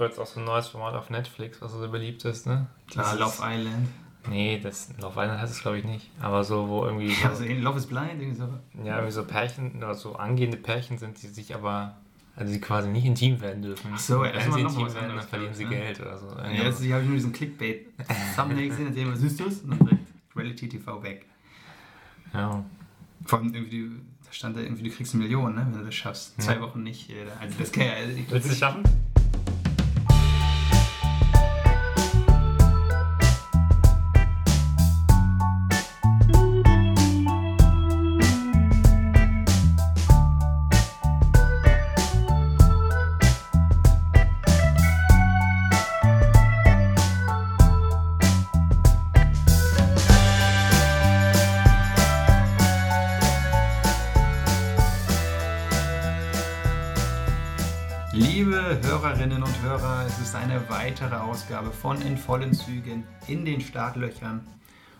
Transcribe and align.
wird 0.00 0.10
jetzt 0.10 0.18
auch 0.18 0.26
so 0.26 0.40
ein 0.40 0.46
neues 0.46 0.68
Format 0.68 0.94
auf 0.94 1.10
Netflix, 1.10 1.60
was 1.62 1.72
so 1.72 1.88
beliebt 1.88 2.24
ist, 2.24 2.46
ne? 2.46 2.66
Klar, 2.90 3.06
Dieses- 3.16 3.20
Love 3.20 3.36
Island. 3.42 3.88
Nee, 4.28 4.60
das 4.62 4.90
Love 5.00 5.20
Island 5.22 5.40
heißt 5.40 5.52
es 5.54 5.60
glaube 5.62 5.78
ich 5.78 5.84
nicht. 5.84 6.10
Aber 6.20 6.44
so, 6.44 6.68
wo 6.68 6.84
irgendwie 6.84 7.10
so, 7.14 7.28
Also 7.28 7.44
in 7.44 7.62
Love 7.62 7.78
is 7.78 7.86
Blind, 7.86 8.20
irgendwie 8.20 8.34
so. 8.36 8.48
ja, 8.84 8.96
irgendwie 8.96 9.12
so 9.12 9.24
Pärchen 9.24 9.76
oder 9.76 9.94
so 9.94 10.16
angehende 10.16 10.56
Pärchen 10.58 10.98
sind, 10.98 11.22
die 11.22 11.28
sich 11.28 11.54
aber, 11.54 11.96
also 12.36 12.52
die 12.52 12.60
quasi 12.60 12.88
nicht 12.88 13.04
intim 13.06 13.40
werden 13.40 13.62
dürfen. 13.62 13.90
Ach 13.94 13.98
so, 13.98 14.24
ja, 14.24 14.34
Wenn 14.34 14.52
sie 14.52 14.60
intim 14.60 14.94
werden, 14.94 15.16
dann 15.16 15.22
verlieren 15.26 15.54
sie 15.54 15.62
ich, 15.62 15.70
Geld 15.70 16.00
oder 16.00 16.18
so. 16.18 16.26
Ja, 16.36 16.50
jetzt 16.50 16.76
habe 16.90 17.00
ich 17.00 17.06
nur 17.06 17.14
diesen 17.14 17.32
Clickbait-Thumbnail 17.32 18.68
gesehen, 18.68 18.86
erzählen, 18.88 19.12
was 19.12 19.22
ist 19.22 19.40
das? 19.40 19.60
Und 19.60 19.70
dann 19.70 19.78
direkt 19.78 20.02
Reality 20.36 20.68
TV 20.68 21.02
weg. 21.02 21.26
ja. 22.34 22.64
Vor 23.24 23.40
allem 23.40 23.52
irgendwie, 23.52 23.90
da 24.24 24.32
stand 24.32 24.56
da 24.56 24.60
irgendwie, 24.60 24.84
du 24.88 24.90
kriegst 24.94 25.12
eine 25.14 25.24
Million, 25.24 25.54
ne, 25.54 25.66
wenn 25.70 25.80
du 25.80 25.84
das 25.84 25.94
schaffst. 25.94 26.34
Ja. 26.38 26.44
Zwei 26.44 26.60
Wochen 26.60 26.82
nicht. 26.82 27.10
äh, 27.10 27.14
Also 27.40 27.56
das 27.58 27.72
kann 27.72 27.84
ja. 27.86 27.92
Also 27.94 28.16
ich, 28.16 28.30
Willst 28.30 28.48
du 28.48 28.52
es 28.52 28.58
schaffen? 28.58 28.82
Weitere 61.00 61.20
Ausgabe 61.20 61.70
von 61.70 62.02
In 62.02 62.16
vollen 62.16 62.52
Zügen 62.52 63.04
in 63.28 63.44
den 63.44 63.60
Startlöchern. 63.60 64.44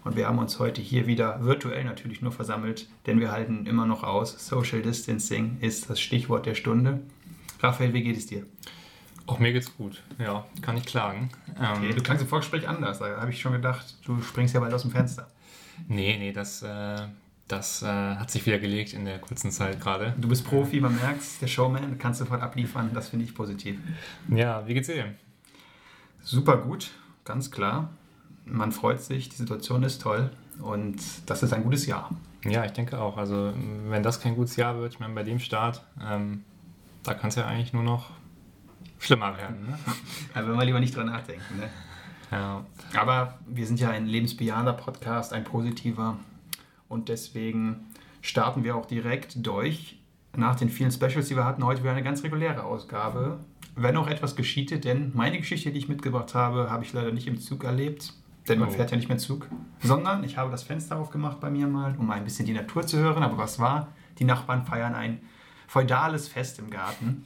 Und 0.05 0.15
wir 0.15 0.29
haben 0.29 0.39
uns 0.39 0.61
heute 0.61 0.81
hier 0.81 1.09
wieder 1.09 1.45
virtuell 1.45 1.83
natürlich 1.83 2.23
nur 2.23 2.31
versammelt, 2.31 2.89
denn 3.07 3.19
wir 3.19 3.33
halten 3.33 3.67
immer 3.67 3.85
noch 3.85 4.05
aus. 4.05 4.47
Social 4.47 4.81
Distancing 4.81 5.59
ist 5.61 5.91
das 5.91 5.99
Stichwort 5.99 6.47
der 6.47 6.55
Stunde. 6.55 7.01
Raphael, 7.61 7.95
wie 7.95 8.05
geht 8.05 8.17
es 8.17 8.27
dir? 8.27 8.47
Auch 9.27 9.41
mir 9.41 9.53
geht's 9.53 9.77
gut. 9.77 10.05
Ja, 10.21 10.47
kann 10.63 10.77
ich 10.77 10.87
klagen. 10.87 11.31
Ähm, 11.59 11.79
Okay, 11.79 11.93
du 11.93 12.01
klangst 12.01 12.23
im 12.23 12.29
Vorgespräch 12.29 12.69
anders. 12.69 13.01
Da 13.01 13.21
habe 13.21 13.33
ich 13.33 13.41
schon 13.41 13.53
gedacht, 13.55 13.97
du 14.05 14.23
springst 14.23 14.55
ja 14.55 14.61
bald 14.61 14.73
aus 14.75 14.83
dem 14.83 14.93
Fenster. 14.93 15.29
Nee, 15.89 16.17
nee, 16.17 16.31
das, 16.31 16.63
äh, 16.63 17.09
das 17.49 17.83
äh, 17.83 17.87
hat 17.87 18.31
sich 18.31 18.47
wieder 18.47 18.61
gelegt 18.61 18.93
in 18.93 19.05
der 19.05 19.19
kurzen 19.19 19.51
Zeit 19.51 19.81
gerade. 19.81 20.15
Du 20.17 20.29
bist 20.29 20.47
Profi, 20.47 20.81
man 20.81 20.95
merkt 20.95 21.23
der 21.43 21.49
Showman, 21.49 21.99
kannst 21.99 22.21
sofort 22.21 22.41
abliefern. 22.41 22.91
Das 22.95 23.09
finde 23.09 23.25
ich 23.25 23.35
positiv. 23.35 23.81
Ja, 24.29 24.65
wie 24.65 24.75
geht's 24.75 24.87
dir? 24.87 25.17
Super 26.29 26.59
gut, 26.59 26.91
ganz 27.25 27.51
klar. 27.51 27.89
Man 28.45 28.71
freut 28.71 29.01
sich, 29.01 29.31
die 29.31 29.37
Situation 29.37 29.83
ist 29.83 30.03
toll 30.03 30.31
und 30.61 31.01
das 31.25 31.43
ist 31.43 31.55
ein 31.55 31.63
gutes 31.63 31.87
Jahr. 31.87 32.11
Ja, 32.45 32.67
ich 32.67 32.73
denke 32.73 33.01
auch. 33.01 33.17
Also, 33.17 33.55
wenn 33.87 34.03
das 34.03 34.21
kein 34.21 34.35
gutes 34.35 34.57
Jahr 34.57 34.79
wird, 34.79 34.93
ich 34.93 35.01
meine, 35.01 35.15
bei 35.15 35.23
dem 35.23 35.39
Start, 35.39 35.83
ähm, 36.07 36.45
da 37.03 37.15
kann 37.15 37.29
es 37.31 37.37
ja 37.37 37.47
eigentlich 37.47 37.73
nur 37.73 37.83
noch 37.83 38.11
schlimmer 38.99 39.39
werden. 39.39 39.69
Ne? 39.69 39.79
Da 40.35 40.47
will 40.47 40.55
man 40.55 40.67
lieber 40.67 40.81
nicht 40.81 40.95
dran 40.95 41.07
nachdenken. 41.07 41.61
Ne? 41.61 41.71
Ja. 42.31 42.67
Aber 42.95 43.39
wir 43.47 43.67
sind 43.67 43.81
ja 43.81 43.89
ein 43.89 44.05
lebensbejahender 44.05 44.75
Podcast, 44.75 45.33
ein 45.33 45.45
positiver 45.45 46.19
und 46.91 47.09
deswegen 47.09 47.87
starten 48.21 48.65
wir 48.65 48.77
auch 48.77 48.85
direkt 48.85 49.47
durch. 49.47 49.99
Nach 50.37 50.57
den 50.57 50.69
vielen 50.69 50.93
Specials, 50.93 51.29
die 51.29 51.37
wir 51.37 51.47
hatten, 51.47 51.65
heute 51.65 51.81
wieder 51.81 51.93
eine 51.93 52.03
ganz 52.03 52.23
reguläre 52.23 52.65
Ausgabe. 52.65 53.39
Wenn 53.81 53.97
auch 53.97 54.09
etwas 54.09 54.35
geschieht, 54.37 54.85
denn 54.85 55.13
meine 55.15 55.39
Geschichte, 55.39 55.71
die 55.71 55.79
ich 55.79 55.89
mitgebracht 55.89 56.35
habe, 56.35 56.71
habe 56.71 56.85
ich 56.85 56.93
leider 56.93 57.13
nicht 57.13 57.27
im 57.29 57.39
Zug 57.39 57.65
erlebt. 57.65 58.13
Denn 58.49 58.59
man 58.59 58.69
Oh. 58.69 58.73
fährt 58.73 58.91
ja 58.91 58.97
nicht 58.97 59.09
mehr 59.09 59.19
Zug. 59.19 59.47
Sondern 59.81 60.25
ich 60.25 60.37
habe 60.39 60.51
das 60.51 60.63
Fenster 60.63 60.97
aufgemacht 60.97 61.39
bei 61.39 61.51
mir 61.51 61.67
mal, 61.67 61.95
um 61.99 62.11
ein 62.11 62.25
bisschen 62.25 62.47
die 62.47 62.55
Natur 62.55 62.87
zu 62.87 62.99
hören. 62.99 63.23
Aber 63.23 63.37
was 63.39 63.59
war? 63.59 63.89
Die 64.19 64.25
Nachbarn 64.25 64.65
feiern 64.65 64.95
ein 64.95 65.21
feudales 65.67 66.29
Fest 66.29 66.59
im 66.59 66.71
Garten. 66.71 67.25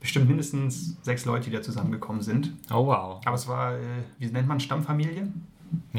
Bestimmt 0.00 0.28
mindestens 0.28 0.96
sechs 1.02 1.24
Leute, 1.24 1.50
die 1.50 1.56
da 1.56 1.62
zusammengekommen 1.62 2.20
sind. 2.20 2.52
Oh, 2.70 2.86
wow. 2.86 3.20
Aber 3.24 3.34
es 3.36 3.46
war, 3.48 3.74
äh, 3.76 3.80
wie 4.18 4.26
nennt 4.26 4.48
man 4.48 4.58
Ja, 4.58 4.64
Stammfamilie? 4.64 5.32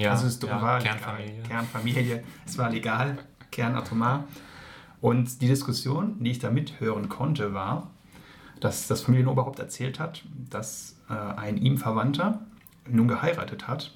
also 0.05 0.27
es 0.27 0.39
ja, 0.41 0.61
war 0.61 0.79
Kernfamilie. 0.79 1.31
Legal. 1.31 1.47
Kernfamilie. 1.47 2.23
Es 2.45 2.57
war 2.57 2.69
legal, 2.69 3.17
kernatomar. 3.51 4.25
Und 5.01 5.41
die 5.41 5.47
Diskussion, 5.47 6.21
die 6.23 6.31
ich 6.31 6.39
da 6.39 6.49
mithören 6.51 7.07
konnte, 7.09 7.53
war, 7.53 7.89
dass 8.63 8.87
das 8.87 9.01
Familienoberhaupt 9.01 9.59
erzählt 9.59 9.99
hat, 9.99 10.23
dass 10.49 10.97
äh, 11.09 11.13
ein 11.13 11.57
ihm 11.57 11.77
Verwandter 11.77 12.41
nun 12.89 13.07
geheiratet 13.07 13.67
hat 13.67 13.93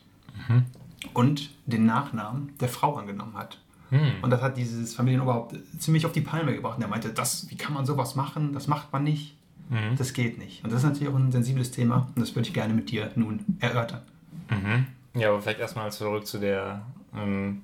Mhm. 0.48 0.66
und 1.14 1.50
den 1.66 1.86
Nachnamen 1.86 2.54
der 2.60 2.70
Frau 2.70 2.96
angenommen 2.96 3.36
hat. 3.36 3.60
Hm. 3.90 4.14
Und 4.22 4.30
das 4.30 4.42
hat 4.42 4.56
dieses 4.56 4.96
Familienoberhaupt 4.96 5.58
ziemlich 5.78 6.06
auf 6.06 6.14
die 6.14 6.22
Palme 6.22 6.54
gebracht. 6.56 6.78
Und 6.78 6.84
er 6.84 6.88
meinte, 6.88 7.10
das, 7.10 7.50
wie 7.50 7.58
kann 7.58 7.74
man 7.74 7.86
sowas 7.86 8.16
machen? 8.16 8.54
Das 8.54 8.68
macht 8.68 8.94
man 8.94 9.04
nicht. 9.04 9.36
Mhm. 9.70 9.98
Das 9.98 10.14
geht 10.14 10.38
nicht. 10.38 10.64
Und 10.64 10.72
das 10.72 10.84
ist 10.84 10.90
natürlich 10.90 11.14
auch 11.14 11.18
ein 11.18 11.32
sensibles 11.32 11.72
Thema 11.72 12.08
und 12.16 12.22
das 12.22 12.34
würde 12.36 12.48
ich 12.48 12.54
gerne 12.54 12.74
mit 12.74 12.90
dir 12.92 13.12
nun 13.16 13.44
erörtern. 13.60 14.02
Mhm. 14.50 14.88
Ja, 15.20 15.30
aber 15.30 15.42
vielleicht 15.42 15.60
erstmal 15.60 15.92
zurück 15.92 16.26
zu 16.26 16.40
der 16.40 16.86
ähm, 17.16 17.62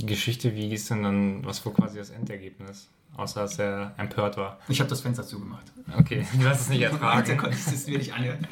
Geschichte. 0.00 0.54
Wie 0.54 0.72
ist 0.72 0.90
denn 0.90 1.02
dann, 1.02 1.44
was 1.44 1.64
war 1.66 1.72
quasi 1.72 1.98
das 1.98 2.10
Endergebnis? 2.10 2.88
Außer, 3.16 3.42
dass 3.42 3.58
er 3.58 3.94
empört 3.96 4.36
war. 4.36 4.58
Ich 4.68 4.80
habe 4.80 4.90
das 4.90 5.00
Fenster 5.00 5.22
zugemacht. 5.22 5.70
Okay, 5.98 6.26
du 6.40 6.48
hast 6.48 6.62
es 6.62 6.68
nicht 6.68 6.82
Dann 6.82 6.92
ertragen. 6.92 7.36
konnte 7.36 7.56
ich 7.56 7.66
es 7.66 7.86
mir 7.86 7.98
nicht 7.98 8.12
anhören. 8.12 8.46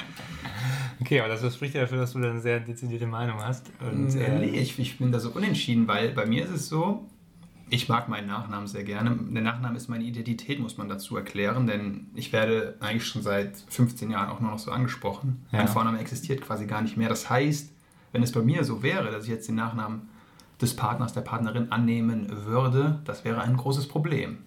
Okay, 1.01 1.19
aber 1.19 1.29
das 1.35 1.53
spricht 1.55 1.75
ja 1.75 1.81
dafür, 1.81 1.97
dass 1.97 2.13
du 2.13 2.19
da 2.19 2.29
eine 2.29 2.39
sehr 2.39 2.59
dezidierte 2.61 3.07
Meinung 3.07 3.43
hast. 3.43 3.69
Und, 3.81 4.15
Äh, 4.15 4.23
äh, 4.23 4.39
nee, 4.39 4.57
ich, 4.59 4.79
ich 4.79 4.97
bin 4.97 5.11
da 5.11 5.19
so 5.19 5.31
unentschieden, 5.31 5.87
weil 5.87 6.11
bei 6.11 6.25
mir 6.25 6.45
ist 6.45 6.51
es 6.51 6.69
so, 6.69 7.09
ich 7.69 7.89
mag 7.89 8.07
meinen 8.07 8.27
Nachnamen 8.27 8.67
sehr 8.67 8.83
gerne. 8.83 9.17
Der 9.31 9.41
Nachname 9.41 9.75
ist 9.75 9.89
meine 9.89 10.03
Identität, 10.03 10.59
muss 10.59 10.77
man 10.77 10.87
dazu 10.87 11.17
erklären, 11.17 11.65
denn 11.67 12.07
ich 12.13 12.31
werde 12.31 12.77
eigentlich 12.79 13.05
schon 13.05 13.21
seit 13.23 13.57
15 13.69 14.11
Jahren 14.11 14.29
auch 14.29 14.39
nur 14.39 14.51
noch 14.51 14.59
so 14.59 14.71
angesprochen. 14.71 15.45
Ja. 15.51 15.59
Mein 15.59 15.67
Vorname 15.67 15.99
existiert 15.99 16.41
quasi 16.41 16.67
gar 16.67 16.81
nicht 16.81 16.95
mehr. 16.95 17.09
Das 17.09 17.29
heißt, 17.29 17.71
wenn 18.11 18.21
es 18.23 18.31
bei 18.31 18.41
mir 18.41 18.63
so 18.63 18.83
wäre, 18.83 19.11
dass 19.11 19.23
ich 19.25 19.29
jetzt 19.31 19.47
den 19.47 19.55
Nachnamen 19.55 20.03
des 20.61 20.75
Partners, 20.75 21.13
der 21.13 21.21
Partnerin 21.21 21.71
annehmen 21.71 22.27
würde, 22.45 23.01
das 23.05 23.25
wäre 23.25 23.41
ein 23.41 23.57
großes 23.57 23.87
Problem. 23.87 24.37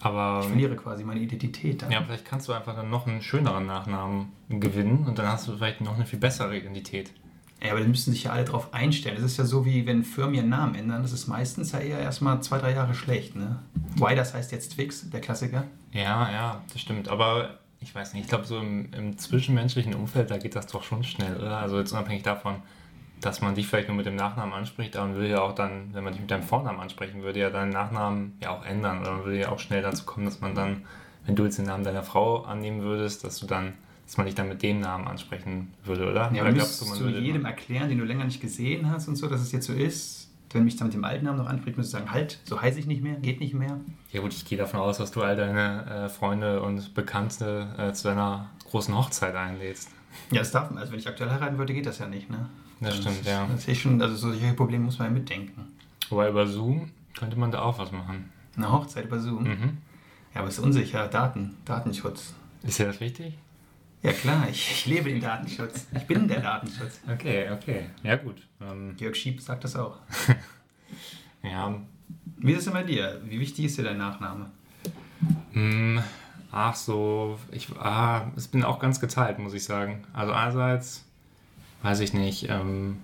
Aber 0.00 0.40
Ich 0.42 0.48
verliere 0.48 0.76
quasi 0.76 1.04
meine 1.04 1.20
Identität 1.20 1.82
dann. 1.82 1.90
ja, 1.90 2.02
vielleicht 2.02 2.24
kannst 2.24 2.48
du 2.48 2.52
einfach 2.52 2.74
dann 2.74 2.90
noch 2.90 3.06
einen 3.06 3.22
schöneren 3.22 3.66
Nachnamen 3.66 4.28
gewinnen 4.48 5.04
und 5.06 5.18
dann 5.18 5.28
hast 5.28 5.46
du 5.48 5.56
vielleicht 5.56 5.80
noch 5.80 5.94
eine 5.96 6.06
viel 6.06 6.18
bessere 6.18 6.56
Identität. 6.56 7.12
Ja, 7.62 7.72
aber 7.72 7.82
die 7.82 7.88
müssen 7.88 8.12
sich 8.12 8.24
ja 8.24 8.32
alle 8.32 8.44
darauf 8.44 8.72
einstellen. 8.72 9.18
Es 9.18 9.22
ist 9.22 9.36
ja 9.36 9.44
so, 9.44 9.66
wie 9.66 9.84
wenn 9.86 10.02
Firmen 10.02 10.34
ihren 10.34 10.48
Namen 10.48 10.74
ändern. 10.74 11.02
Das 11.02 11.12
ist 11.12 11.26
meistens 11.26 11.72
ja 11.72 11.78
eher 11.78 11.98
erstmal 11.98 12.42
zwei, 12.42 12.56
drei 12.58 12.72
Jahre 12.72 12.94
schlecht. 12.94 13.36
Ne? 13.36 13.58
Why, 13.96 14.16
das 14.16 14.32
heißt 14.32 14.50
jetzt 14.52 14.72
Twix, 14.76 15.10
der 15.10 15.20
Klassiker. 15.20 15.64
Ja, 15.92 16.30
ja, 16.32 16.62
das 16.72 16.80
stimmt. 16.80 17.10
Aber 17.10 17.58
ich 17.80 17.94
weiß 17.94 18.14
nicht, 18.14 18.22
ich 18.22 18.28
glaube, 18.30 18.46
so 18.46 18.58
im, 18.58 18.90
im 18.94 19.18
zwischenmenschlichen 19.18 19.94
Umfeld, 19.94 20.30
da 20.30 20.38
geht 20.38 20.56
das 20.56 20.68
doch 20.68 20.82
schon 20.82 21.04
schnell, 21.04 21.36
oder? 21.36 21.58
Also 21.58 21.78
jetzt 21.78 21.92
unabhängig 21.92 22.22
davon, 22.22 22.56
dass 23.20 23.40
man 23.42 23.54
dich 23.54 23.66
vielleicht 23.66 23.88
nur 23.88 23.96
mit 23.96 24.06
dem 24.06 24.16
Nachnamen 24.16 24.54
anspricht, 24.54 24.96
aber 24.96 25.08
man 25.08 25.16
will 25.18 25.28
ja 25.28 25.40
auch 25.42 25.54
dann, 25.54 25.90
wenn 25.92 26.04
man 26.04 26.12
dich 26.12 26.20
mit 26.22 26.30
deinem 26.30 26.42
Vornamen 26.42 26.80
ansprechen 26.80 27.22
würde, 27.22 27.40
ja 27.40 27.50
deinen 27.50 27.70
Nachnamen 27.70 28.32
ja 28.40 28.50
auch 28.50 28.64
ändern. 28.64 29.00
Oder 29.00 29.12
man 29.12 29.24
würde 29.24 29.40
ja 29.40 29.48
auch 29.50 29.58
schnell 29.58 29.82
dazu 29.82 30.04
kommen, 30.04 30.24
dass 30.26 30.40
man 30.40 30.54
dann, 30.54 30.82
wenn 31.26 31.36
du 31.36 31.44
jetzt 31.44 31.58
den 31.58 31.66
Namen 31.66 31.84
deiner 31.84 32.02
Frau 32.02 32.42
annehmen 32.44 32.82
würdest, 32.82 33.24
dass 33.24 33.38
du 33.38 33.46
dann, 33.46 33.74
dass 34.06 34.16
man 34.16 34.26
dich 34.26 34.34
dann 34.34 34.48
mit 34.48 34.62
dem 34.62 34.80
Namen 34.80 35.06
ansprechen 35.06 35.72
würde, 35.84 36.10
oder? 36.10 36.32
Ja, 36.32 36.42
oder 36.42 36.52
glaubst 36.52 36.80
müsstest 36.80 36.90
man 36.90 36.98
du 36.98 37.04
würde- 37.06 37.18
jedem 37.20 37.44
erklären, 37.44 37.88
den 37.88 37.98
du 37.98 38.04
länger 38.04 38.24
nicht 38.24 38.40
gesehen 38.40 38.90
hast 38.90 39.06
und 39.08 39.16
so, 39.16 39.26
dass 39.28 39.40
es 39.40 39.52
jetzt 39.52 39.66
so 39.66 39.72
ist. 39.72 40.28
Wenn 40.52 40.64
mich 40.64 40.74
dann 40.76 40.88
mit 40.88 40.94
dem 40.94 41.04
alten 41.04 41.26
Namen 41.26 41.38
noch 41.38 41.46
anspricht, 41.46 41.76
müsstest 41.76 41.94
du 41.94 41.98
sagen, 41.98 42.10
halt, 42.12 42.40
so 42.44 42.60
heiße 42.60 42.80
ich 42.80 42.86
nicht 42.86 43.04
mehr, 43.04 43.14
geht 43.16 43.38
nicht 43.38 43.54
mehr. 43.54 43.78
Ja 44.12 44.20
gut, 44.20 44.32
ich 44.32 44.44
gehe 44.44 44.58
davon 44.58 44.80
aus, 44.80 44.98
dass 44.98 45.12
du 45.12 45.22
all 45.22 45.36
deine 45.36 45.86
äh, 45.86 46.08
Freunde 46.08 46.60
und 46.62 46.92
Bekannte 46.94 47.68
äh, 47.78 47.92
zu 47.92 48.08
deiner 48.08 48.50
großen 48.68 48.96
Hochzeit 48.96 49.36
einlädst. 49.36 49.90
Ja, 50.30 50.38
das 50.40 50.50
darf 50.50 50.70
man. 50.70 50.78
Also 50.78 50.92
wenn 50.92 50.98
ich 50.98 51.08
aktuell 51.08 51.30
heiraten 51.30 51.58
würde, 51.58 51.74
geht 51.74 51.86
das 51.86 51.98
ja 51.98 52.06
nicht. 52.06 52.30
Ne? 52.30 52.48
Das 52.80 52.96
stimmt, 52.96 53.24
ja. 53.24 53.46
Das 53.46 53.66
ist 53.66 53.78
schon, 53.78 54.00
also 54.00 54.16
solche 54.16 54.52
Probleme 54.54 54.84
muss 54.84 54.98
man 54.98 55.08
ja 55.08 55.14
mitdenken. 55.14 55.72
Wobei 56.08 56.28
über 56.28 56.46
Zoom 56.46 56.90
könnte 57.18 57.38
man 57.38 57.50
da 57.50 57.62
auch 57.62 57.78
was 57.78 57.92
machen. 57.92 58.30
Eine 58.56 58.72
Hochzeit 58.72 59.04
über 59.04 59.18
Zoom. 59.18 59.44
Mhm. 59.44 59.78
Ja, 60.34 60.40
aber 60.40 60.48
es 60.48 60.58
ist 60.58 60.64
unsicher. 60.64 61.08
Daten, 61.08 61.56
Datenschutz. 61.64 62.34
Ist 62.62 62.78
dir 62.78 62.86
das 62.86 63.00
wichtig? 63.00 63.38
Ja 64.02 64.12
klar, 64.12 64.48
ich, 64.48 64.70
ich 64.70 64.86
lebe 64.86 65.10
den 65.10 65.20
Datenschutz. 65.20 65.86
Ich 65.94 66.06
bin 66.06 66.26
der 66.26 66.40
Datenschutz. 66.40 67.00
Okay, 67.12 67.50
okay. 67.50 67.90
Ja, 68.02 68.16
gut. 68.16 68.46
Ähm, 68.60 68.94
Jörg 68.98 69.14
Schieb 69.14 69.42
sagt 69.42 69.64
das 69.64 69.76
auch. 69.76 69.98
ja. 71.42 71.74
Wie 72.38 72.52
ist 72.52 72.60
es 72.60 72.64
denn 72.64 72.72
bei 72.72 72.82
dir? 72.82 73.20
Wie 73.24 73.38
wichtig 73.38 73.66
ist 73.66 73.76
dir 73.76 73.84
dein 73.84 73.98
Nachname? 73.98 74.50
Hm, 75.52 76.02
ach 76.52 76.74
so, 76.74 77.38
ich 77.52 77.68
ah, 77.78 78.30
ich 78.36 78.50
bin 78.50 78.64
auch 78.64 78.78
ganz 78.78 79.00
geteilt, 79.00 79.38
muss 79.38 79.54
ich 79.54 79.64
sagen. 79.64 80.04
Also 80.12 80.32
einerseits, 80.32 81.04
weiß 81.82 82.00
ich 82.00 82.12
nicht, 82.12 82.48
ähm, 82.48 82.98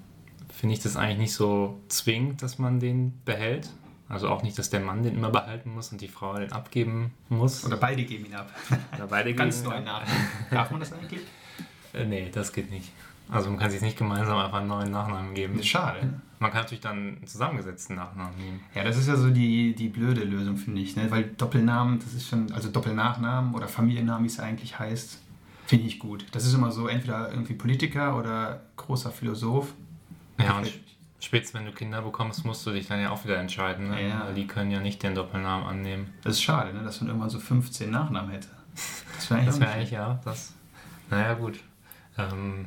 finde 0.53 0.75
ich 0.75 0.83
das 0.83 0.97
eigentlich 0.97 1.19
nicht 1.19 1.35
so 1.35 1.79
zwingend, 1.89 2.43
dass 2.43 2.59
man 2.59 2.81
den 2.81 3.21
behält. 3.25 3.71
Also 4.09 4.29
auch 4.29 4.43
nicht, 4.43 4.57
dass 4.57 4.71
der 4.71 4.81
Mann 4.81 5.03
den 5.03 5.17
immer 5.17 5.31
behalten 5.31 5.75
muss 5.75 5.91
und 5.91 6.01
die 6.01 6.09
Frau 6.09 6.39
den 6.39 6.53
abgeben 6.53 7.13
muss. 7.29 7.65
Oder 7.65 7.77
beide 7.77 8.05
geben 8.05 8.27
ihn 8.27 8.35
ab. 8.35 8.49
Oder 8.95 9.09
beide 9.09 9.35
Ganz 9.35 9.63
geben 9.63 9.67
ihn 9.67 9.85
neuen 9.85 9.89
ab. 9.89 10.03
Nachnamen. 10.03 10.29
Darf 10.51 10.71
man 10.71 10.81
das 10.81 10.93
eigentlich? 10.93 11.23
Äh, 11.93 12.05
nee, 12.05 12.31
das 12.33 12.53
geht 12.53 12.71
nicht. 12.71 12.93
Also 13.29 13.51
man 13.51 13.59
kann 13.59 13.71
sich 13.71 13.81
nicht 13.81 13.99
gemeinsam 13.99 14.39
einfach 14.39 14.59
einen 14.59 14.69
neuen 14.69 14.93
Nachnamen 14.93 15.35
geben. 15.35 15.61
Schade. 15.63 16.21
Man 16.39 16.51
kann 16.51 16.63
natürlich 16.63 16.83
dann 16.83 17.17
einen 17.17 17.27
zusammengesetzten 17.27 17.97
Nachnamen 17.97 18.37
nehmen. 18.37 18.61
Ja, 18.75 18.85
das 18.85 18.99
ist 18.99 19.09
ja 19.09 19.17
so 19.17 19.31
die, 19.31 19.75
die 19.75 19.89
blöde 19.89 20.23
Lösung, 20.23 20.57
finde 20.57 20.83
ich. 20.83 20.95
Ne? 20.97 21.11
Weil 21.11 21.25
Doppelnamen, 21.25 21.99
das 21.99 22.13
ist 22.13 22.29
schon, 22.29 22.53
also 22.53 22.71
Doppelnachnamen 22.71 23.55
oder 23.55 23.69
Familiennamen, 23.69 24.25
wie 24.25 24.29
es 24.29 24.39
eigentlich 24.39 24.79
heißt, 24.79 25.21
finde 25.67 25.87
ich 25.87 25.99
gut. 25.99 26.27
Das 26.33 26.45
ist 26.45 26.55
immer 26.55 26.71
so, 26.71 26.89
entweder 26.89 27.31
irgendwie 27.31 27.55
Politiker 27.55 28.17
oder 28.19 28.61
großer 28.77 29.11
Philosoph. 29.11 29.73
Ja, 30.39 30.59
und 30.59 30.71
spätestens 31.21 31.59
wenn 31.59 31.67
du 31.67 31.73
Kinder 31.73 32.03
bekommst, 32.03 32.45
musst 32.45 32.67
du 32.67 32.71
dich 32.71 32.87
dann 32.87 33.01
ja 33.01 33.11
auch 33.11 33.25
wieder 33.25 33.39
entscheiden. 33.39 33.89
Ne? 33.89 34.09
Ja. 34.09 34.27
Weil 34.27 34.35
Die 34.35 34.47
können 34.47 34.71
ja 34.71 34.81
nicht 34.81 35.03
den 35.03 35.15
Doppelnamen 35.15 35.67
annehmen. 35.67 36.13
Das 36.23 36.35
ist 36.35 36.43
schade, 36.43 36.75
ne? 36.75 36.83
dass 36.85 37.01
man 37.01 37.09
irgendwann 37.09 37.31
so 37.31 37.39
15 37.39 37.91
Nachnamen 37.91 38.31
hätte. 38.31 38.49
Das 39.17 39.31
wäre 39.31 39.41
eigentlich, 39.41 39.47
Das 39.47 39.59
nicht 39.59 39.69
eigentlich, 39.69 39.91
ja, 39.91 40.21
das. 40.25 40.53
Naja, 41.11 41.35
gut. 41.35 41.61
Ähm, 42.19 42.67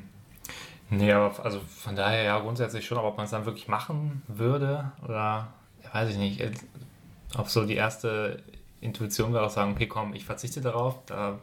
nee, 0.89 1.11
aber 1.11 1.43
also 1.43 1.59
von 1.59 1.95
daher 1.95 2.23
ja 2.23 2.39
grundsätzlich 2.39 2.85
schon, 2.85 2.97
aber 2.97 3.07
ob 3.09 3.17
man 3.17 3.25
es 3.25 3.31
dann 3.31 3.45
wirklich 3.45 3.67
machen 3.67 4.21
würde 4.27 4.91
oder 5.03 5.47
ja, 5.83 5.93
weiß 5.93 6.09
ich 6.11 6.17
nicht, 6.17 6.39
äh, 6.41 6.51
ob 7.37 7.47
so 7.49 7.65
die 7.65 7.75
erste 7.75 8.41
Intuition 8.81 9.33
wäre, 9.33 9.45
auch 9.45 9.49
sagen, 9.51 9.71
okay, 9.73 9.87
komm, 9.87 10.13
ich 10.13 10.25
verzichte 10.25 10.61
darauf, 10.61 10.95
da. 11.05 11.39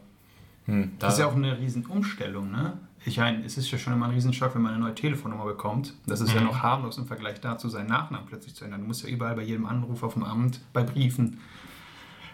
Hm, 0.65 0.93
da 0.99 1.07
Das 1.07 1.13
ist 1.15 1.19
ja 1.21 1.27
auch 1.27 1.35
eine 1.35 1.57
riesen 1.57 1.85
Umstellung, 1.85 2.51
ne? 2.51 2.77
Ich 3.05 3.17
meine, 3.17 3.45
es 3.45 3.57
ist 3.57 3.71
ja 3.71 3.77
schon 3.77 3.93
immer 3.93 4.07
ein 4.07 4.11
Riesenschock, 4.11 4.53
wenn 4.55 4.63
man 4.63 4.73
eine 4.73 4.83
neue 4.83 4.95
Telefonnummer 4.95 5.45
bekommt. 5.45 5.93
Das 6.07 6.19
ist 6.19 6.33
ja 6.33 6.41
Mhm. 6.41 6.47
noch 6.47 6.61
harmlos 6.61 6.97
im 6.97 7.05
Vergleich 7.05 7.39
dazu, 7.39 7.69
seinen 7.69 7.87
Nachnamen 7.87 8.27
plötzlich 8.27 8.53
zu 8.53 8.65
ändern. 8.65 8.81
Du 8.81 8.87
musst 8.87 9.03
ja 9.03 9.09
überall 9.09 9.35
bei 9.35 9.43
jedem 9.43 9.65
Anruf 9.65 10.03
auf 10.03 10.13
dem 10.13 10.23
Amt, 10.25 10.59
bei 10.73 10.83
Briefen, 10.83 11.39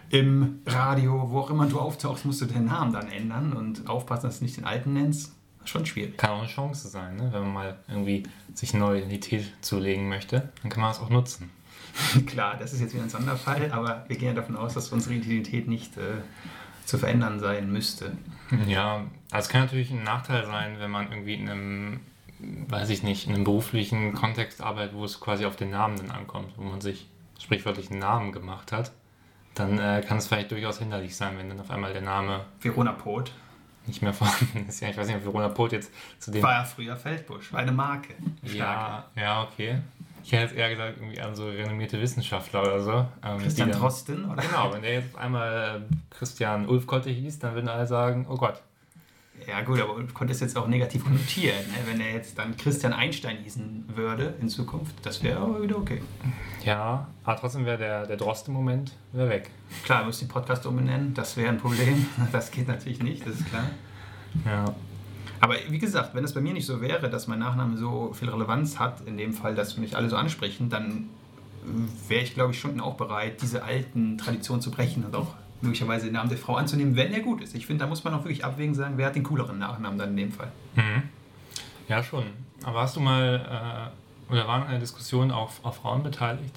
im 0.09 0.61
Radio, 0.65 1.29
wo 1.29 1.39
auch 1.39 1.49
immer 1.51 1.67
du 1.67 1.79
auftauchst, 1.79 2.25
musst 2.25 2.41
du 2.41 2.45
den 2.45 2.65
Namen 2.65 2.91
dann 2.93 3.07
ändern 3.11 3.53
und 3.53 3.87
aufpassen, 3.87 4.27
dass 4.27 4.39
du 4.39 4.45
nicht 4.45 4.57
den 4.57 4.65
alten 4.65 4.93
nennst. 4.93 5.35
Schon 5.65 5.85
schwierig. 5.85 6.17
kann 6.17 6.31
auch 6.31 6.39
eine 6.39 6.47
Chance 6.47 6.89
sein, 6.89 7.15
ne? 7.15 7.29
wenn 7.31 7.41
man 7.41 7.53
mal 7.53 7.77
irgendwie 7.87 8.23
sich 8.53 8.73
eine 8.73 8.83
neue 8.83 8.99
Identität 8.99 9.45
zulegen 9.61 10.09
möchte, 10.09 10.49
dann 10.61 10.71
kann 10.71 10.81
man 10.81 10.91
das 10.91 10.99
auch 10.99 11.09
nutzen. 11.09 11.51
Klar, 12.25 12.57
das 12.59 12.73
ist 12.73 12.81
jetzt 12.81 12.93
wieder 12.93 13.03
ein 13.03 13.09
Sonderfall, 13.09 13.71
aber 13.71 14.05
wir 14.07 14.17
gehen 14.17 14.29
ja 14.29 14.33
davon 14.33 14.55
aus, 14.55 14.73
dass 14.73 14.89
unsere 14.89 15.15
Identität 15.15 15.67
nicht 15.67 15.95
äh, 15.97 16.21
zu 16.85 16.97
verändern 16.97 17.39
sein 17.39 17.71
müsste. 17.71 18.17
Ja, 18.67 19.05
also 19.31 19.45
es 19.45 19.49
kann 19.49 19.61
natürlich 19.61 19.91
ein 19.91 20.03
Nachteil 20.03 20.45
sein, 20.45 20.79
wenn 20.79 20.91
man 20.91 21.11
irgendwie 21.11 21.35
in 21.35 21.49
einem, 21.49 21.99
weiß 22.39 22.89
ich 22.89 23.03
nicht, 23.03 23.27
in 23.27 23.35
einem 23.35 23.43
beruflichen 23.43 24.13
Kontext 24.13 24.61
arbeitet, 24.61 24.95
wo 24.95 25.05
es 25.05 25.19
quasi 25.19 25.45
auf 25.45 25.55
den 25.55 25.71
Namen 25.71 25.97
dann 25.97 26.11
ankommt, 26.11 26.53
wo 26.57 26.63
man 26.63 26.81
sich 26.81 27.07
sprichwörtlich 27.39 27.89
einen 27.89 27.99
Namen 27.99 28.31
gemacht 28.31 28.71
hat. 28.71 28.91
Dann 29.55 29.77
äh, 29.77 30.03
kann 30.05 30.17
es 30.17 30.27
vielleicht 30.27 30.51
durchaus 30.51 30.79
hinderlich 30.79 31.15
sein, 31.15 31.37
wenn 31.37 31.49
dann 31.49 31.59
auf 31.59 31.69
einmal 31.69 31.93
der 31.93 32.01
Name 32.01 32.45
Verona 32.59 32.91
Poth 32.91 33.31
nicht 33.87 34.01
mehr 34.01 34.13
vorhanden 34.13 34.65
ist. 34.67 34.79
Ja, 34.81 34.89
ich 34.89 34.97
weiß 34.97 35.07
nicht, 35.07 35.17
ob 35.17 35.23
Verona 35.23 35.49
Poth 35.49 35.71
jetzt 35.73 35.91
zu 36.19 36.31
dem. 36.31 36.41
war 36.43 36.53
ja 36.53 36.63
früher 36.63 36.95
Feldbusch, 36.95 37.51
war 37.53 37.59
eine 37.59 37.71
Marke. 37.71 38.13
Ja, 38.43 39.05
ja, 39.15 39.43
okay. 39.43 39.79
Ich 40.25 40.31
hätte 40.31 40.43
jetzt 40.43 40.55
eher 40.55 40.69
gesagt, 40.69 40.97
irgendwie 40.99 41.19
an 41.19 41.35
so 41.35 41.47
renommierte 41.49 41.99
Wissenschaftler 41.99 42.61
oder 42.61 42.79
so. 42.81 42.91
ähm, 43.25 43.39
Christian 43.39 43.69
dann- 43.71 43.79
Drosten, 43.81 44.29
oder? 44.31 44.41
Genau, 44.41 44.73
wenn 44.73 44.81
der 44.81 44.93
jetzt 44.93 45.17
einmal 45.17 45.81
äh, 45.91 45.95
Christian 46.15 46.67
Ulfkotte 46.67 47.09
hieß, 47.09 47.39
dann 47.39 47.55
würden 47.55 47.67
alle 47.67 47.85
sagen, 47.87 48.25
oh 48.29 48.35
Gott. 48.37 48.61
Ja 49.47 49.61
gut, 49.61 49.79
aber 49.81 49.95
Ulf 49.95 50.13
konnte 50.13 50.33
es 50.33 50.39
jetzt 50.39 50.57
auch 50.57 50.67
negativ 50.67 51.03
konnotieren. 51.03 51.59
Ne? 51.67 51.77
Wenn 51.85 52.01
er 52.01 52.13
jetzt 52.13 52.37
dann 52.37 52.55
Christian 52.57 52.93
Einstein 52.93 53.37
hießen 53.37 53.85
würde 53.95 54.33
in 54.41 54.49
Zukunft, 54.49 54.95
das 55.03 55.23
wäre 55.23 55.39
aber 55.39 55.61
wieder 55.61 55.77
okay. 55.77 56.01
Ja, 56.63 57.07
aber 57.23 57.35
trotzdem 57.39 57.65
wäre 57.65 57.77
der, 57.77 58.05
der 58.07 58.17
Drost 58.17 58.47
im 58.47 58.53
Moment 58.53 58.93
wär 59.11 59.29
weg. 59.29 59.51
Klar, 59.83 60.01
er 60.01 60.05
müsste 60.05 60.25
den 60.25 60.31
Podcast 60.31 60.65
umbenennen, 60.65 61.13
das 61.13 61.37
wäre 61.37 61.49
ein 61.49 61.57
Problem. 61.57 62.05
Das 62.31 62.51
geht 62.51 62.67
natürlich 62.67 63.01
nicht, 63.01 63.25
das 63.27 63.35
ist 63.35 63.49
klar. 63.49 63.69
Ja. 64.45 64.65
Aber 65.39 65.55
wie 65.69 65.77
gesagt, 65.77 66.15
wenn 66.15 66.23
es 66.23 66.33
bei 66.33 66.41
mir 66.41 66.53
nicht 66.53 66.65
so 66.65 66.81
wäre, 66.81 67.09
dass 67.09 67.27
mein 67.27 67.39
Nachname 67.39 67.77
so 67.77 68.13
viel 68.13 68.29
Relevanz 68.29 68.79
hat, 68.79 69.01
in 69.01 69.17
dem 69.17 69.33
Fall, 69.33 69.55
dass 69.55 69.77
mich 69.77 69.95
alle 69.95 70.09
so 70.09 70.15
ansprechen, 70.15 70.69
dann 70.69 71.09
wäre 72.07 72.21
ich, 72.21 72.33
glaube 72.33 72.53
ich, 72.53 72.59
schon 72.59 72.79
auch 72.79 72.95
bereit, 72.95 73.41
diese 73.41 73.63
alten 73.63 74.17
Traditionen 74.17 74.61
zu 74.61 74.71
brechen 74.71 75.03
und 75.05 75.15
auch 75.15 75.35
möglicherweise 75.63 76.05
den 76.05 76.13
Namen 76.13 76.29
der 76.29 76.37
Frau 76.37 76.55
anzunehmen, 76.55 76.95
wenn 76.95 77.13
er 77.13 77.21
gut 77.21 77.41
ist. 77.41 77.55
Ich 77.55 77.65
finde, 77.65 77.83
da 77.83 77.89
muss 77.89 78.03
man 78.03 78.13
auch 78.13 78.23
wirklich 78.23 78.45
abwägen 78.45 78.75
sagen, 78.75 78.93
wer 78.97 79.07
hat 79.07 79.15
den 79.15 79.23
cooleren 79.23 79.59
Nachnamen 79.59 79.97
dann 79.97 80.09
in 80.09 80.17
dem 80.17 80.31
Fall. 80.31 80.51
Mhm. 80.75 81.03
Ja, 81.87 82.03
schon. 82.03 82.25
Aber 82.63 82.81
hast 82.81 82.95
du 82.95 82.99
mal, 82.99 83.91
äh, 84.29 84.31
oder 84.31 84.47
waren 84.47 84.63
eine 84.63 84.79
Diskussion 84.79 85.31
auf, 85.31 85.63
auf 85.63 85.77
Frauen 85.77 86.03
beteiligt? 86.03 86.55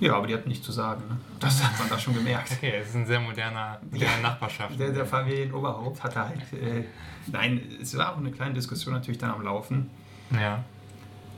Ja, 0.00 0.14
aber 0.14 0.26
die 0.26 0.34
hat 0.34 0.46
nichts 0.46 0.64
zu 0.64 0.72
sagen. 0.72 1.02
Ne? 1.08 1.18
Das 1.40 1.62
hat 1.62 1.78
man 1.78 1.88
da 1.90 1.98
schon 1.98 2.14
gemerkt. 2.14 2.52
Okay, 2.52 2.72
es 2.80 2.88
ist 2.88 2.96
ein 2.96 3.06
sehr 3.06 3.20
moderner, 3.20 3.78
moderne 3.90 4.22
Nachbarschaft. 4.22 4.80
Der, 4.80 4.92
der 4.92 5.04
Familienoberhaupt 5.04 6.02
hatte 6.02 6.20
halt. 6.20 6.40
Äh, 6.54 6.84
nein, 7.26 7.60
es 7.80 7.96
war 7.98 8.14
auch 8.14 8.16
eine 8.16 8.30
kleine 8.30 8.54
Diskussion 8.54 8.94
natürlich 8.94 9.18
dann 9.18 9.30
am 9.30 9.42
Laufen. 9.42 9.90
Ja. 10.32 10.64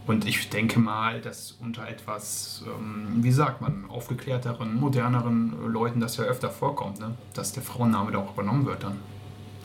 Und 0.07 0.27
ich 0.27 0.51
denke 0.51 0.81
mal, 0.81 1.21
dass 1.21 1.53
unter 1.53 1.89
etwas, 1.89 2.65
ähm, 2.67 3.23
wie 3.23 3.31
sagt 3.31 3.61
man, 3.61 3.85
aufgeklärteren, 3.89 4.75
moderneren 4.75 5.73
Leuten 5.73 6.01
das 6.01 6.17
ja 6.17 6.25
öfter 6.25 6.51
vorkommt, 6.51 6.99
ne? 6.99 7.15
dass 7.35 7.53
der 7.53 7.63
Frauenname 7.63 8.11
da 8.11 8.19
auch 8.19 8.33
übernommen 8.33 8.67
wird 8.67 8.83
dann. 8.83 8.99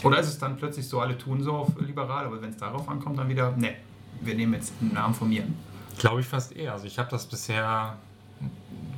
Oder 0.03 0.19
ist 0.19 0.27
es 0.27 0.37
dann 0.37 0.57
plötzlich 0.57 0.87
so, 0.87 0.99
alle 0.99 1.17
tun 1.17 1.41
so 1.41 1.53
auf 1.53 1.69
liberal, 1.79 2.25
aber 2.25 2.39
wenn 2.41 2.51
es 2.51 2.57
darauf 2.57 2.87
ankommt, 2.87 3.17
dann 3.17 3.29
wieder, 3.29 3.51
ne, 3.57 3.73
wir 4.21 4.35
nehmen 4.35 4.53
jetzt 4.53 4.73
einen 4.79 4.93
Namen 4.93 5.15
von 5.15 5.29
mir. 5.29 5.43
Glaube 5.97 6.21
ich 6.21 6.27
fast 6.27 6.55
eher. 6.55 6.73
Also 6.73 6.85
ich 6.85 6.99
habe 6.99 7.09
das 7.09 7.25
bisher 7.25 7.97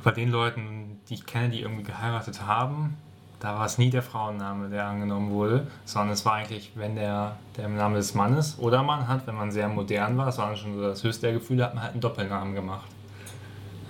bei 0.04 0.10
den 0.10 0.30
Leuten, 0.30 1.00
die 1.08 1.14
ich 1.14 1.24
kenne, 1.24 1.50
die 1.50 1.62
irgendwie 1.62 1.84
geheiratet 1.84 2.46
haben, 2.46 2.98
da 3.40 3.58
war 3.58 3.64
es 3.64 3.78
nie 3.78 3.90
der 3.90 4.02
Frauenname, 4.02 4.68
der 4.68 4.86
angenommen 4.86 5.30
wurde, 5.30 5.66
sondern 5.86 6.10
es 6.10 6.24
war 6.26 6.34
eigentlich, 6.34 6.72
wenn 6.74 6.94
der, 6.94 7.36
der 7.56 7.68
Name 7.68 7.96
des 7.96 8.14
Mannes 8.14 8.58
oder 8.58 8.82
man 8.82 9.08
hat, 9.08 9.26
wenn 9.26 9.34
man 9.34 9.50
sehr 9.50 9.68
modern 9.68 10.16
war, 10.18 10.26
das 10.26 10.38
war 10.38 10.54
schon 10.54 10.74
so 10.74 10.82
das 10.82 11.02
höchste 11.02 11.26
der 11.28 11.32
Gefühle, 11.32 11.64
hat 11.64 11.74
man 11.74 11.82
halt 11.82 11.92
einen 11.92 12.02
Doppelnamen 12.02 12.54
gemacht. 12.54 12.86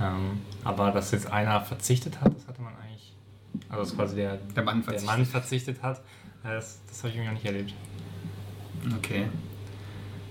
Ähm, 0.01 0.41
aber 0.65 0.93
dass 0.93 1.11
jetzt 1.11 1.31
einer 1.31 1.61
verzichtet 1.61 2.21
hat, 2.21 2.35
das 2.35 2.47
hatte 2.47 2.63
man 2.63 2.73
eigentlich, 2.77 3.13
also 3.69 3.83
dass 3.83 3.95
quasi 3.97 4.17
der, 4.17 4.37
Der 4.37 4.63
Mann 4.63 4.77
der 4.77 4.85
verzichtet. 4.85 5.17
Mann 5.17 5.27
verzichtet 5.27 5.83
hat, 5.83 5.99
äh, 6.45 6.55
das, 6.55 6.81
das 6.89 7.03
habe 7.03 7.13
ich 7.13 7.25
noch 7.25 7.33
nicht 7.33 7.45
erlebt. 7.45 7.75
Okay. 8.97 9.27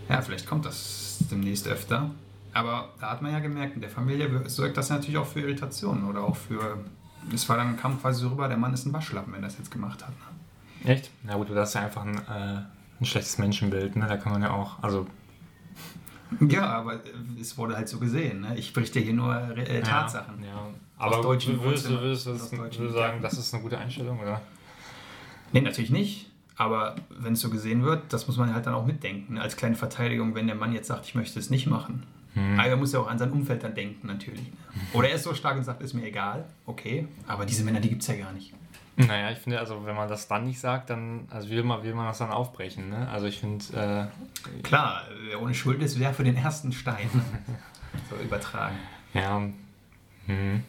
Ja, 0.07 0.21
vielleicht 0.21 0.47
kommt 0.47 0.65
das 0.65 1.19
demnächst 1.29 1.67
öfter. 1.67 2.09
Aber 2.53 2.89
da 2.99 3.11
hat 3.11 3.21
man 3.21 3.31
ja 3.31 3.39
gemerkt, 3.39 3.75
in 3.75 3.81
der 3.81 3.91
Familie 3.91 4.49
sorgt 4.49 4.75
das 4.77 4.89
natürlich 4.89 5.17
auch 5.17 5.27
für 5.27 5.41
Irritationen 5.41 6.05
oder 6.05 6.23
auch 6.23 6.35
für. 6.35 6.79
Es 7.33 7.47
war 7.49 7.57
dann 7.57 7.77
kam 7.77 7.99
quasi 8.01 8.21
so 8.21 8.29
rüber, 8.29 8.47
der 8.47 8.57
Mann 8.57 8.73
ist 8.73 8.85
ein 8.85 8.93
Waschlappen, 8.93 9.33
wenn 9.33 9.41
er 9.41 9.47
das 9.47 9.57
jetzt 9.57 9.71
gemacht 9.71 10.03
hat. 10.05 10.11
Ne? 10.83 10.91
Echt? 10.91 11.11
Na 11.23 11.35
gut, 11.35 11.49
das 11.51 11.69
ist 11.69 11.75
ja 11.75 11.81
einfach 11.81 12.03
ein, 12.05 12.17
äh, 12.17 12.61
ein 13.01 13.05
schlechtes 13.05 13.37
Menschenbild, 13.37 13.95
ne? 13.95 14.07
Da 14.07 14.17
kann 14.17 14.31
man 14.31 14.41
ja 14.41 14.51
auch, 14.51 14.81
also 14.81 15.07
Ja, 16.47 16.65
aber 16.67 16.99
es 17.39 17.57
wurde 17.57 17.75
halt 17.75 17.89
so 17.89 17.99
gesehen. 17.99 18.41
Ne? 18.41 18.57
Ich 18.57 18.71
berichte 18.73 18.99
hier 18.99 19.13
nur 19.13 19.35
äh, 19.57 19.81
Tatsachen. 19.81 20.41
Ja, 20.43 20.49
ja. 20.49 20.67
Aber 20.97 21.21
deutschen 21.21 21.55
du 21.57 21.63
würdest, 21.63 21.87
du- 21.89 21.99
würdest 21.99 22.27
deutschen 22.27 22.85
du 22.87 22.91
sagen, 22.93 23.21
das 23.21 23.33
ist 23.37 23.53
eine 23.53 23.63
gute 23.63 23.77
Einstellung, 23.77 24.19
oder? 24.19 24.41
Nee, 25.51 25.61
natürlich 25.61 25.89
nicht. 25.91 26.29
Aber 26.55 26.95
wenn 27.09 27.33
es 27.33 27.39
so 27.39 27.49
gesehen 27.49 27.83
wird, 27.83 28.11
das 28.11 28.27
muss 28.27 28.35
man 28.37 28.53
halt 28.53 28.65
dann 28.65 28.73
auch 28.73 28.85
mitdenken. 28.85 29.35
ne? 29.35 29.41
Als 29.41 29.55
kleine 29.55 29.75
Verteidigung, 29.75 30.35
wenn 30.35 30.45
der 30.47 30.57
Mann 30.57 30.73
jetzt 30.73 30.87
sagt, 30.87 31.05
ich 31.05 31.15
möchte 31.15 31.39
es 31.39 31.49
nicht 31.49 31.67
machen. 31.67 32.03
Hm. 32.33 32.59
Aber 32.59 32.69
er 32.69 32.77
muss 32.77 32.93
ja 32.93 32.99
auch 32.99 33.07
an 33.07 33.17
sein 33.17 33.31
Umfeld 33.31 33.63
dann 33.63 33.73
denken, 33.73 34.07
natürlich. 34.07 34.43
ne? 34.43 34.57
Oder 34.93 35.09
er 35.09 35.15
ist 35.15 35.23
so 35.23 35.33
stark 35.33 35.57
und 35.57 35.63
sagt, 35.63 35.81
ist 35.81 35.93
mir 35.93 36.05
egal. 36.05 36.45
Okay. 36.65 37.07
Aber 37.27 37.45
diese 37.45 37.63
Männer, 37.63 37.79
die 37.79 37.89
gibt 37.89 38.01
es 38.01 38.07
ja 38.07 38.15
gar 38.15 38.31
nicht. 38.33 38.53
Naja, 38.95 39.31
ich 39.31 39.37
finde, 39.37 39.59
also 39.59 39.85
wenn 39.85 39.95
man 39.95 40.09
das 40.09 40.27
dann 40.27 40.45
nicht 40.45 40.59
sagt, 40.59 40.89
dann 40.89 41.27
also 41.29 41.49
will, 41.49 41.63
man, 41.63 41.83
will 41.83 41.95
man 41.95 42.05
das 42.05 42.17
dann 42.17 42.31
aufbrechen, 42.31 42.89
ne? 42.89 43.07
Also 43.09 43.27
ich 43.27 43.39
finde, 43.39 43.63
äh, 43.73 44.61
Klar, 44.61 45.03
wer 45.25 45.41
ohne 45.41 45.53
Schuld 45.53 45.81
ist, 45.81 45.97
wer 45.99 46.13
für 46.13 46.25
den 46.25 46.35
ersten 46.35 46.73
Stein. 46.73 47.09
ne? 47.13 47.23
so 48.09 48.17
übertragen. 48.17 48.75
ja, 49.13 49.41
hm, 50.27 50.63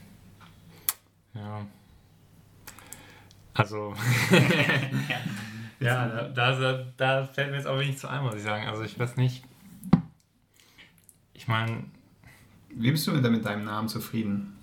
ja, 1.34 1.66
also, 3.52 3.94
ja, 5.80 6.06
da, 6.06 6.58
da, 6.58 6.84
da 6.96 7.24
fällt 7.24 7.50
mir 7.50 7.56
jetzt 7.56 7.66
auch 7.66 7.78
wenig 7.78 7.98
zu 7.98 8.08
ein, 8.08 8.22
muss 8.22 8.34
ich 8.36 8.42
sagen. 8.42 8.66
Also 8.68 8.84
ich 8.84 8.98
weiß 8.98 9.16
nicht, 9.16 9.44
ich 11.40 11.48
meine, 11.48 11.84
Wie 12.68 12.90
bist 12.90 13.06
du 13.06 13.12
denn 13.12 13.32
mit 13.32 13.46
deinem 13.46 13.64
Namen 13.64 13.88
zufrieden? 13.88 14.58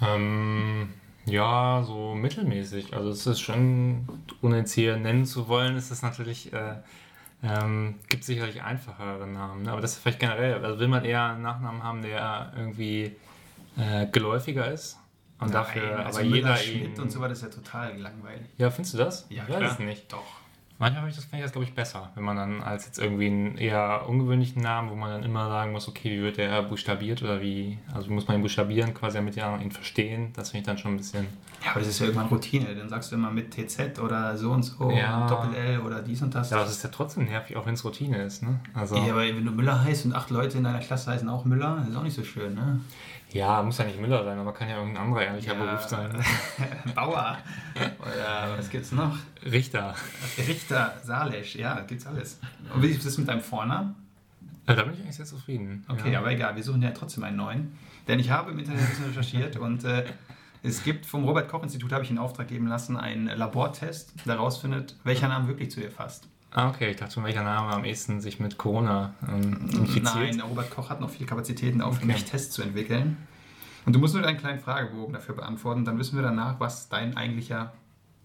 Ähm, 0.00 0.90
ja, 1.26 1.82
so 1.84 2.14
mittelmäßig. 2.14 2.94
Also 2.94 3.10
es 3.10 3.26
ist 3.26 3.40
schon, 3.40 4.06
ohne 4.42 4.58
jetzt 4.58 4.72
hier 4.74 4.96
nennen 4.96 5.26
zu 5.26 5.48
wollen, 5.48 5.76
ist 5.76 5.90
es 5.90 6.02
natürlich, 6.02 6.52
äh, 6.52 6.76
ähm, 7.42 7.96
gibt 8.08 8.22
sicherlich 8.22 8.62
einfachere 8.62 9.26
Namen. 9.26 9.64
Ne? 9.64 9.72
Aber 9.72 9.80
das 9.80 9.94
ist 9.94 9.98
vielleicht 9.98 10.20
generell, 10.20 10.64
also 10.64 10.78
will 10.78 10.86
man 10.86 11.04
eher 11.04 11.30
einen 11.30 11.42
Nachnamen 11.42 11.82
haben, 11.82 12.02
der 12.02 12.52
irgendwie 12.56 13.16
äh, 13.76 14.06
geläufiger 14.06 14.70
ist. 14.70 15.00
Und 15.40 15.52
dafür, 15.52 15.96
Nein, 15.96 16.06
also 16.06 16.20
aber 16.20 16.28
jeder 16.28 16.56
Schmidt 16.56 16.96
ihn... 16.96 17.02
und 17.02 17.10
so 17.10 17.20
weiter 17.20 17.32
ist 17.32 17.42
ja 17.42 17.48
total 17.48 17.98
langweilig. 17.98 18.46
Ja, 18.56 18.70
findest 18.70 18.94
du 18.94 18.98
das? 18.98 19.26
Ja, 19.30 19.42
ich 19.48 19.52
weiß 19.52 19.72
es 19.72 19.78
nicht. 19.80 20.12
Doch. 20.12 20.41
Manchmal 20.82 21.08
ich 21.08 21.14
das, 21.14 21.26
finde 21.26 21.36
ich 21.36 21.42
das, 21.44 21.52
glaube 21.52 21.64
ich, 21.64 21.74
besser, 21.76 22.10
wenn 22.16 22.24
man 22.24 22.36
dann 22.36 22.60
als 22.60 22.86
jetzt 22.86 22.98
irgendwie 22.98 23.26
einen 23.26 23.56
eher 23.56 24.08
ungewöhnlichen 24.08 24.60
Namen, 24.60 24.90
wo 24.90 24.96
man 24.96 25.10
dann 25.10 25.22
immer 25.22 25.48
sagen 25.48 25.70
muss, 25.70 25.86
okay, 25.86 26.10
wie 26.10 26.22
wird 26.22 26.38
der 26.38 26.60
buchstabiert 26.64 27.22
oder 27.22 27.40
wie, 27.40 27.78
also 27.94 28.10
muss 28.10 28.26
man 28.26 28.38
ihn 28.38 28.42
buchstabieren, 28.42 28.92
quasi 28.92 29.18
damit 29.18 29.36
die 29.36 29.42
anderen 29.42 29.62
ihn 29.62 29.70
verstehen. 29.70 30.32
Das 30.34 30.50
finde 30.50 30.62
ich 30.62 30.66
dann 30.66 30.78
schon 30.78 30.94
ein 30.94 30.96
bisschen. 30.96 31.28
Ja, 31.64 31.70
aber 31.70 31.80
das 31.80 31.88
ist 31.90 32.00
ja 32.00 32.06
irgendwann 32.06 32.26
Routine. 32.26 32.74
Dann 32.74 32.88
sagst 32.88 33.12
du 33.12 33.14
immer 33.14 33.30
mit 33.30 33.52
TZ 33.52 34.00
oder 34.00 34.36
so 34.36 34.50
und 34.50 34.64
so, 34.64 34.90
ja. 34.90 35.28
Doppel-L 35.28 35.82
oder 35.82 36.02
dies 36.02 36.20
und 36.20 36.34
das. 36.34 36.50
Ja, 36.50 36.56
aber 36.56 36.66
das 36.66 36.74
ist 36.74 36.82
ja 36.82 36.90
trotzdem 36.90 37.26
nervig, 37.26 37.56
auch 37.56 37.64
wenn 37.64 37.74
es 37.74 37.84
Routine 37.84 38.20
ist, 38.20 38.42
ne? 38.42 38.58
Also 38.74 38.96
ja, 38.96 39.12
aber 39.12 39.20
wenn 39.20 39.44
du 39.44 39.52
Müller 39.52 39.84
heißt 39.84 40.04
und 40.06 40.16
acht 40.16 40.30
Leute 40.30 40.58
in 40.58 40.64
deiner 40.64 40.80
Klasse 40.80 41.12
heißen 41.12 41.28
auch 41.28 41.44
Müller, 41.44 41.86
ist 41.88 41.96
auch 41.96 42.02
nicht 42.02 42.16
so 42.16 42.24
schön, 42.24 42.54
ne? 42.54 42.80
Ja, 43.32 43.62
muss 43.62 43.78
ja 43.78 43.84
nicht 43.84 44.00
Müller 44.00 44.24
sein, 44.24 44.38
aber 44.38 44.52
kann 44.52 44.68
ja 44.68 44.78
irgendein 44.78 45.04
anderer 45.04 45.24
ehrlicher 45.24 45.54
ja, 45.54 45.64
Beruf 45.64 45.82
sein. 45.82 46.10
Bauer. 46.94 47.38
Oder 48.00 48.58
was 48.58 48.68
gibt's 48.68 48.92
noch? 48.92 49.16
Richter. 49.44 49.94
Richter, 50.36 50.94
Salesch, 51.02 51.56
ja, 51.56 51.80
gibt's 51.80 52.06
alles. 52.06 52.38
Und 52.74 52.82
wie 52.82 52.88
ist 52.88 53.06
das 53.06 53.16
mit 53.16 53.28
deinem 53.28 53.40
Vornamen? 53.40 53.94
Ja, 54.68 54.74
da 54.74 54.82
bin 54.82 54.94
ich 54.94 55.00
eigentlich 55.00 55.16
sehr 55.16 55.26
zufrieden. 55.26 55.84
Okay, 55.88 56.12
ja. 56.12 56.18
aber 56.18 56.30
egal, 56.30 56.54
wir 56.54 56.62
suchen 56.62 56.82
ja 56.82 56.90
trotzdem 56.90 57.24
einen 57.24 57.36
neuen. 57.36 57.78
Denn 58.06 58.18
ich 58.18 58.30
habe 58.30 58.50
im 58.50 58.58
Internet 58.58 58.82
ein 58.82 58.88
bisschen 58.88 59.06
recherchiert 59.06 59.56
und 59.56 59.84
äh, 59.84 60.04
es 60.62 60.84
gibt 60.84 61.06
vom 61.06 61.24
Robert-Koch-Institut, 61.24 61.92
habe 61.92 62.04
ich 62.04 62.10
in 62.10 62.18
Auftrag 62.18 62.48
geben 62.48 62.68
lassen, 62.68 62.96
einen 62.96 63.26
Labortest, 63.26 64.14
der 64.26 64.34
herausfindet, 64.34 64.96
welcher 65.04 65.28
Name 65.28 65.48
wirklich 65.48 65.70
zu 65.70 65.80
ihr 65.80 65.90
passt. 65.90 66.28
Ah, 66.54 66.68
okay. 66.68 66.90
Ich 66.90 66.96
dachte 66.96 67.14
schon, 67.14 67.24
welcher 67.24 67.42
Name 67.42 67.72
am 67.72 67.84
ehesten 67.84 68.20
sich 68.20 68.38
mit 68.40 68.58
Corona 68.58 69.14
ähm, 69.26 69.68
infiziert. 69.72 70.04
Nein, 70.04 70.40
Robert 70.40 70.70
Koch 70.70 70.90
hat 70.90 71.00
noch 71.00 71.10
viele 71.10 71.26
Kapazitäten, 71.26 71.82
für 71.92 72.06
mich 72.06 72.24
Tests 72.24 72.54
zu 72.54 72.62
entwickeln. 72.62 73.16
Und 73.84 73.94
du 73.94 73.98
musst 73.98 74.14
nur 74.14 74.24
einen 74.24 74.38
kleinen 74.38 74.60
Fragebogen 74.60 75.14
dafür 75.14 75.34
beantworten, 75.34 75.84
dann 75.84 75.98
wissen 75.98 76.16
wir 76.16 76.22
danach, 76.22 76.60
was 76.60 76.88
dein 76.88 77.16
eigentlicher 77.16 77.72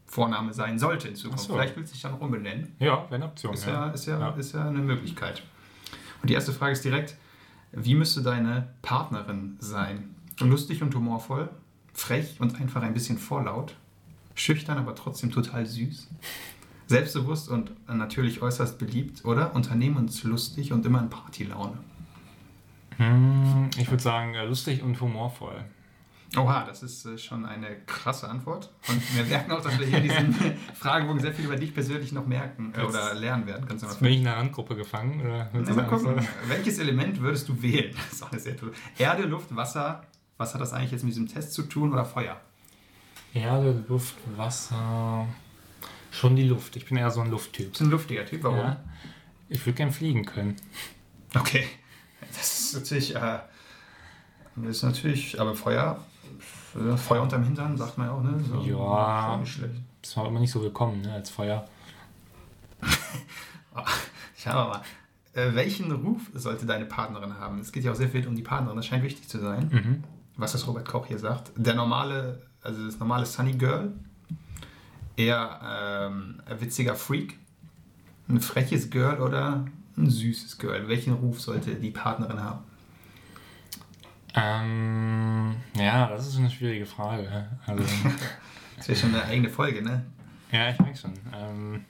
Vorname 0.05 0.53
sein 0.53 0.77
sollte 0.79 1.07
in 1.07 1.15
Zukunft. 1.15 1.45
So. 1.45 1.53
Vielleicht 1.53 1.75
willst 1.75 1.91
du 1.91 1.93
dich 1.93 2.03
dann 2.03 2.13
umbenennen. 2.13 2.75
Ja, 2.79 3.03
wäre 3.05 3.15
eine 3.15 3.25
Option. 3.25 3.53
Ist 3.53 3.65
ja, 3.65 3.87
ja, 3.87 3.89
ist, 3.89 4.05
ja, 4.05 4.19
ja. 4.19 4.29
ist 4.31 4.53
ja 4.53 4.67
eine 4.67 4.79
Möglichkeit. 4.79 5.43
Und 6.21 6.29
die 6.29 6.33
erste 6.33 6.53
Frage 6.53 6.73
ist 6.73 6.83
direkt, 6.83 7.15
wie 7.71 7.95
müsste 7.95 8.21
deine 8.21 8.67
Partnerin 8.81 9.57
sein? 9.59 10.15
Lustig 10.39 10.81
und 10.81 10.93
humorvoll, 10.93 11.49
frech 11.93 12.39
und 12.39 12.59
einfach 12.59 12.83
ein 12.83 12.93
bisschen 12.93 13.17
vorlaut, 13.17 13.75
schüchtern, 14.35 14.77
aber 14.77 14.95
trotzdem 14.95 15.31
total 15.31 15.65
süß, 15.65 16.07
Selbstbewusst 16.87 17.49
und 17.49 17.71
natürlich 17.87 18.41
äußerst 18.41 18.79
beliebt, 18.79 19.25
oder? 19.25 19.53
Unternehmenslustig 19.53 20.71
und 20.71 20.85
immer 20.85 21.01
in 21.01 21.09
Partylaune. 21.09 21.77
Hm, 22.97 23.69
ich 23.77 23.89
würde 23.89 24.01
sagen, 24.01 24.33
äh, 24.33 24.45
lustig 24.45 24.81
und 24.81 24.99
humorvoll. 24.99 25.63
Oha, 26.35 26.65
das 26.65 26.83
ist 26.83 27.05
äh, 27.05 27.17
schon 27.17 27.45
eine 27.45 27.77
krasse 27.85 28.29
Antwort. 28.29 28.71
Und 28.89 29.15
wir 29.15 29.23
merken 29.23 29.51
auch, 29.51 29.61
dass 29.61 29.79
wir 29.79 29.85
hier 29.85 30.01
diesen 30.01 30.33
Fragebogen 30.73 31.21
sehr 31.21 31.33
viel 31.33 31.45
über 31.45 31.55
dich 31.55 31.73
persönlich 31.73 32.11
noch 32.11 32.25
merken 32.25 32.73
äh, 32.75 32.81
oder 32.81 33.13
lernen 33.13 33.47
werden. 33.47 33.65
Kannst 33.67 33.83
du 33.83 33.87
mal 33.87 33.95
bin 33.95 34.11
ich 34.11 34.19
in 34.19 34.27
einer 34.27 34.37
Randgruppe 34.37 34.75
gefangen? 34.75 35.21
Oder 35.21 35.49
mal 35.73 35.87
gucken, 35.87 36.15
welches 36.47 36.79
Element 36.79 37.21
würdest 37.21 37.47
du 37.47 37.61
wählen? 37.61 37.93
Das 37.95 38.13
ist 38.13 38.23
auch 38.23 38.31
eine 38.31 38.41
sehr 38.41 38.57
tolle. 38.57 38.73
Erde, 38.97 39.23
Luft, 39.23 39.55
Wasser. 39.55 40.03
Was 40.37 40.53
hat 40.53 40.61
das 40.61 40.73
eigentlich 40.73 40.91
jetzt 40.91 41.03
mit 41.03 41.13
diesem 41.13 41.27
Test 41.27 41.53
zu 41.53 41.63
tun 41.63 41.93
oder 41.93 42.03
Feuer? 42.03 42.39
Erde, 43.33 43.83
Luft, 43.87 44.15
Wasser. 44.35 45.27
Schon 46.11 46.35
die 46.35 46.47
Luft. 46.47 46.75
Ich 46.75 46.85
bin 46.85 46.97
eher 46.97 47.11
so 47.11 47.21
ein 47.21 47.29
Lufttyp. 47.29 47.73
Du 47.73 47.83
ein 47.83 47.89
luftiger 47.89 48.25
Typ, 48.25 48.43
warum? 48.43 48.59
Ja. 48.59 48.83
Ich 49.49 49.65
würde 49.65 49.77
gern 49.77 49.91
fliegen 49.91 50.25
können. 50.25 50.55
Okay. 51.35 51.67
Das 52.35 52.59
ist 52.59 52.73
natürlich, 52.75 53.15
äh, 53.15 53.39
das 54.55 54.77
ist 54.77 54.83
natürlich, 54.83 55.39
aber 55.39 55.55
Feuer, 55.55 56.03
äh, 56.75 56.97
Feuer 56.97 57.21
unterm 57.21 57.43
Hintern, 57.43 57.77
sagt 57.77 57.97
man 57.97 58.07
ja 58.07 58.13
auch, 58.13 58.23
ne? 58.23 58.39
So, 58.43 58.61
ja. 58.61 59.37
Nicht 59.37 59.53
schlecht. 59.53 59.75
Das 60.01 60.17
war 60.17 60.27
immer 60.27 60.39
nicht 60.39 60.51
so 60.51 60.61
willkommen, 60.61 61.01
ne, 61.01 61.13
als 61.13 61.29
Feuer. 61.29 61.67
Schauen 64.37 64.55
wir 64.55 64.67
mal. 64.67 64.81
Äh, 65.33 65.53
welchen 65.53 65.91
Ruf 65.91 66.21
sollte 66.33 66.65
deine 66.65 66.85
Partnerin 66.85 67.37
haben? 67.37 67.59
Es 67.59 67.71
geht 67.71 67.83
ja 67.83 67.91
auch 67.91 67.95
sehr 67.95 68.09
viel 68.09 68.27
um 68.27 68.35
die 68.35 68.41
Partnerin, 68.41 68.77
das 68.77 68.85
scheint 68.85 69.03
wichtig 69.03 69.27
zu 69.27 69.39
sein. 69.39 69.69
Mhm. 69.71 70.03
Was 70.35 70.51
das 70.51 70.67
Robert 70.67 70.87
Koch 70.87 71.07
hier 71.07 71.19
sagt. 71.19 71.51
Der 71.55 71.73
normale, 71.73 72.41
also 72.61 72.85
das 72.85 72.99
normale 72.99 73.25
Sunny 73.25 73.53
Girl 73.53 73.93
eher 75.17 75.59
ähm, 76.09 76.41
ein 76.45 76.61
witziger 76.61 76.95
Freak, 76.95 77.37
ein 78.29 78.39
freches 78.39 78.89
Girl 78.89 79.19
oder 79.19 79.65
ein 79.97 80.09
süßes 80.09 80.57
Girl? 80.57 80.87
Welchen 80.87 81.13
Ruf 81.13 81.41
sollte 81.41 81.75
die 81.75 81.91
Partnerin 81.91 82.39
haben? 82.39 82.63
Ähm, 84.35 85.55
ja, 85.75 86.07
das 86.07 86.27
ist 86.27 86.37
eine 86.37 86.49
schwierige 86.49 86.85
Frage. 86.85 87.47
Also, 87.65 87.83
das 88.77 88.87
wäre 88.87 88.99
schon 88.99 89.15
eine 89.15 89.25
eigene 89.25 89.49
Folge, 89.49 89.81
ne? 89.81 90.05
Ja, 90.51 90.69
ich 90.69 90.79
merke 90.79 90.97
schon. 90.97 91.13
Ähm, 91.33 91.85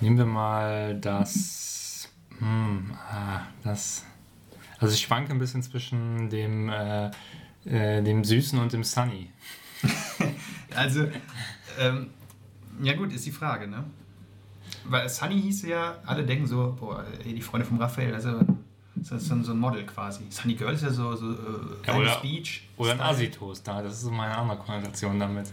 nehmen 0.00 0.16
wir 0.16 0.26
mal 0.26 0.98
das. 0.98 2.08
Hm, 2.38 2.92
ah, 3.10 3.42
das. 3.62 4.04
Also 4.78 4.94
ich 4.94 5.02
schwanke 5.02 5.32
ein 5.32 5.38
bisschen 5.38 5.62
zwischen 5.62 6.30
dem, 6.30 6.68
äh, 6.68 7.10
äh, 7.64 8.02
dem 8.02 8.24
Süßen 8.24 8.58
und 8.58 8.72
dem 8.72 8.82
Sunny. 8.82 9.30
also 10.74 11.06
ähm, 11.78 12.10
ja 12.82 12.94
gut, 12.94 13.12
ist 13.12 13.26
die 13.26 13.32
Frage, 13.32 13.68
ne? 13.68 13.84
Weil 14.84 15.08
Sunny 15.08 15.40
hieß 15.40 15.62
ja, 15.62 15.96
alle 16.04 16.24
denken 16.24 16.46
so, 16.46 16.76
boah, 16.78 17.04
ey, 17.24 17.34
die 17.34 17.40
Freunde 17.42 17.66
vom 17.66 17.78
Raphael, 17.78 18.14
also 18.14 18.40
das 18.96 19.22
ist 19.22 19.28
so 19.28 19.52
ein 19.52 19.58
Model 19.58 19.84
quasi. 19.84 20.24
Sunny 20.30 20.54
Girl 20.54 20.74
ist 20.74 20.82
ja 20.82 20.90
so, 20.90 21.14
so 21.14 21.32
äh, 21.32 21.36
ja, 21.86 21.94
oder, 21.94 22.16
Beach. 22.20 22.68
Oder 22.76 22.92
ein 22.92 23.00
Asitos 23.00 23.62
da, 23.62 23.82
das 23.82 23.94
ist 23.94 24.02
so 24.02 24.10
meine 24.10 24.36
andere 24.36 24.58
Konnotation 24.58 25.18
damit. 25.18 25.52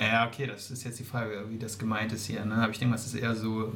Ja, 0.00 0.26
okay, 0.28 0.46
das 0.46 0.70
ist 0.70 0.84
jetzt 0.84 1.00
die 1.00 1.04
Frage, 1.04 1.44
wie 1.48 1.58
das 1.58 1.76
gemeint 1.76 2.12
ist 2.12 2.26
hier. 2.26 2.44
Ne? 2.44 2.54
Aber 2.54 2.70
ich 2.70 2.78
denke, 2.78 2.94
das 2.94 3.06
ist 3.06 3.14
eher 3.14 3.34
so 3.34 3.64
äh, 3.64 3.70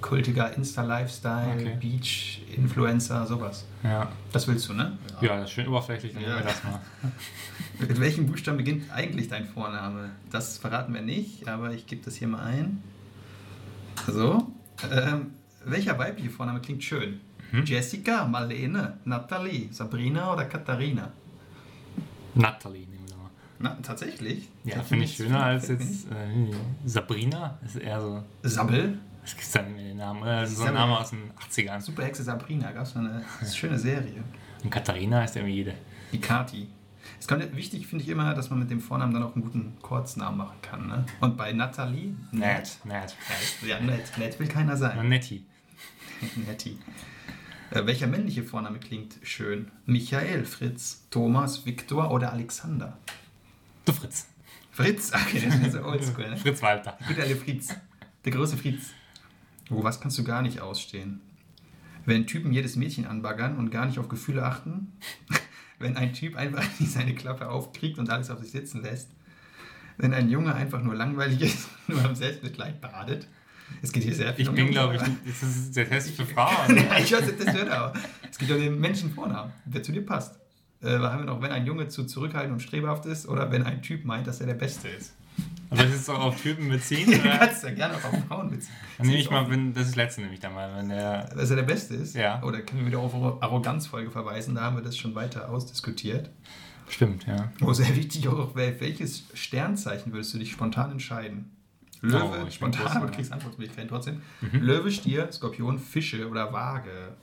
kultiger 0.00 0.54
Insta-Lifestyle, 0.54 1.54
okay. 1.54 1.76
Beach-Influencer, 1.78 3.26
sowas. 3.26 3.66
Ja. 3.82 4.10
Das 4.32 4.48
willst 4.48 4.68
du, 4.70 4.72
ne? 4.72 4.96
Ja, 5.20 5.28
ja 5.28 5.36
das 5.36 5.50
ist 5.50 5.52
schön 5.52 5.68
oberflächlich, 5.68 6.14
dann 6.14 6.22
ja. 6.22 6.36
wir 6.36 6.44
das 6.44 6.64
mal. 6.64 6.80
Mit 7.78 8.00
welchem 8.00 8.26
Buchstaben 8.26 8.56
beginnt 8.56 8.90
eigentlich 8.90 9.28
dein 9.28 9.44
Vorname? 9.44 10.12
Das 10.30 10.56
verraten 10.56 10.94
wir 10.94 11.02
nicht, 11.02 11.46
aber 11.46 11.72
ich 11.72 11.86
gebe 11.86 12.02
das 12.02 12.16
hier 12.16 12.28
mal 12.28 12.42
ein. 12.42 12.82
So. 14.06 14.50
Ähm, 14.90 15.32
welcher 15.64 15.98
weibliche 15.98 16.30
Vorname 16.30 16.60
klingt 16.60 16.84
schön? 16.84 17.20
Mhm. 17.52 17.64
Jessica, 17.64 18.24
Marlene, 18.24 18.98
Nathalie, 19.04 19.68
Sabrina 19.72 20.32
oder 20.32 20.46
Katharina? 20.46 21.12
Nathalie. 22.34 22.95
Na, 23.58 23.76
tatsächlich? 23.82 24.48
Ja, 24.64 24.82
finde 24.82 25.04
ich 25.04 25.16
schöner 25.16 25.42
als 25.42 25.68
jetzt 25.68 26.06
äh, 26.10 26.54
Sabrina. 26.84 27.58
Ist 27.64 27.76
eher 27.76 28.00
so. 28.00 28.22
Sabbel? 28.42 28.98
Was 29.22 29.32
gibt 29.32 29.42
es 29.42 29.52
da 29.52 29.62
nicht 29.62 29.76
mehr 29.76 29.84
den 29.84 29.96
Namen? 29.96 30.22
Äh, 30.22 30.46
so 30.46 30.64
ein 30.64 30.74
Name 30.74 30.98
aus 30.98 31.10
den 31.10 31.30
80ern. 31.50 31.80
Superhexe 31.80 32.22
Sabrina, 32.22 32.70
gab 32.72 32.84
es 32.84 32.96
eine 32.96 33.24
schöne 33.52 33.78
Serie. 33.78 34.22
Und 34.62 34.70
Katharina 34.70 35.24
ist 35.24 35.36
irgendwie 35.36 35.54
jede. 35.54 35.74
Die 36.12 36.20
Kati. 36.20 36.68
Es 37.18 37.26
kommt, 37.26 37.56
wichtig 37.56 37.86
finde 37.86 38.04
ich 38.04 38.10
immer, 38.10 38.34
dass 38.34 38.50
man 38.50 38.58
mit 38.58 38.70
dem 38.70 38.80
Vornamen 38.80 39.12
dann 39.14 39.22
auch 39.22 39.34
einen 39.34 39.44
guten 39.44 39.76
Kurznamen 39.80 40.38
machen 40.38 40.56
kann. 40.60 40.86
Ne? 40.86 41.06
Und 41.20 41.36
bei 41.36 41.52
Nathalie? 41.52 42.14
Nett. 42.32 42.78
Nett. 42.84 43.16
Ja, 43.66 43.80
nett. 43.80 44.16
Nett 44.18 44.38
will 44.38 44.48
keiner 44.48 44.76
sein. 44.76 45.08
Netti. 45.08 45.44
Netti. 46.46 46.78
Äh, 47.72 47.84
welcher 47.84 48.06
männliche 48.06 48.44
Vorname 48.44 48.78
klingt 48.78 49.16
schön? 49.24 49.72
Michael, 49.86 50.44
Fritz, 50.44 51.04
Thomas, 51.10 51.66
Viktor 51.66 52.12
oder 52.12 52.32
Alexander? 52.32 52.96
Du 53.86 53.92
Fritz. 53.92 54.26
Fritz? 54.72 55.12
Okay, 55.14 55.42
das 55.42 55.54
ist 55.54 55.72
so 55.72 55.84
oldschool. 55.84 56.28
Ne? 56.28 56.36
Fritz 56.36 56.60
Walter. 56.60 56.98
Gut, 57.06 57.18
alle 57.20 57.36
Fritz. 57.36 57.68
Der 58.24 58.32
große 58.32 58.56
Fritz. 58.56 58.90
Oh, 59.70 59.82
was 59.82 60.00
kannst 60.00 60.18
du 60.18 60.24
gar 60.24 60.42
nicht 60.42 60.60
ausstehen? 60.60 61.20
Wenn 62.04 62.26
Typen 62.26 62.52
jedes 62.52 62.74
Mädchen 62.74 63.06
anbaggern 63.06 63.56
und 63.56 63.70
gar 63.70 63.86
nicht 63.86 63.98
auf 63.98 64.08
Gefühle 64.08 64.44
achten? 64.44 64.92
Wenn 65.78 65.96
ein 65.96 66.12
Typ 66.14 66.36
einfach 66.36 66.64
nicht 66.80 66.90
seine 66.90 67.14
Klappe 67.14 67.48
aufkriegt 67.48 67.98
und 67.98 68.10
alles 68.10 68.28
auf 68.30 68.40
sich 68.40 68.50
sitzen 68.50 68.82
lässt? 68.82 69.10
Wenn 69.98 70.12
ein 70.12 70.28
Junge 70.28 70.54
einfach 70.54 70.82
nur 70.82 70.94
langweilig 70.94 71.40
ist 71.42 71.68
und 71.86 71.94
nur 71.96 72.04
am 72.04 72.16
Selbstmitleid 72.16 72.80
badet? 72.80 73.28
Es 73.82 73.92
geht 73.92 74.02
hier 74.02 74.14
sehr 74.14 74.34
viel 74.34 74.42
ich 74.42 74.48
um 74.48 74.54
bin, 74.54 74.70
glaube 74.70 74.96
ich, 74.96 75.02
das 75.02 75.42
ist 75.42 75.76
der 75.76 75.88
Test 75.88 76.10
für 76.10 76.26
Frauen. 76.26 76.76
ja, 76.76 76.98
ich 76.98 77.12
weiß, 77.12 77.32
das 77.36 77.54
wird 77.54 77.70
auch. 77.70 77.92
Es 78.30 78.38
geht 78.38 78.50
um 78.50 78.58
den 78.58 78.80
Menschenvornamen, 78.80 79.52
der 79.64 79.82
zu 79.82 79.92
dir 79.92 80.04
passt 80.04 80.38
äh, 80.86 80.98
haben 80.98 81.20
wir 81.20 81.26
noch, 81.26 81.42
wenn 81.42 81.50
ein 81.50 81.66
Junge 81.66 81.88
zu 81.88 82.04
zurückhaltend 82.04 82.52
und 82.54 82.60
strebhaft 82.60 83.06
ist 83.06 83.28
oder 83.28 83.50
wenn 83.50 83.64
ein 83.64 83.82
Typ 83.82 84.04
meint, 84.04 84.26
dass 84.26 84.40
er 84.40 84.46
der 84.46 84.54
Beste 84.54 84.88
ist. 84.88 85.14
Aber 85.68 85.82
das 85.82 85.94
ist 85.94 86.08
doch 86.08 86.18
auf 86.18 86.40
Typen 86.40 86.68
beziehen? 86.68 87.08
Oder? 87.20 87.32
du 87.32 87.38
kannst 87.38 87.64
ja 87.64 87.70
gerne 87.70 87.94
auch 87.96 88.04
auf 88.04 88.24
Frauen 88.28 88.50
beziehen. 88.50 88.72
Dann 88.98 89.06
nehme 89.08 89.18
ich 89.18 89.30
mal, 89.30 89.50
wenn, 89.50 89.74
das 89.74 89.82
ist 89.82 89.90
das 89.90 89.96
letzte 89.96 90.20
nehme 90.20 90.32
ich 90.32 90.40
dann 90.40 90.54
mal. 90.54 90.74
Wenn 90.76 90.88
der 90.88 91.24
dass 91.34 91.50
er 91.50 91.56
der 91.56 91.64
Beste 91.64 91.94
ist? 91.94 92.14
Ja. 92.14 92.42
Oder 92.42 92.60
können 92.62 92.82
wir 92.82 92.86
wieder 92.86 93.00
auf 93.00 93.14
Arroganzfolge 93.42 94.10
verweisen, 94.10 94.54
da 94.54 94.62
haben 94.62 94.76
wir 94.76 94.82
das 94.82 94.96
schon 94.96 95.14
weiter 95.14 95.50
ausdiskutiert. 95.50 96.30
Stimmt, 96.88 97.26
ja. 97.26 97.50
Oh, 97.62 97.72
sehr 97.72 97.96
wichtig 97.96 98.28
auch, 98.28 98.54
welches 98.54 99.24
Sternzeichen 99.34 100.12
würdest 100.12 100.32
du 100.34 100.38
dich 100.38 100.52
spontan 100.52 100.92
entscheiden? 100.92 101.50
Löwe, 102.00 102.44
oh, 102.46 102.50
spontan, 102.50 102.86
aber 102.86 103.06
du 103.06 103.12
kriegst 103.12 103.32
Antwortmöglichkeiten 103.32 103.88
trotzdem. 103.88 104.22
Mhm. 104.40 104.60
Löwe, 104.60 104.92
Stier, 104.92 105.32
Skorpion, 105.32 105.78
Fische 105.78 106.28
oder 106.28 106.52
Waage? 106.52 107.16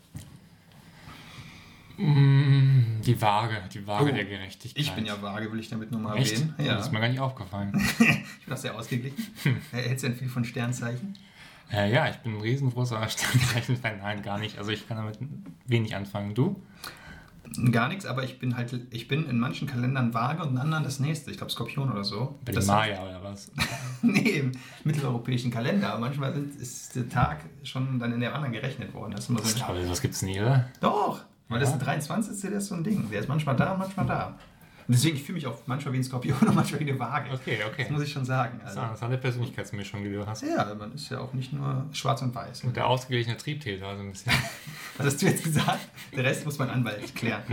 Mm, 1.97 3.01
Die 3.05 3.21
Waage, 3.21 3.55
die 3.73 3.85
Waage 3.85 4.09
Oh, 4.09 4.13
der 4.13 4.25
Gerechtigkeit. 4.25 4.81
Ich 4.81 4.91
bin 4.93 5.05
ja 5.05 5.21
vage, 5.21 5.51
will 5.51 5.59
ich 5.59 5.69
damit 5.69 5.91
nur 5.91 5.99
mal 6.01 6.17
Echt? 6.17 6.33
erwähnen. 6.33 6.55
Ja. 6.57 6.75
Das 6.75 6.87
ist 6.87 6.91
mir 6.91 6.99
gar 6.99 7.07
nicht 7.09 7.19
aufgefallen. 7.19 7.71
Ich 8.39 8.45
bin 8.45 8.53
auch 8.55 8.57
sehr 8.57 8.75
ausgeglichen. 8.77 9.25
Hältst 9.71 10.03
du 10.03 10.09
denn 10.09 10.17
viel 10.17 10.27
von 10.27 10.43
Sternzeichen? 10.43 11.17
äh, 11.71 11.91
ja, 11.93 12.09
ich 12.09 12.17
bin 12.17 12.35
ein 12.35 12.41
riesengroßer 12.41 12.97
Sternzeichen-Fan. 13.07 13.99
Nein, 13.99 14.21
gar 14.21 14.37
nicht. 14.37 14.57
Also 14.57 14.71
ich 14.71 14.85
kann 14.87 14.97
damit 14.97 15.17
wenig 15.65 15.95
anfangen. 15.95 16.33
Du? 16.35 16.61
Gar 17.71 17.87
nichts, 17.89 18.05
aber 18.05 18.23
ich 18.23 18.39
bin 18.39 18.57
halt, 18.57 18.77
ich 18.91 19.07
bin 19.07 19.29
in 19.29 19.37
manchen 19.39 19.67
Kalendern 19.67 20.13
vage 20.13 20.41
und 20.43 20.49
in 20.51 20.57
anderen 20.57 20.83
das 20.83 20.99
nächste. 20.99 21.31
Ich 21.31 21.37
glaube 21.37 21.51
Skorpion 21.53 21.89
oder 21.91 22.03
so. 22.03 22.37
Bei 22.43 22.51
Das- 22.51 22.65
den 22.65 22.73
Maya 22.75 23.01
oder 23.03 23.23
was? 23.23 23.51
nee, 24.01 24.39
im 24.39 24.51
mitteleuropäischen 24.83 25.51
Kalender. 25.51 25.97
Manchmal 25.99 26.33
ist 26.59 26.95
der 26.95 27.07
Tag 27.07 27.45
schon 27.63 27.97
dann 27.99 28.11
in 28.13 28.19
der 28.19 28.33
anderen 28.35 28.51
gerechnet 28.53 28.93
worden. 28.93 29.11
Das 29.11 29.21
ist 29.25 29.29
immer 29.29 29.39
Das 29.39 29.51
so 29.53 29.57
glaube 29.65 29.81
ich, 29.81 29.87
das 29.87 30.01
gibt's 30.01 30.21
nie, 30.21 30.39
oder? 30.41 30.67
Doch, 30.81 31.21
weil 31.49 31.59
das 31.59 31.69
Ja. 31.69 31.75
ist 31.75 31.79
der 31.81 31.85
23. 31.93 32.41
Der 32.49 32.51
ist 32.59 32.67
so 32.67 32.75
ein 32.75 32.83
Ding. 32.83 33.09
Der 33.11 33.19
ist 33.19 33.27
manchmal 33.29 33.55
da 33.55 33.75
manchmal 33.77 34.05
da. 34.05 34.27
Und 34.85 34.91
deswegen, 34.95 35.15
ich 35.15 35.23
fühle 35.23 35.35
mich 35.35 35.47
auch 35.47 35.57
manchmal 35.65 35.93
wie 35.93 35.97
ein 35.99 36.03
Skorpion 36.03 36.37
und 36.41 36.55
manchmal 36.55 36.81
wie 36.81 36.89
eine 36.89 36.99
Waage. 36.99 37.31
Okay, 37.33 37.59
okay. 37.65 37.83
Das 37.83 37.89
muss 37.89 38.01
ich 38.03 38.11
schon 38.11 38.25
sagen. 38.25 38.59
Das 38.61 38.73
ist 38.73 38.77
Also, 38.77 39.05
eine 39.05 39.17
Persönlichkeitsmischung, 39.17 40.03
die 40.03 40.11
du 40.11 40.27
hast. 40.27 40.41
ja, 40.43 40.75
man 40.75 40.91
ist 40.93 41.09
ja 41.09 41.19
auch 41.19 41.31
nicht 41.33 41.53
nur 41.53 41.85
schwarz 41.93 42.21
und 42.21 42.35
weiß. 42.35 42.65
Und 42.65 42.75
der 42.75 42.87
ausgeglichene 42.87 43.37
Triebtäter, 43.37 43.95
so 43.95 44.01
ein 44.01 44.11
bisschen. 44.11 44.33
Was 44.97 45.05
hast 45.07 45.21
du 45.21 45.25
jetzt 45.27 45.43
gesagt? 45.43 45.87
Der 46.15 46.25
Rest 46.25 46.43
muss 46.43 46.59
mein 46.59 46.69
Anwalt 46.69 47.15
klären. 47.15 47.43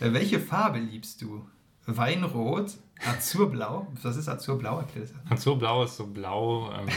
Äh, 0.00 0.12
Welche 0.14 0.40
Farbe 0.40 0.78
liebst 0.78 1.20
du? 1.20 1.46
Weinrot, 1.86 2.72
Azurblau. 3.06 3.86
Was 4.02 4.16
ist 4.16 4.28
Azurblau? 4.28 4.78
Erklär 4.78 5.04
das. 5.04 5.12
Und 5.30 5.40
so 5.40 5.56
blau 5.56 5.84
ist 5.84 5.96
so 5.96 6.06
blau 6.06 6.72
ähm, 6.72 6.88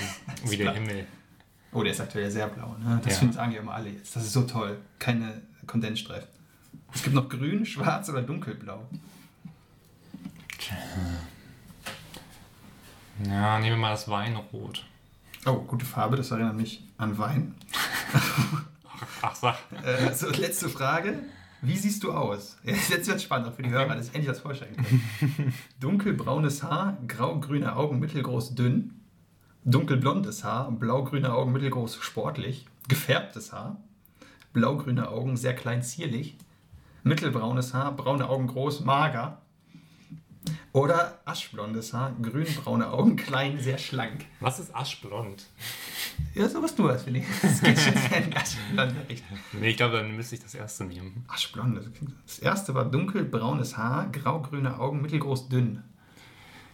wie 0.50 0.56
der 0.58 0.66
blau. 0.66 0.74
Himmel. 0.76 1.08
Oh, 1.74 1.84
der 1.84 1.92
ist 1.92 2.00
aktuell 2.00 2.30
sehr 2.32 2.48
blau. 2.48 2.76
Ne? 2.80 3.02
Das 3.04 3.14
Ja. 3.14 3.20
finden 3.20 3.34
sagen 3.34 3.52
ja 3.52 3.60
immer 3.60 3.74
alle 3.74 3.90
jetzt. 3.90 4.16
Das 4.16 4.24
ist 4.24 4.34
so 4.34 4.44
toll. 4.44 4.78
Keine 5.00 5.42
Kondensstreifen. 5.68 6.30
Es 6.94 7.04
gibt 7.04 7.16
noch 7.16 7.30
grün, 7.30 7.66
schwarz 7.66 8.10
oder 8.10 8.22
dunkelblau. 8.22 8.86
Ja, 13.26 13.60
nehmen 13.60 13.76
wir 13.76 13.82
mal 13.82 13.92
das 13.92 14.08
Weinrot. 14.08 14.86
Oh, 15.46 15.56
gute 15.56 15.86
Farbe. 15.86 16.16
Das 16.16 16.32
erinnert 16.32 16.56
mich 16.56 16.84
an 16.98 17.18
Wein. 17.18 17.56
Ach, 19.22 19.36
sag. 19.36 19.58
Äh, 19.84 20.14
so, 20.14 20.30
letzte 20.30 20.70
Frage. 20.70 21.20
Wie 21.62 21.78
siehst 21.78 22.04
du 22.04 22.12
aus? 22.12 22.58
Jetzt 22.64 23.08
wird 23.08 23.22
spannend 23.22 23.48
auch 23.48 23.54
für 23.54 23.64
die 23.64 23.70
Hörer, 23.70 23.96
dass 23.96 24.08
ich 24.08 24.16
endlich 24.16 24.28
das 24.28 24.40
vorstellen 24.40 24.76
kann. 24.76 25.54
Dunkelbraunes 25.80 26.64
Haar, 26.64 26.98
grau-grüne 27.08 27.76
Augen, 27.76 28.00
mittelgroß, 28.00 28.56
dünn. 28.56 29.00
Dunkelblondes 29.66 30.44
Haar, 30.44 30.72
blau-grüne 30.72 31.32
Augen, 31.34 31.54
mittelgroß, 31.54 32.00
sportlich. 32.02 32.66
Gefärbtes 32.90 33.54
Haar, 33.54 33.78
blaugrüne 34.52 35.08
Augen, 35.08 35.38
sehr 35.38 35.56
klein, 35.56 35.82
zierlich. 35.84 36.36
Mittelbraunes 37.04 37.74
Haar, 37.74 37.92
braune 37.96 38.30
Augen, 38.30 38.48
groß, 38.48 38.82
mager. 38.86 39.40
Oder 40.72 41.20
aschblondes 41.26 41.94
Haar, 41.94 42.14
grünbraune 42.22 42.92
Augen, 42.92 43.16
klein, 43.16 43.60
sehr 43.60 43.78
schlank. 43.78 44.26
Was 44.40 44.60
ist 44.60 44.74
aschblond? 44.76 45.46
Ja, 46.34 46.50
so 46.50 46.64
was 46.64 46.76
du 46.76 46.90
hast, 46.90 47.06
Willi. 47.06 47.24
Das 47.42 47.62
geht 47.62 47.80
schon 47.80 47.94
sehr 47.94 48.24
in 48.26 48.36
aschblonde 48.36 48.96
Richtung. 49.08 49.38
Nee, 49.54 49.70
ich 49.70 49.78
glaube, 49.78 49.98
dann 49.98 50.16
müsste 50.16 50.36
ich 50.36 50.42
das 50.42 50.56
erste 50.56 50.86
nehmen. 50.86 51.26
Aschblond. 51.28 51.80
das 52.26 52.40
erste 52.40 52.74
war 52.74 52.86
dunkelbraunes 52.86 53.78
Haar, 53.78 54.10
graugrüne 54.12 54.80
Augen, 54.80 55.02
mittelgroß, 55.02 55.50
dünn. 55.50 55.84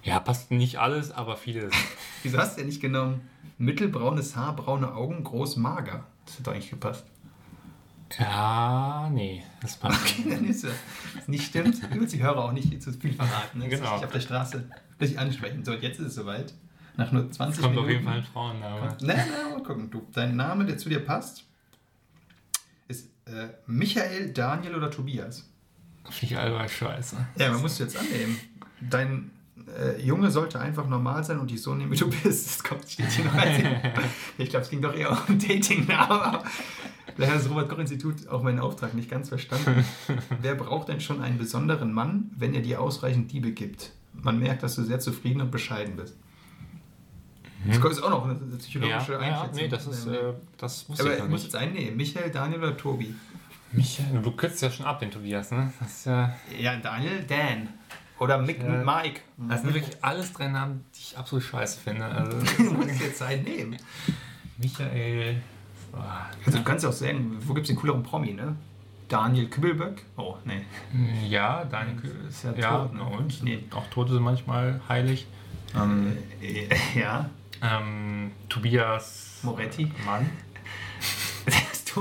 Ja, 0.03 0.19
passt 0.19 0.51
nicht 0.51 0.79
alles, 0.79 1.11
aber 1.11 1.35
vieles. 1.35 1.73
Wieso 2.23 2.37
hast 2.37 2.55
du 2.55 2.61
ja 2.61 2.67
nicht 2.67 2.81
genommen? 2.81 3.27
Mittelbraunes 3.57 4.35
Haar, 4.35 4.55
braune 4.55 4.93
Augen, 4.93 5.23
groß, 5.23 5.57
mager. 5.57 6.05
Das 6.25 6.37
hat 6.37 6.47
doch 6.47 6.53
eigentlich 6.53 6.69
gepasst. 6.69 7.05
Ja, 8.17 9.09
nee, 9.11 9.43
das 9.61 9.77
passt. 9.77 9.99
Okay, 10.01 10.25
dann 10.29 10.45
ist 10.45 10.63
das. 10.63 10.71
Was 11.15 11.27
nicht 11.27 11.45
stimmt, 11.45 11.81
du 11.83 11.99
willst 11.99 12.13
die 12.13 12.21
Hörer 12.23 12.45
auch 12.45 12.51
nicht 12.51 12.81
zu 12.81 12.91
viel 12.93 13.13
verraten. 13.13 13.59
Ne? 13.59 13.69
Das 13.69 13.79
Genau. 13.79 13.95
nicht 13.95 14.05
auf 14.05 14.11
der 14.11 14.19
Straße 14.21 14.69
dich 15.01 15.17
ansprechen. 15.19 15.63
So, 15.65 15.73
jetzt 15.73 15.99
ist 15.99 16.07
es 16.07 16.15
soweit. 16.15 16.53
Nach 16.97 17.11
nur 17.11 17.31
20 17.31 17.61
Kommt 17.61 17.75
Minuten. 17.75 17.85
auf 17.87 17.91
jeden 17.93 18.05
Fall 18.05 18.17
ein 18.17 18.23
Frauenname. 18.23 18.97
Na, 19.01 19.13
na, 19.15 19.49
mal 19.57 19.63
gucken. 19.63 19.89
Du, 19.89 20.05
dein 20.11 20.35
Name, 20.35 20.65
der 20.65 20.77
zu 20.77 20.89
dir 20.89 20.99
passt, 20.99 21.45
ist 22.87 23.07
äh, 23.25 23.47
Michael, 23.67 24.33
Daniel 24.33 24.75
oder 24.75 24.91
Tobias? 24.91 25.49
Finde 26.09 26.33
ich 26.33 26.37
albern 26.39 26.67
scheiße. 26.67 27.15
Ja, 27.37 27.51
man 27.51 27.61
muss 27.61 27.77
jetzt 27.79 27.95
annehmen. 27.97 28.37
Dein 28.81 29.31
äh, 29.77 30.01
Junge 30.01 30.31
sollte 30.31 30.59
einfach 30.59 30.87
normal 30.87 31.23
sein 31.23 31.39
und 31.39 31.51
dich 31.51 31.61
so 31.61 31.75
nehmen, 31.75 31.91
wie 31.91 31.97
du 31.97 32.09
bist. 32.09 32.47
Das 32.47 32.63
kommt, 32.63 32.89
steht 32.89 33.09
hier 33.11 33.25
noch 33.25 33.33
Ich 34.37 34.49
glaube, 34.49 34.63
es 34.63 34.69
ging 34.69 34.81
doch 34.81 34.93
eher 34.93 35.11
um 35.27 35.39
Dating, 35.39 35.89
aber 35.91 36.43
vielleicht 37.15 37.33
hat 37.33 37.39
das 37.41 37.49
Robert-Koch-Institut 37.49 38.27
auch 38.29 38.43
meinen 38.43 38.59
Auftrag 38.59 38.93
nicht 38.93 39.09
ganz 39.09 39.29
verstanden. 39.29 39.83
Wer 40.41 40.55
braucht 40.55 40.87
denn 40.89 41.01
schon 41.01 41.21
einen 41.21 41.37
besonderen 41.37 41.93
Mann, 41.93 42.31
wenn 42.37 42.53
er 42.53 42.61
dir 42.61 42.81
ausreichend 42.81 43.31
Liebe 43.33 43.51
gibt? 43.51 43.91
Man 44.13 44.39
merkt, 44.39 44.63
dass 44.63 44.75
du 44.75 44.83
sehr 44.83 44.99
zufrieden 44.99 45.41
und 45.41 45.51
bescheiden 45.51 45.95
bist. 45.95 46.17
Das 47.65 47.77
ist 47.77 48.01
auch 48.01 48.09
noch 48.09 48.23
eine 48.25 48.35
Ja, 48.35 48.57
psychologische 48.57 49.13
ja, 49.13 49.19
Einschätzung. 49.19 49.55
nee, 49.63 49.67
das 49.67 49.85
ist, 49.87 50.07
äh, 50.07 50.33
das 50.57 50.87
wusste 50.89 51.03
aber 51.03 51.17
ich 51.17 51.23
ich 51.23 51.29
muss 51.29 51.43
jetzt 51.43 51.55
einen 51.55 51.73
nehmen. 51.73 51.97
Michael, 51.97 52.31
Daniel 52.31 52.59
oder 52.59 52.77
Tobi? 52.77 53.13
Michael, 53.73 54.21
du 54.21 54.31
kürzt 54.31 54.61
ja 54.61 54.71
schon 54.71 54.85
ab, 54.85 54.99
den 54.99 55.11
Tobias, 55.11 55.51
ne? 55.51 55.71
Das 55.79 55.89
ist 55.91 56.05
ja... 56.05 56.33
Ja, 56.57 56.77
Daniel, 56.77 57.23
Dan. 57.27 57.67
Oder 58.19 58.37
Mick, 58.37 58.61
Ja. 58.61 58.69
Mike. 58.83 59.21
Das 59.37 59.61
sind 59.61 59.73
wirklich 59.73 59.95
alles 60.03 60.33
drei 60.33 60.47
Namen, 60.47 60.83
die 60.95 60.99
ich 60.99 61.17
absolut 61.17 61.43
scheiße 61.45 61.79
finde. 61.79 62.05
Also, 62.05 62.37
Du 62.57 62.71
musst 62.73 62.99
jetzt 62.99 63.21
einen 63.21 63.43
nehmen. 63.43 63.77
Michael... 64.57 65.41
boah, 65.91 66.27
Also 66.45 66.57
du 66.57 66.63
kannst 66.63 66.83
ja 66.83 66.89
auch 66.89 66.93
sagen, 66.93 67.37
wo 67.41 67.53
gibt 67.53 67.65
es 67.65 67.73
den 67.73 67.77
cooleren 67.79 68.03
Promi, 68.03 68.33
ne? 68.33 68.55
Daniel 69.07 69.47
Kübelböck? 69.49 70.03
Oh, 70.17 70.35
nee. 70.45 70.61
Ja, 71.27 71.63
Daniel 71.65 71.95
Kühl 71.95 72.15
Ist 72.29 72.43
ja 72.43 72.53
ja, 72.53 72.77
tot, 72.83 72.93
ne? 72.93 73.03
und 73.03 73.41
Nee. 73.43 73.63
auch 73.71 73.87
Tote 73.87 74.13
sind 74.13 74.21
manchmal 74.23 74.81
heilig. 74.87 75.25
Ähm, 75.75 76.15
Äh, 76.41 76.67
ja. 76.99 77.29
ähm, 77.61 78.31
Tobias 78.49 79.39
Moretti. 79.43 79.91
Mann. 80.05 80.29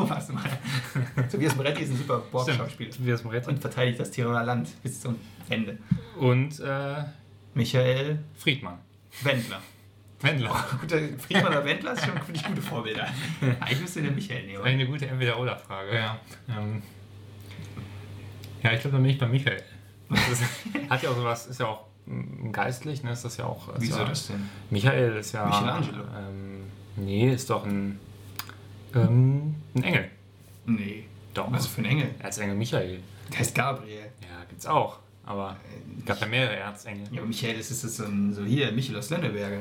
Thomas 0.06 0.28
mal. 0.28 0.44
Tobias 1.30 1.56
Moretti 1.56 1.82
ist 1.82 1.90
ein 1.90 1.98
super 1.98 2.18
Bordschauspieler. 2.30 2.90
Tobias 2.90 3.24
Moretti. 3.24 3.50
Und 3.50 3.58
verteidigt 3.60 3.98
das 3.98 4.10
Tiroler 4.10 4.44
Land 4.44 4.68
bis 4.82 5.00
zum 5.00 5.16
Ende. 5.48 5.78
Und 6.18 6.60
äh, 6.60 7.04
Michael 7.54 8.20
Friedmann. 8.36 8.78
Wendler. 9.22 9.60
Wendler. 10.20 10.64
Guter 10.80 10.98
Friedmann 11.18 11.52
oder 11.52 11.64
Wendler 11.64 11.92
ist 11.92 12.04
schon 12.04 12.14
finde 12.14 12.40
ich, 12.40 12.44
gute 12.44 12.62
Vorbilder. 12.62 13.06
Eigentlich 13.60 13.80
müsste 13.80 14.02
den 14.02 14.14
Michael 14.14 14.46
nehmen. 14.46 14.62
Eine 14.62 14.86
gute 14.86 15.06
Entweder-Oder-Frage, 15.06 15.94
ja. 15.94 16.18
Ähm, 16.48 16.82
ja, 18.62 18.72
ich 18.72 18.80
glaube, 18.80 18.96
dann 18.96 19.02
bin 19.02 19.12
ich 19.12 19.18
bei 19.18 19.28
Michael. 19.28 19.62
Das 20.08 20.28
ist, 20.30 20.44
hat 20.90 21.02
ja 21.02 21.10
auch 21.10 21.16
sowas, 21.16 21.46
ist 21.46 21.60
ja 21.60 21.66
auch 21.66 21.86
mm, 22.06 22.50
geistlich, 22.50 23.02
ne? 23.02 23.12
Ist 23.12 23.24
das 23.24 23.36
ja 23.36 23.44
auch. 23.44 23.68
ist 23.74 23.80
Wieso 23.80 23.98
ja, 23.98 24.04
das 24.04 24.26
denn? 24.28 24.48
Michael 24.70 25.16
ist 25.16 25.32
ja. 25.32 25.46
Michelangelo. 25.46 26.04
Ähm, 26.16 26.64
nee, 26.96 27.32
ist 27.32 27.50
doch 27.50 27.64
ein. 27.64 28.00
Ähm, 28.94 29.54
ein 29.74 29.82
Engel. 29.82 30.10
Nee. 30.66 31.04
Doch. 31.34 31.50
Was 31.52 31.66
für 31.66 31.82
ein 31.82 31.86
Engel? 31.86 32.10
Erzengel 32.18 32.56
Michael. 32.56 33.00
Der 33.30 33.38
heißt 33.38 33.54
Gabriel. 33.54 34.00
Ja, 34.22 34.44
gibt's 34.48 34.66
auch. 34.66 34.98
Aber 35.24 35.56
es 35.98 36.04
gab 36.06 36.20
ja 36.20 36.26
mehrere 36.26 36.56
Erzengel. 36.56 37.06
Ja, 37.12 37.18
aber 37.20 37.28
Michael, 37.28 37.56
das 37.58 37.70
ist 37.70 37.84
das 37.84 37.96
so, 37.96 38.04
ein, 38.04 38.32
so 38.32 38.44
hier, 38.44 38.72
Michael 38.72 38.98
aus 38.98 39.10
Lenneberge. 39.10 39.60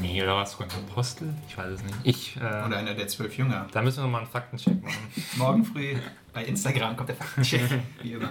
Nee, 0.00 0.22
oder 0.22 0.36
was? 0.36 0.52
Sogar 0.52 0.68
ein 0.68 0.84
Apostel? 0.88 1.34
Ich 1.48 1.56
weiß 1.58 1.70
es 1.72 1.82
nicht. 1.82 1.96
Ich. 2.04 2.36
Äh, 2.36 2.40
Oder 2.40 2.76
einer 2.76 2.94
der 2.94 3.08
zwölf 3.08 3.36
Jünger. 3.36 3.66
da 3.72 3.82
müssen 3.82 4.02
wir 4.04 4.08
mal 4.08 4.18
einen 4.18 4.28
Faktencheck 4.28 4.80
machen. 4.82 4.98
Morgen 5.36 5.64
früh 5.64 5.96
bei 6.32 6.44
Instagram 6.44 6.96
kommt 6.96 7.08
der 7.08 7.16
Faktencheck, 7.16 7.62
wie 8.02 8.12
immer. 8.12 8.30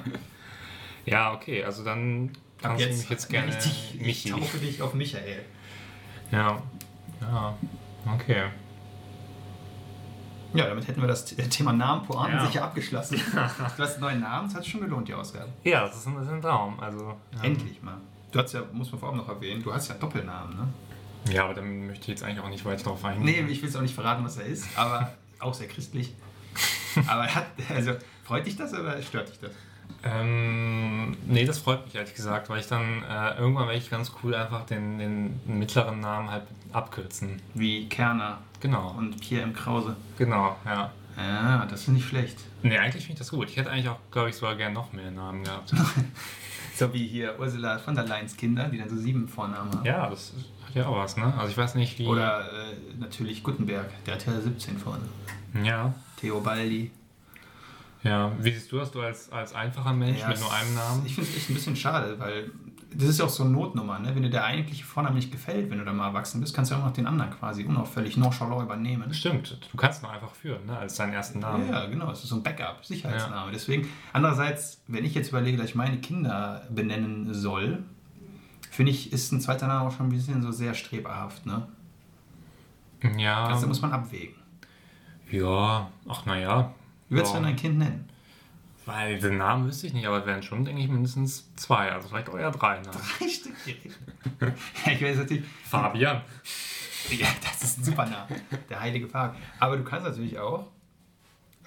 Ja, 1.06 1.34
okay, 1.34 1.64
also 1.64 1.84
dann 1.84 2.32
kannst 2.62 2.86
du 2.86 2.90
mich 2.90 3.10
jetzt 3.10 3.30
gerne 3.30 3.58
ich 3.58 4.00
Michi. 4.00 4.30
taufe 4.30 4.58
dich 4.60 4.82
auf 4.82 4.94
Michael. 4.94 5.44
Ja. 6.32 6.62
Ja. 7.22 7.58
Okay. 8.14 8.44
Ja, 10.54 10.68
damit 10.68 10.88
hätten 10.88 11.00
wir 11.02 11.08
das 11.08 11.26
Thema 11.26 11.74
Namen 11.74 12.06
Pointen 12.06 12.38
Ja. 12.38 12.46
sicher 12.46 12.64
abgeschlossen. 12.64 13.22
Du 13.78 13.84
hast 13.84 13.94
einen 13.94 14.02
neuen 14.02 14.20
Namen, 14.22 14.48
das 14.48 14.56
hat 14.56 14.64
sich 14.64 14.72
schon 14.72 14.82
gelohnt, 14.82 15.08
die 15.08 15.14
Ausgabe. 15.14 15.50
Ja, 15.64 15.86
das 15.86 15.98
ist 15.98 16.08
ein, 16.08 16.16
das 16.16 16.26
ist 16.26 16.32
ein 16.32 16.42
Traum. 16.42 16.80
Also, 16.80 17.16
ja. 17.36 17.44
Endlich 17.44 17.82
mal. 17.84 17.98
Du 18.32 18.40
hast 18.40 18.54
ja, 18.54 18.62
muss 18.72 18.92
man 18.92 19.00
vorab 19.00 19.16
noch 19.16 19.28
erwähnen, 19.30 19.62
du 19.62 19.74
hast 19.74 19.88
ja 19.90 19.96
Doppelnamen, 19.96 20.56
ne? 20.56 20.68
Ja, 21.32 21.44
aber 21.46 21.54
dann 21.54 21.88
möchte 21.88 22.04
ich 22.04 22.08
jetzt 22.10 22.24
eigentlich 22.24 22.40
auch 22.44 22.50
nicht 22.50 22.66
weiter 22.66 22.84
drauf 22.84 23.04
eingehen. 23.06 23.26
Nee, 23.26 23.52
ich 23.52 23.62
will 23.62 23.70
es 23.70 23.76
auch 23.76 23.82
nicht 23.82 23.94
verraten, 23.94 24.24
was 24.24 24.38
er 24.38 24.46
ist, 24.46 24.68
aber 24.76 25.12
auch 25.40 25.54
sehr 25.54 25.68
christlich. 25.68 26.14
Aber 27.08 27.26
er 27.26 27.36
hat, 27.36 27.46
also, 27.74 27.94
freut 28.24 28.46
dich 28.46 28.56
das 28.56 28.74
oder 28.74 29.02
stört 29.02 29.30
dich 29.30 29.40
das? 29.40 29.52
Ähm, 30.04 31.18
nee, 31.28 31.46
das 31.46 31.60
freut 31.60 31.86
mich 31.86 31.96
ehrlich 31.96 32.14
gesagt, 32.16 32.50
weil 32.50 32.60
ich 32.60 32.68
dann 32.68 33.04
äh, 33.04 33.38
irgendwann 33.38 33.68
werde 33.68 33.80
ich 33.80 33.90
ganz 33.90 34.12
cool 34.24 34.34
einfach 34.36 34.66
den, 34.66 34.98
den 34.98 35.40
mittleren 35.46 36.00
Namen 36.00 36.30
halt 36.32 36.44
abkürzen. 36.72 37.42
Wie 37.54 37.88
Kerner 37.90 38.40
Genau. 38.62 38.96
und 38.98 39.20
Pierre 39.22 39.44
M. 39.44 39.54
Krause. 39.54 39.96
Genau, 40.18 40.56
ja. 40.66 40.92
Ja, 41.18 41.66
das 41.66 41.84
finde 41.84 42.00
ich 42.00 42.08
schlecht. 42.08 42.38
Nee, 42.64 42.78
eigentlich 42.78 43.04
finde 43.06 43.14
ich 43.14 43.20
das 43.20 43.32
gut. 43.32 43.50
Ich 43.50 43.58
hätte 43.58 43.70
eigentlich 43.72 43.90
auch, 43.90 44.00
glaube 44.12 44.30
ich, 44.30 44.36
sogar 44.36 44.56
gern 44.56 44.72
noch 44.74 44.94
mehr 44.94 45.12
Namen 45.12 45.44
gehabt. 45.44 45.74
So 46.76 46.94
wie 46.94 47.06
hier 47.06 47.38
Ursula 47.38 47.78
von 47.78 47.94
der 47.94 48.06
Leyen's 48.06 48.38
Kinder, 48.38 48.70
die 48.70 48.78
dann 48.78 48.88
so 48.88 48.96
sieben 48.96 49.28
Vornamen 49.28 49.70
haben. 49.70 49.86
ja, 49.86 50.10
das 50.10 50.32
hat 50.66 50.76
ja 50.76 50.86
auch 50.88 50.96
was, 50.96 51.18
ne? 51.18 51.34
Also 51.38 51.52
ich 51.52 51.58
weiß 51.58 51.76
nicht, 51.76 52.00
wie. 52.00 52.08
Oder 52.08 52.46
äh, 52.54 52.76
natürlich 52.98 53.44
Gutenberg, 53.44 53.90
der 54.06 54.14
hat 54.16 54.26
ja 54.26 54.40
17 54.40 54.78
vorne. 54.78 55.02
Ja. 55.62 55.94
Theobaldi. 56.22 56.92
Ja, 58.04 58.32
wie 58.40 58.52
siehst 58.52 58.72
du 58.72 58.78
das, 58.78 58.92
du 58.92 59.02
als, 59.02 59.32
als 59.32 59.54
einfacher 59.54 59.94
Mensch 59.94 60.20
Ja, 60.22 60.30
mit 60.30 60.40
nur 60.40 60.54
einem 60.54 60.74
Namen? 60.74 61.06
Ich 61.06 61.16
finde 61.16 61.30
es 61.30 61.36
echt 61.38 61.50
ein 61.50 61.54
bisschen 61.54 61.76
schade, 61.76 62.18
weil 62.20 62.50
das 62.96 63.10
ist 63.10 63.20
ja 63.20 63.26
auch 63.26 63.30
so 63.30 63.44
eine 63.44 63.52
Notnummer, 63.52 64.00
ne? 64.00 64.16
Wenn 64.16 64.24
dir 64.24 64.30
der 64.32 64.46
eigentliche 64.46 64.84
Vorname 64.84 65.16
nicht 65.18 65.32
gefällt, 65.32 65.70
wenn 65.70 65.78
du 65.78 65.86
dann 65.86 65.96
mal 65.98 66.08
erwachsen 66.08 66.40
bist, 66.42 66.56
kannst 66.56 66.72
du 66.72 66.76
ja 66.76 66.82
auch 66.82 66.86
noch 66.86 66.94
den 66.94 67.06
anderen 67.06 67.30
quasi 67.32 67.64
unauffällig 67.64 68.18
nonchalant 68.18 68.64
übernehmen. 68.64 69.14
Stimmt, 69.14 69.60
du 69.72 69.78
kannst 69.78 70.02
ihn 70.02 70.08
einfach 70.08 70.32
führen, 70.34 70.66
ne, 70.66 70.78
als 70.78 70.96
deinen 70.96 71.14
ersten 71.14 71.40
Namen. 71.40 71.70
Ja, 71.70 71.86
genau, 71.86 72.10
es 72.12 72.24
ist 72.24 72.30
so 72.30 72.36
ein 72.38 72.42
Backup, 72.44 72.84
Sicherheitsname. 72.86 73.52
Deswegen, 73.52 73.88
andererseits, 74.14 74.82
wenn 74.88 75.06
ich 75.06 75.14
jetzt 75.14 75.30
überlege, 75.30 75.58
dass 75.58 75.68
ich 75.70 75.76
meine 75.76 75.98
Kinder 75.98 76.64
benennen 76.72 77.32
soll, 77.34 77.84
finde 78.72 78.92
ich, 78.92 79.12
ist 79.14 79.32
ein 79.34 79.42
zweiter 79.42 79.68
Name 79.68 79.88
auch 79.88 79.92
schon 79.92 80.08
ein 80.08 80.10
bisschen 80.10 80.42
so 80.42 80.52
sehr 80.52 80.74
streberhaft, 80.74 81.46
ne? 81.46 81.68
Ja, 83.18 83.46
Also 83.46 83.68
muss 83.68 83.82
man 83.82 83.92
abwägen. 83.92 84.36
ja, 85.30 85.90
ach 86.08 86.26
naja. 86.26 86.74
Wie 87.10 87.16
würdest 87.16 87.34
du 87.34 87.38
denn 87.38 87.44
dein 87.46 87.56
Kind 87.56 87.78
nennen? 87.80 88.10
Weil 88.86 89.20
den 89.20 89.38
Namen 89.38 89.68
wüsste 89.68 89.88
ich 89.88 89.94
nicht, 89.94 90.08
aber 90.08 90.20
es 90.20 90.26
wären 90.26 90.42
schon, 90.42 90.66
denke 90.66 90.82
ich, 90.82 90.88
mindestens 90.88 91.54
zwei, 91.56 91.92
also 91.92 92.08
vielleicht 92.08 92.30
auch 92.30 92.38
eher 92.38 92.52
drei. 92.52 92.80
Ne? 92.80 92.90
Drei 93.20 93.28
Stück 93.28 93.54
ich 94.86 95.02
weiß 95.02 95.18
natürlich. 95.18 95.44
Fabian. 95.64 96.22
Ja, 97.12 97.28
das 97.44 97.64
ist 97.64 97.80
ein 97.80 97.84
super 97.84 98.06
Name. 98.06 98.28
Der 98.70 98.80
heilige 98.80 99.08
Fabian. 99.08 99.42
Aber 99.60 99.78
du 99.78 99.84
kannst 99.84 100.08
natürlich 100.08 100.40
auch, 100.40 100.68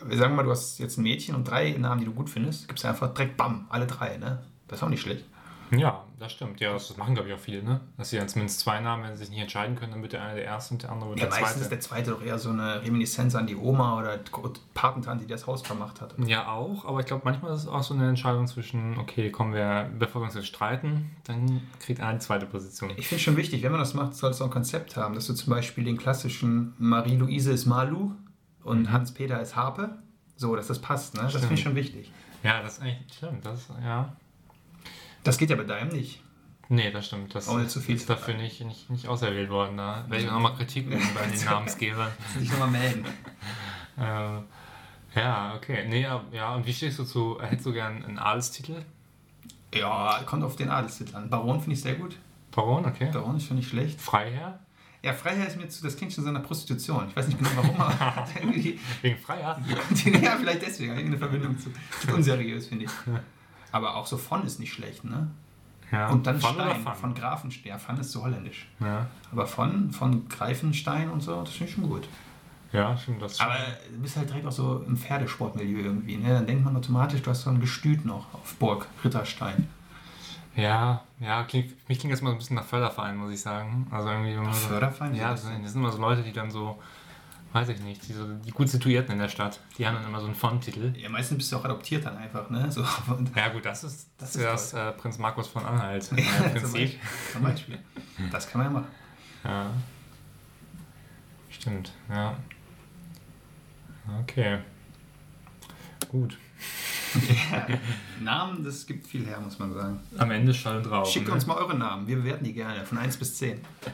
wir 0.04 0.16
sagen 0.16 0.34
mal, 0.34 0.42
du 0.42 0.50
hast 0.50 0.78
jetzt 0.78 0.98
ein 0.98 1.02
Mädchen 1.02 1.34
und 1.34 1.44
drei 1.44 1.70
Namen, 1.72 2.00
die 2.00 2.06
du 2.06 2.12
gut 2.12 2.30
findest, 2.30 2.66
gibst 2.66 2.84
einfach 2.84 3.12
direkt 3.14 3.36
BAM, 3.36 3.66
alle 3.68 3.86
drei, 3.86 4.16
ne? 4.16 4.42
Das 4.66 4.78
ist 4.78 4.82
auch 4.82 4.88
nicht 4.88 5.02
schlecht. 5.02 5.24
Ja, 5.74 6.04
das 6.18 6.32
stimmt. 6.32 6.60
Ja, 6.60 6.72
das 6.74 6.96
machen, 6.96 7.14
glaube 7.14 7.28
ich, 7.30 7.34
auch 7.34 7.38
viele, 7.38 7.62
ne? 7.62 7.80
Dass 7.96 8.10
sie 8.10 8.18
dann 8.18 8.28
zumindest 8.28 8.60
zwei 8.60 8.80
Namen, 8.80 9.04
wenn 9.04 9.12
sie 9.12 9.20
sich 9.24 9.30
nicht 9.30 9.40
entscheiden 9.40 9.74
können, 9.74 9.92
dann 9.92 10.02
wird 10.02 10.12
der 10.12 10.22
eine 10.22 10.34
der 10.34 10.44
erste 10.44 10.74
und 10.74 10.82
der 10.82 10.92
andere 10.92 11.10
wird 11.10 11.20
Ja, 11.20 11.26
der 11.26 11.30
meistens 11.30 11.50
zweite. 11.50 11.62
ist 11.62 11.70
der 11.70 11.80
zweite 11.80 12.10
doch 12.10 12.22
eher 12.22 12.38
so 12.38 12.50
eine 12.50 12.82
Reminiszenz 12.82 13.34
an 13.34 13.46
die 13.46 13.56
Oma 13.56 13.98
oder 13.98 14.18
Patentante, 14.74 15.24
die 15.24 15.30
das 15.30 15.46
Haus 15.46 15.62
vermacht 15.62 16.00
hat. 16.00 16.14
Ja, 16.26 16.48
auch, 16.48 16.84
aber 16.84 17.00
ich 17.00 17.06
glaube, 17.06 17.22
manchmal 17.24 17.54
ist 17.54 17.62
es 17.62 17.66
auch 17.68 17.82
so 17.82 17.94
eine 17.94 18.08
Entscheidung 18.08 18.46
zwischen, 18.46 18.98
okay, 18.98 19.30
kommen 19.30 19.54
wir, 19.54 19.90
bevor 19.98 20.20
wir 20.20 20.26
uns 20.26 20.34
jetzt 20.34 20.46
streiten, 20.48 21.10
dann 21.24 21.62
kriegt 21.80 22.00
einer 22.00 22.12
die 22.14 22.18
zweite 22.18 22.46
Position. 22.46 22.90
Ich 22.96 23.08
finde 23.08 23.22
schon 23.22 23.36
wichtig, 23.36 23.62
wenn 23.62 23.72
man 23.72 23.80
das 23.80 23.94
macht, 23.94 24.14
soll 24.14 24.30
es 24.30 24.40
auch 24.42 24.46
ein 24.46 24.52
Konzept 24.52 24.96
haben, 24.96 25.14
dass 25.14 25.26
du 25.26 25.32
zum 25.34 25.50
Beispiel 25.52 25.84
den 25.84 25.96
klassischen 25.96 26.74
Marie-Louise 26.78 27.50
ist 27.50 27.66
Malu 27.66 28.12
und 28.62 28.92
Hans-Peter 28.92 29.40
ist 29.40 29.56
Harpe, 29.56 29.96
so, 30.36 30.54
dass 30.54 30.66
das 30.66 30.80
passt, 30.80 31.14
ne? 31.14 31.22
Das 31.22 31.32
finde 31.32 31.54
ich 31.54 31.60
Stimmt. 31.60 31.74
schon 31.74 31.74
wichtig. 31.76 32.12
Ja, 32.42 32.60
das 32.62 32.74
ist 32.78 32.82
eigentlich, 32.82 33.12
stimmt, 33.16 33.46
das, 33.46 33.68
ja. 33.82 34.16
Das 35.24 35.38
geht 35.38 35.50
ja 35.50 35.56
bei 35.56 35.64
deinem 35.64 35.88
nicht. 35.90 36.22
Nee, 36.68 36.90
das 36.90 37.06
stimmt. 37.06 37.34
Das 37.34 37.48
Ohne 37.48 37.68
zu 37.68 37.80
viel 37.80 37.96
ist 37.96 38.08
dafür 38.08 38.34
nicht, 38.34 38.64
nicht, 38.64 38.88
nicht 38.88 39.06
auserwählt 39.06 39.50
worden. 39.50 39.76
Da 39.76 40.04
werde 40.08 40.24
ich 40.24 40.30
nochmal 40.30 40.54
Kritik 40.54 40.86
üben 40.86 41.06
bei 41.14 41.26
den 41.26 41.44
Namensgebern. 41.44 42.10
Sich 42.38 42.50
nochmal 42.50 42.70
melden. 42.70 43.04
Äh, 43.98 44.40
ja, 45.20 45.54
okay. 45.54 45.86
Nee, 45.86 46.00
ja, 46.00 46.54
und 46.54 46.66
wie 46.66 46.72
stehst 46.72 46.98
du 46.98 47.04
zu, 47.04 47.38
hättest 47.42 47.66
du 47.66 47.74
gern 47.74 48.02
einen 48.02 48.18
Adelstitel? 48.18 48.86
Ja, 49.74 50.22
kommt 50.24 50.42
auf 50.44 50.56
den 50.56 50.70
Adelstitel 50.70 51.14
an. 51.14 51.28
Baron 51.28 51.60
finde 51.60 51.74
ich 51.74 51.82
sehr 51.82 51.96
gut. 51.96 52.16
Baron, 52.52 52.86
okay. 52.86 53.10
Baron 53.12 53.36
ist 53.36 53.44
schon 53.44 53.58
nicht 53.58 53.68
schlecht. 53.68 54.00
Freiherr? 54.00 54.60
Ja, 55.02 55.12
Freiherr 55.12 55.46
ist 55.46 55.58
mir 55.58 55.68
zu, 55.68 55.82
das 55.82 55.96
klingt 55.96 56.12
schon 56.12 56.24
so 56.24 56.30
nach 56.30 56.42
Prostitution. 56.42 57.08
Ich 57.08 57.16
weiß 57.16 57.26
nicht 57.26 57.38
genau 57.38 57.50
warum, 57.56 57.80
aber 57.80 58.26
irgendwie, 58.40 58.78
Wegen 59.02 59.18
Freiherr? 59.18 59.60
ja, 60.22 60.36
vielleicht 60.38 60.62
deswegen, 60.62 60.92
irgendeine 60.92 61.18
Verbindung 61.18 61.58
zu 61.58 61.70
unseriös, 62.14 62.68
finde 62.68 62.86
ich. 62.86 62.90
Aber 63.72 63.96
auch 63.96 64.06
so 64.06 64.16
von 64.16 64.44
ist 64.44 64.60
nicht 64.60 64.72
schlecht, 64.72 65.04
ne? 65.04 65.28
Ja. 65.90 66.08
Und 66.08 66.26
dann 66.26 66.40
Von 66.40 66.54
Stein, 66.54 66.86
von 66.94 67.14
Grafenstein. 67.14 67.70
Ja, 67.70 67.78
Fun 67.78 67.98
ist 67.98 68.12
so 68.12 68.22
holländisch. 68.22 68.66
Ja. 68.80 69.06
Aber 69.30 69.46
von, 69.46 69.90
von 69.90 70.26
Greifenstein 70.28 71.10
und 71.10 71.20
so, 71.22 71.40
das 71.42 71.50
finde 71.50 71.68
ich 71.68 71.74
schon 71.74 71.88
gut. 71.88 72.08
ja, 72.72 72.96
stimmt. 72.96 73.20
Das 73.20 73.38
Aber 73.40 73.56
du 73.90 74.00
bist 74.00 74.16
halt 74.16 74.30
direkt 74.30 74.46
auch 74.46 74.52
so 74.52 74.82
im 74.86 74.96
Pferdesportmilieu 74.96 75.80
irgendwie, 75.80 76.16
ne? 76.16 76.30
Dann 76.30 76.46
denkt 76.46 76.64
man 76.64 76.74
automatisch, 76.76 77.20
du 77.20 77.30
hast 77.30 77.42
so 77.42 77.50
ein 77.50 77.60
Gestüt 77.60 78.06
noch 78.06 78.32
auf 78.32 78.54
Burg 78.54 78.86
Ritterstein. 79.04 79.68
ja, 80.56 81.02
ja, 81.20 81.44
klingt, 81.44 81.88
mich 81.88 81.98
klingt 81.98 82.12
das 82.14 82.22
mal 82.22 82.30
so 82.30 82.36
ein 82.36 82.38
bisschen 82.38 82.56
nach 82.56 82.64
Förderverein, 82.64 83.16
muss 83.16 83.32
ich 83.32 83.40
sagen. 83.42 83.86
Also 83.90 84.08
irgendwie, 84.08 84.34
wenn 84.34 84.44
man 84.44 84.54
so, 84.54 84.68
Förderverein? 84.68 85.14
Ja, 85.14 85.32
das 85.32 85.42
sind, 85.42 85.62
das 85.62 85.72
sind 85.72 85.82
immer 85.82 85.92
so 85.92 86.00
Leute, 86.00 86.22
die 86.22 86.32
dann 86.32 86.50
so, 86.50 86.78
weiß 87.52 87.68
ich 87.68 87.80
nicht, 87.80 88.08
die, 88.08 88.12
so, 88.14 88.26
die 88.26 88.50
gut 88.50 88.68
situierten 88.68 89.12
in 89.12 89.18
der 89.18 89.28
Stadt, 89.28 89.60
die 89.76 89.86
haben 89.86 89.94
dann 89.94 90.06
immer 90.06 90.20
so 90.20 90.26
einen 90.26 90.34
Font-Titel. 90.34 90.92
Ja, 90.96 91.08
meistens 91.08 91.38
bist 91.38 91.52
du 91.52 91.56
auch 91.56 91.64
adoptiert 91.64 92.04
dann 92.04 92.16
einfach, 92.16 92.48
ne? 92.50 92.70
So, 92.70 92.82
Ja 93.36 93.48
gut, 93.48 93.64
das 93.64 93.84
ist 93.84 94.08
Das 94.18 94.36
ist 94.36 94.44
das 94.44 94.72
äh, 94.74 94.92
Prinz 94.92 95.18
Markus 95.18 95.48
von 95.48 95.64
Anhalt 95.64 96.10
äh, 96.16 96.20
Ja, 96.20 96.32
zum 96.40 96.52
Prinzip. 96.52 97.00
Zum 97.32 97.42
Beispiel. 97.42 97.78
Das 98.30 98.48
kann 98.48 98.62
man 98.62 98.72
ja 98.72 98.80
machen. 98.80 98.92
Ja. 99.44 99.70
Stimmt, 101.50 101.92
ja. 102.08 102.36
Okay. 104.22 104.58
Gut. 106.08 106.38
Ja, 107.52 107.66
Namen, 108.20 108.64
das 108.64 108.86
gibt 108.86 109.06
viel 109.06 109.26
her, 109.26 109.40
muss 109.40 109.58
man 109.58 109.72
sagen. 109.74 110.00
Am 110.18 110.30
Ende 110.30 110.54
Schall 110.54 110.78
und 110.78 110.86
Rauch. 110.90 111.06
Schickt 111.06 111.28
ne? 111.28 111.34
uns 111.34 111.46
mal 111.46 111.56
eure 111.56 111.76
Namen, 111.76 112.06
wir 112.06 112.16
bewerten 112.16 112.44
die 112.44 112.52
gerne, 112.52 112.84
von 112.86 112.98
1 112.98 113.16
bis 113.16 113.36
10. 113.38 113.58
Aber 113.60 113.92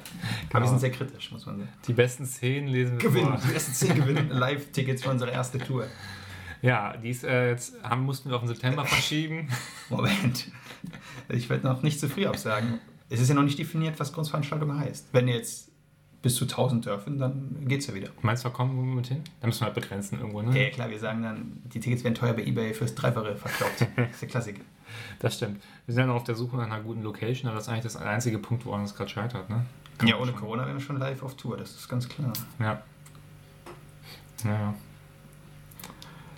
Genau. 0.48 0.64
wir 0.64 0.68
sind 0.68 0.80
sehr 0.80 0.90
kritisch, 0.90 1.30
muss 1.32 1.46
man 1.46 1.58
sagen. 1.58 1.68
Die 1.86 1.92
besten 1.92 2.26
Szenen 2.26 2.68
lesen 2.68 2.92
wir 3.00 3.08
Gewinnen, 3.08 3.38
vor. 3.38 3.40
die 3.48 3.54
ersten 3.54 3.72
10 3.72 3.94
gewinnen 3.94 4.28
Live-Tickets 4.32 5.02
für 5.02 5.10
unsere 5.10 5.30
erste 5.30 5.58
Tour. 5.58 5.86
Ja, 6.62 6.96
dies 6.96 7.22
äh, 7.24 7.50
jetzt 7.50 7.74
haben, 7.82 8.02
mussten 8.02 8.28
wir 8.30 8.36
auf 8.36 8.42
den 8.42 8.48
September 8.48 8.84
verschieben. 8.84 9.48
Moment, 9.90 10.48
ich 11.28 11.48
werde 11.48 11.66
noch 11.66 11.82
nicht 11.82 12.00
zu 12.00 12.08
früh 12.08 12.26
absagen. 12.26 12.80
Es 13.10 13.20
ist 13.20 13.28
ja 13.28 13.34
noch 13.34 13.42
nicht 13.44 13.58
definiert, 13.58 13.98
was 14.00 14.12
Großveranstaltung 14.12 14.78
heißt. 14.78 15.08
Wenn 15.12 15.28
jetzt 15.28 15.67
bis 16.22 16.34
zu 16.36 16.44
1000 16.44 16.86
dürfen, 16.86 17.18
dann 17.18 17.56
geht's 17.68 17.86
ja 17.86 17.94
wieder. 17.94 18.08
Meinst 18.22 18.44
du, 18.44 18.48
da 18.48 18.54
kommen 18.54 18.76
wir 18.76 18.94
mit 18.94 19.06
hin? 19.06 19.22
Da 19.40 19.46
müssen 19.46 19.60
wir 19.60 19.66
halt 19.66 19.74
begrenzen 19.74 20.18
irgendwo, 20.18 20.42
ne? 20.42 20.64
Ja, 20.64 20.70
klar, 20.70 20.90
wir 20.90 20.98
sagen 20.98 21.22
dann, 21.22 21.62
die 21.72 21.80
Tickets 21.80 22.02
werden 22.02 22.14
teuer 22.14 22.32
bei 22.32 22.44
Ebay 22.44 22.74
fürs 22.74 22.94
Dreifache 22.94 23.36
verkauft. 23.36 23.86
Das 23.96 24.10
ist 24.10 24.22
der 24.22 24.28
Klassiker. 24.28 24.62
Das 25.20 25.36
stimmt. 25.36 25.62
Wir 25.86 25.94
sind 25.94 26.02
ja 26.02 26.06
noch 26.06 26.16
auf 26.16 26.24
der 26.24 26.34
Suche 26.34 26.56
nach 26.56 26.64
einer 26.64 26.80
guten 26.80 27.02
Location, 27.02 27.48
aber 27.48 27.56
das 27.56 27.66
ist 27.66 27.72
eigentlich 27.72 27.84
das 27.84 27.96
einzige 27.96 28.38
Punkt, 28.38 28.66
woran 28.66 28.82
es 28.82 28.94
gerade 28.94 29.10
scheitert, 29.10 29.48
ne? 29.48 29.64
Ja, 30.04 30.18
ohne 30.18 30.32
Corona 30.32 30.64
wären 30.64 30.76
wir 30.76 30.84
schon 30.84 30.98
live 30.98 31.22
auf 31.22 31.36
Tour, 31.36 31.56
das 31.56 31.72
ist 31.72 31.88
ganz 31.88 32.08
klar. 32.08 32.32
Ja. 32.58 32.82
Ja. 34.44 34.74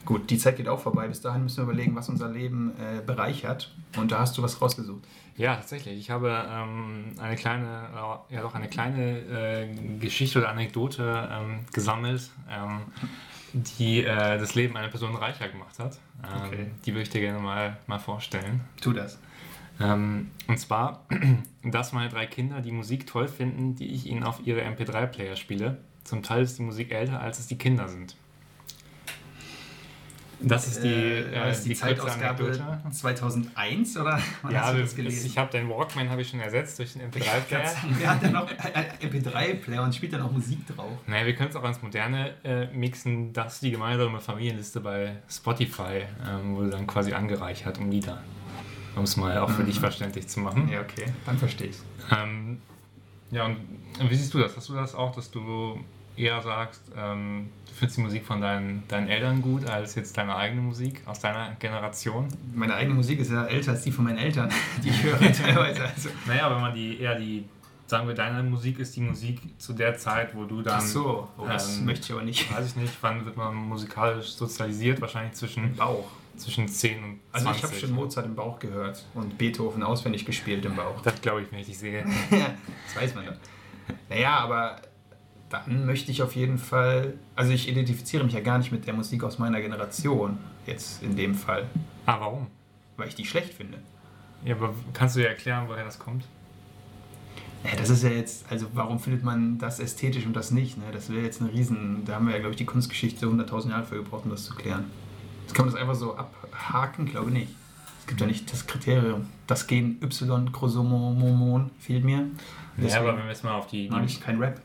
Gut, 0.05 0.31
die 0.31 0.39
Zeit 0.39 0.57
geht 0.57 0.69
auch 0.69 0.81
vorbei. 0.81 1.07
Bis 1.09 1.21
dahin 1.21 1.43
müssen 1.43 1.59
wir 1.59 1.65
überlegen, 1.65 1.95
was 1.95 2.09
unser 2.09 2.29
Leben 2.29 2.73
äh, 2.81 3.01
bereichert. 3.01 3.73
Und 3.97 4.11
da 4.11 4.21
hast 4.21 4.37
du 4.39 4.43
was 4.43 4.61
rausgesucht. 4.61 5.05
Ja, 5.41 5.57
tatsächlich. 5.57 5.99
Ich 5.99 6.11
habe 6.11 6.47
ähm, 6.51 7.15
eine 7.19 7.35
kleine, 7.35 7.89
äh, 8.29 8.35
ja 8.35 8.43
doch 8.43 8.55
eine 8.55 8.69
kleine 8.69 9.21
äh, 9.21 9.99
Geschichte 9.99 10.39
oder 10.39 10.51
Anekdote 10.51 11.31
ähm, 11.33 11.61
gesammelt, 11.73 12.29
ähm, 12.51 12.83
die 13.55 14.05
äh, 14.05 14.39
das 14.39 14.55
Leben 14.55 14.77
einer 14.77 14.89
Person 14.89 15.17
reicher 15.17 15.49
gemacht 15.49 15.79
hat. 15.79 15.99
Ähm, 16.23 16.47
Okay. 16.47 16.67
Die 16.85 16.93
würde 16.93 17.05
ich 17.05 17.09
dir 17.09 17.23
gerne 17.23 17.39
mal, 17.39 17.79
mal 17.87 17.99
vorstellen. 17.99 18.61
Tu 18.83 18.93
das. 18.93 19.19
Ähm, 19.81 20.31
und 20.47 20.59
zwar, 20.59 21.07
dass 21.65 21.95
meine 21.95 22.11
drei 22.11 22.27
Kinder 22.27 22.61
die 22.61 22.73
Musik 22.73 23.07
toll 23.07 23.27
finden, 23.27 23.77
die 23.77 23.87
ich 23.87 24.05
ihnen 24.05 24.25
auf 24.25 24.47
ihre 24.47 24.61
MP3-Player 24.61 25.37
spiele. 25.37 25.79
Zum 26.05 26.23
Teil 26.23 26.43
ist 26.43 26.59
die 26.59 26.63
Musik 26.65 26.93
älter, 26.93 27.19
als 27.19 27.39
es 27.39 27.47
die 27.47 27.57
Kinder 27.57 27.89
sind. 27.89 28.15
Das 30.43 30.67
ist 30.67 30.83
die, 30.83 30.89
äh, 30.89 31.21
äh, 31.21 31.35
das 31.49 31.63
die, 31.65 31.69
kurze 31.71 31.81
Zeitausgabe 31.83 32.45
Anekdote. 32.45 32.91
2001 32.93 33.97
oder 33.99 34.19
wann 34.43 34.53
Ja, 34.53 34.63
hast 34.63 34.75
du 34.75 34.81
das 34.81 34.97
gelesen? 34.97 35.27
ich 35.27 35.37
habe 35.39 35.51
den 35.53 35.69
Walkman 35.69 36.09
habe 36.09 36.23
ich 36.23 36.29
schon 36.31 36.41
ersetzt 36.41 36.79
durch 36.79 36.95
den 36.95 37.03
Ich 37.03 37.15
wollte 37.15 37.27
gerade 37.49 37.65
MP3-Player. 37.65 37.67
sagen, 37.67 37.97
Wer 37.99 38.11
hat 38.11 38.23
denn 38.23 38.33
noch 38.33 38.49
einen 38.49 38.87
MP3-Player 39.25 39.83
und 39.83 39.95
spielt 39.95 40.13
da 40.15 40.19
noch 40.19 40.33
Musik 40.33 40.67
drauf? 40.67 40.99
Naja, 41.07 41.27
wir 41.27 41.35
können 41.35 41.51
es 41.51 41.57
auch 41.57 41.63
ans 41.63 41.83
Moderne 41.83 42.35
äh, 42.45 42.67
mixen. 42.75 43.33
Das 43.33 43.55
ist 43.55 43.63
die 43.63 43.71
gemeinsame 43.71 44.19
Familienliste 44.21 44.81
bei 44.81 45.17
Spotify, 45.29 46.05
ähm, 46.27 46.57
wurde 46.57 46.71
dann 46.71 46.87
quasi 46.87 47.13
angereichert 47.13 47.79
um 47.79 47.91
Lieder. 47.91 48.23
Um 48.97 49.05
es 49.05 49.17
mal 49.17 49.37
auch 49.39 49.51
für 49.51 49.63
Mhm. 49.63 49.67
dich 49.67 49.79
verständlich 49.79 50.27
zu 50.29 50.41
machen. 50.41 50.69
Ja, 50.69 50.81
okay, 50.81 51.05
dann 51.27 51.39
verstehe 51.39 51.69
ich's. 51.69 51.85
Ähm, 52.11 52.61
ja, 53.31 53.45
und 53.45 53.57
wie 54.09 54.15
siehst 54.15 54.35
du 54.35 54.39
das? 54.39 54.57
Hast 54.57 54.69
du 54.69 54.75
das 54.75 54.95
auch, 54.95 55.15
dass 55.15 55.31
du 55.31 55.79
eher 56.21 56.41
sagst, 56.43 56.83
ähm, 56.97 57.49
du 57.67 57.73
findest 57.73 57.99
die 57.99 58.03
Musik 58.03 58.27
von 58.27 58.41
deinen, 58.41 58.87
deinen 58.89 59.09
Eltern 59.09 59.43
gut 59.43 59.67
als 59.67 59.95
jetzt 59.95 60.17
deine 60.17 60.37
eigene 60.37 60.61
Musik 60.61 61.03
aus 61.07 61.21
deiner 61.21 61.57
Generation? 61.59 62.29
Meine 62.55 62.75
eigene 62.75 62.95
Musik 62.95 63.21
ist 63.21 63.31
ja 63.31 63.47
älter 63.47 63.73
als 63.73 63.83
die 63.83 63.93
von 63.93 64.05
meinen 64.05 64.19
Eltern, 64.19 64.51
die 64.85 64.91
ich 64.91 65.03
höre 65.03 65.19
teilweise. 65.19 65.85
Also, 65.85 66.11
Naja, 66.27 66.55
wenn 66.55 66.61
man 66.61 66.75
die 66.75 67.01
eher 67.01 67.17
die, 67.17 67.45
sagen 67.87 68.07
wir, 68.07 68.15
deine 68.15 68.43
Musik 68.43 68.79
ist 68.79 68.95
die 68.97 69.01
Musik 69.01 69.41
zu 69.59 69.73
der 69.73 69.97
Zeit, 69.97 70.35
wo 70.35 70.45
du 70.45 70.63
dann. 70.63 70.77
ach 70.79 70.81
so, 70.81 71.29
oh, 71.39 71.47
das 71.47 71.79
ähm, 71.79 71.87
möchte 71.87 72.07
ich 72.07 72.13
aber 72.13 72.23
nicht. 72.23 72.55
Weiß 72.55 72.67
ich 72.67 72.77
nicht, 72.77 72.93
wann 73.01 73.25
wird 73.25 73.37
man 73.37 73.55
musikalisch 73.55 74.33
sozialisiert? 74.33 75.01
Wahrscheinlich 75.01 75.35
zwischen, 75.35 75.75
Bauch. 75.75 76.09
zwischen 76.37 76.69
10 76.69 77.03
und 77.03 77.21
20. 77.31 77.33
Also 77.33 77.51
ich 77.51 77.63
habe 77.65 77.75
schon 77.81 77.93
Mozart 77.93 78.27
im 78.27 78.35
Bauch 78.35 78.59
gehört 78.59 79.05
und 79.15 79.39
Beethoven 79.39 79.83
auswendig 79.83 80.27
gespielt 80.27 80.65
im 80.67 80.77
Bauch. 80.77 81.01
Das 81.03 81.21
glaube 81.21 81.43
ich, 81.43 81.51
wenn 81.51 81.61
ich 81.61 81.67
dich 81.67 81.79
sehe. 81.79 82.05
das 82.31 83.03
weiß 83.03 83.15
man 83.15 83.27
doch. 83.27 83.35
Naja, 84.09 84.39
aber 84.39 84.81
dann 85.51 85.85
möchte 85.87 86.11
ich 86.11 86.23
auf 86.23 86.35
jeden 86.37 86.59
Fall, 86.59 87.15
also 87.37 87.53
ich 87.53 87.69
identifiziere 87.69 88.25
mich 88.25 88.33
ja 88.33 88.41
gar 88.41 88.59
nicht 88.59 88.73
mit 88.73 88.87
der 88.87 88.95
Musik 88.95 89.23
aus 89.25 89.39
meiner 89.39 89.61
Generation, 89.61 90.39
jetzt 90.67 91.03
in 91.03 91.17
dem 91.17 91.35
Fall, 91.35 91.67
Ah, 92.07 92.19
warum? 92.21 92.47
weil 92.97 93.09
ich 93.09 93.15
die 93.15 93.25
schlecht 93.27 93.53
finde. 93.55 93.79
Ja, 94.45 94.55
aber 94.57 94.75
kannst 94.93 95.17
du 95.17 95.21
dir 95.21 95.29
erklären, 95.29 95.65
woher 95.69 95.85
das 95.85 95.99
kommt? 95.99 96.25
Ja, 97.65 97.77
das 97.77 97.91
ist 97.91 98.03
ja 98.03 98.09
jetzt, 98.11 98.51
also 98.51 98.67
warum 98.73 98.99
findet 98.99 99.23
man 99.23 99.59
das 99.59 99.81
ästhetisch 99.81 100.25
und 100.25 100.35
das 100.35 100.51
nicht? 100.51 100.79
Ne? 100.79 100.85
Das 100.93 101.11
wäre 101.11 101.23
jetzt 101.23 101.43
eine 101.43 101.53
Riesen, 101.53 102.05
da 102.07 102.15
haben 102.15 102.27
wir 102.27 102.33
ja, 102.33 102.39
glaube 102.39 102.53
ich, 102.53 102.57
die 102.57 102.65
Kunstgeschichte 102.65 103.27
100.000 103.27 103.69
Jahre 103.71 103.85
für 103.85 103.97
gebraucht, 103.97 104.25
um 104.25 104.31
das 104.31 104.45
zu 104.45 104.55
klären. 104.55 104.85
Kann 105.53 105.67
man 105.67 105.75
das 105.75 105.81
einfach 105.83 105.95
so 105.97 106.17
abhaken? 106.17 107.05
Glaube 107.07 107.31
nicht. 107.33 107.49
Es 108.01 108.07
gibt 108.07 108.21
ja 108.21 108.27
nicht 108.27 108.51
das 108.51 108.67
Kriterium. 108.67 109.27
Das 109.47 109.67
Gen 109.67 109.99
Y-Chromosomon 110.03 111.71
fehlt 111.79 112.05
mir. 112.05 112.27
ja, 112.79 112.99
aber 113.01 113.17
wenn 113.17 113.25
wir 113.25 113.29
jetzt 113.31 113.45
mal 113.45 113.55
auf 113.55 113.67
die. 113.67 113.91
Ich 114.07 114.21
kein 114.21 114.39
Rap. 114.39 114.61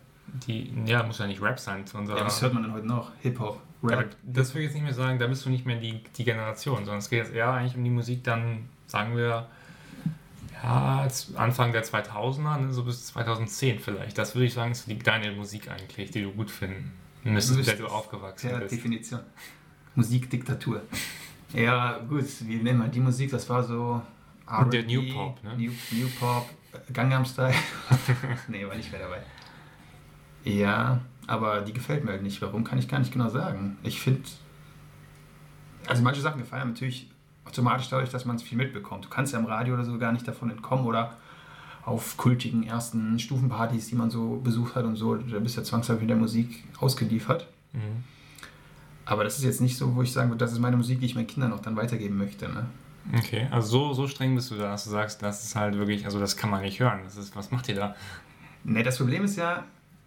Die, 0.48 0.74
ja, 0.86 1.04
muss 1.04 1.19
ja 1.19 1.28
nicht 1.28 1.41
Rap 1.41 1.60
sein. 1.60 1.86
Zu 1.86 1.98
unserer, 1.98 2.17
Ja, 2.19 2.26
was 2.26 2.41
hört 2.41 2.54
man 2.54 2.63
denn 2.63 2.74
heute 2.74 2.88
noch? 2.88 3.12
Hip-Hop, 3.21 3.62
Ja, 3.84 3.98
Rap. 3.98 4.15
das 4.24 4.50
würde 4.54 4.60
ich 4.62 4.65
jetzt 4.65 4.74
nicht 4.76 4.84
mehr 4.84 4.93
sagen, 4.93 5.19
da 5.19 5.28
bist 5.28 5.45
du 5.45 5.50
nicht 5.50 5.65
mehr 5.65 5.78
die, 5.78 6.04
die 6.17 6.24
Generation, 6.24 6.78
sondern 6.80 6.98
es 6.98 7.10
geht 7.10 7.19
jetzt 7.19 7.34
eher 7.34 7.52
eigentlich 7.52 7.76
um 7.76 7.84
die 7.84 7.89
Musik 7.89 8.24
dann, 8.24 8.67
sagen 8.88 9.15
wir, 9.15 9.48
ja, 10.63 11.08
Anfang 11.36 11.71
der 11.74 11.84
2000er, 11.86 12.58
ne, 12.60 12.74
so 12.74 12.84
bis 12.84 13.06
2010 13.08 13.80
vielleicht. 13.80 14.17
Das 14.17 14.36
würde 14.36 14.45
ich 14.45 14.54
sagen, 14.54 14.71
ist 14.71 14.88
die, 14.88 14.98
deine 14.98 15.32
Musik 15.32 15.69
eigentlich, 15.69 16.12
die 16.12 16.24
du 16.24 16.32
gut 16.32 16.50
finden 16.50 16.91
müsstest, 17.24 17.58
mit 17.58 17.67
der 17.67 17.76
du 17.76 17.88
aufgewachsen 17.88 18.50
Ja, 18.50 18.58
bist. 18.60 18.71
Definition. 18.71 19.19
Musikdiktatur. 19.95 20.82
Ja, 21.54 22.00
gut, 22.10 22.26
wie 22.41 22.58
nennt 22.58 22.80
man 22.80 22.91
die 22.91 23.00
Musik? 23.00 23.32
Das 23.32 23.48
war 23.50 23.63
so. 23.63 24.02
Und 24.48 24.74
der 24.74 24.82
R&B, 24.82 24.95
New 24.95 25.13
Pop, 25.13 25.43
ne? 25.43 25.54
New, 25.58 25.71
New 25.91 26.08
Pop, 26.19 26.50
äh, 26.74 26.91
Gangnam 26.93 27.26
Style. 27.26 27.54
nee, 28.48 28.65
war 28.67 28.76
nicht 28.76 28.91
mehr 28.91 29.02
dabei. 29.02 29.21
Ja, 30.45 31.01
aber 31.27 31.62
die 31.62 31.73
gefällt 31.73 32.05
mir 32.05 32.12
halt 32.12 32.23
nicht. 32.23 32.41
Warum 32.41 32.63
kann 32.63 32.79
ich 32.79 32.88
gar 32.88 32.99
nicht 32.99 33.12
genau 33.12 33.29
sagen. 33.29 33.77
Ich 33.84 33.99
finde. 33.99 34.21
Also 35.88 36.01
manche 36.01 36.21
Sachen 36.21 36.39
gefallen 36.39 36.69
natürlich 36.69 37.10
automatisch 37.45 37.89
dadurch, 37.89 38.10
dass 38.10 38.25
man 38.25 38.38
es 38.38 38.43
viel 38.43 38.58
mitbekommt. 38.58 39.05
Du 39.05 39.10
kannst 39.10 39.34
ja 39.34 39.39
im 39.39 39.45
Radio 39.45 39.73
oder 39.73 39.84
so 39.84 39.97
gar 39.97 40.12
nicht 40.12 40.27
davon 40.27 40.49
entkommen 40.49 40.86
oder 40.86 41.17
auf 41.84 42.17
kultigen 42.17 42.63
ersten 42.63 43.19
Stufenpartys, 43.19 43.88
die 43.88 43.95
man 43.95 44.10
so 44.10 44.41
besucht 44.43 44.75
hat 44.75 44.86
und 44.86 44.95
so, 44.95 45.15
da 45.15 45.39
bist 45.39 45.55
du 45.55 45.62
ja 45.62 45.65
zwangsläufig 45.65 46.08
der 46.08 46.15
Musik 46.15 46.63
ausgeliefert. 46.79 47.47
Mhm. 47.73 48.03
Aber 49.05 49.23
das 49.23 49.38
ist 49.38 49.43
jetzt 49.43 49.62
nicht 49.62 49.77
so, 49.77 49.95
wo 49.95 50.01
ich 50.01 50.12
sagen 50.12 50.29
würde, 50.29 50.43
das 50.43 50.51
ist 50.51 50.60
meine 50.60 50.77
Musik, 50.77 50.99
die 50.99 51.05
ich 51.05 51.13
meinen 51.13 51.27
Kindern 51.27 51.53
auch 51.53 51.60
dann 51.60 51.75
weitergeben 51.75 52.17
möchte. 52.17 52.49
Ne? 52.49 52.65
Okay, 53.15 53.47
also 53.51 53.67
so, 53.67 53.93
so 53.93 54.08
streng 54.08 54.34
bist 54.34 54.49
du 54.49 54.55
da, 54.55 54.71
dass 54.71 54.86
du 54.86 54.89
sagst, 54.89 55.21
das 55.21 55.43
ist 55.43 55.55
halt 55.55 55.77
wirklich, 55.77 56.05
also 56.05 56.19
das 56.19 56.36
kann 56.36 56.49
man 56.49 56.62
nicht 56.62 56.79
hören. 56.79 57.01
Das 57.03 57.17
ist, 57.17 57.36
was 57.36 57.51
macht 57.51 57.69
ihr 57.69 57.75
da? 57.75 57.95
Ne, 58.63 58.81
das 58.81 58.97
Problem 58.97 59.23
ist 59.23 59.36
ja, 59.36 59.63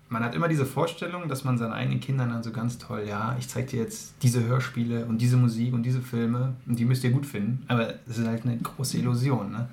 man 0.09 0.25
hat 0.25 0.35
immer 0.35 0.49
diese 0.49 0.65
Vorstellung, 0.65 1.29
dass 1.29 1.45
man 1.45 1.59
seinen 1.59 1.73
eigenen 1.73 2.01
Kindern 2.01 2.31
dann 2.31 2.43
so 2.43 2.51
ganz 2.51 2.79
toll, 2.79 3.05
ja, 3.07 3.37
ich 3.39 3.49
zeig 3.49 3.69
dir 3.69 3.81
jetzt 3.81 4.15
diese 4.23 4.45
Hörspiele 4.45 5.05
und 5.05 5.19
diese 5.19 5.37
Musik 5.37 5.75
und 5.75 5.83
diese 5.83 6.01
Filme 6.01 6.55
und 6.67 6.79
die 6.79 6.85
müsst 6.85 7.05
ihr 7.05 7.11
gut 7.11 7.27
finden. 7.27 7.65
Aber 7.69 7.95
es 8.09 8.19
ist 8.19 8.27
halt 8.27 8.45
eine 8.45 8.57
große 8.57 8.99
Illusion. 8.99 9.53
Ne? 9.53 9.69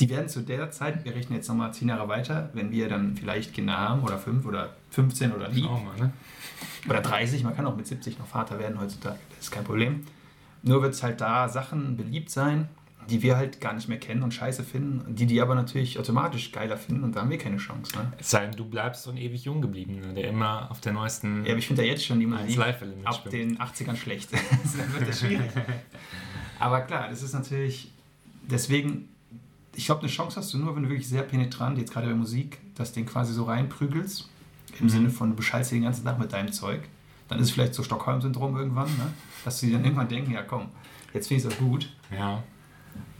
Die 0.00 0.08
werden 0.08 0.28
zu 0.28 0.42
der 0.42 0.70
Zeit, 0.70 1.04
wir 1.04 1.14
rechnen 1.14 1.36
jetzt 1.36 1.48
nochmal 1.48 1.74
zehn 1.74 1.88
Jahre 1.88 2.08
weiter, 2.08 2.50
wenn 2.52 2.70
wir 2.70 2.88
dann 2.88 3.16
vielleicht 3.16 3.52
Kinder 3.52 3.76
haben 3.76 4.02
oder 4.02 4.18
fünf 4.18 4.46
oder 4.46 4.70
15 4.90 5.32
oder 5.32 5.48
nie, 5.48 5.62
mal, 5.62 5.96
ne? 5.98 6.12
oder 6.88 7.00
30, 7.00 7.42
man 7.42 7.56
kann 7.56 7.66
auch 7.66 7.76
mit 7.76 7.86
70 7.86 8.18
noch 8.18 8.26
Vater 8.26 8.58
werden 8.58 8.80
heutzutage, 8.80 9.18
das 9.30 9.46
ist 9.46 9.50
kein 9.50 9.64
Problem. 9.64 10.04
Nur 10.62 10.82
wird 10.82 10.94
es 10.94 11.02
halt 11.02 11.20
da 11.20 11.48
Sachen 11.48 11.96
beliebt 11.96 12.30
sein, 12.30 12.68
die 13.10 13.22
wir 13.22 13.36
halt 13.36 13.60
gar 13.60 13.72
nicht 13.72 13.88
mehr 13.88 13.98
kennen 13.98 14.22
und 14.22 14.32
scheiße 14.32 14.62
finden, 14.64 15.14
die 15.14 15.26
die 15.26 15.40
aber 15.40 15.54
natürlich 15.54 15.98
automatisch 15.98 16.52
geiler 16.52 16.76
finden 16.76 17.04
und 17.04 17.14
da 17.16 17.20
haben 17.20 17.30
wir 17.30 17.38
keine 17.38 17.56
Chance. 17.58 17.96
Ne? 17.96 18.12
Es 18.18 18.30
sei 18.30 18.46
denn, 18.46 18.56
du 18.56 18.64
bleibst 18.64 19.02
so 19.04 19.10
ein 19.10 19.16
ewig 19.16 19.44
jung 19.44 19.60
geblieben, 19.62 20.00
ne? 20.00 20.14
der 20.14 20.28
immer 20.28 20.70
auf 20.70 20.80
der 20.80 20.92
neuesten 20.92 21.44
Ja, 21.44 21.50
aber 21.52 21.58
ich 21.58 21.66
finde 21.66 21.82
ja 21.84 21.88
jetzt 21.90 22.04
schon 22.04 22.20
die 22.20 22.26
1 22.26 22.56
Musik 22.56 22.58
ab 22.60 23.24
mitschwimmt. 23.24 23.32
den 23.32 23.58
80ern 23.58 23.96
schlecht. 23.96 24.32
Dann 24.32 24.94
wird 24.98 25.08
das 25.08 25.20
schwierig. 25.20 25.50
aber 26.58 26.80
klar, 26.82 27.08
das 27.10 27.22
ist 27.22 27.32
natürlich, 27.34 27.90
deswegen, 28.42 29.08
ich 29.74 29.86
glaube, 29.86 30.02
eine 30.02 30.10
Chance 30.10 30.36
hast 30.36 30.52
du 30.54 30.58
nur, 30.58 30.74
wenn 30.76 30.84
du 30.84 30.88
wirklich 30.88 31.08
sehr 31.08 31.22
penetrant, 31.22 31.78
jetzt 31.78 31.92
gerade 31.92 32.06
bei 32.08 32.14
Musik, 32.14 32.58
das 32.74 32.92
Ding 32.92 33.06
quasi 33.06 33.32
so 33.32 33.44
reinprügelst, 33.44 34.28
im 34.80 34.86
Mhm. 34.86 34.88
Sinne 34.90 35.10
von, 35.10 35.30
du 35.30 35.36
beschallst 35.36 35.70
den 35.72 35.82
ganzen 35.82 36.04
Tag 36.04 36.18
mit 36.18 36.32
deinem 36.32 36.50
Zeug. 36.52 36.82
Dann 37.28 37.38
ist 37.38 37.46
es 37.48 37.52
vielleicht 37.52 37.74
so 37.74 37.82
Stockholm-Syndrom 37.82 38.56
irgendwann, 38.56 38.88
ne? 38.88 39.12
dass 39.44 39.60
sie 39.60 39.70
dann 39.72 39.84
irgendwann 39.84 40.08
denken, 40.08 40.32
ja 40.32 40.42
komm, 40.42 40.68
jetzt 41.12 41.28
finde 41.28 41.42
ich 41.42 41.46
es 41.48 41.54
auch 41.54 41.58
gut. 41.58 41.90
Ja, 42.10 42.42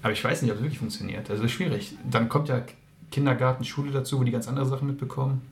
Aber 0.03 0.13
ich 0.13 0.23
weiß 0.23 0.43
nicht, 0.43 0.51
ob 0.51 0.59
es 0.59 0.63
wirklich 0.63 0.79
funktioniert. 0.79 1.31
Also 1.31 1.45
ist 1.45 1.53
schwierig. 1.53 1.97
Dann 2.09 2.29
kommt 2.29 2.49
ja 2.49 2.63
Kindergarten, 3.11 3.65
Schule 3.65 3.91
dazu, 3.91 4.19
wo 4.19 4.25
die 4.25 4.33
ganz 4.33 4.49
andere 4.49 4.67
Sachen 4.67 4.87
mitbekommen. 4.87 5.43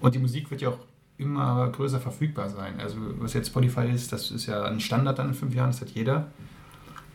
Und 0.00 0.14
die 0.14 0.18
Musik 0.18 0.50
wird 0.50 0.60
ja 0.60 0.70
auch 0.70 0.78
immer 1.18 1.68
größer 1.68 2.00
verfügbar 2.00 2.48
sein. 2.48 2.80
Also 2.80 2.96
was 3.18 3.34
jetzt 3.34 3.48
Spotify 3.48 3.88
ist, 3.88 4.12
das 4.12 4.30
ist 4.30 4.46
ja 4.46 4.64
ein 4.64 4.80
Standard 4.80 5.18
dann 5.18 5.28
in 5.28 5.34
fünf 5.34 5.54
Jahren, 5.54 5.70
das 5.70 5.80
hat 5.80 5.90
jeder. 5.90 6.28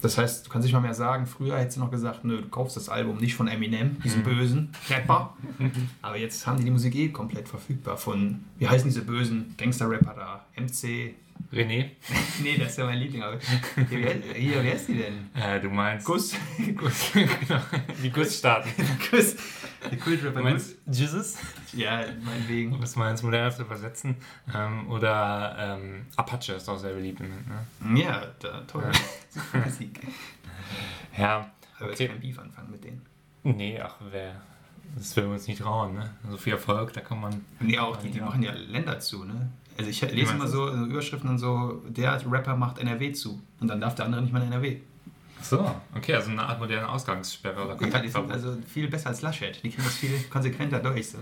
Das 0.02 0.18
heißt, 0.18 0.46
du 0.46 0.50
kannst 0.50 0.66
nicht 0.66 0.74
mal 0.74 0.82
mehr 0.82 0.94
sagen, 0.94 1.26
früher 1.26 1.58
hättest 1.58 1.78
du 1.78 1.82
noch 1.82 1.92
gesagt, 1.92 2.24
nö, 2.26 2.42
du 2.42 2.50
kaufst 2.50 2.76
das 2.76 2.90
Album 2.90 3.18
nicht 3.18 3.36
von 3.36 3.48
Eminem, 3.48 4.00
diesem 4.04 4.24
bösen 4.24 4.70
Rapper. 4.90 5.36
Aber 6.02 6.18
jetzt 6.18 6.46
haben 6.46 6.58
die 6.58 6.66
die 6.66 6.72
Musik 6.72 6.96
eh 6.96 7.10
komplett 7.10 7.48
verfügbar 7.48 7.98
von, 7.98 8.44
wie 8.60 8.68
heißen 8.68 8.88
diese 8.90 9.04
bösen 9.04 9.56
Gangster-Rapper 9.58 10.14
da? 10.16 10.46
MC? 10.62 11.16
René, 11.52 11.92
Nee, 12.44 12.58
das 12.58 12.72
ist 12.72 12.78
ja 12.78 12.86
mein 12.86 13.00
Liebling. 13.00 13.24
Aber 13.24 13.38
hier, 13.90 14.00
wie, 14.00 14.40
hier, 14.40 14.64
wer 14.64 14.74
ist 14.76 14.88
die 14.88 14.96
denn? 14.96 15.30
äh, 15.36 15.60
du 15.60 15.70
meinst 15.70 16.06
Guss. 16.06 16.34
Guss, 16.76 17.12
genau. 17.14 17.62
die 18.02 18.10
Gussstaaten. 18.10 18.72
Kuss. 19.86 19.90
Der 19.92 20.00
Kultrapper 20.00 20.38
Du 20.40 20.44
meinst 20.44 20.76
Jesus, 20.92 21.38
Ja, 21.74 22.02
meinetwegen. 22.24 22.74
um 22.74 22.82
es 22.84 22.96
mal 22.96 23.12
ins 23.12 23.24
Moderne 23.24 23.54
zu 23.54 23.62
übersetzen. 23.64 24.16
Ähm, 24.54 24.90
oder 24.90 25.56
ähm, 25.60 26.06
Apache 26.16 26.54
ist 26.54 26.68
auch 26.70 26.78
sehr 26.78 26.94
beliebt. 26.94 27.20
Ne? 27.20 27.30
Ja, 28.02 28.22
da, 28.40 28.62
toll. 28.62 28.84
Ja. 29.54 29.60
Musik. 29.66 30.00
Ja, 31.18 31.36
Aber 31.80 31.90
Okay. 31.92 32.04
jetzt 32.04 32.12
kein 32.12 32.20
Beef 32.22 32.40
anfangen 32.40 32.72
mit 32.72 32.84
denen. 32.84 33.02
nee, 33.44 33.80
ach, 33.82 33.96
wer. 34.12 34.42
Das 34.98 35.16
will 35.18 35.26
wir 35.26 35.34
uns 35.34 35.48
nicht 35.48 35.62
trauen, 35.62 35.96
ne? 35.96 36.10
So 36.30 36.38
viel 36.38 36.54
Erfolg, 36.54 36.94
da 36.94 37.02
kann 37.02 37.20
man. 37.20 37.44
Nee, 37.60 37.78
auch 37.80 37.98
die, 37.98 38.10
die 38.12 38.22
machen 38.22 38.42
ja 38.44 38.54
Länder 38.54 39.00
zu, 39.00 39.26
ne? 39.26 39.50
Also 39.78 39.90
ich 39.90 40.02
lese 40.02 40.34
immer 40.34 40.48
so 40.48 40.68
so 40.74 40.86
Überschriften 40.86 41.30
und 41.30 41.38
so, 41.38 41.84
der 41.90 42.22
Rapper 42.32 42.56
macht 42.56 42.80
NRW 42.80 43.12
zu. 43.12 43.42
Und 43.60 43.68
dann 43.68 43.82
darf 43.82 43.96
der 43.96 44.06
andere 44.06 44.22
nicht 44.22 44.32
mal 44.32 44.42
in 44.42 44.48
NRW. 44.54 44.78
So, 45.42 45.70
okay, 45.96 46.16
also 46.16 46.32
eine 46.32 46.42
Art 46.42 46.60
moderne 46.60 46.90
Ausgangssperre 46.90 47.56
oder 47.66 47.74
Ja, 47.74 47.76
die 47.76 47.84
sind 47.84 47.92
Kontaktverbot. 47.94 48.32
also 48.32 48.58
viel 48.68 48.88
besser 48.88 49.10
als 49.10 49.22
Laschet. 49.22 49.56
Die 49.64 49.70
kriegen 49.70 49.84
das 49.84 49.96
viel 49.96 50.18
konsequenter 50.30 50.80
durch. 50.80 51.10
So. 51.10 51.20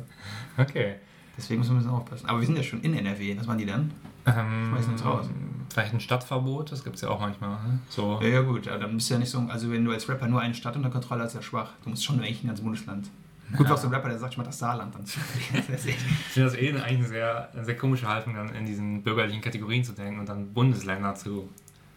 okay. 0.58 0.96
Deswegen 1.38 1.60
muss 1.60 1.68
man 1.68 1.78
ein 1.78 1.80
bisschen 1.84 1.96
aufpassen. 1.98 2.30
Aber 2.30 2.40
wir 2.40 2.46
sind 2.46 2.56
ja 2.56 2.64
schon 2.64 2.82
in 2.82 2.94
NRW. 2.94 3.36
Was 3.38 3.48
machen 3.48 3.58
die 3.58 3.66
dann? 3.66 3.92
Ähm, 4.26 4.68
Schmeißen 4.70 4.94
uns 4.94 5.04
raus. 5.04 5.30
Vielleicht 5.74 5.94
ein 5.94 6.00
Stadtverbot, 6.00 6.72
das 6.72 6.84
gibt 6.84 6.96
es 6.98 7.02
ja 7.02 7.10
auch 7.10 7.20
manchmal. 7.20 7.50
Ne? 7.50 7.80
So. 7.90 8.20
Ja, 8.22 8.28
ja 8.28 8.42
gut, 8.42 8.68
ja, 8.68 8.78
dann 8.78 8.94
bist 8.94 9.10
du 9.10 9.16
ja 9.16 9.20
nicht 9.20 9.32
so, 9.32 9.40
also 9.50 9.72
wenn 9.72 9.84
du 9.84 9.92
als 9.92 10.08
Rapper 10.08 10.28
nur 10.28 10.40
eine 10.40 10.54
Stadt 10.54 10.76
unter 10.76 10.92
Kontrolle 10.92 11.24
hast, 11.24 11.30
ist 11.32 11.36
ja 11.36 11.42
schwach. 11.42 11.72
Du 11.84 11.90
musst 11.90 12.06
schon 12.06 12.20
eigentlich 12.20 12.44
ein 12.44 12.48
ganzes 12.48 12.64
Bundesland. 12.64 13.10
Gut, 13.58 13.66
Ja. 13.68 13.74
was 13.74 13.82
so 13.82 13.88
ein 13.88 13.94
Rapper, 13.94 14.10
der 14.10 14.20
sagt, 14.20 14.34
ich 14.34 14.38
mach 14.38 14.46
das 14.46 14.60
Saarland 14.60 14.94
dann 14.94 15.06
zu. 15.06 15.20
Das 15.68 15.86
Ich 15.86 15.96
finde 15.96 16.50
das 16.52 16.56
eh 16.60 16.70
eigentlich 16.70 16.86
eine 17.00 17.08
sehr, 17.08 17.50
eine 17.52 17.66
sehr 17.66 17.76
komische 17.78 18.08
Haltung, 18.08 18.36
dann 18.36 18.50
in 18.54 18.66
diesen 18.68 19.02
bürgerlichen 19.02 19.42
Kategorien 19.42 19.84
zu 19.84 19.94
denken 19.94 20.20
und 20.20 20.30
dann 20.30 20.54
Bundesländer 20.54 21.16
zu, 21.16 21.50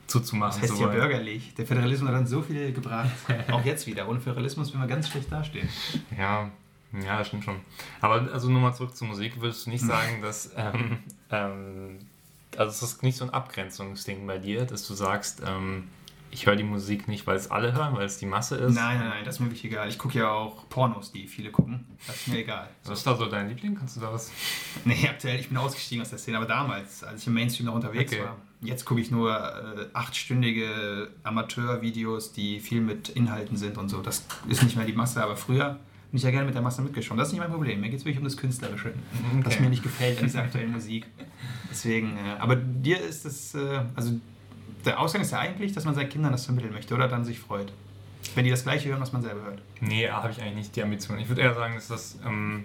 zuzumachen. 0.06 0.60
Das 0.60 0.70
heißt 0.70 0.78
zu 0.80 0.86
ja 0.86 0.90
bürgerlich. 0.92 1.54
Der 1.54 1.66
Föderalismus 1.66 2.08
hat 2.08 2.16
dann 2.16 2.26
so 2.26 2.42
viel 2.42 2.72
gebracht. 2.72 3.10
Auch 3.50 3.64
jetzt 3.64 3.86
wieder. 3.86 4.08
Ohne 4.08 4.20
Föderalismus 4.20 4.72
würden 4.72 4.82
wir 4.82 4.88
ganz 4.88 5.08
schlecht 5.08 5.30
dastehen. 5.32 5.68
Ja, 6.16 6.50
ja, 7.04 7.18
das 7.18 7.28
stimmt 7.28 7.44
schon. 7.44 7.56
Aber 8.00 8.30
also 8.32 8.48
nochmal 8.50 8.74
zurück 8.74 8.94
zur 8.96 9.08
Musik, 9.08 9.40
würdest 9.40 9.66
du 9.66 9.70
nicht 9.70 9.82
Hm. 9.82 9.88
sagen, 9.88 10.22
dass 10.22 10.50
ähm, 10.56 10.98
ähm, 11.30 11.98
also 12.56 12.70
es 12.70 12.82
ist 12.82 13.02
nicht 13.02 13.16
so 13.16 13.24
ein 13.24 13.30
Abgrenzungsding 13.30 14.26
bei 14.26 14.38
dir, 14.38 14.64
dass 14.64 14.86
du 14.86 14.94
sagst, 14.94 15.42
ähm, 15.46 15.88
ich 16.30 16.46
höre 16.46 16.56
die 16.56 16.64
Musik 16.64 17.06
nicht, 17.08 17.26
weil 17.26 17.36
es 17.36 17.50
alle 17.50 17.72
hören, 17.72 17.94
weil 17.96 18.04
es 18.06 18.18
die 18.18 18.26
Masse 18.26 18.56
ist. 18.56 18.74
Nein, 18.74 18.98
nein, 18.98 19.08
nein, 19.08 19.24
das 19.24 19.36
ist 19.36 19.40
mir 19.40 19.46
wirklich 19.46 19.64
egal. 19.64 19.88
Ich 19.88 19.98
gucke 19.98 20.18
ja 20.18 20.30
auch 20.30 20.68
Pornos, 20.68 21.12
die 21.12 21.26
viele 21.28 21.50
gucken. 21.50 21.84
Das 22.06 22.16
ist 22.16 22.28
mir 22.28 22.38
egal. 22.38 22.68
Was 22.84 22.98
ist 22.98 23.06
da 23.06 23.14
so 23.16 23.26
dein 23.26 23.48
Liebling? 23.48 23.74
Kannst 23.74 23.96
du 23.96 24.00
da 24.00 24.12
was? 24.12 24.30
Nee, 24.84 25.08
aktuell, 25.08 25.38
ich 25.40 25.48
bin 25.48 25.56
ausgestiegen 25.56 26.02
aus 26.02 26.10
der 26.10 26.18
Szene, 26.18 26.36
aber 26.38 26.46
damals, 26.46 27.04
als 27.04 27.22
ich 27.22 27.26
im 27.26 27.34
Mainstream 27.34 27.66
noch 27.66 27.74
unterwegs 27.74 28.12
Okay. 28.12 28.22
war. 28.24 28.36
Jetzt 28.62 28.84
gucke 28.86 29.00
ich 29.00 29.10
nur 29.10 29.30
äh, 29.36 29.86
achtstündige 29.92 31.08
Amateurvideos, 31.22 32.32
die 32.32 32.60
viel 32.60 32.80
mit 32.80 33.10
Inhalten 33.10 33.56
sind 33.56 33.76
und 33.78 33.88
so. 33.88 34.00
Das 34.00 34.24
ist 34.48 34.62
nicht 34.62 34.76
mehr 34.76 34.86
die 34.86 34.92
Masse, 34.94 35.22
aber 35.22 35.36
früher 35.36 35.78
bin 36.10 36.18
ich 36.18 36.22
ja 36.22 36.30
gerne 36.30 36.46
mit 36.46 36.54
der 36.54 36.62
Masse 36.62 36.80
mitgeschwommen. 36.82 37.18
Das 37.18 37.28
ist 37.28 37.32
nicht 37.32 37.42
mein 37.42 37.50
Problem. 37.50 37.80
Mir 37.80 37.90
geht 37.90 37.98
es 37.98 38.04
wirklich 38.04 38.18
um 38.18 38.24
das 38.24 38.36
Künstlerische, 38.36 38.94
was 39.42 39.54
Okay. 39.54 39.62
mir 39.64 39.70
nicht 39.70 39.82
gefällt 39.82 40.18
an 40.18 40.24
dieser 40.24 40.40
aktuellen 40.42 40.72
Musik. 40.72 41.06
Deswegen, 41.70 42.16
äh, 42.16 42.38
aber 42.38 42.56
dir 42.56 42.98
ist 43.00 43.26
es, 43.26 43.54
äh, 43.54 43.82
also 43.94 44.12
der 44.84 45.00
Ausgang 45.00 45.20
ist 45.22 45.32
ja 45.32 45.38
eigentlich, 45.40 45.72
dass 45.72 45.84
man 45.84 45.94
seinen 45.94 46.08
Kindern 46.08 46.32
das 46.32 46.46
vermitteln 46.46 46.72
möchte 46.72 46.94
oder 46.94 47.08
dann 47.08 47.24
sich 47.24 47.38
freut. 47.38 47.72
Wenn 48.34 48.44
die 48.44 48.50
das 48.50 48.62
Gleiche 48.62 48.88
hören, 48.88 49.00
was 49.00 49.12
man 49.12 49.22
selber 49.22 49.42
hört. 49.42 49.62
Nee, 49.80 50.08
habe 50.08 50.30
ich 50.32 50.40
eigentlich 50.40 50.54
nicht 50.56 50.76
die 50.76 50.82
Ambition. 50.82 51.18
Ich 51.18 51.28
würde 51.28 51.42
eher 51.42 51.54
sagen, 51.54 51.74
dass 51.74 51.88
das. 51.88 52.18
Ähm, 52.24 52.64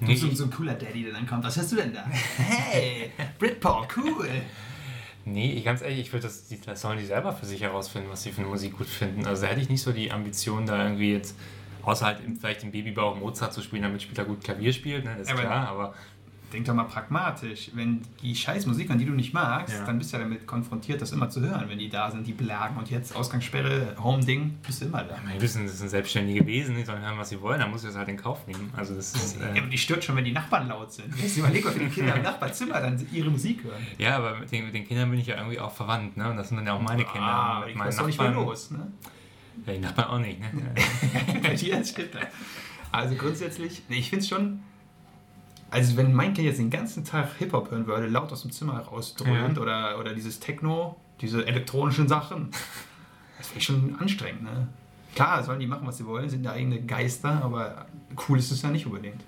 Du 0.00 0.06
bist 0.06 0.22
so, 0.22 0.30
so 0.32 0.44
ein 0.44 0.50
cooler 0.50 0.74
Daddy, 0.74 1.02
der 1.02 1.12
dann 1.12 1.26
kommt. 1.26 1.42
Was 1.42 1.56
hörst 1.56 1.72
du 1.72 1.76
denn 1.76 1.92
da? 1.92 2.04
Hey, 2.06 3.10
Britpop, 3.36 3.88
cool. 3.96 4.28
Nee, 5.32 5.52
ich- 5.52 5.64
ganz 5.64 5.82
ehrlich, 5.82 6.00
ich 6.00 6.12
würde 6.12 6.24
das, 6.26 6.48
das 6.64 6.80
sollen 6.80 6.98
die 6.98 7.04
selber 7.04 7.32
für 7.32 7.46
sich 7.46 7.60
herausfinden, 7.62 8.08
was 8.10 8.22
sie 8.22 8.32
für 8.32 8.40
eine 8.40 8.48
Musik 8.50 8.76
gut 8.78 8.86
finden. 8.86 9.26
Also 9.26 9.42
da 9.42 9.48
hätte 9.48 9.60
ich 9.60 9.68
nicht 9.68 9.82
so 9.82 9.92
die 9.92 10.10
Ambition, 10.12 10.66
da 10.66 10.82
irgendwie 10.84 11.12
jetzt, 11.12 11.36
außer 11.82 12.06
halt 12.06 12.18
im, 12.24 12.36
vielleicht 12.36 12.62
im 12.62 12.70
Babybauch 12.70 13.16
Mozart 13.18 13.52
zu 13.52 13.60
spielen, 13.62 13.82
damit 13.82 14.02
später 14.02 14.24
gut 14.24 14.42
Klavier 14.44 14.72
spielt, 14.72 15.04
ne, 15.04 15.16
ist 15.20 15.30
Aber- 15.30 15.40
klar, 15.40 15.68
aber 15.68 15.94
denk 16.52 16.64
doch 16.66 16.74
mal 16.74 16.84
pragmatisch. 16.84 17.70
Wenn 17.74 18.02
die 18.22 18.34
Scheißmusik, 18.34 18.90
an 18.90 18.98
die 18.98 19.04
du 19.04 19.12
nicht 19.12 19.34
magst, 19.34 19.74
Ja. 19.74 19.84
dann 19.84 19.98
bist 19.98 20.12
du 20.12 20.16
ja 20.16 20.22
damit 20.22 20.46
konfrontiert, 20.46 21.00
das 21.02 21.12
immer 21.12 21.28
zu 21.28 21.40
hören, 21.40 21.68
wenn 21.68 21.78
die 21.78 21.88
da 21.88 22.10
sind, 22.10 22.26
die 22.26 22.32
Blagen. 22.32 22.76
Und 22.76 22.90
jetzt 22.90 23.14
Ausgangssperre, 23.14 23.94
Home-Ding, 24.02 24.58
bist 24.66 24.80
du 24.80 24.86
immer 24.86 25.04
da. 25.04 25.16
Ich 25.16 25.24
meine, 25.24 25.38
die 25.38 25.46
sind, 25.46 25.66
das 25.68 25.78
sind 25.78 25.88
Selbstständige 25.88 26.46
Wesen, 26.46 26.76
die 26.76 26.84
sollen 26.84 27.02
hören, 27.02 27.18
was 27.18 27.28
sie 27.28 27.40
wollen, 27.40 27.60
dann 27.60 27.70
muss 27.70 27.82
ich 27.82 27.88
das 27.88 27.96
halt 27.96 28.08
in 28.08 28.16
Kauf 28.16 28.46
nehmen. 28.46 28.72
Also 28.76 28.94
das 28.94 29.14
ist, 29.14 29.38
Ja, 29.40 29.54
äh, 29.54 29.58
aber 29.58 29.68
die 29.68 29.78
stört 29.78 30.02
schon, 30.04 30.16
wenn 30.16 30.24
die 30.24 30.32
Nachbarn 30.32 30.68
laut 30.68 30.92
sind. 30.92 31.14
Jetzt 31.20 31.36
überleg 31.36 31.64
mal, 31.64 31.74
wenn 31.74 31.88
die 31.88 31.94
Kinder 31.94 32.16
im 32.16 32.22
Nachbarzimmer 32.22 32.80
dann 32.80 33.06
ihre 33.12 33.30
Musik 33.30 33.64
hören. 33.64 33.86
ja, 33.98 34.16
aber 34.16 34.38
mit 34.40 34.50
den, 34.50 34.64
mit 34.66 34.74
den 34.74 34.86
Kindern 34.86 35.10
bin 35.10 35.20
ich 35.20 35.26
ja 35.26 35.36
irgendwie 35.36 35.60
auch 35.60 35.72
verwandt, 35.72 36.16
ne? 36.16 36.30
Und 36.30 36.36
das 36.36 36.48
sind 36.48 36.56
dann 36.58 36.66
ja 36.66 36.72
auch 36.74 36.80
meine 36.80 37.04
Kinder. 37.04 37.20
Ah, 37.26 37.58
Und 37.60 37.68
die 37.68 37.74
mit 37.74 37.82
kommst 37.82 37.98
doch 38.00 38.06
nicht 38.06 38.20
mehr 38.20 38.30
los. 38.32 38.70
Ne? 38.70 38.86
Ja, 39.66 39.72
die 39.74 39.78
Nachbarn 39.80 40.08
auch 40.08 40.18
nicht, 40.18 40.40
ne? 40.40 40.50
Bei 41.42 41.54
dir 41.54 41.84
stimmt 41.84 42.14
das. 42.14 42.22
Also 42.90 43.14
grundsätzlich, 43.16 43.82
nee, 43.88 43.96
ich 43.98 44.08
finde 44.08 44.22
es 44.22 44.28
schon. 44.28 44.60
Also, 45.70 45.96
wenn 45.96 46.14
mein 46.14 46.32
Kind 46.34 46.46
jetzt 46.46 46.58
den 46.58 46.70
ganzen 46.70 47.04
Tag 47.04 47.28
Hip-Hop 47.38 47.70
hören 47.70 47.86
würde, 47.86 48.06
laut 48.06 48.32
aus 48.32 48.42
dem 48.42 48.50
Zimmer 48.52 48.78
rausdröhnt 48.80 49.56
Ja. 49.56 49.62
oder, 49.62 49.98
oder 49.98 50.14
dieses 50.14 50.40
Techno, 50.40 50.96
diese 51.20 51.46
elektronischen 51.46 52.08
Sachen, 52.08 52.50
das 53.36 53.50
wäre 53.50 53.60
schon 53.60 53.96
anstrengend, 54.00 54.42
ne? 54.44 54.68
Klar, 55.14 55.42
sollen 55.42 55.60
die 55.60 55.66
machen, 55.66 55.86
was 55.86 55.96
sie 55.98 56.06
wollen, 56.06 56.28
sind 56.28 56.44
ja 56.44 56.52
eigene 56.52 56.80
Geister, 56.82 57.42
aber 57.42 57.86
cool 58.28 58.38
ist 58.38 58.50
es 58.50 58.62
ja 58.62 58.70
nicht 58.70 58.86
unbedingt. 58.86 59.22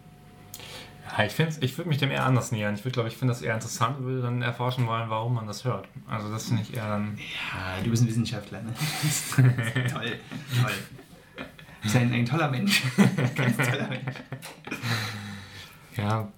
Ja, 1.18 1.24
ich, 1.24 1.38
ich 1.60 1.76
würde 1.76 1.88
mich 1.88 1.98
dem 1.98 2.10
eher 2.10 2.24
anders 2.24 2.52
nähern. 2.52 2.74
Ich 2.74 2.84
würde, 2.84 2.92
glaube 2.92 3.08
ich, 3.08 3.16
finde 3.16 3.32
das 3.34 3.42
eher 3.42 3.54
interessant 3.54 3.98
und 3.98 4.04
würde 4.04 4.22
dann 4.22 4.40
erforschen 4.42 4.86
wollen, 4.86 5.10
warum 5.10 5.34
man 5.34 5.46
das 5.46 5.64
hört. 5.64 5.88
Also 6.08 6.30
das 6.30 6.46
finde 6.46 6.62
ich 6.62 6.74
eher 6.74 6.86
dann. 6.88 7.18
Ja, 7.52 7.82
du 7.82 7.90
bist 7.90 8.04
ein 8.04 8.08
Wissenschaftler, 8.08 8.62
ne? 8.62 8.72
toll, 9.92 10.12
toll. 10.62 10.72
Du 11.36 11.82
bist 11.82 11.96
ein, 11.96 12.12
ein 12.12 12.24
toller 12.26 12.48
Mensch. 12.50 12.82
Ganz 13.34 13.56
toller 13.56 13.88
Mensch. 13.88 14.14
Ja, 15.96 16.32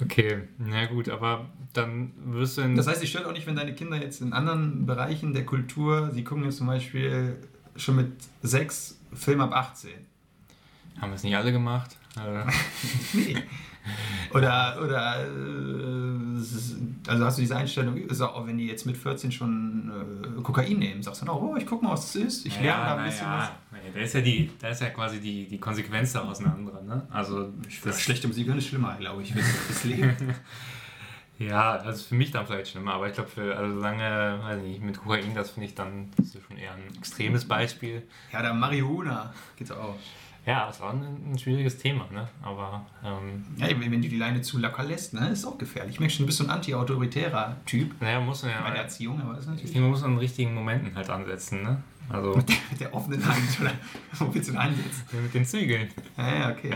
okay, 0.00 0.42
na 0.58 0.86
gut, 0.86 1.08
aber 1.08 1.46
dann 1.72 2.12
wirst 2.24 2.58
du 2.58 2.62
in. 2.62 2.76
Das 2.76 2.86
heißt, 2.86 3.02
es 3.02 3.08
stört 3.08 3.26
auch 3.26 3.32
nicht, 3.32 3.46
wenn 3.46 3.56
deine 3.56 3.74
Kinder 3.74 4.00
jetzt 4.00 4.20
in 4.20 4.32
anderen 4.32 4.86
Bereichen 4.86 5.32
der 5.32 5.46
Kultur, 5.46 6.10
sie 6.12 6.24
gucken 6.24 6.44
jetzt 6.44 6.58
zum 6.58 6.66
Beispiel 6.66 7.36
schon 7.76 7.96
mit 7.96 8.12
sechs 8.42 8.98
Film 9.14 9.40
ab 9.40 9.52
18. 9.52 9.90
haben 11.00 11.10
wir 11.10 11.16
es 11.16 11.22
nicht 11.22 11.36
alle 11.36 11.52
gemacht? 11.52 11.96
Äh, 12.16 12.44
Nee. 13.14 13.36
Oder, 14.34 14.78
oder 14.82 15.16
äh, 15.26 16.40
ist- 16.40 16.76
also 17.06 17.24
hast 17.24 17.36
du 17.36 17.42
diese 17.42 17.56
Einstellung, 17.56 17.96
ist 17.96 18.20
auch 18.20 18.46
wenn 18.46 18.56
die 18.56 18.66
jetzt 18.66 18.86
mit 18.86 18.96
14 18.96 19.30
schon 19.32 19.92
äh, 20.38 20.42
Kokain 20.42 20.78
nehmen, 20.78 21.02
sagst 21.02 21.20
du 21.22 21.26
dann 21.26 21.34
auch, 21.34 21.42
oh, 21.42 21.56
ich 21.56 21.66
guck 21.66 21.82
mal, 21.82 21.90
was 21.92 22.12
das 22.12 22.16
ist, 22.16 22.46
ich 22.46 22.58
lerne 22.60 22.84
da 22.84 22.96
ein 22.96 23.04
bisschen 23.04 23.26
ja, 23.26 23.50
nee, 23.72 23.90
da 23.92 24.00
ist 24.00 24.14
ja 24.14 24.20
die, 24.20 24.50
da 24.58 24.68
ist 24.68 24.80
ja 24.80 24.88
quasi 24.90 25.20
die, 25.20 25.46
die 25.48 25.58
Konsequenz 25.58 26.12
daraus 26.12 26.38
eine 26.40 26.52
andere, 26.52 26.82
ne? 26.84 27.06
Also 27.10 27.52
was. 27.64 27.80
das 27.84 28.00
Schlechte 28.00 28.28
Musik 28.28 28.46
ist 28.48 28.68
schlimmer, 28.68 28.96
glaube 28.98 29.22
ich, 29.22 29.32
fürs, 29.32 29.84
Leben. 29.84 30.16
Ja, 31.38 31.72
also 31.72 32.04
für 32.04 32.14
mich 32.14 32.30
dann 32.30 32.46
vielleicht 32.46 32.70
schlimmer, 32.70 32.94
aber 32.94 33.08
ich 33.08 33.14
glaube 33.14 33.28
für 33.28 33.56
also 33.56 33.74
lange, 33.80 34.38
weiß 34.42 34.58
ich 34.62 34.68
nicht, 34.68 34.82
mit 34.82 34.98
Kokain, 34.98 35.34
das 35.34 35.50
finde 35.50 35.66
ich 35.68 35.74
dann 35.74 36.08
das 36.16 36.26
ist 36.34 36.46
schon 36.46 36.56
eher 36.56 36.72
ein 36.72 36.82
extremes 36.96 37.46
Beispiel. 37.46 38.02
Ja, 38.32 38.42
da 38.42 38.52
Marihuana 38.52 39.32
geht's 39.56 39.72
auch. 39.72 39.96
Ja, 40.44 40.68
es 40.68 40.80
war 40.80 40.92
ein, 40.92 41.32
ein 41.32 41.38
schwieriges 41.38 41.78
Thema, 41.78 42.08
ne? 42.12 42.28
Aber 42.42 42.84
ähm, 43.04 43.44
Ja, 43.56 43.68
wenn 43.68 44.02
du 44.02 44.08
die 44.08 44.16
Leine 44.16 44.42
zu 44.42 44.58
locker 44.58 44.82
lässt, 44.82 45.14
ne, 45.14 45.28
ist 45.28 45.44
auch 45.44 45.56
gefährlich. 45.56 45.94
Ich 45.94 46.00
merke 46.00 46.12
schon, 46.12 46.24
du 46.24 46.26
bist 46.26 46.38
so 46.38 46.44
ein 46.44 46.50
anti-autoritärer 46.50 47.56
Typ 47.64 48.00
naja, 48.00 48.20
muss 48.20 48.42
man 48.42 48.52
bei 48.52 48.70
der 48.70 48.78
ja. 48.78 48.82
Erziehung, 48.82 49.20
aber 49.20 49.34
ist 49.34 49.44
Ich 49.44 49.46
natürlich 49.46 49.70
denke, 49.72 49.82
man 49.82 49.90
muss 49.90 50.02
an 50.02 50.12
den 50.12 50.18
richtigen 50.18 50.54
Momenten 50.54 50.94
halt 50.96 51.08
ansetzen, 51.10 51.62
ne? 51.62 51.82
Also 52.08 52.34
mit 52.34 52.48
der, 52.48 52.56
mit 52.70 52.80
der 52.80 52.94
offenen 52.94 53.24
Hand, 53.24 53.40
oder 53.60 53.72
wo 54.18 54.34
willst 54.34 54.48
du 54.48 54.52
denn 54.52 54.60
ansetzen? 54.60 55.04
mit 55.22 55.32
den 55.32 55.44
Zügeln. 55.44 55.88
Ja, 56.16 56.34
ja, 56.34 56.50
okay. 56.50 56.74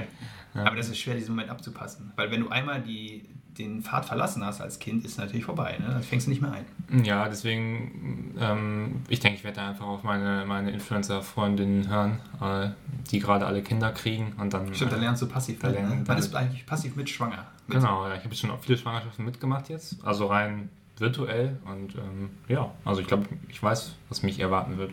Ja. 0.54 0.64
Aber 0.64 0.76
das 0.76 0.88
ist 0.88 0.98
schwer, 0.98 1.14
diesen 1.14 1.34
Moment 1.34 1.50
abzupassen. 1.50 2.12
Weil 2.16 2.30
wenn 2.30 2.40
du 2.40 2.48
einmal 2.48 2.80
die, 2.80 3.28
den 3.58 3.82
Pfad 3.82 4.04
verlassen 4.04 4.44
hast 4.44 4.60
als 4.60 4.78
Kind, 4.78 5.04
ist 5.04 5.18
natürlich 5.18 5.44
vorbei. 5.44 5.76
Ne? 5.78 5.86
Dann 5.88 6.02
fängst 6.02 6.26
du 6.26 6.30
nicht 6.30 6.42
mehr 6.42 6.52
ein. 6.52 7.04
Ja, 7.04 7.28
deswegen, 7.28 8.34
ähm, 8.38 9.02
ich 9.08 9.20
denke, 9.20 9.38
ich 9.38 9.44
werde 9.44 9.60
einfach 9.62 9.86
auf 9.86 10.02
meine, 10.02 10.44
meine 10.46 10.70
Influencer-Freundinnen 10.72 11.88
hören, 11.88 12.20
äh, 12.40 12.70
die 13.10 13.18
gerade 13.18 13.46
alle 13.46 13.62
Kinder 13.62 13.92
kriegen 13.92 14.32
und 14.38 14.52
dann. 14.52 14.74
Stimmt, 14.74 14.92
dann 14.92 15.00
äh, 15.00 15.04
lernst 15.04 15.22
du 15.22 15.26
passiv. 15.26 15.62
werden, 15.62 15.74
lernen- 15.74 15.98
ne? 16.00 16.04
Man 16.06 16.18
ist 16.18 16.34
eigentlich 16.34 16.66
passiv 16.66 16.96
mit 16.96 17.08
schwanger. 17.08 17.46
Mit. 17.66 17.78
Genau, 17.78 18.06
ja, 18.06 18.12
ich 18.14 18.20
habe 18.20 18.28
jetzt 18.30 18.40
schon 18.40 18.50
auch 18.50 18.60
viele 18.60 18.78
Schwangerschaften 18.78 19.24
mitgemacht 19.24 19.68
jetzt, 19.68 19.96
also 20.04 20.26
rein 20.26 20.68
virtuell 20.98 21.58
und 21.66 21.94
ähm, 21.96 22.30
ja, 22.48 22.70
also 22.84 23.00
ich 23.00 23.06
glaube, 23.06 23.26
ich 23.48 23.62
weiß, 23.62 23.92
was 24.08 24.22
mich 24.22 24.38
erwarten 24.40 24.78
wird. 24.78 24.92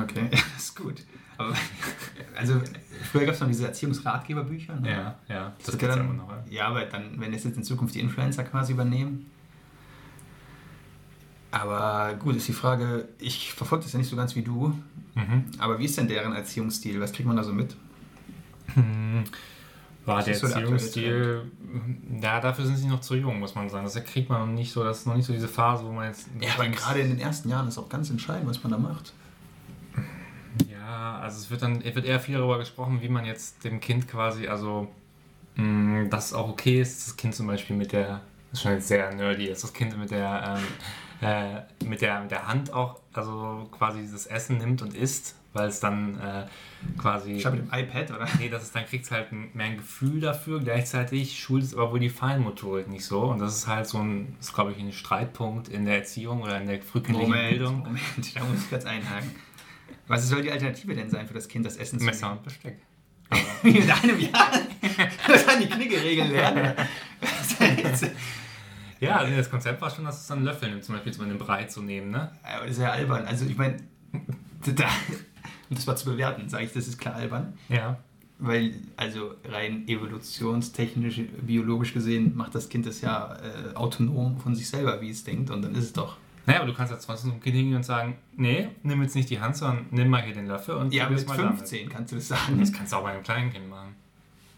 Okay, 0.00 0.26
das 0.30 0.40
ist 0.56 0.76
gut. 0.76 1.02
Aber, 1.36 1.52
also, 2.36 2.60
früher 3.10 3.24
gab 3.26 3.34
es 3.34 3.40
noch 3.40 3.48
diese 3.48 3.66
Erziehungsratgeberbücher. 3.66 4.74
Ne? 4.80 4.90
Ja, 4.90 5.14
ja, 5.28 5.52
das 5.64 5.74
ja 5.74 5.80
ja 5.88 5.88
dann, 5.96 6.00
immer 6.06 6.14
noch. 6.14 6.28
Ja. 6.30 6.44
Ja, 6.50 6.66
aber 6.68 6.84
dann, 6.86 7.18
wenn 7.20 7.32
es 7.34 7.44
jetzt 7.44 7.56
in 7.56 7.64
Zukunft 7.64 7.94
die 7.94 8.00
Influencer 8.00 8.44
quasi 8.44 8.72
übernehmen. 8.72 9.30
Aber 11.50 12.14
gut, 12.14 12.34
ist 12.36 12.48
die 12.48 12.52
Frage, 12.52 13.08
ich 13.18 13.52
verfolge 13.52 13.84
das 13.84 13.92
ja 13.92 13.98
nicht 13.98 14.08
so 14.08 14.16
ganz 14.16 14.34
wie 14.34 14.42
du, 14.42 14.74
Mhm. 15.14 15.44
aber 15.58 15.78
wie 15.78 15.84
ist 15.84 15.96
denn 15.96 16.08
deren 16.08 16.32
Erziehungsstil? 16.34 17.00
Was 17.00 17.12
kriegt 17.12 17.26
man 17.28 17.36
da 17.36 17.44
so 17.44 17.52
mit? 17.52 17.76
Hm, 18.74 19.22
War 20.04 20.16
Das 20.22 20.40
der 20.40 20.50
Erziehungsstil, 20.50 21.42
ja, 22.20 22.40
dafür 22.40 22.66
sind 22.66 22.76
sie 22.78 22.88
noch 22.88 23.00
zu 23.00 23.14
jung, 23.14 23.38
muss 23.38 23.54
man 23.54 23.70
sagen. 23.70 23.84
Das 23.84 23.94
kriegt 24.04 24.28
man 24.28 24.40
noch 24.48 24.52
nicht 24.54 24.72
so, 24.72 24.82
das 24.82 24.98
ist 24.98 25.06
noch 25.06 25.14
nicht 25.14 25.26
so 25.26 25.32
diese 25.32 25.46
Phase, 25.48 25.84
wo 25.84 25.92
man 25.92 26.08
jetzt. 26.08 26.28
Ja, 26.40 26.54
aber 26.54 26.66
gerade 26.68 26.98
in 27.00 27.08
den 27.10 27.20
ersten 27.20 27.48
Jahren 27.48 27.68
ist 27.68 27.78
auch 27.78 27.88
ganz 27.88 28.10
entscheidend, 28.10 28.48
was 28.48 28.60
man 28.64 28.72
da 28.72 28.78
macht. 28.78 29.12
Ja, 30.70 31.18
also 31.18 31.38
es 31.38 31.50
wird 31.50 31.62
dann 31.62 31.80
es 31.82 31.94
wird 31.94 32.06
eher 32.06 32.20
viel 32.20 32.36
darüber 32.36 32.58
gesprochen, 32.58 33.00
wie 33.02 33.08
man 33.08 33.24
jetzt 33.24 33.64
dem 33.64 33.80
Kind 33.80 34.08
quasi, 34.08 34.46
also 34.46 34.88
mh, 35.56 36.08
dass 36.08 36.26
es 36.26 36.32
auch 36.34 36.48
okay 36.48 36.80
ist, 36.80 36.98
dass 36.98 37.06
das 37.06 37.16
Kind 37.16 37.34
zum 37.34 37.46
Beispiel 37.46 37.76
mit 37.76 37.92
der, 37.92 38.20
das 38.50 38.58
ist 38.58 38.62
schon 38.62 38.72
jetzt 38.72 38.88
sehr 38.88 39.12
nerdy, 39.14 39.48
dass 39.48 39.62
das 39.62 39.72
Kind 39.72 39.98
mit 39.98 40.10
der, 40.10 40.58
ähm, 41.22 41.28
äh, 41.28 41.84
mit 41.84 42.00
der, 42.00 42.20
mit 42.20 42.30
der 42.30 42.46
Hand 42.46 42.72
auch, 42.72 43.00
also 43.12 43.68
quasi 43.76 44.08
das 44.10 44.26
Essen 44.26 44.58
nimmt 44.58 44.82
und 44.82 44.94
isst, 44.94 45.34
weil 45.54 45.68
es 45.68 45.80
dann 45.80 46.18
äh, 46.20 46.46
quasi. 46.98 47.32
Ich 47.32 47.46
habe 47.46 47.56
mit 47.56 47.70
dem 47.70 47.78
iPad, 47.78 48.10
oder? 48.10 48.28
Nee, 48.38 48.48
das 48.48 48.64
ist, 48.64 48.74
dann 48.74 48.84
kriegt 48.86 49.04
es 49.04 49.10
halt 49.10 49.32
mehr 49.32 49.66
ein 49.66 49.76
Gefühl 49.76 50.20
dafür, 50.20 50.60
gleichzeitig 50.60 51.38
schult 51.40 51.62
es 51.62 51.74
aber 51.74 51.92
wohl 51.92 52.00
die 52.00 52.10
Feinmotorik 52.10 52.88
nicht 52.88 53.04
so. 53.04 53.22
Und 53.22 53.40
das 53.40 53.56
ist 53.56 53.66
halt 53.66 53.86
so 53.86 53.98
ein, 53.98 54.36
ist 54.40 54.52
glaube 54.52 54.72
ich 54.72 54.78
ein 54.78 54.92
Streitpunkt 54.92 55.68
in 55.68 55.84
der 55.84 55.98
Erziehung 55.98 56.42
oder 56.42 56.60
in 56.60 56.66
der 56.66 56.82
frühkindlichen 56.82 57.30
Moment, 57.30 57.50
Bildung. 57.50 57.78
Moment, 57.78 58.36
da 58.36 58.44
muss 58.44 58.64
ich 58.64 58.68
kurz 58.68 58.84
einhaken. 58.84 59.30
Was 60.06 60.28
soll 60.28 60.42
die 60.42 60.50
Alternative 60.50 60.94
denn 60.94 61.10
sein 61.10 61.26
für 61.26 61.34
das 61.34 61.48
Kind, 61.48 61.64
das 61.64 61.76
Essen 61.76 61.98
zu 61.98 62.04
Messer 62.04 62.32
und 62.32 62.42
Besteck. 62.42 62.78
Wie 63.62 63.72
mit 63.72 63.90
einem 63.90 64.20
Jahr? 64.20 64.50
Das 65.26 65.46
kann 65.46 65.60
die 65.60 65.66
Knickeregeln 65.66 66.30
lernen. 66.30 66.74
Das 67.20 67.60
heißt, 67.60 68.10
Ja, 69.00 69.16
also 69.16 69.36
das 69.36 69.50
Konzept 69.50 69.80
war 69.80 69.90
schon, 69.90 70.04
dass 70.04 70.20
es 70.20 70.26
dann 70.26 70.44
Löffel 70.44 70.70
nimmt, 70.70 70.84
zum 70.84 70.94
Beispiel 70.94 71.12
um 71.20 71.28
den 71.28 71.38
Brei 71.38 71.64
zu 71.64 71.82
nehmen, 71.82 72.10
ne? 72.10 72.30
aber 72.42 72.66
das 72.66 72.76
ist 72.76 72.82
ja 72.82 72.92
albern. 72.92 73.24
Also 73.26 73.44
ich 73.46 73.56
meine, 73.56 73.76
da, 74.74 74.88
um 75.70 75.76
das 75.76 75.86
mal 75.86 75.96
zu 75.96 76.06
bewerten, 76.06 76.48
sage 76.48 76.64
ich, 76.64 76.72
das 76.72 76.88
ist 76.88 76.98
klar 76.98 77.14
albern. 77.14 77.54
Ja. 77.68 77.98
Weil, 78.38 78.74
also 78.96 79.34
rein 79.44 79.86
evolutionstechnisch, 79.86 81.20
biologisch 81.42 81.92
gesehen, 81.94 82.34
macht 82.34 82.54
das 82.54 82.68
Kind 82.68 82.86
das 82.86 83.00
ja 83.00 83.36
äh, 83.36 83.74
autonom 83.74 84.38
von 84.38 84.54
sich 84.54 84.68
selber, 84.68 85.00
wie 85.00 85.10
es 85.10 85.22
denkt. 85.22 85.50
Und 85.50 85.62
dann 85.62 85.74
ist 85.74 85.84
es 85.84 85.92
doch. 85.92 86.16
Naja, 86.46 86.60
aber 86.60 86.68
du 86.68 86.74
kannst 86.74 86.92
jetzt 86.92 87.06
trotzdem 87.06 87.30
zum 87.30 87.40
Kind 87.40 87.56
hingehen 87.56 87.76
und 87.76 87.84
sagen, 87.84 88.18
nee, 88.36 88.68
nimm 88.82 89.02
jetzt 89.02 89.14
nicht 89.14 89.30
die 89.30 89.40
Hand, 89.40 89.56
sondern 89.56 89.86
nimm 89.90 90.08
mal 90.08 90.22
hier 90.22 90.34
den 90.34 90.46
Löffel 90.46 90.76
und 90.76 90.92
Ja, 90.92 91.08
mit 91.08 91.26
mal 91.26 91.36
damit. 91.36 91.58
15 91.58 91.88
kannst 91.88 92.12
du 92.12 92.16
das 92.16 92.28
sagen. 92.28 92.60
Das 92.60 92.72
kannst 92.72 92.92
du 92.92 92.96
auch 92.96 93.02
bei 93.02 93.12
einem 93.12 93.22
kleinen 93.22 93.52
Kind 93.52 93.68
machen. 93.68 93.94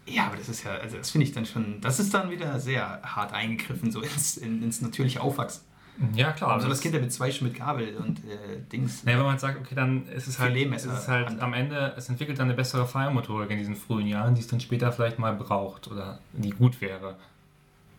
Ja, 0.05 0.27
aber 0.27 0.37
das 0.37 0.49
ist 0.49 0.63
ja, 0.63 0.71
also 0.71 0.97
das 0.97 1.11
finde 1.11 1.25
ich 1.27 1.33
dann 1.33 1.45
schon, 1.45 1.81
das 1.81 1.99
ist 1.99 2.13
dann 2.13 2.29
wieder 2.29 2.59
sehr 2.59 3.01
hart 3.03 3.33
eingegriffen, 3.33 3.91
so 3.91 4.01
ins, 4.01 4.37
in, 4.37 4.63
ins 4.63 4.81
natürliche 4.81 5.21
Aufwachsen. 5.21 5.63
Ja, 6.13 6.31
klar. 6.31 6.51
Also 6.51 6.65
aber 6.65 6.73
das 6.73 6.81
Kind 6.81 6.93
ja 6.93 7.01
mit 7.01 7.11
zwei 7.11 7.31
schon 7.31 7.47
mit 7.47 7.57
Gabel 7.57 7.95
und 7.97 8.19
äh, 8.19 8.59
Dings. 8.71 9.03
Naja, 9.03 9.17
wenn 9.17 9.25
man 9.25 9.39
sagt, 9.39 9.59
okay, 9.59 9.73
dann 9.73 10.07
ist 10.07 10.27
es 10.27 10.37
halt, 10.39 10.55
es 10.55 10.85
ist 10.85 11.07
halt 11.07 11.39
am 11.39 11.53
Ende, 11.53 11.93
es 11.97 12.07
entwickelt 12.07 12.37
dann 12.39 12.47
eine 12.47 12.55
bessere 12.55 12.85
Feinmotorik 12.85 13.49
in 13.49 13.57
diesen 13.57 13.75
frühen 13.75 14.07
Jahren, 14.07 14.35
die 14.35 14.41
es 14.41 14.47
dann 14.47 14.59
später 14.59 14.91
vielleicht 14.91 15.17
mal 15.17 15.33
braucht 15.33 15.87
oder 15.87 16.19
die 16.33 16.51
gut 16.51 16.79
wäre. 16.81 17.15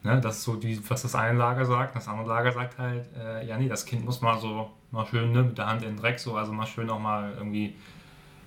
Ne, 0.05 0.21
das 0.21 0.39
ist 0.39 0.45
so, 0.45 0.55
die, 0.55 0.79
was 0.89 1.03
das 1.03 1.15
eine 1.15 1.37
Lager 1.37 1.65
sagt, 1.65 1.97
das 1.97 2.07
andere 2.07 2.29
Lager 2.29 2.53
sagt 2.53 2.79
halt, 2.79 3.09
äh, 3.17 3.47
ja 3.47 3.59
nee, 3.59 3.69
das 3.69 3.85
Kind 3.85 4.05
muss 4.05 4.21
mal 4.21 4.39
so 4.39 4.71
mal 4.93 5.07
schön 5.07 5.33
ne, 5.33 5.43
mit 5.43 5.59
der 5.59 5.67
Hand 5.67 5.83
in 5.83 5.91
den 5.91 5.97
Dreck, 5.97 6.19
so, 6.19 6.37
also 6.37 6.53
mal 6.53 6.67
schön 6.67 6.89
auch 6.89 7.01
mal 7.01 7.35
irgendwie, 7.37 7.75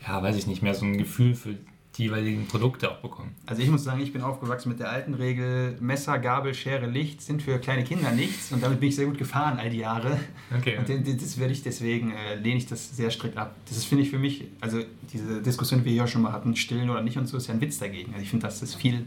ja, 0.08 0.24
weiß 0.24 0.38
ich 0.38 0.48
nicht 0.48 0.62
mehr, 0.62 0.74
so 0.74 0.86
ein 0.86 0.98
Gefühl 0.98 1.36
für 1.36 1.56
die 1.98 2.04
jeweiligen 2.04 2.48
Produkte 2.48 2.90
auch 2.90 3.00
bekommen. 3.00 3.36
Also 3.46 3.62
ich 3.62 3.70
muss 3.70 3.84
sagen, 3.84 4.02
ich 4.02 4.14
bin 4.14 4.22
aufgewachsen 4.22 4.70
mit 4.70 4.80
der 4.80 4.90
alten 4.90 5.14
Regel, 5.14 5.76
Messer, 5.82 6.20
Gabel, 6.20 6.54
Schere, 6.54 6.86
Licht 6.86 7.22
sind 7.22 7.42
für 7.42 7.60
kleine 7.60 7.84
Kinder 7.84 8.12
nichts 8.12 8.54
und 8.54 8.64
damit 8.64 8.80
bin 8.80 8.88
ich 8.88 8.96
sehr 8.96 9.06
gut 9.06 9.18
gefahren 9.18 9.60
all 9.60 9.70
die 9.70 9.80
Jahre. 9.80 10.18
Okay. 10.58 10.78
Und 10.78 10.88
das 11.22 11.38
werde 11.38 11.52
ich 11.52 11.64
deswegen, 11.64 12.12
äh, 12.12 12.36
lehne 12.36 12.58
ich 12.58 12.66
das 12.66 12.96
sehr 12.96 13.12
strikt 13.12 13.38
ab. 13.38 13.56
Das 13.68 13.78
ist, 13.78 13.86
finde 13.86 14.06
ich, 14.06 14.10
für 14.10 14.20
mich, 14.20 14.46
also 14.62 14.80
diese 15.12 15.42
Diskussion, 15.42 15.82
die 15.82 15.86
wir 15.86 15.92
hier 15.92 16.04
auch 16.06 16.08
schon 16.08 16.22
mal 16.22 16.32
hatten, 16.32 16.56
stillen 16.56 16.90
oder 16.90 17.02
nicht 17.02 17.18
und 17.18 17.28
so, 17.28 17.36
ist 17.36 17.48
ja 17.48 17.54
ein 17.54 17.62
Witz 17.62 17.78
dagegen. 17.78 18.14
Also 18.14 18.24
ich 18.24 18.30
finde, 18.30 18.46
das 18.46 18.62
ist 18.62 18.76
viel 18.76 19.06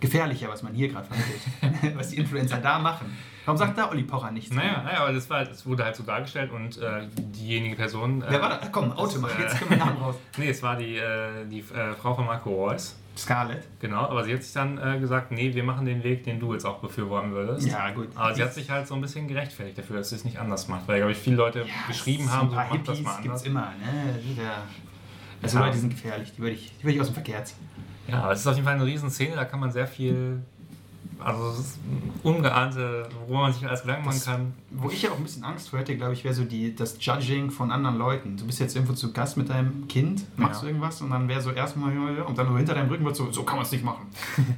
gefährlicher, 0.00 0.48
was 0.48 0.62
man 0.62 0.74
hier 0.74 0.88
gerade 0.88 1.06
vermittelt. 1.06 1.96
was 1.98 2.08
die 2.10 2.16
Influencer 2.16 2.58
da 2.58 2.78
machen. 2.78 3.16
Warum 3.44 3.56
sagt 3.58 3.78
da 3.78 3.88
Olli 3.90 4.02
Pocher 4.02 4.32
nichts? 4.32 4.52
Naja, 4.52 4.82
naja, 4.82 4.98
aber 5.04 5.12
das, 5.12 5.30
war, 5.30 5.44
das 5.44 5.64
wurde 5.64 5.84
halt 5.84 5.94
so 5.94 6.02
dargestellt 6.02 6.50
und 6.50 6.78
äh, 6.78 7.06
diejenige 7.16 7.76
Person. 7.76 8.20
Äh, 8.22 8.26
Wer 8.30 8.42
war 8.42 8.48
das? 8.58 8.72
Komm, 8.72 8.90
Auto 8.92 9.20
machen, 9.20 9.38
äh, 9.38 9.42
jetzt 9.44 9.58
können 9.58 9.70
wir 9.70 9.76
Namen 9.78 9.98
raus. 9.98 10.16
Nee, 10.36 10.48
es 10.48 10.62
war 10.62 10.76
die, 10.76 10.96
äh, 10.96 11.46
die 11.48 11.60
äh, 11.60 11.94
Frau 11.94 12.14
von 12.14 12.26
Marco 12.26 12.50
Reus. 12.50 12.96
Scarlett. 13.16 13.62
Genau, 13.80 14.00
aber 14.00 14.24
sie 14.24 14.34
hat 14.34 14.42
sich 14.42 14.52
dann 14.52 14.76
äh, 14.76 14.98
gesagt, 14.98 15.30
nee, 15.30 15.54
wir 15.54 15.62
machen 15.64 15.86
den 15.86 16.04
Weg, 16.04 16.24
den 16.24 16.38
du 16.38 16.52
jetzt 16.52 16.66
auch 16.66 16.80
befürworten 16.80 17.30
würdest. 17.32 17.66
Ja, 17.66 17.90
gut. 17.92 18.08
Aber 18.14 18.34
sie 18.34 18.42
hat 18.42 18.52
sich 18.52 18.68
halt 18.68 18.86
so 18.86 18.94
ein 18.94 19.00
bisschen 19.00 19.26
gerechtfertigt 19.26 19.78
dafür, 19.78 19.96
dass 19.98 20.10
sie 20.10 20.16
es 20.16 20.24
nicht 20.26 20.38
anders 20.38 20.68
macht. 20.68 20.86
Weil, 20.86 20.98
glaube 20.98 21.12
ich, 21.12 21.18
viele 21.18 21.36
Leute 21.36 21.64
geschrieben 21.88 22.30
haben, 22.30 22.50
so 22.50 22.56
macht 22.56 22.86
das 22.88 23.00
mal 23.00 23.16
gibt 23.22 23.34
es 23.36 23.42
anders. 23.44 23.44
immer, 23.46 23.72
ne? 23.80 24.20
Ja- 24.42 24.62
Also 25.40 25.56
Ja. 25.56 25.62
Leute, 25.64 25.76
die 25.76 25.80
sind 25.80 25.90
gefährlich, 25.90 26.32
die 26.36 26.38
würde 26.40 26.56
ich, 26.56 26.72
die 26.78 26.84
würde 26.84 26.94
ich 26.96 27.00
aus 27.00 27.06
dem 27.06 27.14
Verkehr 27.14 27.42
ziehen. 27.44 27.56
Ja, 28.08 28.30
es 28.32 28.40
ist 28.40 28.46
auf 28.46 28.54
jeden 28.54 28.64
Fall 28.64 28.74
eine 28.74 28.84
riesen 28.84 29.10
Szene, 29.10 29.34
da 29.34 29.44
kann 29.44 29.60
man 29.60 29.72
sehr 29.72 29.86
viel, 29.86 30.42
also 31.18 31.64
ungeahnte, 32.22 33.08
wo 33.26 33.34
man 33.34 33.52
sich 33.52 33.66
alles 33.66 33.82
Gedanken 33.82 34.06
machen 34.06 34.22
kann. 34.24 34.54
Wo 34.78 34.90
ich 34.90 35.02
ja 35.02 35.10
auch 35.10 35.16
ein 35.16 35.22
bisschen 35.22 35.42
Angst 35.44 35.70
vor 35.70 35.78
hätte, 35.78 35.96
glaube 35.96 36.12
ich, 36.12 36.22
wäre 36.24 36.34
so 36.34 36.44
die, 36.44 36.74
das 36.74 36.96
Judging 37.00 37.50
von 37.50 37.70
anderen 37.70 37.96
Leuten. 37.96 38.36
Du 38.36 38.46
bist 38.46 38.60
jetzt 38.60 38.74
irgendwo 38.76 38.92
zu 38.94 39.12
Gast 39.12 39.36
mit 39.36 39.48
deinem 39.48 39.88
Kind, 39.88 40.26
machst 40.38 40.56
Ja. 40.60 40.62
du 40.62 40.66
irgendwas 40.68 41.00
und 41.00 41.10
dann 41.10 41.28
wäre 41.28 41.40
so 41.40 41.50
erstmal, 41.50 41.96
und 42.20 42.36
dann 42.36 42.46
nur 42.48 42.58
hinter 42.58 42.74
deinem 42.74 42.88
Rücken 42.90 43.04
wird 43.04 43.16
so, 43.16 43.30
so 43.32 43.42
kann 43.44 43.56
man 43.56 43.64
es 43.64 43.72
nicht 43.72 43.84
machen. 43.84 44.06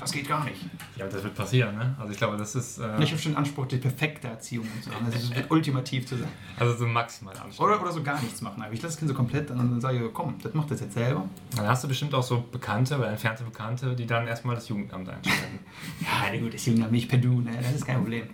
Das 0.01 0.11
geht 0.13 0.29
gar 0.29 0.45
nicht. 0.45 0.57
Ja, 0.97 1.07
das 1.07 1.23
wird 1.23 1.37
passieren, 1.37 1.77
ne? 1.77 1.95
Also 2.01 2.11
ich 2.11 2.19
glaube, 2.19 2.37
das 2.37 2.57
ist 2.57 2.79
äh, 2.79 2.99
Nicht 2.99 3.15
auf 3.15 3.23
den 3.23 3.37
Anspruch, 3.37 3.67
die 3.67 3.77
perfekte 3.77 4.27
Erziehung 4.27 4.67
zu 4.83 4.91
haben. 4.93 5.07
Das 5.09 5.33
wird 5.33 5.49
ultimativ 5.49 6.07
zu 6.07 6.17
sein. 6.17 6.27
also 6.59 6.75
so 6.77 6.87
maximal 6.89 7.33
anstrengend. 7.35 7.61
Oder, 7.61 7.81
oder 7.81 7.93
so 7.93 8.03
gar 8.03 8.21
nichts 8.21 8.41
machen. 8.43 8.61
Aber 8.61 8.73
ich 8.73 8.83
lasse 8.83 8.95
das 8.95 8.99
Kind 8.99 9.09
so 9.09 9.15
komplett 9.15 9.49
und 9.53 9.59
dann 9.59 9.81
sage 9.81 9.99
ich, 10.05 10.13
komm, 10.13 10.35
das 10.43 10.53
macht 10.55 10.73
das 10.73 10.81
jetzt 10.81 10.95
selber. 10.95 11.25
Dann 11.55 11.69
hast 11.69 11.85
du 11.85 11.89
bestimmt 11.89 12.13
auch 12.15 12.25
so 12.25 12.43
Bekannte 12.51 12.97
oder 12.99 13.09
entfernte 13.11 13.45
Bekannte, 13.45 13.95
die 13.95 14.07
dann 14.07 14.27
erstmal 14.27 14.57
das 14.57 14.69
Jugendamt 14.69 15.09
einschalten. 15.09 15.61
Ja, 16.33 16.41
gut, 16.41 16.53
das 16.55 16.67
Junge 16.67 16.89
mich 16.89 17.09
per 17.09 17.19
Du, 17.19 17.41
ne? 17.43 17.51
das 17.63 17.75
ist 17.77 17.87
kein 17.87 17.99
Problem. 17.99 18.25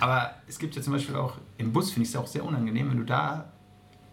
Aber 0.00 0.34
es 0.48 0.58
gibt 0.58 0.74
ja 0.76 0.82
zum 0.82 0.92
Beispiel 0.92 1.16
auch, 1.16 1.34
im 1.58 1.72
Bus 1.72 1.90
finde 1.92 2.02
ich 2.02 2.08
es 2.08 2.14
ja 2.14 2.20
auch 2.20 2.26
sehr 2.26 2.44
unangenehm, 2.44 2.90
wenn 2.90 2.98
du 2.98 3.04
da, 3.04 3.44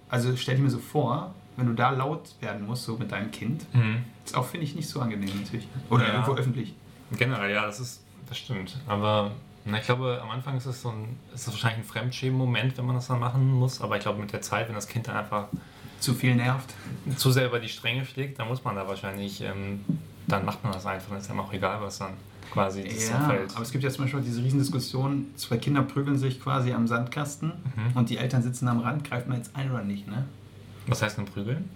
also 0.09 0.35
stell 0.35 0.55
dir 0.57 0.61
mir 0.63 0.69
so 0.69 0.79
vor, 0.79 1.33
wenn 1.57 1.65
du 1.67 1.73
da 1.73 1.89
laut 1.89 2.35
werden 2.39 2.65
musst, 2.65 2.83
so 2.83 2.97
mit 2.97 3.11
deinem 3.11 3.31
Kind. 3.31 3.65
mhm. 3.73 4.03
ist 4.25 4.35
auch, 4.35 4.45
finde 4.45 4.65
ich, 4.65 4.75
nicht 4.75 4.87
so 4.87 4.99
angenehm 5.01 5.41
natürlich. 5.41 5.67
Oder 5.89 6.07
Ja. 6.07 6.13
irgendwo 6.13 6.33
öffentlich. 6.35 6.73
Generell, 7.11 7.51
ja, 7.51 7.65
das 7.65 7.79
ist, 7.79 8.03
das 8.29 8.37
stimmt. 8.37 8.77
Aber 8.87 9.31
na, 9.65 9.77
ich 9.79 9.85
glaube, 9.85 10.19
am 10.23 10.29
Anfang 10.29 10.55
ist 10.57 10.65
es 10.65 10.81
so 10.81 10.89
ein, 10.89 11.17
ist 11.33 11.47
es 11.47 11.53
wahrscheinlich 11.53 11.79
ein 11.85 11.89
Fremdschämen-Moment, 11.89 12.77
wenn 12.77 12.85
man 12.85 12.95
das 12.95 13.07
dann 13.07 13.19
machen 13.19 13.51
muss. 13.51 13.81
Aber 13.81 13.97
ich 13.97 14.03
glaube, 14.03 14.19
mit 14.21 14.31
der 14.31 14.41
Zeit, 14.41 14.67
wenn 14.69 14.75
das 14.75 14.87
Kind 14.87 15.07
dann 15.07 15.17
einfach 15.17 15.47
Zu 15.99 16.13
viel 16.13 16.35
nervt. 16.35 16.73
zu 17.17 17.31
sehr 17.31 17.47
über 17.47 17.59
die 17.59 17.69
Stränge 17.69 18.05
schlägt, 18.05 18.39
dann 18.39 18.47
muss 18.47 18.63
man 18.63 18.75
da 18.75 18.87
wahrscheinlich, 18.87 19.41
ähm, 19.41 19.83
dann 20.27 20.45
macht 20.45 20.63
man 20.63 20.71
das 20.73 20.85
einfach. 20.85 21.09
Dann 21.09 21.17
ist 21.19 21.29
einem 21.29 21.41
auch 21.41 21.51
egal, 21.53 21.81
was 21.81 21.99
dann 21.99 22.13
quasi 22.51 22.83
das 22.83 23.09
Ja, 23.09 23.17
umfällt. 23.17 23.51
aber 23.55 23.61
es 23.63 23.71
gibt 23.71 23.83
ja 23.83 23.89
zum 23.89 24.03
Beispiel 24.05 24.21
diese 24.21 24.43
Riesendiskussion, 24.43 25.27
zwei 25.35 25.57
Kinder 25.57 25.81
prügeln 25.83 26.17
sich 26.17 26.41
quasi 26.41 26.73
am 26.73 26.87
Sandkasten 26.87 27.49
Mhm. 27.75 27.97
und 27.97 28.09
die 28.09 28.17
Eltern 28.17 28.43
sitzen 28.43 28.67
am 28.67 28.79
Rand, 28.79 29.03
greift 29.03 29.27
man 29.27 29.37
jetzt 29.37 29.55
ein 29.55 29.71
oder 29.71 29.83
nicht, 29.83 30.07
ne? 30.07 30.25
Was 30.87 31.01
heißt 31.01 31.17
denn 31.17 31.25
prügeln? 31.25 31.69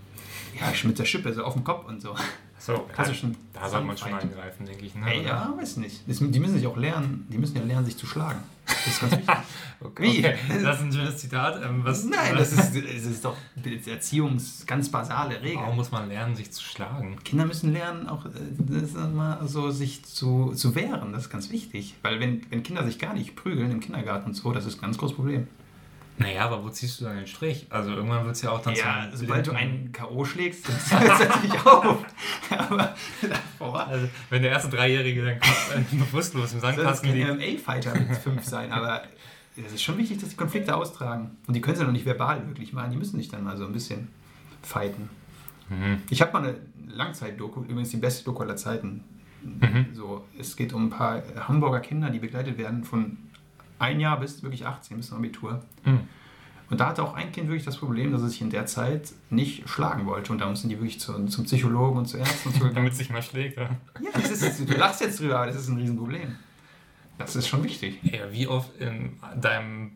Ja, 0.59 0.71
mit 0.87 0.97
der 0.99 1.05
Schippe, 1.05 1.33
so 1.33 1.43
auf 1.43 1.53
dem 1.53 1.63
Kopf 1.63 1.87
und 1.87 2.01
so. 2.01 2.15
So, 2.59 2.79
Klassischen 2.93 3.35
da 3.53 3.67
sollte 3.69 3.85
man 3.87 3.97
schon 3.97 4.13
eingreifen, 4.13 4.65
denke 4.65 4.85
ich. 4.85 4.95
Ne? 4.95 5.05
Ey, 5.13 5.25
ja, 5.25 5.53
weiß 5.57 5.77
nicht. 5.77 6.01
Die 6.07 6.39
müssen 6.39 6.55
sich 6.55 6.65
auch 6.67 6.77
lernen, 6.77 7.27
die 7.31 7.37
müssen 7.37 7.57
ja 7.57 7.63
lernen, 7.63 7.85
sich 7.85 7.97
zu 7.97 8.05
schlagen. 8.07 8.39
Das 8.65 8.87
ist 8.87 8.99
ganz 9.01 9.11
wichtig. 9.13 9.35
Okay. 9.81 10.03
Wie? 10.03 10.19
Okay. 10.19 10.35
Das 10.63 10.77
ist 10.77 10.83
ein 10.83 10.93
schönes 10.93 11.17
Zitat. 11.17 11.61
Ähm, 11.63 11.83
was, 11.83 12.05
Nein, 12.05 12.35
das 12.37 12.51
ist, 12.53 12.75
das 12.75 13.05
ist 13.05 13.25
doch 13.25 13.35
Erziehungs 13.85 14.65
ganz 14.65 14.89
basale 14.89 15.41
Regel. 15.41 15.61
Warum 15.61 15.75
muss 15.75 15.91
man 15.91 16.07
lernen, 16.07 16.35
sich 16.35 16.51
zu 16.51 16.63
schlagen? 16.63 17.17
Kinder 17.23 17.45
müssen 17.45 17.73
lernen, 17.73 18.07
auch 18.07 18.25
äh, 18.25 19.07
mal 19.13 19.47
so, 19.47 19.71
sich 19.71 20.05
zu, 20.05 20.53
zu 20.53 20.75
wehren. 20.75 21.11
Das 21.11 21.23
ist 21.23 21.29
ganz 21.29 21.51
wichtig. 21.51 21.95
Weil 22.01 22.19
wenn, 22.19 22.41
wenn 22.49 22.63
Kinder 22.63 22.83
sich 22.85 22.99
gar 22.99 23.13
nicht 23.13 23.35
prügeln 23.35 23.71
im 23.71 23.79
Kindergarten 23.79 24.29
und 24.29 24.33
so, 24.33 24.51
das 24.51 24.65
ist 24.65 24.77
ein 24.77 24.81
ganz 24.81 24.97
großes 24.97 25.15
Problem. 25.15 25.47
Naja, 26.17 26.45
aber 26.45 26.63
wo 26.63 26.69
ziehst 26.69 27.01
du 27.01 27.05
dann 27.05 27.17
den 27.17 27.27
Strich? 27.27 27.67
Also 27.69 27.91
irgendwann 27.91 28.23
wird 28.25 28.35
es 28.35 28.41
ja 28.41 28.51
auch 28.51 28.61
dann 28.61 28.73
Ja, 28.73 29.09
sobald 29.13 29.47
du 29.47 29.51
einen 29.51 29.91
K.O. 29.91 30.23
schlägst, 30.23 30.67
dann 30.67 31.01
hört 31.01 31.19
es 31.19 31.27
natürlich 31.27 31.65
auf. 31.65 32.05
Aber 32.49 32.95
davor 33.21 33.87
Also, 33.87 34.07
wenn 34.29 34.41
der 34.41 34.51
erste 34.51 34.69
Dreijährige 34.69 35.25
dann 35.25 35.39
kommt, 35.39 35.91
äh, 35.91 35.95
bewusstlos 35.97 36.53
im 36.53 36.61
soll 36.61 36.75
das 36.75 37.01
Sandkasten 37.01 37.09
kein 37.09 37.37
liegt. 37.39 37.59
MMA-Fighter 37.59 37.99
mit 37.99 38.17
fünf 38.17 38.43
sein. 38.43 38.71
Aber 38.71 39.03
es 39.57 39.73
ist 39.73 39.83
schon 39.83 39.97
wichtig, 39.97 40.19
dass 40.19 40.29
die 40.29 40.37
Konflikte 40.37 40.75
austragen. 40.75 41.37
Und 41.47 41.53
die 41.53 41.61
können 41.61 41.77
sie 41.77 41.83
noch 41.83 41.91
nicht 41.91 42.05
verbal 42.05 42.47
wirklich 42.47 42.71
machen. 42.71 42.91
Die 42.91 42.97
müssen 42.97 43.17
sich 43.17 43.27
dann 43.27 43.43
mal 43.43 43.57
so 43.57 43.65
ein 43.65 43.73
bisschen 43.73 44.07
fighten. 44.61 45.09
Mhm. 45.69 46.01
Ich 46.09 46.21
habe 46.21 46.31
mal 46.31 46.43
eine 46.43 46.55
Langzeit-Doku, 46.87 47.63
übrigens 47.63 47.89
die 47.89 47.97
beste 47.97 48.23
Doku 48.23 48.43
aller 48.43 48.55
Zeiten. 48.55 49.03
Mhm. 49.43 49.87
So, 49.93 50.25
es 50.39 50.55
geht 50.55 50.73
um 50.73 50.87
ein 50.87 50.89
paar 50.89 51.23
Hamburger 51.47 51.81
Kinder, 51.81 52.09
die 52.09 52.19
begleitet 52.19 52.57
werden 52.57 52.83
von 52.83 53.17
ein 53.79 53.99
Jahr 53.99 54.19
bis 54.19 54.43
wirklich 54.43 54.65
18, 54.65 54.97
bis 54.97 55.07
zum 55.07 55.17
Abitur. 55.17 55.61
Mhm. 55.83 56.01
Und 56.69 56.79
da 56.79 56.87
hatte 56.87 57.03
auch 57.03 57.13
ein 57.13 57.31
Kind 57.31 57.47
wirklich 57.47 57.65
das 57.65 57.77
Problem, 57.77 58.11
dass 58.11 58.21
es 58.21 58.31
sich 58.31 58.41
in 58.41 58.49
der 58.49 58.65
Zeit 58.65 59.13
nicht 59.29 59.69
schlagen 59.69 60.07
wollte. 60.07 60.31
Und 60.31 60.39
da 60.39 60.47
mussten 60.47 60.67
die 60.67 60.77
wirklich 60.77 60.99
zu, 60.99 61.25
zum 61.27 61.45
Psychologen 61.45 61.99
und 61.99 62.05
zu 62.07 62.17
Ärzten 62.17 62.49
und 62.49 62.55
so. 62.55 62.67
Damit 62.69 62.93
es 62.93 62.97
sich 62.97 63.11
mal 63.11 63.21
schlägt. 63.21 63.57
Ja. 63.57 63.69
Ja, 64.01 64.09
das 64.13 64.31
ist, 64.31 64.67
du 64.67 64.73
lachst 64.75 65.01
jetzt 65.01 65.19
drüber, 65.19 65.37
aber 65.37 65.47
das 65.47 65.57
ist 65.57 65.67
ein 65.67 65.77
Riesenproblem. 65.77 66.35
Das 67.19 67.35
ist 67.35 67.47
schon 67.47 67.63
wichtig. 67.63 67.99
Ja, 68.03 68.31
wie 68.31 68.47
oft 68.47 68.75
in 68.79 69.19
deinem 69.39 69.91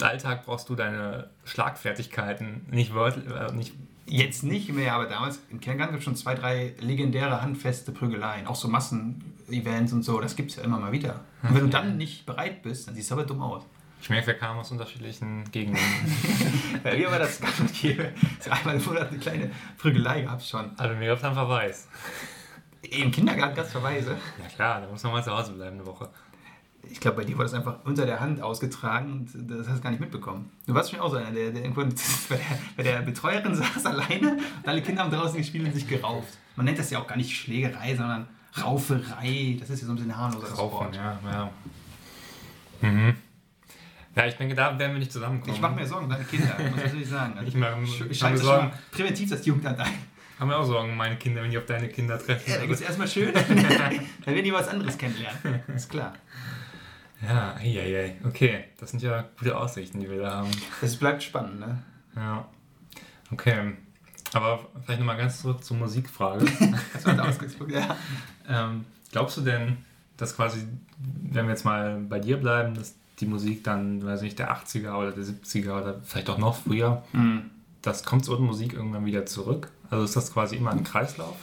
Alltag 0.00 0.46
brauchst 0.46 0.68
du 0.70 0.74
deine 0.74 1.28
Schlagfertigkeiten 1.44 2.66
nicht 2.70 2.94
wörtlich, 2.94 3.26
äh, 3.26 3.52
nicht 3.52 3.74
Jetzt 4.06 4.42
nicht 4.42 4.70
mehr, 4.70 4.94
aber 4.94 5.06
damals 5.06 5.40
im 5.50 5.60
Kindergarten 5.60 5.94
gibt 5.94 6.00
es 6.00 6.04
schon 6.04 6.16
zwei, 6.16 6.34
drei 6.34 6.74
legendäre 6.78 7.40
handfeste 7.40 7.90
Prügeleien. 7.90 8.46
Auch 8.46 8.54
so 8.54 8.68
Massenevents 9.44 9.92
und 9.92 10.02
so, 10.02 10.20
das 10.20 10.36
gibt 10.36 10.50
es 10.50 10.56
ja 10.56 10.64
immer 10.64 10.78
mal 10.78 10.92
wieder. 10.92 11.20
Und 11.42 11.54
wenn 11.54 11.64
du 11.64 11.68
dann 11.68 11.96
nicht 11.96 12.26
bereit 12.26 12.62
bist, 12.62 12.88
dann 12.88 12.94
siehst 12.94 13.10
du 13.10 13.14
aber 13.14 13.24
dumm 13.24 13.42
aus. 13.42 13.64
Ich 14.00 14.10
merke, 14.10 14.26
wir 14.28 14.34
kamen 14.34 14.60
aus 14.60 14.70
unterschiedlichen 14.70 15.50
Gegenden. 15.50 15.80
Bei 16.82 16.94
mir 16.96 17.10
war 17.10 17.18
das 17.18 17.40
und 17.58 17.72
gäbe. 17.72 18.12
So 18.38 18.50
einmal 18.50 18.76
im 18.76 18.84
Monat 18.84 19.08
eine 19.08 19.18
kleine 19.18 19.50
Prügelei 19.78 20.22
gab 20.22 20.40
es 20.40 20.48
schon. 20.48 20.78
Also 20.78 20.94
mir 20.96 21.08
gab 21.08 21.18
es 21.18 21.24
einen 21.24 21.34
Verweis. 21.34 21.88
Im 22.82 23.10
Kindergarten 23.10 23.56
gab 23.56 23.64
es 23.64 23.72
Verweise. 23.72 24.10
Ja 24.42 24.48
klar, 24.54 24.82
da 24.82 24.88
muss 24.88 25.02
man 25.04 25.12
mal 25.12 25.24
zu 25.24 25.34
Hause 25.34 25.52
bleiben 25.52 25.76
eine 25.76 25.86
Woche. 25.86 26.10
Ich 26.90 27.00
glaube, 27.00 27.16
bei 27.16 27.24
dir 27.24 27.34
wurde 27.36 27.44
das 27.44 27.54
einfach 27.54 27.82
unter 27.84 28.04
der 28.04 28.20
Hand 28.20 28.42
ausgetragen 28.42 29.10
und 29.10 29.50
das 29.50 29.66
hast 29.68 29.78
du 29.78 29.82
gar 29.82 29.90
nicht 29.90 30.00
mitbekommen. 30.00 30.50
Du 30.66 30.74
warst 30.74 30.90
schon 30.90 31.00
auch 31.00 31.10
so 31.10 31.16
einer, 31.16 31.30
der, 31.30 31.50
der 31.50 31.62
bei 31.70 31.84
der, 31.84 32.38
bei 32.76 32.82
der 32.82 33.00
Betreuerin 33.00 33.54
saß 33.54 33.86
alleine 33.86 34.32
und 34.32 34.68
alle 34.68 34.82
Kinder 34.82 35.02
haben 35.02 35.10
draußen 35.10 35.38
gespielt 35.38 35.64
und 35.64 35.72
sich 35.72 35.88
gerauft. 35.88 36.36
Man 36.56 36.66
nennt 36.66 36.78
das 36.78 36.90
ja 36.90 36.98
auch 36.98 37.06
gar 37.06 37.16
nicht 37.16 37.34
Schlägerei, 37.34 37.96
sondern 37.96 38.28
Rauferei. 38.62 39.56
Das 39.58 39.70
ist 39.70 39.80
ja 39.80 39.86
so 39.86 39.92
ein 39.92 39.96
bisschen 39.96 40.16
harmloser 40.16 40.54
Raufen, 40.54 40.92
ja, 40.94 41.18
ja. 41.30 41.50
Mhm. 42.88 43.14
Ja, 44.16 44.26
ich 44.26 44.34
denke, 44.36 44.54
da 44.54 44.78
werden 44.78 44.92
wir 44.92 44.98
nicht 45.00 45.10
zusammenkommen. 45.12 45.54
Ich 45.54 45.60
mache 45.60 45.74
mir 45.74 45.86
Sorgen 45.86 46.08
deine 46.08 46.24
Kinder, 46.24 46.54
muss 46.58 46.78
ich 46.78 46.84
natürlich 46.84 47.08
sagen. 47.08 47.34
Also 47.36 47.48
Ich 47.48 47.54
mache- 47.56 47.76
ich, 48.10 48.22
mir 48.22 48.36
Sorgen. 48.38 48.72
präventiv 48.92 49.30
das 49.30 49.44
Jugendamt 49.44 49.80
ein. 49.80 49.92
Haben 50.38 50.50
wir 50.50 50.58
auch 50.58 50.64
Sorgen, 50.64 50.96
meine 50.96 51.16
Kinder, 51.16 51.42
wenn 51.42 51.50
die 51.50 51.58
auf 51.58 51.66
deine 51.66 51.88
Kinder 51.88 52.18
treffen. 52.18 52.48
Ja, 52.50 52.56
da 52.58 52.62
gibt 52.62 52.74
es 52.74 52.80
erstmal 52.80 53.08
schön, 53.08 53.32
dann 53.34 53.48
werden 54.26 54.44
die 54.44 54.52
was 54.52 54.68
anderes 54.68 54.96
kennenlernen. 54.98 55.62
Ist 55.74 55.90
klar. 55.90 56.12
Ja, 57.26 57.54
eieiei. 57.56 58.16
Okay, 58.24 58.64
das 58.78 58.90
sind 58.90 59.02
ja 59.02 59.24
gute 59.38 59.56
Aussichten, 59.56 60.00
die 60.00 60.10
wir 60.10 60.20
da 60.20 60.30
haben. 60.38 60.50
Das 60.80 60.96
bleibt 60.96 61.22
spannend, 61.22 61.58
ne? 61.60 61.82
Ja. 62.16 62.46
Okay. 63.32 63.72
Aber 64.34 64.60
vielleicht 64.84 65.00
nochmal 65.00 65.16
ganz 65.16 65.40
zurück 65.40 65.64
zur 65.64 65.76
Musikfrage. 65.76 66.44
Das 66.92 67.06
war 67.06 67.14
ja. 67.68 67.96
ähm, 68.48 68.84
glaubst 69.12 69.36
du 69.36 69.40
denn, 69.42 69.78
dass 70.16 70.36
quasi, 70.36 70.66
wenn 71.22 71.46
wir 71.46 71.50
jetzt 71.52 71.64
mal 71.64 71.98
bei 72.08 72.18
dir 72.18 72.36
bleiben, 72.36 72.74
dass 72.74 72.94
die 73.20 73.26
Musik 73.26 73.64
dann, 73.64 74.04
weiß 74.04 74.22
nicht, 74.22 74.38
der 74.38 74.54
80er 74.54 74.94
oder 74.96 75.12
der 75.12 75.24
70er 75.24 75.80
oder 75.80 76.00
vielleicht 76.04 76.28
auch 76.30 76.38
noch 76.38 76.56
früher, 76.56 77.02
Hm. 77.12 77.42
das 77.82 78.04
kommt 78.04 78.24
so 78.24 78.36
in 78.36 78.42
Musik 78.44 78.72
irgendwann 78.74 79.06
wieder 79.06 79.24
zurück? 79.26 79.70
Also 79.90 80.04
ist 80.04 80.16
das 80.16 80.32
quasi 80.32 80.56
immer 80.56 80.70
ein 80.72 80.82
Kreislauf? 80.84 81.36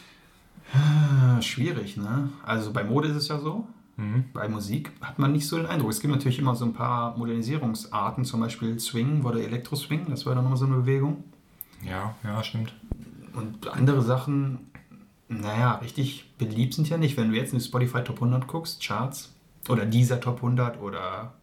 Ah, 0.74 1.42
Schwierig, 1.42 1.98
ne? 1.98 2.30
Also 2.44 2.72
bei 2.72 2.84
Mode 2.84 3.10
ist 3.10 3.16
es 3.16 3.28
ja 3.28 3.40
so. 3.40 3.68
Mhm. 3.98 4.26
Bei 4.34 4.48
Musik 4.48 4.92
hat 5.02 5.20
man 5.20 5.32
nicht 5.34 5.46
so 5.48 5.58
den 5.58 5.66
Eindruck. 5.66 5.92
Es 5.92 6.00
gibt 6.00 6.14
natürlich 6.14 6.40
immer 6.40 6.56
so 6.56 6.66
ein 6.66 6.74
paar 6.74 7.18
Modernisierungsarten, 7.18 8.24
zum 8.26 8.40
Beispiel 8.40 8.80
Swing 8.80 9.24
oder 9.24 9.40
Elektro-Swing, 9.42 10.08
das 10.10 10.26
war 10.26 10.34
dann 10.34 10.44
nochmal 10.44 10.58
so 10.60 10.66
eine 10.66 10.76
Bewegung. 10.76 11.24
Ja, 11.84 12.16
ja, 12.24 12.44
stimmt. 12.44 12.74
Und 13.34 13.68
andere 13.68 14.02
Sachen, 14.02 14.72
naja, 15.28 15.76
richtig 15.76 16.34
beliebt 16.38 16.74
sind 16.74 16.90
ja 16.90 16.98
nicht. 16.98 17.18
Wenn 17.18 17.32
du 17.32 17.38
jetzt 17.38 17.54
in 17.54 17.60
die 17.60 17.66
Spotify 17.66 18.04
Top 18.04 18.18
100 18.18 18.48
guckst, 18.48 18.84
Charts, 18.84 19.34
oder 19.70 19.86
dieser 19.86 20.20
Top 20.20 20.38
100 20.38 20.80
oder 20.82 21.34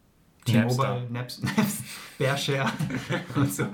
T-Mobile, 0.44 1.06
Naps, 1.10 1.42
Naps, 1.56 1.82
Bearshare 2.18 2.70
und 3.34 3.52
so, 3.52 3.66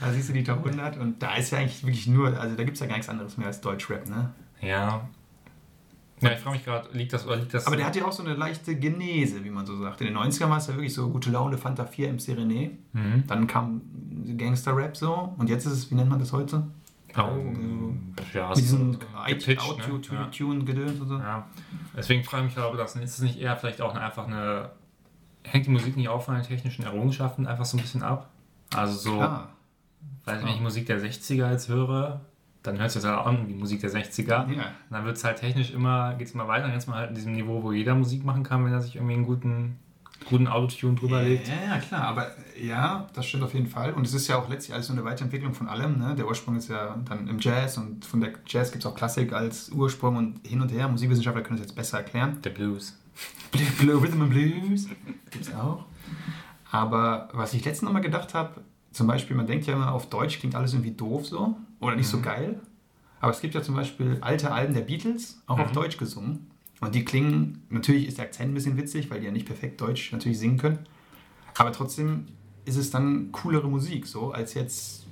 da 0.00 0.12
siehst 0.12 0.28
du 0.28 0.32
die 0.32 0.44
Top 0.44 0.64
100 0.64 0.98
und 0.98 1.22
da 1.22 1.36
ist 1.36 1.50
ja 1.50 1.58
eigentlich 1.58 1.82
wirklich 1.84 2.06
nur, 2.06 2.38
also 2.38 2.56
da 2.56 2.64
gibt 2.64 2.74
es 2.74 2.80
ja 2.80 2.86
gar 2.86 2.96
nichts 2.96 3.08
anderes 3.08 3.36
mehr 3.36 3.46
als 3.46 3.60
Deutschrap, 3.60 4.08
ne? 4.08 4.32
Ja. 4.60 5.08
Ja, 6.20 6.32
ich 6.32 6.38
frage 6.38 6.56
mich 6.56 6.64
gerade, 6.64 6.88
liegt 6.92 7.12
das 7.12 7.26
oder 7.26 7.36
liegt 7.36 7.52
das. 7.52 7.66
Aber 7.66 7.76
der 7.76 7.86
hat 7.86 7.96
ja 7.96 8.04
auch 8.04 8.12
so 8.12 8.22
eine 8.22 8.34
leichte 8.34 8.76
Genese, 8.76 9.44
wie 9.44 9.50
man 9.50 9.66
so 9.66 9.76
sagt. 9.76 10.00
In 10.00 10.06
den 10.06 10.16
90ern 10.16 10.48
war 10.48 10.58
es 10.58 10.68
ja 10.68 10.74
wirklich 10.74 10.94
so 10.94 11.10
gute 11.10 11.30
Laune, 11.30 11.58
Fanta 11.58 11.84
4 11.84 12.12
MC 12.12 12.20
René. 12.38 12.70
Mhm. 12.92 13.24
Dann 13.26 13.46
kam 13.46 13.82
Gangster-Rap 14.36 14.96
so 14.96 15.34
und 15.36 15.50
jetzt 15.50 15.66
ist 15.66 15.72
es, 15.72 15.90
wie 15.90 15.96
nennt 15.96 16.10
man 16.10 16.18
das 16.18 16.32
heute? 16.32 16.66
Oh, 17.16 17.92
ja, 18.32 18.48
Mit 18.48 18.58
diesen 18.58 18.98
gepitcht, 18.98 19.46
ne? 19.46 19.54
Ja. 19.54 20.24
Auto-Tune-Gedöns 20.24 21.00
und 21.00 21.08
so. 21.08 21.18
Ja, 21.18 21.46
deswegen 21.96 22.24
frage 22.24 22.42
ich 22.42 22.48
mich 22.48 22.54
gerade, 22.56 22.76
das 22.76 22.96
ist 22.96 23.18
es 23.18 23.20
nicht 23.20 23.38
eher 23.38 23.56
vielleicht 23.56 23.80
auch 23.80 23.94
einfach 23.94 24.26
eine. 24.26 24.70
Hängt 25.44 25.66
die 25.66 25.70
Musik 25.70 25.96
nicht 25.96 26.08
auch 26.08 26.22
von 26.22 26.34
den 26.34 26.42
technischen 26.42 26.84
Errungenschaften 26.84 27.46
einfach 27.46 27.66
so 27.66 27.76
ein 27.76 27.82
bisschen 27.82 28.02
ab? 28.02 28.30
Also 28.74 28.94
so, 28.94 29.16
Klar. 29.16 29.50
weiß 30.24 30.40
ich, 30.40 30.46
wenn 30.46 30.54
ich 30.54 30.60
Musik 30.60 30.86
der 30.86 31.00
60er 31.00 31.50
jetzt 31.50 31.68
höre, 31.68 32.22
dann 32.64 32.78
hört 32.78 32.88
es 32.88 32.94
sich 32.94 33.04
halt 33.04 33.26
an 33.26 33.46
wie 33.46 33.54
Musik 33.54 33.80
der 33.80 33.90
60er. 33.90 34.28
Ja. 34.28 34.44
Und 34.46 34.54
dann 34.90 35.04
wird 35.04 35.16
es 35.16 35.22
halt 35.22 35.38
technisch 35.38 35.70
immer, 35.70 36.14
geht 36.14 36.28
es 36.28 36.34
immer 36.34 36.48
weiter, 36.48 36.66
dann 36.66 36.76
ist 36.76 36.88
man 36.88 36.96
halt 36.96 37.10
in 37.10 37.14
diesem 37.14 37.32
Niveau, 37.32 37.62
wo 37.62 37.72
jeder 37.72 37.94
Musik 37.94 38.24
machen 38.24 38.42
kann, 38.42 38.64
wenn 38.64 38.72
er 38.72 38.80
sich 38.80 38.96
irgendwie 38.96 39.14
einen 39.14 39.26
guten, 39.26 39.76
guten 40.30 40.48
Autotune 40.48 40.94
drüber 40.94 41.22
legt. 41.22 41.46
Ja, 41.46 41.74
ja, 41.74 41.78
klar, 41.78 42.04
aber 42.04 42.30
ja, 42.60 43.06
das 43.12 43.26
stimmt 43.26 43.44
auf 43.44 43.52
jeden 43.52 43.66
Fall. 43.66 43.92
Und 43.92 44.06
es 44.06 44.14
ist 44.14 44.28
ja 44.28 44.38
auch 44.38 44.48
letztlich 44.48 44.72
alles 44.74 44.86
so 44.86 44.94
eine 44.94 45.04
Weiterentwicklung 45.04 45.52
von 45.52 45.68
allem. 45.68 45.98
Ne? 45.98 46.14
Der 46.16 46.26
Ursprung 46.26 46.56
ist 46.56 46.70
ja 46.70 46.96
dann 47.04 47.28
im 47.28 47.38
Jazz 47.38 47.76
und 47.76 48.06
von 48.06 48.22
der 48.22 48.32
Jazz 48.46 48.72
gibt 48.72 48.82
es 48.82 48.90
auch 48.90 48.96
Klassik 48.96 49.34
als 49.34 49.70
Ursprung 49.70 50.16
und 50.16 50.46
hin 50.46 50.62
und 50.62 50.72
her. 50.72 50.88
Musikwissenschaftler 50.88 51.42
können 51.42 51.58
es 51.58 51.66
jetzt 51.66 51.76
besser 51.76 51.98
erklären. 51.98 52.40
Der 52.42 52.50
Blues. 52.50 52.98
Blue, 53.52 53.66
Blue 53.78 54.02
Rhythm 54.02 54.22
and 54.22 54.30
Blues 54.30 54.88
gibt 55.30 55.46
es 55.46 55.54
auch. 55.54 55.84
Aber 56.70 57.28
was 57.34 57.52
ich 57.52 57.62
letztens 57.62 57.82
nochmal 57.82 58.02
gedacht 58.02 58.32
habe, 58.32 58.62
zum 58.90 59.06
Beispiel, 59.06 59.36
man 59.36 59.46
denkt 59.46 59.66
ja 59.66 59.74
immer, 59.74 59.92
auf 59.92 60.08
Deutsch 60.08 60.38
klingt 60.38 60.54
alles 60.54 60.72
irgendwie 60.72 60.92
doof 60.92 61.26
so 61.26 61.56
oder 61.84 61.96
nicht 61.96 62.08
so 62.08 62.20
geil. 62.20 62.60
Aber 63.20 63.32
es 63.32 63.40
gibt 63.40 63.54
ja 63.54 63.62
zum 63.62 63.74
Beispiel 63.74 64.18
alte 64.20 64.52
Alben 64.52 64.74
der 64.74 64.82
Beatles, 64.82 65.42
auch 65.46 65.58
auf 65.58 65.72
Deutsch 65.72 65.96
gesungen. 65.96 66.50
Und 66.80 66.94
die 66.94 67.04
klingen, 67.04 67.62
natürlich 67.70 68.06
ist 68.06 68.18
der 68.18 68.26
Akzent 68.26 68.50
ein 68.50 68.54
bisschen 68.54 68.76
witzig, 68.76 69.10
weil 69.10 69.20
die 69.20 69.26
ja 69.26 69.32
nicht 69.32 69.46
perfekt 69.46 69.80
Deutsch 69.80 70.12
natürlich 70.12 70.38
singen 70.38 70.58
können. 70.58 70.80
Aber 71.56 71.72
trotzdem 71.72 72.26
ist 72.64 72.76
es 72.76 72.90
dann 72.90 73.32
coolere 73.32 73.68
Musik, 73.68 74.06
so 74.06 74.32
als 74.32 74.54
jetzt 74.54 75.06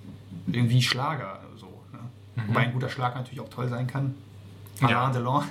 irgendwie 0.46 0.82
Schlager. 0.82 1.40
So, 1.56 1.66
ne? 1.92 2.00
Wobei 2.48 2.60
ein 2.60 2.72
guter 2.72 2.88
Schlager 2.88 3.16
natürlich 3.16 3.40
auch 3.40 3.48
toll 3.48 3.68
sein 3.68 3.86
kann. 3.86 4.14
Ja. 4.80 5.10
Delon. 5.10 5.44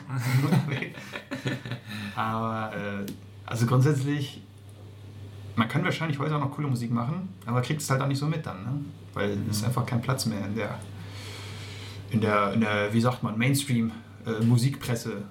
aber 2.16 2.76
äh, 2.76 3.06
also 3.46 3.66
grundsätzlich, 3.66 4.42
man 5.56 5.68
kann 5.68 5.84
wahrscheinlich 5.84 6.20
heute 6.20 6.36
auch 6.36 6.40
noch 6.40 6.52
coole 6.52 6.68
Musik 6.68 6.92
machen, 6.92 7.30
aber 7.46 7.62
kriegt 7.62 7.82
es 7.82 7.90
halt 7.90 8.02
auch 8.02 8.08
nicht 8.08 8.20
so 8.20 8.28
mit 8.28 8.46
dann, 8.46 8.64
ne? 8.64 8.86
Weil 9.14 9.38
es 9.50 9.58
ist 9.58 9.66
einfach 9.66 9.86
kein 9.86 10.02
Platz 10.02 10.26
mehr 10.26 10.46
in 10.46 10.56
der, 10.56 10.80
in 12.12 12.22
der, 12.22 12.54
in 12.54 12.62
der 12.62 12.94
wie 12.94 13.02
sagt 13.02 13.24
man, 13.24 13.38
Mainstream-Musikpresse. 13.38 15.24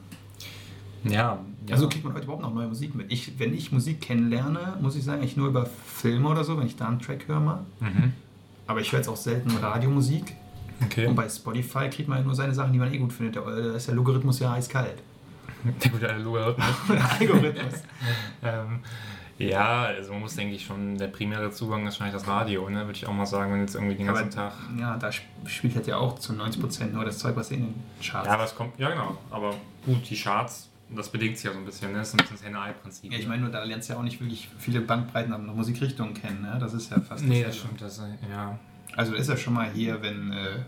Ja, 1.04 1.38
ja. 1.66 1.74
Also 1.74 1.88
kriegt 1.88 2.04
man 2.04 2.14
heute 2.14 2.24
überhaupt 2.24 2.42
noch 2.42 2.52
neue 2.52 2.66
Musik 2.66 2.94
mit. 2.94 3.12
Ich, 3.12 3.38
wenn 3.38 3.54
ich 3.54 3.70
Musik 3.70 4.00
kennenlerne, 4.00 4.76
muss 4.80 4.96
ich 4.96 5.04
sagen, 5.04 5.22
ich 5.22 5.36
nur 5.36 5.48
über 5.48 5.66
Filme 5.66 6.28
oder 6.28 6.42
so, 6.42 6.58
wenn 6.58 6.66
ich 6.66 6.76
da 6.76 6.88
einen 6.88 6.98
Track 6.98 7.28
höre 7.28 7.40
mal. 7.40 7.60
mhm. 7.80 8.12
Aber 8.66 8.80
ich 8.80 8.92
höre 8.92 9.00
jetzt 9.00 9.08
auch 9.08 9.16
selten 9.16 9.50
Radiomusik. 9.56 10.36
Okay. 10.84 11.06
Und 11.06 11.16
bei 11.16 11.28
Spotify 11.28 11.90
kriegt 11.90 12.08
man 12.08 12.18
ja 12.18 12.24
nur 12.24 12.34
seine 12.34 12.54
Sachen, 12.54 12.72
die 12.72 12.78
man 12.78 12.92
eh 12.92 12.98
gut 12.98 13.12
findet. 13.12 13.36
Da 13.36 13.50
ist 13.74 13.88
der 13.88 13.96
Logarithmus 13.96 14.38
ja 14.38 14.52
eiskalt. 14.52 15.02
Der 15.84 15.90
gute 15.90 16.16
Logarithmus. 16.16 16.66
Algorithmus. 17.20 17.82
ähm, 18.42 18.78
ja, 19.48 19.82
also 19.84 20.12
man 20.12 20.20
muss, 20.22 20.36
denke 20.36 20.54
ich, 20.54 20.64
schon, 20.66 20.96
der 20.98 21.08
primäre 21.08 21.50
Zugang 21.50 21.86
ist 21.86 21.94
wahrscheinlich 22.00 22.14
das 22.20 22.28
Radio, 22.28 22.68
ne? 22.68 22.80
würde 22.86 22.92
ich 22.92 23.06
auch 23.06 23.12
mal 23.12 23.26
sagen, 23.26 23.52
wenn 23.52 23.60
jetzt 23.60 23.74
irgendwie 23.74 23.94
den 23.96 24.06
ganzen 24.06 24.24
Aber 24.24 24.30
Tag. 24.30 24.52
ja, 24.78 24.96
da 24.96 25.08
sp- 25.10 25.26
spielt 25.46 25.74
halt 25.76 25.86
ja 25.86 25.96
auch 25.96 26.18
zu 26.18 26.32
90% 26.32 26.86
nur 26.92 27.04
das 27.04 27.18
Zeug, 27.18 27.34
was 27.36 27.50
in 27.50 27.60
den 27.66 27.74
Charts 28.02 28.26
Ja, 28.28 28.44
es 28.44 28.54
kommt, 28.54 28.78
ja 28.78 28.90
genau, 28.90 29.16
aber 29.30 29.54
gut, 29.86 30.08
die 30.08 30.16
Charts, 30.16 30.68
das 30.90 31.08
bedingt 31.08 31.36
sich 31.36 31.44
ja 31.46 31.52
so 31.52 31.58
ein 31.58 31.64
bisschen, 31.64 31.92
ne? 31.92 31.98
das 31.98 32.08
ist 32.08 32.14
ein 32.14 32.18
bisschen 32.18 32.36
das 32.36 32.44
Henne-Ei-Prinzip. 32.46 33.12
Ja, 33.12 33.18
ich 33.18 33.26
meine, 33.28 33.42
nur 33.42 33.50
da 33.50 33.62
lernst 33.64 33.88
du 33.88 33.92
ja 33.94 33.98
auch 33.98 34.02
nicht 34.04 34.20
wirklich 34.20 34.48
viele 34.58 34.80
Bandbreiten 34.80 35.32
an 35.32 35.46
Musikrichtungen 35.46 36.14
kennen. 36.14 36.42
Ne? 36.42 36.56
Das 36.60 36.74
ist 36.74 36.90
ja 36.90 37.00
fast 37.00 37.24
Nee, 37.24 37.42
das 37.44 37.56
stimmt, 37.56 37.80
das, 37.80 38.02
ja. 38.30 38.58
Also 38.96 39.14
ist 39.14 39.28
ja 39.28 39.36
schon 39.36 39.54
mal 39.54 39.70
hier, 39.70 40.02
wenn. 40.02 40.32
Äh, 40.32 40.58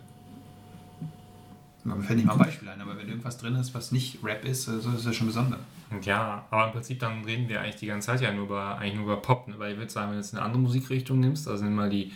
mir 1.85 2.01
fällt 2.03 2.19
nicht 2.19 2.27
mal 2.27 2.35
ein 2.35 2.39
Beispiel 2.39 2.69
ein, 2.69 2.81
aber 2.81 2.97
wenn 2.97 3.09
irgendwas 3.09 3.37
drin 3.39 3.57
ist, 3.57 3.75
was 3.75 3.91
nicht 3.91 4.23
Rap 4.23 4.45
ist, 4.45 4.69
also 4.69 4.91
ist 4.93 5.05
das 5.05 5.17
schon 5.17 5.27
besonders. 5.27 5.59
Ja, 6.01 6.47
aber 6.51 6.67
im 6.67 6.73
Prinzip 6.73 6.99
dann 7.01 7.25
reden 7.25 7.49
wir 7.49 7.61
eigentlich 7.61 7.77
die 7.77 7.87
ganze 7.87 8.07
Zeit 8.07 8.21
ja 8.23 8.33
nur 8.33 8.45
über, 8.47 8.79
eigentlich 8.79 8.95
nur 8.95 9.05
über 9.05 9.17
Pop, 9.21 9.49
ne? 9.49 9.59
weil 9.59 9.73
ich 9.73 9.79
würde 9.79 9.91
sagen, 9.93 10.09
wenn 10.09 10.17
du 10.17 10.23
jetzt 10.23 10.35
eine 10.35 10.43
andere 10.43 10.63
Musikrichtung 10.63 11.21
nimmst, 11.21 11.47
also 11.49 11.65
nimm 11.65 11.75
mal 11.75 11.91
die 11.91 12.13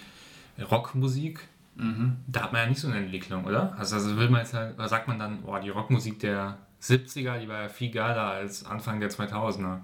Rockmusik, 0.71 1.49
Mhm. 1.79 2.17
da 2.27 2.45
hat 2.45 2.53
man 2.55 2.63
ja 2.63 2.69
nicht 2.69 2.81
so 2.81 2.89
eine 2.89 2.97
Entwicklung, 2.97 3.45
oder? 3.45 3.77
Also, 3.79 3.97
also 3.97 4.17
will 4.17 4.31
man 4.31 4.41
jetzt 4.41 4.55
halt, 4.55 4.75
oder 4.79 4.89
sagt 4.89 5.09
man 5.09 5.19
dann, 5.19 5.41
oh, 5.45 5.59
die 5.59 5.69
Rockmusik 5.69 6.19
der 6.21 6.57
70er, 6.81 7.39
die 7.39 7.49
war 7.49 7.63
ja 7.65 7.69
viel 7.69 7.91
geiler 7.91 8.23
als 8.31 8.65
Anfang 8.65 8.99
der 8.99 9.11
2000er. 9.11 9.81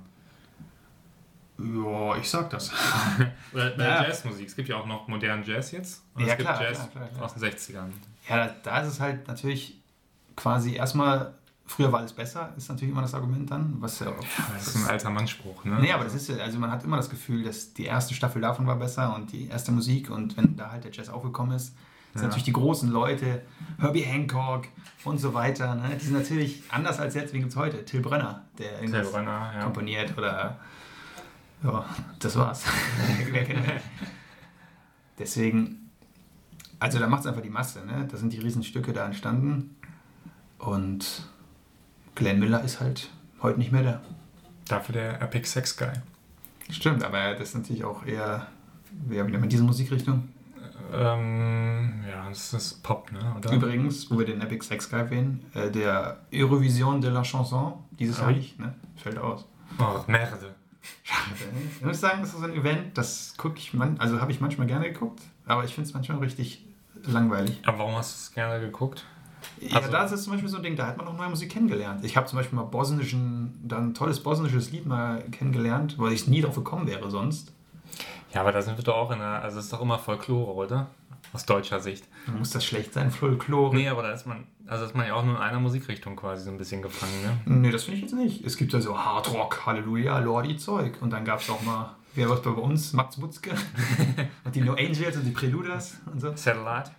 Ja, 1.59 2.17
ich 2.17 2.29
sag 2.29 2.51
das. 2.51 2.73
Oder 3.53 3.71
bei 3.77 3.85
Ja. 3.85 4.03
Jazzmusik, 4.05 4.49
es 4.49 4.57
gibt 4.57 4.69
ja 4.69 4.77
auch 4.77 4.87
noch 4.87 5.07
modernen 5.07 5.45
Jazz 5.45 5.71
jetzt. 5.71 6.03
Und 6.15 6.23
Ja, 6.23 6.33
es 6.33 6.37
gibt 6.39 6.49
klar, 6.49 6.63
Jazz 6.63 6.79
klar, 6.79 6.89
klar, 6.91 7.09
klar. 7.09 7.25
aus 7.25 7.35
den 7.35 7.43
60ern. 7.43 7.91
Ja, 8.29 8.37
da, 8.47 8.55
da 8.63 8.81
ist 8.81 8.89
es 8.89 9.01
halt 9.01 9.29
natürlich 9.29 9.79
quasi 10.35 10.75
erstmal, 10.75 11.35
früher 11.67 11.91
war 11.93 12.01
alles 12.01 12.13
besser, 12.13 12.53
ist 12.57 12.69
natürlich 12.69 12.93
immer 12.93 13.03
das 13.03 13.15
Argument 13.15 13.51
dann, 13.51 13.77
was 13.81 13.99
ja 14.01 14.09
auch. 14.09 14.25
Das 14.55 14.69
ist 14.69 14.77
ein 14.77 14.91
alter 14.91 15.11
Mannspruch, 15.11 15.65
ne? 15.65 15.79
Nee, 15.81 15.93
aber 15.93 16.05
das 16.05 16.15
ist 16.15 16.29
ja, 16.29 16.37
also 16.37 16.59
man 16.59 16.71
hat 16.71 16.85
immer 16.85 16.97
das 16.97 17.09
Gefühl, 17.11 17.45
dass 17.45 17.73
die 17.73 17.85
erste 17.85 18.15
Staffel 18.15 18.41
davon 18.43 18.67
war 18.67 18.77
besser 18.77 19.15
und 19.15 19.33
die 19.33 19.49
erste 19.49 19.73
Musik 19.73 20.11
und 20.11 20.37
wenn 20.37 20.57
da 20.57 20.71
halt 20.71 20.85
der 20.85 20.93
Jazz 20.93 21.09
aufgekommen 21.09 21.57
ist, 21.57 21.69
sind 22.13 22.21
Ja. 22.21 22.23
natürlich 22.23 22.45
die 22.45 22.53
großen 22.53 22.91
Leute, 22.91 23.43
Herbie 23.79 24.03
Hancock 24.03 24.67
und 25.05 25.19
so 25.19 25.33
weiter, 25.33 25.75
ne? 25.75 25.97
die 25.99 26.05
sind 26.05 26.13
natürlich 26.15 26.63
anders 26.69 26.99
als 26.99 27.15
jetzt, 27.15 27.33
wie 27.33 27.39
gibt 27.39 27.53
es 27.53 27.57
heute? 27.57 27.85
Till 27.87 28.03
Brönner, 28.03 28.43
der 28.59 28.79
Till 28.79 28.89
irgendwas 28.89 29.13
Brönner, 29.13 29.53
ja. 29.55 29.63
komponiert 29.63 30.19
oder 30.19 30.59
ja, 31.63 31.85
das 32.19 32.37
war's. 32.37 32.65
Deswegen, 35.19 35.91
also 36.79 36.99
da 36.99 37.07
macht 37.07 37.21
es 37.21 37.27
einfach 37.27 37.43
die 37.43 37.51
Masse, 37.51 37.85
ne? 37.87 38.09
da 38.11 38.17
sind 38.17 38.33
die 38.33 38.39
Riesenstücke 38.39 38.93
da 38.93 39.07
entstanden 39.07 39.77
und 40.59 41.29
Glenn 42.15 42.39
Miller 42.39 42.63
ist 42.63 42.81
halt 42.81 43.09
heute 43.43 43.59
nicht 43.59 43.73
mehr 43.73 43.83
da. 43.83 44.01
Dafür 44.69 44.93
der 44.95 45.21
Epic 45.23 45.47
Sex 45.49 45.77
Guy. 45.77 45.89
Stimmt, 46.71 47.03
aber 47.05 47.33
das 47.35 47.49
ist 47.51 47.55
natürlich 47.57 47.85
auch 47.85 48.05
eher, 48.07 48.47
ja, 49.11 49.27
wieder 49.27 49.39
mit 49.39 49.53
dieser 49.53 49.65
Musikrichtung. 49.65 50.29
Ähm, 50.95 52.05
ja, 52.09 52.29
das 52.29 52.53
ist 52.53 52.83
Pop, 52.83 53.11
ne? 53.13 53.35
Oder? 53.37 53.53
Übrigens, 53.53 54.11
wo 54.11 54.19
wir 54.19 54.27
den 54.27 54.41
Epic 54.41 54.65
Sex 54.67 54.91
Guy 54.91 55.01
erwähnen, 55.01 55.45
äh, 55.55 55.71
der 55.71 56.19
Eurovision 56.33 57.01
de 57.01 57.11
la 57.11 57.23
Chanson, 57.23 57.75
dieses 57.99 58.19
Jahr 58.19 58.31
Ja. 58.31 58.37
nicht, 58.37 58.59
ne? 58.59 58.75
fällt 58.97 59.19
aus. 59.19 59.45
Oh, 59.79 60.01
Merde. 60.07 60.55
Schade. 61.03 61.31
ne? 61.55 61.63
Ich 61.79 61.85
muss 61.85 62.01
sagen, 62.01 62.21
das 62.23 62.35
ist 62.35 62.43
ein 62.43 62.53
Event, 62.53 62.97
das 62.99 63.35
gucke 63.37 63.57
ich, 63.59 63.73
man, 63.73 63.99
also 63.99 64.21
habe 64.21 64.33
ich 64.33 64.41
manchmal 64.41 64.67
gerne 64.67 64.91
geguckt, 64.93 65.21
aber 65.47 65.65
ich 65.65 65.75
finde 65.75 65.89
es 65.89 65.95
manchmal 65.95 66.19
richtig 66.19 66.65
langweilig. 67.05 67.59
Aber 67.65 67.79
warum 67.79 67.97
hast 67.97 68.13
du 68.13 68.17
es 68.17 68.35
gerne 68.35 68.61
geguckt? 68.65 69.05
Ja, 69.69 69.77
Also- 69.77 69.91
da 69.93 70.05
ist 70.05 70.13
es 70.13 70.23
zum 70.25 70.33
Beispiel 70.33 70.49
so 70.49 70.57
ein 70.57 70.63
Ding, 70.63 70.77
da 70.77 70.87
hat 70.87 70.97
man 70.97 71.07
auch 71.07 71.17
neue 71.17 71.29
Musik 71.29 71.51
kennengelernt. 71.51 72.05
Ich 72.05 72.17
habe 72.17 72.27
zum 72.27 72.39
Beispiel 72.39 72.57
mal 72.57 72.65
bosnischen, 72.65 73.59
dann 73.63 73.89
ein 73.91 73.95
tolles 73.95 74.21
bosnisches 74.23 74.71
Lied 74.73 74.87
mal 74.87 75.23
kennengelernt, 75.31 75.99
weil 75.99 76.13
ich 76.13 76.27
nie 76.29 76.41
drauf 76.41 76.55
gekommen 76.57 76.87
wäre 76.87 77.11
sonst. 77.11 77.53
Ja, 78.33 78.41
aber 78.41 78.53
da 78.53 78.63
sind 78.63 78.77
wir 78.79 78.85
doch 78.85 78.97
auch 78.97 79.11
in 79.11 79.21
einer, 79.21 79.43
also 79.43 79.59
es 79.59 79.67
ist 79.67 79.73
doch 79.73 79.81
immer 79.83 79.99
Folklore, 79.99 80.53
oder? 80.55 80.87
Aus 81.35 81.47
deutscher 81.47 81.81
Sicht. 81.81 82.05
Muss 82.39 82.51
das 82.51 82.65
schlecht 82.65 82.93
sein, 82.93 83.11
Folklore. 83.11 83.75
Nee, 83.75 83.89
aber 83.89 84.03
da 84.03 84.13
ist 84.13 84.27
man, 84.27 84.45
also 84.67 84.85
ist 84.85 84.95
man 84.95 85.07
ja 85.07 85.15
auch 85.15 85.25
nur 85.25 85.37
in 85.37 85.41
einer 85.41 85.61
Musikrichtung 85.61 86.15
quasi 86.17 86.45
so 86.45 86.51
ein 86.51 86.59
bisschen 86.59 86.83
gefangen, 86.83 87.13
ne? 87.23 87.39
Nee, 87.57 87.71
das 87.71 87.85
finde 87.85 87.97
ich 87.99 88.03
jetzt 88.03 88.15
nicht. 88.15 88.45
Es 88.45 88.57
gibt 88.57 88.73
ja 88.73 88.81
so 88.81 88.99
Hard 88.99 89.33
Rock, 89.33 89.65
Halleluja, 89.65 90.19
Lordi 90.19 90.57
Zeug. 90.57 90.99
Und 91.01 91.11
dann 91.11 91.25
gab 91.25 91.41
es 91.41 91.49
auch 91.49 91.63
mal, 91.63 91.95
wer 92.15 92.29
war 92.29 92.37
bei 92.37 92.51
uns? 92.51 92.93
Max 92.93 93.17
Butzke 93.17 93.51
und 94.45 94.55
die 94.55 94.61
No 94.61 94.73
Angels 94.75 95.17
und 95.17 95.25
die 95.25 95.31
Preluders 95.31 95.97
und 96.13 96.21
so. 96.21 96.33
Satellite, 96.37 96.91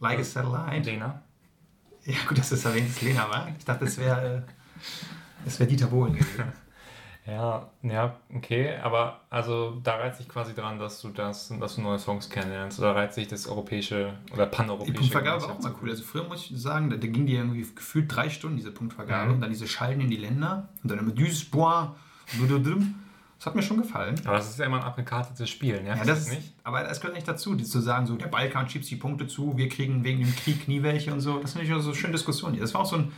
Like 0.00 0.18
a 0.20 0.24
Satellite. 0.24 0.90
Lena. 0.90 1.22
Ja, 2.04 2.16
gut, 2.26 2.38
dass 2.38 2.50
das 2.50 2.64
erwähnt 2.64 2.88
ist, 2.88 3.02
Lena, 3.02 3.28
war. 3.28 3.48
Ich 3.58 3.64
dachte, 3.64 3.84
das 3.84 3.98
wäre 3.98 4.44
äh, 5.46 5.58
wär 5.58 5.66
Dieter 5.66 5.86
Bohlen 5.86 6.14
gewesen. 6.14 6.52
Ja, 7.28 7.68
ja, 7.82 8.16
okay, 8.34 8.78
aber 8.78 9.20
also 9.28 9.78
da 9.82 9.96
reizt 9.96 10.16
sich 10.16 10.30
quasi 10.30 10.54
dran, 10.54 10.78
dass 10.78 11.02
du 11.02 11.10
das, 11.10 11.52
dass 11.60 11.74
du 11.74 11.82
neue 11.82 11.98
Songs 11.98 12.30
kennenlernst 12.30 12.78
oder 12.78 12.96
reizt 12.96 13.16
sich 13.16 13.28
das 13.28 13.46
europäische 13.46 14.14
oder 14.32 14.46
Die 14.46 14.56
paneuropäische 14.56 14.94
Punktvergabe 14.94 15.42
war 15.42 15.50
auch 15.50 15.60
mal 15.60 15.74
cool. 15.82 15.90
Also 15.90 16.04
früher 16.04 16.24
muss 16.24 16.50
ich 16.50 16.58
sagen, 16.58 16.88
da, 16.88 16.96
da 16.96 17.06
ging 17.06 17.26
die 17.26 17.34
irgendwie 17.34 17.66
gefühlt 17.74 18.14
drei 18.14 18.30
Stunden, 18.30 18.56
diese 18.56 18.70
Punktvergabe. 18.70 19.26
Mhm. 19.26 19.34
Und 19.34 19.40
dann 19.42 19.50
diese 19.50 19.68
Schalten 19.68 20.00
in 20.00 20.08
die 20.08 20.16
Länder. 20.16 20.70
Und 20.82 20.90
dann 20.90 21.00
immer 21.00 21.12
dieses 21.12 21.44
Bois. 21.44 21.94
Das 23.38 23.46
hat 23.46 23.54
mir 23.54 23.62
schon 23.62 23.76
gefallen. 23.76 24.20
Aber 24.24 24.36
das 24.36 24.50
ist 24.50 24.58
ja 24.58 24.66
immer 24.66 24.78
ein 24.78 24.82
abgekartetes 24.82 25.48
Spiel, 25.48 25.80
ne? 25.82 25.90
Ja, 25.90 26.04
das 26.04 26.26
ist, 26.28 26.52
aber 26.64 26.82
das 26.82 27.00
gehört 27.00 27.14
nicht 27.14 27.28
dazu, 27.28 27.54
die 27.54 27.62
zu 27.62 27.80
sagen, 27.80 28.04
so 28.06 28.16
der 28.16 28.26
Balkan 28.26 28.68
schiebt 28.68 28.90
die 28.90 28.96
Punkte 28.96 29.28
zu, 29.28 29.56
wir 29.56 29.68
kriegen 29.68 30.02
wegen 30.02 30.18
dem 30.20 30.34
Krieg 30.34 30.66
nie 30.66 30.82
welche 30.82 31.12
und 31.12 31.20
so. 31.20 31.38
Das 31.38 31.52
finde 31.52 31.72
ich 31.72 31.82
so 31.82 31.94
schöne 31.94 32.14
Diskussion. 32.14 32.58
Das 32.58 32.74
war 32.74 32.80
auch 32.80 32.86
so 32.86 32.96
ein, 32.96 33.12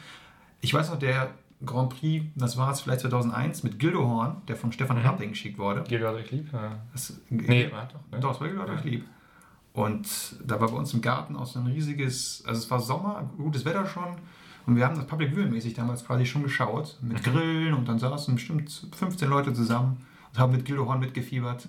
ich 0.60 0.74
weiß 0.74 0.90
noch, 0.90 0.98
der 0.98 1.30
Grand 1.64 1.90
Prix, 1.98 2.26
das 2.36 2.58
war 2.58 2.70
es 2.70 2.80
vielleicht 2.80 3.00
2001, 3.00 3.62
mit 3.62 3.78
Gildehorn, 3.78 4.42
der 4.46 4.56
von 4.56 4.72
Stefan 4.72 4.98
Mhm. 4.98 5.06
Rapp 5.06 5.18
geschickt 5.20 5.58
wurde. 5.58 5.84
Gildo 5.84 6.08
hat 6.08 6.14
euch 6.14 6.30
lieb? 6.30 6.52
Ja. 6.52 6.78
Das, 6.92 7.14
Nee, 7.30 7.70
war 7.72 7.86
doch, 7.86 8.00
ne? 8.12 8.20
Doch, 8.20 8.34
es 8.34 8.40
war 8.40 8.48
Gildehorn 8.48 8.78
euch 8.78 8.84
lieb. 8.84 9.04
Und 9.72 10.06
da 10.44 10.60
war 10.60 10.68
bei 10.68 10.76
uns 10.76 10.92
im 10.92 11.00
Garten 11.00 11.36
auch 11.36 11.46
so 11.46 11.60
ein 11.60 11.66
riesiges, 11.66 12.42
also 12.46 12.58
es 12.58 12.70
war 12.70 12.80
Sommer, 12.80 13.30
gutes 13.38 13.64
Wetter 13.64 13.86
schon. 13.86 14.16
Und 14.66 14.76
wir 14.76 14.84
haben 14.84 14.96
das 14.96 15.06
Public 15.06 15.30
Viewing 15.34 15.50
mäßig 15.50 15.74
damals 15.74 16.04
quasi 16.04 16.26
schon 16.26 16.42
geschaut, 16.42 16.98
mit 17.00 17.22
Grillen 17.22 17.72
und 17.72 17.88
dann 17.88 17.98
saßen 17.98 18.34
bestimmt 18.34 18.86
15 18.94 19.28
Leute 19.28 19.54
zusammen 19.54 19.96
und 20.32 20.38
haben 20.38 20.52
mit 20.52 20.64
Gildehorn 20.64 21.00
mitgefiebert. 21.00 21.68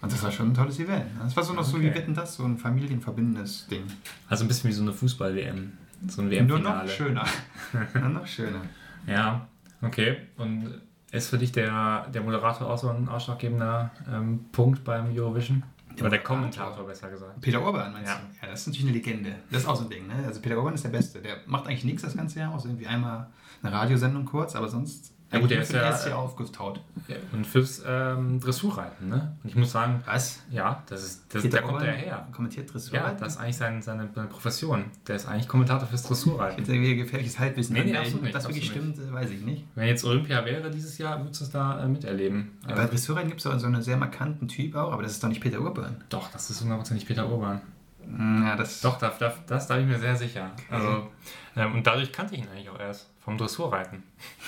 Und 0.00 0.12
das 0.12 0.22
war 0.22 0.30
schon 0.30 0.50
ein 0.50 0.54
tolles 0.54 0.78
Event. 0.78 1.06
Das 1.22 1.34
war 1.36 1.42
so 1.42 1.54
noch 1.54 1.64
so 1.64 1.80
wie 1.80 1.86
Okay. 1.88 1.96
Wetten 1.98 2.14
das, 2.14 2.34
so 2.34 2.44
ein 2.44 2.58
familienverbindendes 2.58 3.66
Ding. 3.68 3.84
Also 4.28 4.44
ein 4.44 4.48
bisschen 4.48 4.68
wie 4.68 4.74
so 4.74 4.82
eine 4.82 4.92
Fußball-WM. 4.92 5.72
So 6.08 6.20
ein 6.22 6.28
Nur 6.28 6.58
noch 6.58 6.64
WM-Finale. 6.82 6.88
schöner. 6.88 7.24
Nur 7.94 8.08
noch 8.10 8.26
schöner. 8.26 8.60
Ja, 9.06 9.48
okay. 9.80 10.18
Und 10.36 10.80
ist 11.10 11.30
für 11.30 11.38
dich 11.38 11.52
der, 11.52 12.06
der 12.12 12.22
Moderator 12.22 12.68
auch 12.68 12.76
so 12.76 12.90
ein 12.90 13.08
ausschlaggebender 13.08 13.90
ähm, 14.12 14.44
Punkt 14.52 14.84
beim 14.84 15.06
Eurovision? 15.16 15.62
Oder 15.98 16.10
der 16.10 16.22
Kommentator, 16.24 16.84
besser 16.86 17.08
gesagt. 17.08 17.40
Peter 17.40 17.62
Urban 17.64 17.92
meinst 17.92 18.10
Ja. 18.10 18.16
du? 18.18 18.44
Ja, 18.44 18.50
das 18.50 18.62
ist 18.62 18.66
natürlich 18.66 18.86
eine 18.88 18.96
Legende. 18.98 19.34
Das 19.50 19.62
ist 19.62 19.68
auch 19.68 19.76
so 19.76 19.84
ein 19.84 19.90
Ding, 19.90 20.06
ne? 20.08 20.14
Also 20.26 20.40
Peter 20.40 20.56
Urban 20.58 20.74
ist 20.74 20.82
der 20.84 20.88
Beste. 20.90 21.20
Der 21.22 21.36
macht 21.46 21.66
eigentlich 21.68 21.84
nichts 21.84 22.02
das 22.02 22.16
ganze 22.16 22.40
Jahr, 22.40 22.52
außer 22.52 22.66
irgendwie 22.68 22.88
einmal 22.88 23.28
eine 23.62 23.72
Radiosendung 23.72 24.24
kurz, 24.24 24.56
aber 24.56 24.68
sonst 24.68 25.12
Ja, 25.34 25.40
gut, 25.40 25.50
der 25.50 25.62
ist 25.62 25.72
ja, 25.72 26.08
Jahr 26.08 26.18
aufgetaut. 26.18 26.80
Ja, 27.08 27.16
Und 27.32 27.46
fürs 27.46 27.82
ähm, 27.86 28.40
Dressurreiten, 28.40 29.08
ne? 29.08 29.36
Und 29.42 29.50
ich 29.50 29.56
muss 29.56 29.72
sagen, 29.72 30.02
Was? 30.06 30.42
ja, 30.50 30.82
das 30.86 31.04
ist, 31.04 31.34
das, 31.34 31.48
da 31.48 31.60
kommt 31.60 31.82
er 31.82 31.92
her. 31.92 32.26
Kommentiert 32.32 32.72
Dressur? 32.72 32.94
Ja, 32.94 33.12
das 33.12 33.34
ist 33.34 33.40
eigentlich 33.40 33.56
sein, 33.56 33.82
seine, 33.82 34.08
seine 34.14 34.28
Profession. 34.28 34.84
Der 35.06 35.16
ist 35.16 35.26
eigentlich 35.26 35.48
Kommentator 35.48 35.86
fürs 35.86 36.02
Dressurreiten. 36.04 36.58
Jetzt 36.60 36.68
irgendwie 36.68 36.96
gefährliches 36.96 37.38
Halbwissen 37.38 37.74
Nee, 37.74 37.84
nee, 37.84 37.96
absolut 37.96 38.22
nicht, 38.22 38.34
Ob 38.34 38.40
das 38.40 38.48
wirklich 38.48 38.66
stimmt, 38.66 39.12
weiß 39.12 39.30
ich 39.30 39.40
nicht. 39.42 39.64
Wenn 39.74 39.88
jetzt 39.88 40.04
Olympia 40.04 40.44
wäre 40.44 40.70
dieses 40.70 40.96
Jahr, 40.98 41.20
würdest 41.22 41.40
du 41.40 41.44
es 41.44 41.50
da 41.50 41.82
äh, 41.84 41.88
miterleben. 41.88 42.52
Bei 42.66 42.74
Also, 42.74 42.88
Dressurreiten 42.88 43.28
gibt 43.28 43.44
es 43.44 43.44
so 43.44 43.50
einen 43.66 43.82
sehr 43.82 43.96
markanten 43.96 44.48
Typ 44.48 44.76
auch, 44.76 44.92
aber 44.92 45.02
das 45.02 45.12
ist 45.12 45.22
doch 45.22 45.28
nicht 45.28 45.40
Peter 45.40 45.60
Urban. 45.60 45.96
doch, 46.08 46.30
das 46.32 46.48
ist 46.50 46.60
hundertprozentig 46.60 47.06
Peter 47.06 47.28
Urban. 47.28 47.60
Ja, 48.06 48.56
das 48.56 48.80
Doch, 48.80 48.98
da, 48.98 49.10
da, 49.18 49.34
das 49.46 49.66
da 49.66 49.76
bin 49.76 49.84
ich 49.84 49.90
mir 49.90 49.98
sehr 49.98 50.16
sicher. 50.16 50.52
Also, 50.70 51.10
ähm, 51.56 51.74
und 51.74 51.86
dadurch 51.86 52.12
kannte 52.12 52.34
ich 52.34 52.42
ihn 52.42 52.48
eigentlich 52.48 52.70
auch 52.70 52.78
erst. 52.78 53.10
Vom 53.20 53.38
Dressurreiten. 53.38 54.02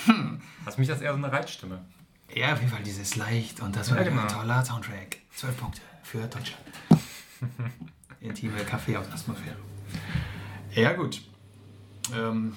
Hm. 0.05 0.41
Also 0.65 0.79
mich 0.79 0.89
das 0.89 1.01
eher 1.01 1.13
so 1.13 1.19
eine 1.19 1.33
Reitstimme. 1.33 1.83
Ja, 2.35 2.53
auf 2.53 2.61
jeden 2.61 2.71
Fall 2.73 2.83
dieses 2.83 3.17
leicht 3.17 3.61
und 3.61 3.75
das 3.75 3.91
war 3.91 3.99
Ja, 3.99 4.05
ein 4.05 4.11
genau. 4.17 4.27
toller 4.27 4.65
Soundtrack. 4.65 5.19
Zwölf 5.35 5.57
Punkte 5.57 5.81
für 6.03 6.19
Deutschland. 6.19 6.63
Intime 8.21 8.65
Kaffee 8.65 8.97
aus 8.97 9.07
Atmosphäre. 9.07 9.57
Ja, 10.73 10.93
gut. 10.93 11.23
Ähm, 12.15 12.55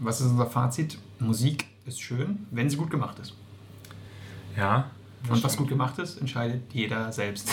was 0.00 0.20
ist 0.20 0.26
unser 0.28 0.46
Fazit? 0.46 0.98
Musik 1.18 1.66
ist 1.86 2.00
schön, 2.00 2.46
wenn 2.50 2.68
sie 2.68 2.76
gut 2.76 2.90
gemacht 2.90 3.18
ist. 3.18 3.34
Ja. 4.56 4.90
Und 5.28 5.42
was 5.42 5.56
gut 5.56 5.68
gemacht 5.68 5.98
ist, 5.98 6.18
entscheidet 6.18 6.72
jeder 6.72 7.10
selbst. 7.12 7.48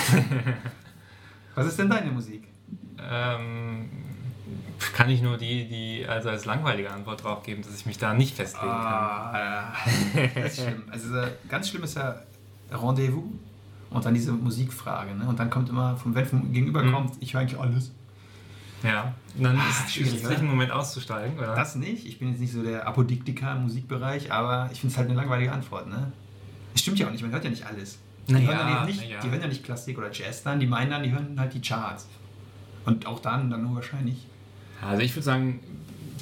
was 1.55 1.67
ist 1.67 1.79
denn 1.79 1.89
deine 1.89 2.11
Musik? 2.11 2.47
Ähm, 3.09 3.89
kann 4.93 5.09
ich 5.09 5.21
nur 5.21 5.37
die, 5.37 5.67
die 5.67 6.05
also 6.07 6.29
als 6.29 6.45
langweilige 6.45 6.91
Antwort 6.91 7.23
drauf 7.23 7.43
geben, 7.43 7.61
dass 7.61 7.75
ich 7.75 7.85
mich 7.85 7.97
da 7.97 8.13
nicht 8.13 8.35
festlegen 8.35 8.67
kann. 8.67 8.75
Ah, 8.83 9.73
das 10.35 10.53
ist 10.57 10.63
schlimm. 10.63 10.83
Also 10.91 11.15
äh, 11.17 11.27
ganz 11.47 11.69
schlimm 11.69 11.83
ist 11.83 11.95
ja 11.95 12.15
Rendezvous 12.71 13.23
und 13.91 14.05
dann 14.05 14.13
diese 14.13 14.31
Musikfrage. 14.31 15.13
Ne? 15.15 15.25
Und 15.27 15.39
dann 15.39 15.49
kommt 15.49 15.69
immer, 15.69 15.95
vom, 15.97 16.15
wenn 16.15 16.25
vom 16.25 16.51
Gegenüber 16.51 16.81
Mhm. 16.83 16.91
kommt, 16.93 17.13
ich 17.19 17.33
höre 17.33 17.41
eigentlich 17.41 17.59
alles. 17.59 17.91
Ja. 18.83 19.13
Und 19.37 19.43
dann 19.43 19.57
Ah, 19.59 19.69
ist 19.69 19.85
es 19.85 19.93
schwierig, 19.93 20.39
im 20.39 20.47
Moment 20.47 20.71
auszusteigen, 20.71 21.37
oder? 21.37 21.55
Das 21.55 21.75
nicht. 21.75 22.05
Ich 22.07 22.17
bin 22.17 22.29
jetzt 22.29 22.39
nicht 22.39 22.51
so 22.51 22.63
der 22.63 22.87
Apodiktiker 22.87 23.55
im 23.55 23.63
Musikbereich, 23.63 24.31
aber 24.31 24.69
ich 24.73 24.79
finde 24.79 24.93
es 24.93 24.97
halt 24.97 25.07
eine 25.09 25.17
langweilige 25.17 25.51
Antwort. 25.51 25.87
Ne? 25.87 26.11
Es 26.73 26.81
stimmt 26.81 26.97
ja 26.97 27.05
auch 27.07 27.11
nicht, 27.11 27.21
man 27.21 27.31
hört 27.31 27.43
ja 27.43 27.49
nicht 27.51 27.65
alles. 27.65 27.99
Die, 28.27 28.33
Naja, 28.33 28.47
hören, 28.47 28.57
dann 28.75 28.85
nicht, 28.87 29.01
naja. 29.01 29.19
die 29.21 29.29
hören 29.29 29.41
ja 29.41 29.47
nicht 29.47 29.63
Klassik 29.63 29.97
oder 29.99 30.11
Jazz 30.11 30.41
dann, 30.43 30.59
die 30.59 30.65
meinen 30.67 30.89
dann, 30.89 31.03
die 31.03 31.11
hören 31.11 31.39
halt 31.39 31.53
die 31.53 31.61
Charts. 31.61 32.07
Und 32.85 33.05
auch 33.05 33.19
dann, 33.19 33.49
dann 33.49 33.63
nur 33.63 33.75
wahrscheinlich. 33.75 34.25
Also 34.81 35.01
ich 35.03 35.13
würde 35.15 35.23
sagen, 35.23 35.59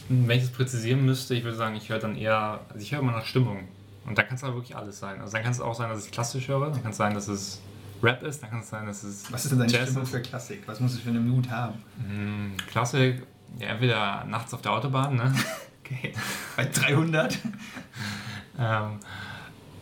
wenn 0.09 0.37
ich 0.37 0.45
es 0.45 0.51
präzisieren 0.51 1.05
müsste, 1.05 1.35
ich 1.35 1.43
würde 1.43 1.57
sagen, 1.57 1.75
ich 1.75 1.89
höre 1.89 1.99
dann 1.99 2.15
eher, 2.15 2.59
also 2.69 2.81
ich 2.81 2.91
höre 2.91 2.99
immer 2.99 3.11
nach 3.11 3.25
Stimmung. 3.25 3.67
Und 4.05 4.17
da 4.17 4.23
kann 4.23 4.35
es 4.35 4.43
aber 4.43 4.55
wirklich 4.55 4.75
alles 4.75 4.99
sein. 4.99 5.21
Also 5.21 5.33
dann 5.33 5.43
kann 5.43 5.51
es 5.51 5.61
auch 5.61 5.75
sein, 5.75 5.89
dass 5.89 6.05
ich 6.05 6.11
klassisch 6.11 6.47
höre, 6.47 6.71
dann 6.71 6.81
kann 6.81 6.91
es 6.91 6.97
sein, 6.97 7.13
dass 7.13 7.27
es 7.27 7.61
Rap 8.01 8.23
ist, 8.23 8.41
dann 8.41 8.49
kann 8.49 8.59
es 8.61 8.69
sein, 8.69 8.85
dass 8.85 9.03
es 9.03 9.31
Was 9.31 9.45
ist 9.45 9.51
denn 9.51 9.59
deine 9.59 9.71
Jazz 9.71 9.89
Stimmung 9.89 10.03
ist. 10.03 10.09
für 10.09 10.21
Klassik? 10.21 10.63
Was 10.65 10.79
muss 10.79 10.95
ich 10.95 11.03
für 11.03 11.09
eine 11.09 11.19
Mut 11.19 11.49
haben? 11.49 11.75
Hm, 12.07 12.53
Klassik, 12.67 13.23
ja, 13.59 13.67
entweder 13.67 14.25
nachts 14.25 14.53
auf 14.53 14.61
der 14.61 14.73
Autobahn, 14.73 15.15
ne? 15.15 15.33
Okay. 15.91 16.13
Bei 16.55 16.65
300? 16.65 17.33
ähm, 18.59 18.99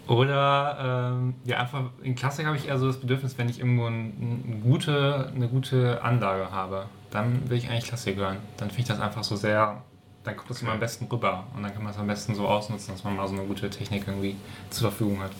oder 0.07 1.13
ähm, 1.13 1.35
ja, 1.43 1.57
einfach 1.57 1.83
in 2.01 2.15
Klassik 2.15 2.45
habe 2.45 2.55
ich 2.55 2.67
eher 2.67 2.79
so 2.79 2.87
das 2.87 2.97
Bedürfnis, 2.97 3.37
wenn 3.37 3.49
ich 3.49 3.59
irgendwo 3.59 3.85
ein, 3.87 4.05
ein 4.05 4.61
gute, 4.63 5.31
eine 5.35 5.49
gute 5.49 6.01
Anlage 6.01 6.51
habe, 6.51 6.85
dann 7.11 7.49
will 7.49 7.57
ich 7.57 7.69
eigentlich 7.69 7.85
Klassik 7.85 8.15
hören. 8.15 8.37
Dann 8.57 8.69
finde 8.69 8.81
ich 8.81 8.87
das 8.87 8.99
einfach 9.01 9.23
so 9.23 9.35
sehr, 9.35 9.81
dann 10.23 10.37
kommt 10.37 10.49
das 10.49 10.61
immer 10.61 10.71
am 10.71 10.79
besten 10.79 11.05
rüber 11.05 11.43
und 11.55 11.63
dann 11.63 11.73
kann 11.73 11.83
man 11.83 11.91
es 11.91 11.99
am 11.99 12.07
besten 12.07 12.35
so 12.35 12.47
ausnutzen, 12.47 12.93
dass 12.93 13.03
man 13.03 13.17
mal 13.17 13.27
so 13.27 13.35
eine 13.35 13.45
gute 13.45 13.69
Technik 13.69 14.03
irgendwie 14.07 14.37
zur 14.69 14.91
Verfügung 14.91 15.21
hat. 15.21 15.31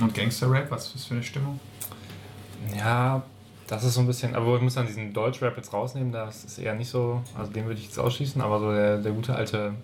Und 0.00 0.14
Gangster-Rap, 0.14 0.70
was 0.70 0.94
ist 0.94 1.06
für 1.06 1.14
eine 1.14 1.22
Stimmung? 1.22 1.60
Ja, 2.76 3.22
das 3.68 3.84
ist 3.84 3.94
so 3.94 4.00
ein 4.00 4.06
bisschen, 4.08 4.34
aber 4.34 4.56
ich 4.56 4.62
muss 4.62 4.74
dann 4.74 4.86
diesen 4.86 5.12
Deutsch-Rap 5.12 5.56
jetzt 5.56 5.72
rausnehmen, 5.72 6.10
das 6.10 6.44
ist 6.44 6.58
eher 6.58 6.74
nicht 6.74 6.90
so, 6.90 7.22
also 7.38 7.52
den 7.52 7.66
würde 7.66 7.78
ich 7.78 7.86
jetzt 7.86 7.98
ausschließen, 7.98 8.40
aber 8.42 8.58
so 8.58 8.72
der, 8.72 8.98
der 8.98 9.12
gute 9.12 9.34
alte 9.36 9.74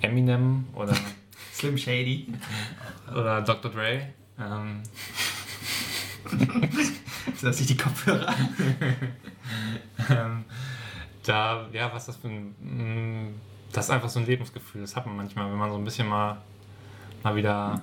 Eminem 0.00 0.64
oder, 0.74 0.94
Slim 1.60 1.76
Shady. 1.78 2.26
oder 3.10 3.42
Dr. 3.42 3.70
Dre. 3.70 4.08
Ähm, 4.38 4.82
So 7.36 7.46
dass 7.46 7.60
ich 7.60 7.66
die 7.66 7.76
Kopfhörer. 7.76 8.34
ähm, 10.10 10.44
da, 11.24 11.68
ja, 11.72 11.92
was 11.92 12.06
das 12.06 12.16
für 12.16 12.28
ein, 12.28 12.54
mm, 12.60 13.34
das 13.72 13.86
ist 13.86 13.90
einfach 13.90 14.08
so 14.08 14.20
ein 14.20 14.26
Lebensgefühl, 14.26 14.80
das 14.80 14.96
hat 14.96 15.06
man 15.06 15.16
manchmal, 15.16 15.50
wenn 15.50 15.58
man 15.58 15.70
so 15.70 15.76
ein 15.76 15.84
bisschen 15.84 16.08
mal, 16.08 16.38
mal 17.22 17.36
wieder 17.36 17.80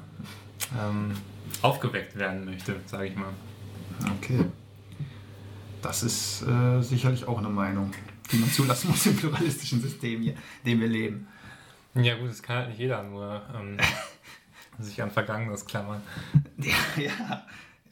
ähm, 0.80 1.14
aufgeweckt 1.62 2.16
werden 2.18 2.46
möchte, 2.46 2.76
sage 2.86 3.08
ich 3.08 3.16
mal. 3.16 3.34
Okay. 4.18 4.46
Das 5.82 6.04
ist 6.04 6.44
äh, 6.44 6.82
sicherlich 6.82 7.28
auch 7.28 7.38
eine 7.38 7.50
Meinung, 7.50 7.94
die 8.32 8.38
man 8.38 8.52
zulassen 8.52 8.90
muss 8.90 9.06
im 9.06 9.16
pluralistischen 9.16 9.82
System 9.82 10.22
hier, 10.22 10.34
in 10.64 10.72
dem 10.72 10.82
wir 10.82 10.88
leben. 10.88 11.28
Ja 12.04 12.16
gut, 12.18 12.30
das 12.30 12.42
kann 12.44 12.58
halt 12.58 12.70
nicht 12.70 12.80
jeder 12.80 13.04
nur 13.04 13.42
ähm, 13.56 13.78
sich 14.80 15.02
an 15.02 15.12
Vergangenes 15.12 15.66
klammern. 15.66 16.02
Ja, 16.58 17.02
ja. 17.04 17.44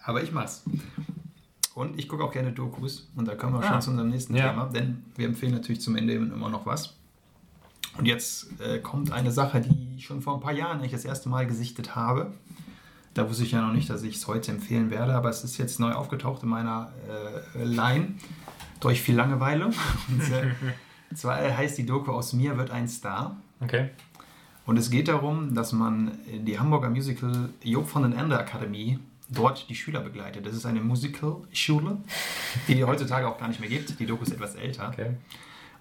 aber 0.04 0.22
ich 0.24 0.32
mach's. 0.32 0.64
Und 1.74 2.00
ich 2.00 2.08
gucke 2.08 2.24
auch 2.24 2.32
gerne 2.32 2.52
Dokus. 2.52 3.10
Und 3.16 3.28
da 3.28 3.36
kommen 3.36 3.54
wir 3.54 3.60
Ah. 3.66 3.68
schon 3.74 3.82
zu 3.82 3.90
unserem 3.92 4.10
nächsten 4.10 4.36
Ja. 4.36 4.50
Thema, 4.50 4.66
denn 4.68 5.04
wir 5.16 5.26
empfehlen 5.26 5.54
natürlich 5.54 5.82
zum 5.82 5.96
Ende 5.96 6.14
immer 6.14 6.50
noch 6.50 6.66
was. 6.66 6.96
Und 7.98 8.06
jetzt 8.06 8.48
äh, 8.62 8.80
kommt 8.80 9.12
eine 9.12 9.32
Sache, 9.32 9.62
die 9.62 9.96
ich 9.98 10.06
schon 10.06 10.22
vor 10.22 10.36
ein 10.36 10.40
paar 10.42 10.52
Jahren 10.54 10.80
eigentlich 10.80 10.92
das 10.92 11.06
erste 11.06 11.30
Mal 11.30 11.46
gesichtet 11.48 11.96
habe. 11.96 12.34
Da 13.14 13.30
wusste 13.30 13.44
ich 13.44 13.52
ja 13.52 13.62
noch 13.62 13.74
nicht, 13.74 13.90
dass 13.90 14.04
ich 14.04 14.16
es 14.18 14.28
heute 14.28 14.52
empfehlen 14.52 14.90
werde, 14.90 15.14
aber 15.16 15.30
es 15.30 15.44
ist 15.46 15.58
jetzt 15.58 15.80
neu 15.80 15.94
aufgetaucht 15.94 16.44
in 16.44 16.50
meiner 16.50 16.92
äh, 17.56 17.64
Line 17.64 18.16
durch 18.82 19.02
viel 19.02 19.16
Langeweile. 19.16 19.68
Und, 19.68 20.32
äh, 20.32 20.52
zwar 21.16 21.38
heißt 21.38 21.78
die 21.78 21.86
Doku 21.86 22.12
Aus 22.12 22.34
mir 22.34 22.58
wird 22.58 22.72
ein 22.72 22.88
Star. 22.90 23.38
Okay. 23.60 23.90
Und 24.66 24.78
es 24.78 24.90
geht 24.90 25.08
darum, 25.08 25.54
dass 25.54 25.74
man 25.74 26.18
die 26.46 26.60
Hamburger 26.60 26.90
Musical 26.90 27.50
Job 27.64 27.88
von 27.88 28.04
den 28.04 28.14
Ende 28.14 28.38
Akademie 28.38 29.00
dort 29.30 29.70
die 29.70 29.76
Schüler 29.76 30.02
begleitet. 30.02 30.46
Das 30.46 30.56
ist 30.56 30.66
eine 30.66 30.82
Musical-Schule, 30.82 31.98
die 32.68 32.84
heutzutage 32.84 33.28
auch 33.28 33.38
gar 33.38 33.48
nicht 33.48 33.60
mehr 33.60 33.70
gibt. 33.70 34.00
Die 34.00 34.06
Doku 34.06 34.24
ist 34.24 34.32
etwas 34.32 34.56
älter. 34.56 34.90
Okay. 34.90 35.12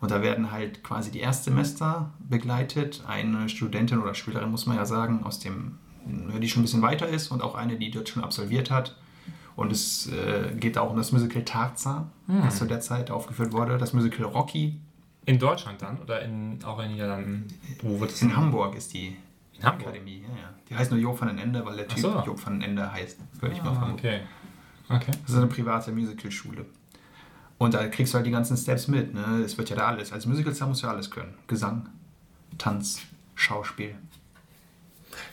Und 0.00 0.10
da 0.10 0.22
werden 0.22 0.50
halt 0.50 0.82
quasi 0.82 1.10
die 1.10 1.20
Erstsemester 1.20 2.10
begleitet. 2.18 3.02
Eine 3.06 3.48
Studentin 3.48 4.00
oder 4.00 4.14
Schülerin, 4.14 4.50
muss 4.50 4.66
man 4.66 4.76
ja 4.76 4.84
sagen, 4.84 5.24
aus 5.24 5.38
dem, 5.38 5.78
die 6.04 6.48
schon 6.48 6.60
ein 6.60 6.64
bisschen 6.64 6.82
weiter 6.82 7.08
ist 7.08 7.28
und 7.30 7.42
auch 7.42 7.54
eine, 7.54 7.76
die 7.76 7.90
dort 7.90 8.08
schon 8.08 8.22
absolviert 8.22 8.70
hat. 8.70 8.96
Und 9.56 9.72
es 9.72 10.08
äh, 10.08 10.54
geht 10.56 10.76
auch 10.78 10.90
um 10.90 10.96
das 10.96 11.12
Musical 11.12 11.42
Tarzan, 11.44 12.10
das 12.26 12.58
zu 12.58 12.66
der 12.66 12.80
Zeit 12.80 13.10
aufgeführt 13.10 13.52
wurde. 13.52 13.78
Das 13.78 13.92
Musical 13.92 14.26
Rocky. 14.26 14.80
In 15.26 15.38
Deutschland 15.38 15.80
dann 15.82 15.98
oder 16.00 16.22
in, 16.22 16.58
auch 16.64 16.78
in 16.80 16.92
Niederlanden? 16.92 17.46
Wo 17.82 17.98
wird 18.00 18.10
es 18.10 18.22
In 18.22 18.36
Hamburg 18.36 18.74
ist 18.76 18.92
die 18.92 19.16
In 19.58 19.62
Hamburg? 19.64 19.88
Akademie. 19.88 20.22
Ja, 20.22 20.28
ja. 20.28 20.54
Die 20.68 20.76
heißt 20.76 20.90
nur 20.90 21.00
Job 21.00 21.20
van 21.20 21.28
den 21.28 21.38
Ende, 21.38 21.64
weil 21.64 21.76
der 21.76 21.88
Typ 21.88 21.98
so. 21.98 22.22
Job 22.24 22.44
van 22.44 22.54
den 22.60 22.70
Ende 22.70 22.90
heißt, 22.92 23.18
würde 23.40 23.54
ich 23.54 23.62
mal 23.62 23.70
Ah, 23.70 23.74
vermuten. 23.74 23.98
okay. 23.98 24.20
Okay. 24.88 25.12
Das 25.22 25.30
ist 25.32 25.36
eine 25.38 25.46
private 25.46 25.92
Musicalschule. 25.92 26.66
Und 27.56 27.72
da 27.72 27.86
kriegst 27.88 28.12
du 28.12 28.16
halt 28.16 28.26
die 28.26 28.30
ganzen 28.30 28.56
Steps 28.56 28.88
mit. 28.88 29.14
Ne? 29.14 29.22
Es 29.44 29.56
wird 29.56 29.70
ja 29.70 29.76
da 29.76 29.86
alles. 29.86 30.12
Als 30.12 30.26
Musicalstar 30.26 30.68
musst 30.68 30.82
du 30.82 30.86
ja 30.88 30.92
alles 30.92 31.10
können. 31.10 31.32
Gesang, 31.46 31.88
Tanz, 32.58 33.00
Schauspiel. 33.34 33.94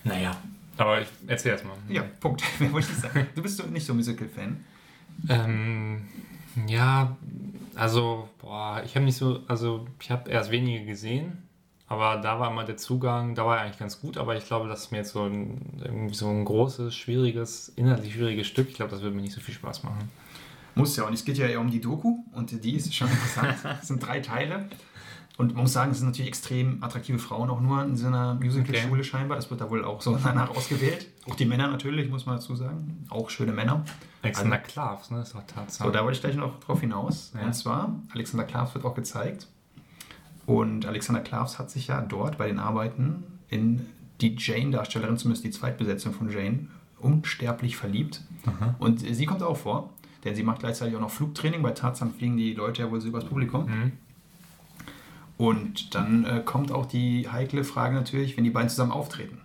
Naja, 0.03 0.35
aber 0.77 1.01
ich 1.01 1.07
erzähl 1.27 1.51
erst 1.53 1.65
mal. 1.65 1.75
Ja, 1.89 2.03
Punkt. 2.19 2.43
Mehr 2.59 2.71
wollte 2.71 2.87
ich 2.91 2.97
sagen. 2.97 3.27
Du 3.35 3.41
bist 3.41 3.57
so 3.57 3.63
nicht 3.65 3.85
so 3.85 3.93
Musical-Fan. 3.93 4.63
Ähm, 5.27 6.03
ja, 6.67 7.17
also, 7.75 8.29
boah, 8.39 8.81
ich 8.85 8.95
habe 8.95 9.05
nicht 9.05 9.17
so, 9.17 9.41
also 9.47 9.85
ich 9.99 10.11
habe 10.11 10.29
erst 10.29 10.51
wenige 10.51 10.85
gesehen, 10.85 11.47
aber 11.87 12.21
da 12.21 12.39
war 12.39 12.51
immer 12.51 12.63
der 12.63 12.77
Zugang, 12.77 13.35
da 13.35 13.45
war 13.45 13.57
er 13.57 13.63
eigentlich 13.63 13.79
ganz 13.79 13.99
gut, 13.99 14.17
aber 14.17 14.35
ich 14.35 14.45
glaube, 14.45 14.69
das 14.69 14.83
ist 14.83 14.91
mir 14.91 14.99
jetzt 14.99 15.11
so 15.11 15.23
ein, 15.23 15.81
irgendwie 15.83 16.15
so 16.15 16.27
ein 16.29 16.45
großes, 16.45 16.95
schwieriges, 16.95 17.69
inhaltlich 17.75 18.13
schwieriges 18.13 18.47
Stück. 18.47 18.69
Ich 18.69 18.75
glaube, 18.75 18.91
das 18.91 19.01
würde 19.01 19.15
mir 19.15 19.21
nicht 19.21 19.33
so 19.33 19.41
viel 19.41 19.53
Spaß 19.53 19.83
machen. 19.83 20.09
Muss 20.75 20.95
ja. 20.95 21.03
Und 21.05 21.13
es 21.13 21.25
geht 21.25 21.37
ja 21.37 21.47
eher 21.47 21.59
um 21.59 21.69
die 21.69 21.81
Doku. 21.81 22.23
Und 22.33 22.63
die 22.63 22.75
ist 22.75 22.93
schon 22.95 23.09
interessant. 23.09 23.57
Es 23.81 23.87
sind 23.87 24.05
drei 24.05 24.19
Teile. 24.21 24.69
Und 25.41 25.55
man 25.55 25.63
muss 25.63 25.73
sagen, 25.73 25.89
es 25.89 25.97
sind 25.97 26.05
natürlich 26.09 26.27
extrem 26.27 26.83
attraktive 26.83 27.17
Frauen 27.17 27.49
auch 27.49 27.61
nur 27.61 27.83
in 27.83 27.95
so 27.95 28.05
einer 28.05 28.35
Musical-Schule 28.35 29.03
scheinbar. 29.03 29.37
Das 29.37 29.49
wird 29.49 29.59
da 29.59 29.71
wohl 29.71 29.83
auch 29.83 29.99
so 29.99 30.15
danach 30.23 30.51
ausgewählt. 30.51 31.07
Auch 31.27 31.33
die 31.33 31.45
Männer 31.45 31.67
natürlich, 31.67 32.11
muss 32.11 32.27
man 32.27 32.35
dazu 32.35 32.55
sagen. 32.55 33.07
Auch 33.09 33.31
schöne 33.31 33.51
Männer. 33.51 33.83
Alexander 34.21 34.59
Klavs, 34.59 35.09
ne? 35.09 35.21
Ist 35.21 35.33
doch 35.33 35.41
Tatsache. 35.47 35.87
So, 35.87 35.91
da 35.91 36.03
wollte 36.03 36.17
ich 36.17 36.21
gleich 36.21 36.35
noch 36.35 36.59
drauf 36.59 36.81
hinaus. 36.81 37.31
Ja. 37.33 37.41
Und 37.41 37.53
zwar, 37.53 37.95
Alexander 38.13 38.43
Klavs 38.43 38.75
wird 38.75 38.85
auch 38.85 38.93
gezeigt. 38.93 39.47
Und 40.45 40.85
Alexander 40.85 41.21
Klavs 41.21 41.57
hat 41.57 41.71
sich 41.71 41.87
ja 41.87 42.01
dort 42.01 42.37
bei 42.37 42.45
den 42.45 42.59
Arbeiten 42.59 43.23
in 43.49 43.87
die 44.21 44.35
Jane-Darstellerin, 44.37 45.17
zumindest 45.17 45.43
die 45.43 45.49
Zweitbesetzung 45.49 46.13
von 46.13 46.29
Jane, 46.29 46.67
unsterblich 46.99 47.77
verliebt. 47.77 48.21
Und 48.77 48.99
sie 48.99 49.25
kommt 49.25 49.41
auch 49.41 49.57
vor. 49.57 49.89
denn 50.23 50.35
sie 50.35 50.43
macht 50.43 50.59
gleichzeitig 50.59 50.95
auch 50.95 51.01
noch 51.01 51.09
Flugtraining. 51.09 51.63
Bei 51.63 51.71
Tarzan 51.71 52.13
fliegen 52.13 52.37
die 52.37 52.53
Leute 52.53 52.83
ja 52.83 52.91
wohl 52.91 53.01
so 53.01 53.07
übers 53.07 53.25
Publikum. 53.25 53.65
Mhm. 53.65 53.91
Und 55.41 55.95
dann 55.95 56.23
äh, 56.23 56.43
kommt 56.45 56.71
auch 56.71 56.85
die 56.85 57.27
heikle 57.27 57.63
Frage 57.63 57.95
natürlich, 57.95 58.37
wenn 58.37 58.43
die 58.43 58.51
beiden 58.51 58.69
zusammen 58.69 58.91
auftreten. 58.91 59.39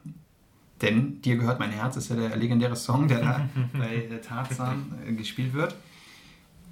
Denn 0.82 1.22
Dir 1.22 1.38
gehört 1.38 1.58
mein 1.58 1.70
Herz 1.70 1.96
ist 1.96 2.10
ja 2.10 2.16
der 2.16 2.36
legendäre 2.36 2.76
Song, 2.76 3.08
der 3.08 3.20
da 3.20 3.48
bei 3.72 4.04
äh, 4.04 4.20
Tarzan 4.20 4.92
äh, 5.06 5.14
gespielt 5.14 5.54
wird. 5.54 5.74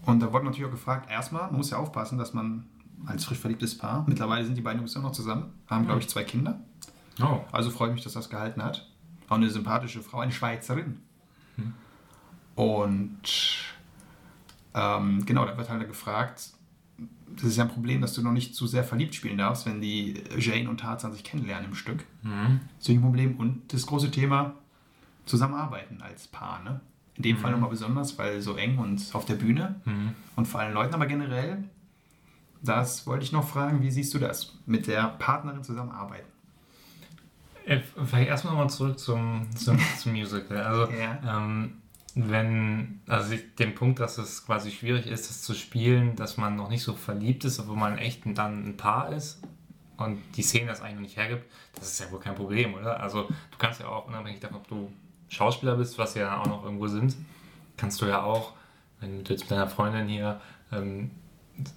Und 0.04 0.20
da 0.20 0.30
wurde 0.30 0.44
natürlich 0.44 0.66
auch 0.66 0.72
gefragt, 0.72 1.10
erstmal, 1.10 1.44
man 1.44 1.56
muss 1.56 1.70
ja 1.70 1.78
aufpassen, 1.78 2.18
dass 2.18 2.34
man 2.34 2.66
als 3.06 3.24
frisch 3.24 3.38
verliebtes 3.38 3.78
Paar, 3.78 4.04
mittlerweile 4.06 4.44
sind 4.44 4.58
die 4.58 4.60
beiden 4.60 4.80
übrigens 4.80 4.94
auch 4.98 5.02
noch 5.02 5.12
zusammen, 5.12 5.54
haben, 5.68 5.86
glaube 5.86 6.00
ich, 6.00 6.08
zwei 6.10 6.24
Kinder. 6.24 6.60
Oh. 7.18 7.40
Also 7.50 7.70
freue 7.70 7.88
ich 7.88 7.94
mich, 7.94 8.04
dass 8.04 8.12
das 8.12 8.28
gehalten 8.28 8.62
hat. 8.62 8.86
Auch 9.30 9.36
eine 9.36 9.48
sympathische 9.48 10.02
Frau, 10.02 10.18
eine 10.18 10.32
Schweizerin. 10.32 11.00
Und 12.56 13.22
ähm, 14.74 15.24
genau, 15.24 15.46
da 15.46 15.56
wird 15.56 15.70
halt 15.70 15.88
gefragt, 15.88 16.50
das 17.36 17.44
ist 17.44 17.56
ja 17.56 17.64
ein 17.64 17.70
Problem, 17.70 18.00
dass 18.00 18.12
du 18.14 18.22
noch 18.22 18.32
nicht 18.32 18.54
zu 18.54 18.66
sehr 18.66 18.84
verliebt 18.84 19.14
spielen 19.14 19.38
darfst, 19.38 19.66
wenn 19.66 19.80
die 19.80 20.22
Jane 20.38 20.68
und 20.70 20.78
Tarzan 20.80 21.12
sich 21.12 21.24
kennenlernen 21.24 21.70
im 21.70 21.74
Stück. 21.74 22.04
Mhm. 22.22 22.60
Das 22.78 22.88
ist 22.88 22.94
ein 22.94 23.00
Problem. 23.02 23.36
Und 23.36 23.72
das 23.72 23.86
große 23.86 24.10
Thema, 24.10 24.54
zusammenarbeiten 25.26 26.02
als 26.02 26.28
Paar. 26.28 26.62
Ne? 26.62 26.80
In 27.16 27.22
dem 27.22 27.36
Fall 27.38 27.50
nochmal 27.52 27.70
besonders, 27.70 28.18
weil 28.18 28.40
so 28.40 28.56
eng 28.56 28.78
und 28.78 29.02
auf 29.14 29.24
der 29.24 29.34
Bühne 29.36 29.80
Mhm. 29.84 30.10
und 30.36 30.46
vor 30.46 30.60
allen 30.60 30.74
Leuten, 30.74 30.94
aber 30.94 31.06
generell, 31.06 31.64
das 32.62 33.06
wollte 33.06 33.24
ich 33.24 33.32
noch 33.32 33.46
fragen, 33.48 33.82
wie 33.82 33.90
siehst 33.90 34.12
du 34.14 34.18
das, 34.18 34.54
mit 34.66 34.86
der 34.86 35.04
Partnerin 35.18 35.62
zusammenarbeiten? 35.64 36.28
Äh, 37.66 37.80
Vielleicht 38.04 38.28
erstmal 38.28 38.52
nochmal 38.54 38.70
zurück 38.70 38.98
zum, 38.98 39.46
zum, 39.56 39.78
zum 39.98 40.12
Musical. 40.12 40.58
Also, 40.58 40.92
Ja. 40.98 41.38
ähm, 41.38 41.78
wenn, 42.14 43.00
also 43.08 43.34
ich- 43.34 43.54
den 43.56 43.74
Punkt, 43.74 43.98
dass 44.00 44.18
es 44.18 44.46
quasi 44.46 44.70
schwierig 44.70 45.06
ist, 45.06 45.28
das 45.28 45.42
zu 45.42 45.54
spielen, 45.54 46.16
dass 46.16 46.36
man 46.36 46.56
noch 46.56 46.68
nicht 46.68 46.82
so 46.82 46.94
verliebt 46.94 47.44
ist, 47.44 47.58
obwohl 47.58 47.76
man 47.76 47.98
echt 47.98 48.22
dann 48.38 48.66
ein 48.68 48.76
Paar 48.76 49.10
ist 49.12 49.42
und 49.96 50.18
die 50.36 50.42
Szene 50.42 50.66
das 50.68 50.80
eigentlich 50.80 50.94
noch 50.94 51.00
nicht 51.02 51.16
hergibt, 51.16 51.44
das 51.74 51.90
ist 51.92 52.00
ja 52.00 52.10
wohl 52.12 52.20
kein 52.20 52.34
Problem, 52.34 52.74
oder? 52.74 53.00
Also, 53.00 53.22
du 53.24 53.58
kannst 53.58 53.80
ja 53.80 53.88
auch, 53.88 54.06
unabhängig 54.06 54.40
davon, 54.40 54.58
ob 54.58 54.68
du 54.68 54.92
Schauspieler 55.28 55.76
bist, 55.76 55.98
was 55.98 56.14
ja 56.14 56.40
auch 56.40 56.46
noch 56.46 56.64
irgendwo 56.64 56.86
sind, 56.86 57.16
kannst 57.76 58.00
du 58.00 58.06
ja 58.06 58.22
auch, 58.22 58.52
wenn 59.00 59.24
du 59.24 59.32
jetzt 59.32 59.42
mit 59.42 59.50
deiner 59.50 59.68
Freundin 59.68 60.06
hier 60.06 60.40
ähm, 60.72 61.10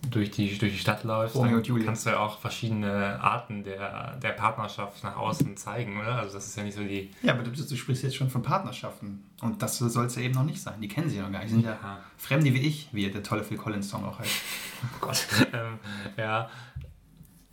durch, 0.09 0.31
die, 0.31 0.57
durch 0.57 0.73
die 0.73 0.79
Stadt 0.79 1.03
läufst, 1.03 1.35
Romeo 1.35 1.59
dann 1.59 1.85
kannst 1.85 2.05
du 2.05 2.09
ja 2.11 2.19
auch 2.19 2.39
verschiedene 2.39 3.19
Arten 3.21 3.63
der, 3.63 4.15
der 4.17 4.31
Partnerschaft 4.31 5.03
nach 5.03 5.15
außen 5.15 5.55
zeigen, 5.55 5.99
oder? 5.99 6.15
Also, 6.15 6.33
das 6.33 6.47
ist 6.47 6.57
ja 6.57 6.63
nicht 6.63 6.75
so 6.75 6.81
die. 6.83 7.11
Ja, 7.21 7.33
aber 7.33 7.43
du, 7.43 7.51
du 7.51 7.75
sprichst 7.75 8.03
jetzt 8.03 8.15
schon 8.15 8.29
von 8.29 8.41
Partnerschaften. 8.41 9.23
Und 9.41 9.61
das 9.61 9.77
soll 9.77 10.05
es 10.07 10.15
ja 10.15 10.23
eben 10.23 10.33
noch 10.33 10.43
nicht 10.43 10.61
sein. 10.61 10.81
Die 10.81 10.87
kennen 10.87 11.09
sie 11.09 11.17
ja 11.17 11.23
noch 11.23 11.31
gar 11.31 11.39
nicht. 11.39 11.49
Die 11.49 11.55
sind 11.55 11.65
ja 11.65 11.77
Ja. 11.81 11.99
Fremde 12.17 12.53
wie 12.53 12.61
ich, 12.61 12.89
wie 12.91 13.09
der 13.09 13.21
tolle 13.21 13.43
Phil 13.43 13.57
Collins 13.57 13.89
Song 13.89 14.05
auch 14.05 14.19
heißt. 14.19 14.31
Oh 14.83 14.97
Gott. 15.01 15.25
ähm, 15.53 15.79
ja. 16.17 16.49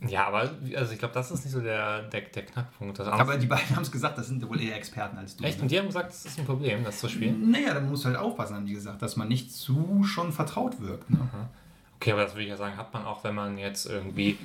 Ja, 0.07 0.27
aber 0.27 0.51
also 0.75 0.93
ich 0.93 0.99
glaube, 0.99 1.13
das 1.15 1.31
ist 1.31 1.43
nicht 1.43 1.53
so 1.53 1.61
der, 1.61 2.03
der, 2.03 2.21
der 2.21 2.45
Knackpunkt. 2.45 2.99
Das 2.99 3.07
Aber 3.07 3.37
die 3.37 3.47
beiden 3.47 3.75
haben 3.75 3.81
es 3.81 3.91
gesagt, 3.91 4.17
das 4.17 4.27
sind 4.27 4.47
wohl 4.47 4.61
eher 4.61 4.75
Experten 4.75 5.17
als 5.17 5.35
du. 5.35 5.43
Echt? 5.43 5.57
ne? 5.57 5.63
Und 5.63 5.71
die 5.71 5.79
haben 5.79 5.87
gesagt, 5.87 6.09
das 6.09 6.25
ist 6.25 6.37
ein 6.37 6.45
Problem, 6.45 6.83
das 6.83 6.99
zu 6.99 7.09
spielen? 7.09 7.49
Naja, 7.49 7.73
dann 7.73 7.89
musst 7.89 8.03
du 8.03 8.09
halt 8.09 8.17
aufpassen, 8.17 8.55
haben 8.55 8.65
die 8.65 8.73
gesagt, 8.73 9.01
dass 9.01 9.15
man 9.15 9.27
nicht 9.27 9.51
zu 9.51 10.03
schon 10.03 10.31
vertraut 10.31 10.79
wirkt. 10.81 11.09
Ne? 11.09 11.17
Okay, 11.99 12.11
aber 12.11 12.23
das 12.23 12.33
würde 12.33 12.43
ich 12.43 12.49
ja 12.49 12.57
sagen, 12.57 12.77
hat 12.77 12.93
man 12.93 13.05
auch, 13.05 13.23
wenn 13.23 13.35
man 13.35 13.57
jetzt 13.57 13.85
irgendwie, 13.85 14.37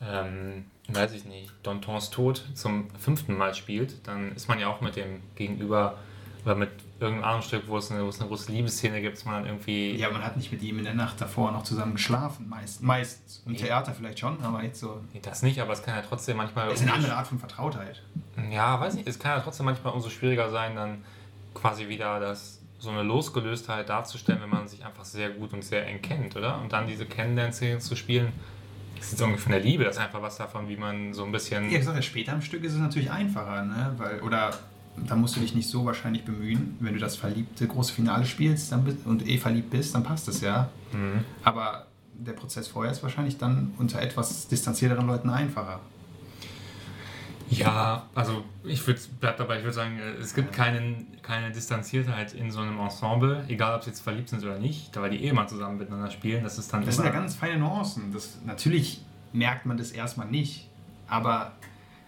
ähm, 0.00 0.64
weiß 0.88 1.12
ich 1.12 1.24
nicht, 1.24 1.52
Dontons 1.62 2.10
Tod 2.10 2.44
zum 2.54 2.88
fünften 2.98 3.36
Mal 3.36 3.54
spielt, 3.54 4.06
dann 4.06 4.32
ist 4.34 4.48
man 4.48 4.58
ja 4.58 4.68
auch 4.68 4.80
mit 4.80 4.96
dem 4.96 5.20
Gegenüber 5.34 5.98
oder 6.44 6.54
mit 6.54 6.70
irgendeinem 7.00 7.24
anderen 7.24 7.42
Stück, 7.42 7.64
wo 7.66 7.76
es 7.76 7.90
eine, 7.90 8.04
wo 8.04 8.08
es 8.08 8.20
eine 8.20 8.28
große 8.28 8.52
Liebesszene 8.52 9.00
gibt, 9.00 9.16
ist 9.18 9.24
man 9.26 9.34
dann 9.34 9.46
irgendwie. 9.46 9.96
Ja, 9.96 10.10
man 10.10 10.24
hat 10.24 10.36
nicht 10.36 10.52
mit 10.52 10.62
ihm 10.62 10.78
in 10.78 10.84
der 10.84 10.94
Nacht 10.94 11.20
davor 11.20 11.50
noch 11.50 11.64
zusammen 11.64 11.94
geschlafen, 11.94 12.48
meist, 12.48 12.82
meistens. 12.82 13.42
Im 13.46 13.54
Ja. 13.54 13.66
Theater 13.66 13.92
vielleicht 13.92 14.20
schon, 14.20 14.40
aber 14.42 14.62
jetzt 14.62 14.78
so. 14.80 15.00
Nee, 15.12 15.20
das 15.20 15.42
nicht, 15.42 15.60
aber 15.60 15.72
es 15.72 15.82
kann 15.82 15.96
ja 15.96 16.02
trotzdem 16.02 16.36
manchmal. 16.36 16.68
Das 16.68 16.76
ist 16.80 16.82
eine 16.82 16.92
andere 16.94 17.14
Art 17.16 17.26
von 17.26 17.38
Vertrautheit. 17.40 18.00
Ja, 18.50 18.80
weiß 18.80 18.94
nicht, 18.94 19.08
es 19.08 19.18
kann 19.18 19.32
ja 19.36 19.40
trotzdem 19.42 19.66
manchmal 19.66 19.92
umso 19.92 20.08
schwieriger 20.08 20.48
sein, 20.50 20.76
dann 20.76 21.04
quasi 21.52 21.88
wieder 21.88 22.20
das, 22.20 22.60
so 22.86 22.92
eine 22.92 23.02
Losgelöstheit 23.02 23.88
darzustellen, 23.88 24.40
wenn 24.40 24.48
man 24.48 24.68
sich 24.68 24.84
einfach 24.84 25.04
sehr 25.04 25.30
gut 25.30 25.52
und 25.52 25.62
sehr 25.62 25.86
eng 25.86 26.00
kennt, 26.00 26.36
oder? 26.36 26.60
Und 26.60 26.72
dann 26.72 26.86
diese 26.86 27.04
Kennenlernszenen 27.04 27.80
zu 27.80 27.96
spielen, 27.96 28.32
das 28.96 29.12
ist 29.12 29.20
irgendwie 29.20 29.40
von 29.40 29.52
der 29.52 29.60
Liebe, 29.60 29.84
das 29.84 29.96
ist 29.96 30.02
einfach 30.02 30.22
was 30.22 30.36
davon, 30.36 30.68
wie 30.68 30.76
man 30.76 31.12
so 31.12 31.24
ein 31.24 31.32
bisschen. 31.32 31.70
Ja, 31.70 31.78
gesagt, 31.78 32.02
später 32.04 32.32
im 32.32 32.40
Stück 32.40 32.64
ist 32.64 32.72
es 32.72 32.78
natürlich 32.78 33.10
einfacher, 33.10 33.64
ne? 33.64 33.92
Weil, 33.98 34.20
oder 34.22 34.54
da 34.96 35.14
musst 35.14 35.36
du 35.36 35.40
dich 35.40 35.54
nicht 35.54 35.68
so 35.68 35.84
wahrscheinlich 35.84 36.24
bemühen. 36.24 36.76
Wenn 36.80 36.94
du 36.94 37.00
das 37.00 37.16
verliebte 37.16 37.66
große 37.66 37.92
Finale 37.92 38.24
spielst 38.24 38.72
dann, 38.72 38.84
bist- 38.84 39.04
und 39.04 39.28
eh 39.28 39.36
verliebt 39.36 39.70
bist, 39.70 39.94
dann 39.94 40.02
passt 40.02 40.28
es 40.28 40.40
ja. 40.40 40.70
Mhm. 40.92 41.24
Aber 41.42 41.86
der 42.14 42.32
Prozess 42.32 42.68
vorher 42.68 42.92
ist 42.92 43.02
wahrscheinlich 43.02 43.36
dann 43.36 43.74
unter 43.78 44.00
etwas 44.00 44.48
distanzierteren 44.48 45.06
Leuten 45.06 45.28
einfacher. 45.28 45.80
Ja, 47.48 48.06
also 48.14 48.44
ich 48.64 48.84
würde 48.86 49.00
bleib 49.20 49.36
dabei, 49.36 49.58
ich 49.58 49.62
würde 49.62 49.74
sagen, 49.74 49.98
äh, 49.98 50.20
es 50.20 50.34
gibt 50.34 50.52
keinen, 50.52 51.06
keine 51.22 51.52
Distanziertheit 51.52 52.34
in 52.34 52.50
so 52.50 52.60
einem 52.60 52.78
Ensemble, 52.78 53.44
egal 53.48 53.74
ob 53.76 53.84
sie 53.84 53.90
jetzt 53.90 54.00
verliebt 54.00 54.28
sind 54.28 54.42
oder 54.42 54.58
nicht, 54.58 54.94
weil 54.96 55.10
die 55.10 55.24
eh 55.24 55.32
mal 55.32 55.48
zusammen 55.48 55.78
miteinander 55.78 56.10
spielen, 56.10 56.42
das 56.42 56.58
ist 56.58 56.72
dann 56.72 56.84
Das 56.84 56.96
sind 56.96 57.04
ja 57.04 57.12
ganz 57.12 57.34
feine 57.34 57.58
Nuancen. 57.58 58.12
Das, 58.12 58.38
natürlich 58.44 59.02
merkt 59.32 59.66
man 59.66 59.76
das 59.76 59.92
erstmal 59.92 60.26
nicht. 60.26 60.68
Aber 61.08 61.52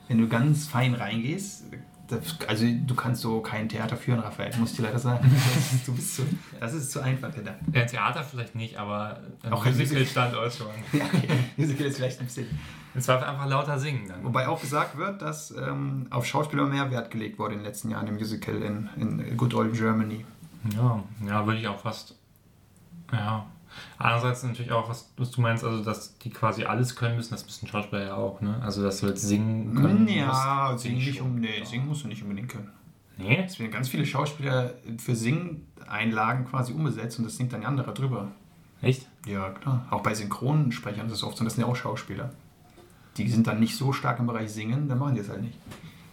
wenn 0.09 0.19
du 0.19 0.29
ganz 0.29 0.67
fein 0.67 0.95
reingehst, 0.95 1.65
das, 2.09 2.21
also 2.47 2.65
du 2.67 2.95
kannst 2.95 3.21
so 3.21 3.41
kein 3.41 3.69
Theater 3.69 3.97
führen, 3.97 4.21
Raphael, 4.21 4.57
muss 4.57 4.71
ich 4.71 4.77
dir 4.79 4.85
leider 4.85 4.99
sagen. 4.99 5.31
Das 5.55 5.73
ist, 5.73 5.87
du 5.87 5.95
bist 5.95 6.17
so, 6.17 6.23
das 6.59 6.73
ist 6.73 6.91
zu 6.91 7.01
einfach 7.01 7.33
gedacht. 7.35 7.57
Ja, 7.73 7.85
Theater 7.85 8.25
vielleicht 8.25 8.55
nicht, 8.55 8.79
aber 8.79 9.21
ein 9.43 9.53
Auch 9.53 9.65
ein 9.65 9.77
Musical-Standort 9.77 10.53
schon. 10.53 10.69
Ja, 10.99 11.05
okay. 11.05 11.29
Musical 11.57 11.87
ist 11.87 11.97
vielleicht 11.97 12.21
ein 12.21 12.27
bisschen. 12.27 12.47
Und 12.95 13.03
zwar 13.03 13.27
einfach 13.27 13.47
lauter 13.47 13.79
singen 13.79 14.09
dann. 14.09 14.25
Wobei 14.25 14.49
auch 14.49 14.61
gesagt 14.61 14.97
wird, 14.97 15.23
dass 15.23 15.51
ähm, 15.51 16.07
auf 16.11 16.27
Schauspieler 16.27 16.67
mehr 16.67 16.91
Wert 16.91 17.11
gelegt 17.11 17.39
wurde 17.39 17.55
in 17.55 17.61
den 17.61 17.67
letzten 17.67 17.91
Jahren 17.91 18.07
im 18.07 18.15
Musical 18.15 18.57
in, 18.63 18.89
in 18.97 19.37
Good 19.37 19.55
Old 19.55 19.75
Germany. 19.75 20.25
Ja, 20.75 21.03
ja, 21.27 21.47
würde 21.47 21.61
ich 21.61 21.69
auch 21.69 21.79
fast. 21.79 22.15
Ja. 23.13 23.47
Andererseits 23.99 24.43
natürlich 24.43 24.73
auch, 24.73 24.89
was, 24.89 25.13
was 25.17 25.31
du 25.31 25.41
meinst, 25.41 25.63
also 25.65 25.85
dass 25.85 26.19
die 26.19 26.31
quasi 26.31 26.65
alles 26.65 26.97
können 26.97 27.17
müssen, 27.17 27.33
das 27.33 27.45
müssen 27.45 27.69
Schauspieler 27.69 28.07
ja 28.07 28.15
auch, 28.15 28.41
ne? 28.41 28.61
Also 28.63 28.83
dass 28.83 29.01
du 29.01 29.07
jetzt 29.07 29.23
singen 29.23 29.75
können 29.75 30.09
Ja, 30.09 30.71
musst, 30.73 30.85
singen, 30.85 30.99
nicht 30.99 31.21
um, 31.21 31.37
nee, 31.37 31.63
singen 31.65 31.87
musst 31.87 32.05
du 32.05 32.09
nicht 32.09 32.23
unbedingt 32.23 32.49
können. 32.49 32.71
Nee? 33.17 33.43
Es 33.45 33.59
werden 33.59 33.73
ganz 33.73 33.89
viele 33.89 34.07
Schauspieler 34.07 34.75
für 34.99 35.15
Singeinlagen 35.15 36.47
quasi 36.47 36.73
umgesetzt 36.73 37.19
und 37.19 37.25
das 37.25 37.37
singt 37.37 37.53
dann 37.53 37.61
ein 37.61 37.67
anderer 37.67 37.93
drüber. 37.93 38.29
Echt? 38.81 39.07
Ja, 39.27 39.51
klar. 39.51 39.87
Auch 39.91 40.03
bei 40.03 40.15
Synchronsprechern 40.15 41.07
ist 41.09 41.15
es 41.15 41.23
oft 41.25 41.37
so, 41.37 41.45
das 41.45 41.55
sind 41.55 41.65
ja 41.65 41.69
auch 41.69 41.77
Schauspieler. 41.77 42.31
Die 43.19 43.29
sind 43.29 43.47
dann 43.47 43.61
nicht 43.61 43.77
so 43.77 43.93
stark 43.93 44.19
im 44.19 44.27
Bereich 44.27 44.51
Singen, 44.51 44.89
dann 44.89 44.99
machen 44.99 45.15
die 45.15 45.21
es 45.21 45.29
halt 45.29 45.43
nicht. 45.43 45.59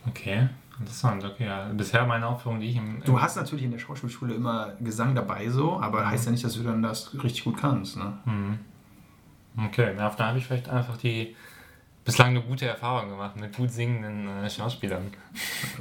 Okay, 0.07 0.49
interessant, 0.79 1.23
okay. 1.23 1.45
Ja. 1.45 1.69
Bisher 1.73 2.05
meine 2.05 2.27
Aufführung, 2.27 2.59
die 2.59 2.67
ich 2.67 2.75
im. 2.77 3.01
Du 3.05 3.19
hast 3.21 3.37
natürlich 3.37 3.65
in 3.65 3.71
der 3.71 3.79
Schauspielschule 3.79 4.33
immer 4.33 4.73
Gesang 4.81 5.15
dabei 5.15 5.49
so, 5.49 5.79
aber 5.79 6.07
heißt 6.07 6.25
ja 6.25 6.31
nicht, 6.31 6.43
dass 6.43 6.53
du 6.53 6.63
dann 6.63 6.81
das 6.81 7.13
richtig 7.23 7.43
gut 7.43 7.57
kannst. 7.57 7.97
Ne? 7.97 8.17
Mhm. 8.25 8.59
Okay, 9.67 9.93
na, 9.95 10.09
da 10.09 10.27
habe 10.27 10.37
ich 10.37 10.45
vielleicht 10.45 10.67
einfach 10.67 10.97
die 10.97 11.35
bislang 12.03 12.29
eine 12.29 12.41
gute 12.41 12.67
Erfahrung 12.67 13.09
gemacht 13.09 13.35
mit 13.35 13.55
gut 13.55 13.71
singenden 13.71 14.27
äh, 14.27 14.49
Schauspielern. 14.49 15.11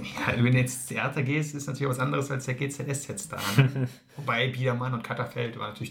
Ja, 0.03 0.33
wenn 0.43 0.53
du 0.53 0.59
jetzt 0.59 0.75
ins 0.75 0.87
Theater 0.87 1.23
gehst, 1.23 1.55
ist 1.55 1.67
natürlich 1.67 1.91
was 1.91 1.99
anderes 1.99 2.31
als 2.31 2.47
der 2.47 2.55
GZS 2.55 3.09
jetzt 3.09 3.33
da. 3.33 3.39
Ne? 3.57 3.89
Wobei 4.17 4.49
Biedermann 4.49 4.95
und 4.95 5.05
Katterfeld 5.05 5.59
waren 5.59 5.71
natürlich 5.71 5.91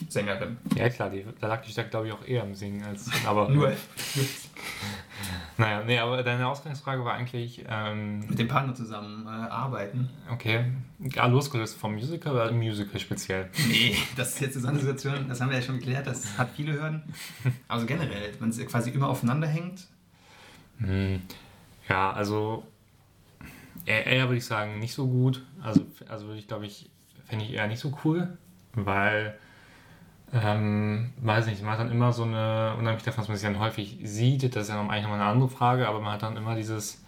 Top-Sängerin. 0.00 0.56
Ja, 0.76 0.88
klar, 0.88 1.10
die, 1.10 1.24
da 1.40 1.46
lag 1.46 1.62
die 1.62 1.70
Stadt, 1.70 1.90
glaube 1.90 2.08
ich, 2.08 2.12
auch 2.12 2.26
eher 2.26 2.42
im 2.44 2.54
Singen 2.54 2.82
als. 2.84 3.10
Aber, 3.26 3.48
Nur 3.50 3.72
Naja, 5.56 5.82
nee, 5.84 5.98
aber 5.98 6.22
deine 6.22 6.46
Ausgangsfrage 6.46 7.04
war 7.04 7.14
eigentlich. 7.14 7.64
Ähm, 7.68 8.20
mit 8.20 8.38
dem 8.38 8.48
Partner 8.48 8.74
zusammen 8.74 9.24
äh, 9.26 9.28
arbeiten. 9.30 10.10
Okay. 10.32 10.64
Ja, 10.98 11.26
losgelöst 11.26 11.78
vom 11.78 11.94
Musical 11.94 12.32
oder 12.32 12.52
Musical 12.52 12.98
speziell? 13.00 13.48
Nee, 13.68 13.96
das 14.16 14.34
ist 14.34 14.40
jetzt 14.40 14.66
eine 14.66 14.78
Situation, 14.78 15.28
das 15.28 15.40
haben 15.40 15.50
wir 15.50 15.56
ja 15.58 15.62
schon 15.62 15.78
geklärt, 15.78 16.06
das 16.06 16.36
hat 16.36 16.50
viele 16.56 16.72
Hürden. 16.74 17.02
Also 17.68 17.86
generell, 17.86 18.32
wenn 18.40 18.48
es 18.50 18.58
quasi 18.66 18.90
immer 18.90 19.08
aufeinander 19.08 19.46
hängt, 19.46 19.86
Hm, 20.78 21.22
Ja, 21.88 22.12
also 22.12 22.64
eher, 23.86 24.06
eher 24.06 24.24
würde 24.28 24.38
ich 24.38 24.44
sagen, 24.46 24.78
nicht 24.80 24.92
so 24.94 25.06
gut. 25.06 25.44
Also, 25.62 25.86
also 26.08 26.26
würde 26.26 26.38
ich, 26.40 26.48
glaube 26.48 26.66
ich, 26.66 26.90
fände 27.26 27.44
ich 27.44 27.52
eher 27.52 27.68
nicht 27.68 27.78
so 27.80 27.96
cool, 28.04 28.36
weil, 28.72 29.38
ähm, 30.34 31.10
weiß 31.22 31.46
nicht, 31.46 31.62
man 31.62 31.72
hat 31.72 31.80
dann 31.80 31.92
immer 31.92 32.12
so 32.12 32.24
eine, 32.24 32.74
unabhängig 32.76 33.04
davon, 33.04 33.22
dass 33.22 33.28
man 33.28 33.36
sich 33.36 33.46
dann 33.46 33.60
häufig 33.60 33.98
sieht, 34.02 34.42
das 34.56 34.64
ist 34.64 34.68
ja 34.68 34.80
eigentlich 34.80 35.02
nochmal 35.02 35.20
eine 35.20 35.30
andere 35.30 35.48
Frage, 35.48 35.86
aber 35.88 36.00
man 36.00 36.12
hat 36.12 36.22
dann 36.22 36.36
immer 36.36 36.56
dieses, 36.56 37.00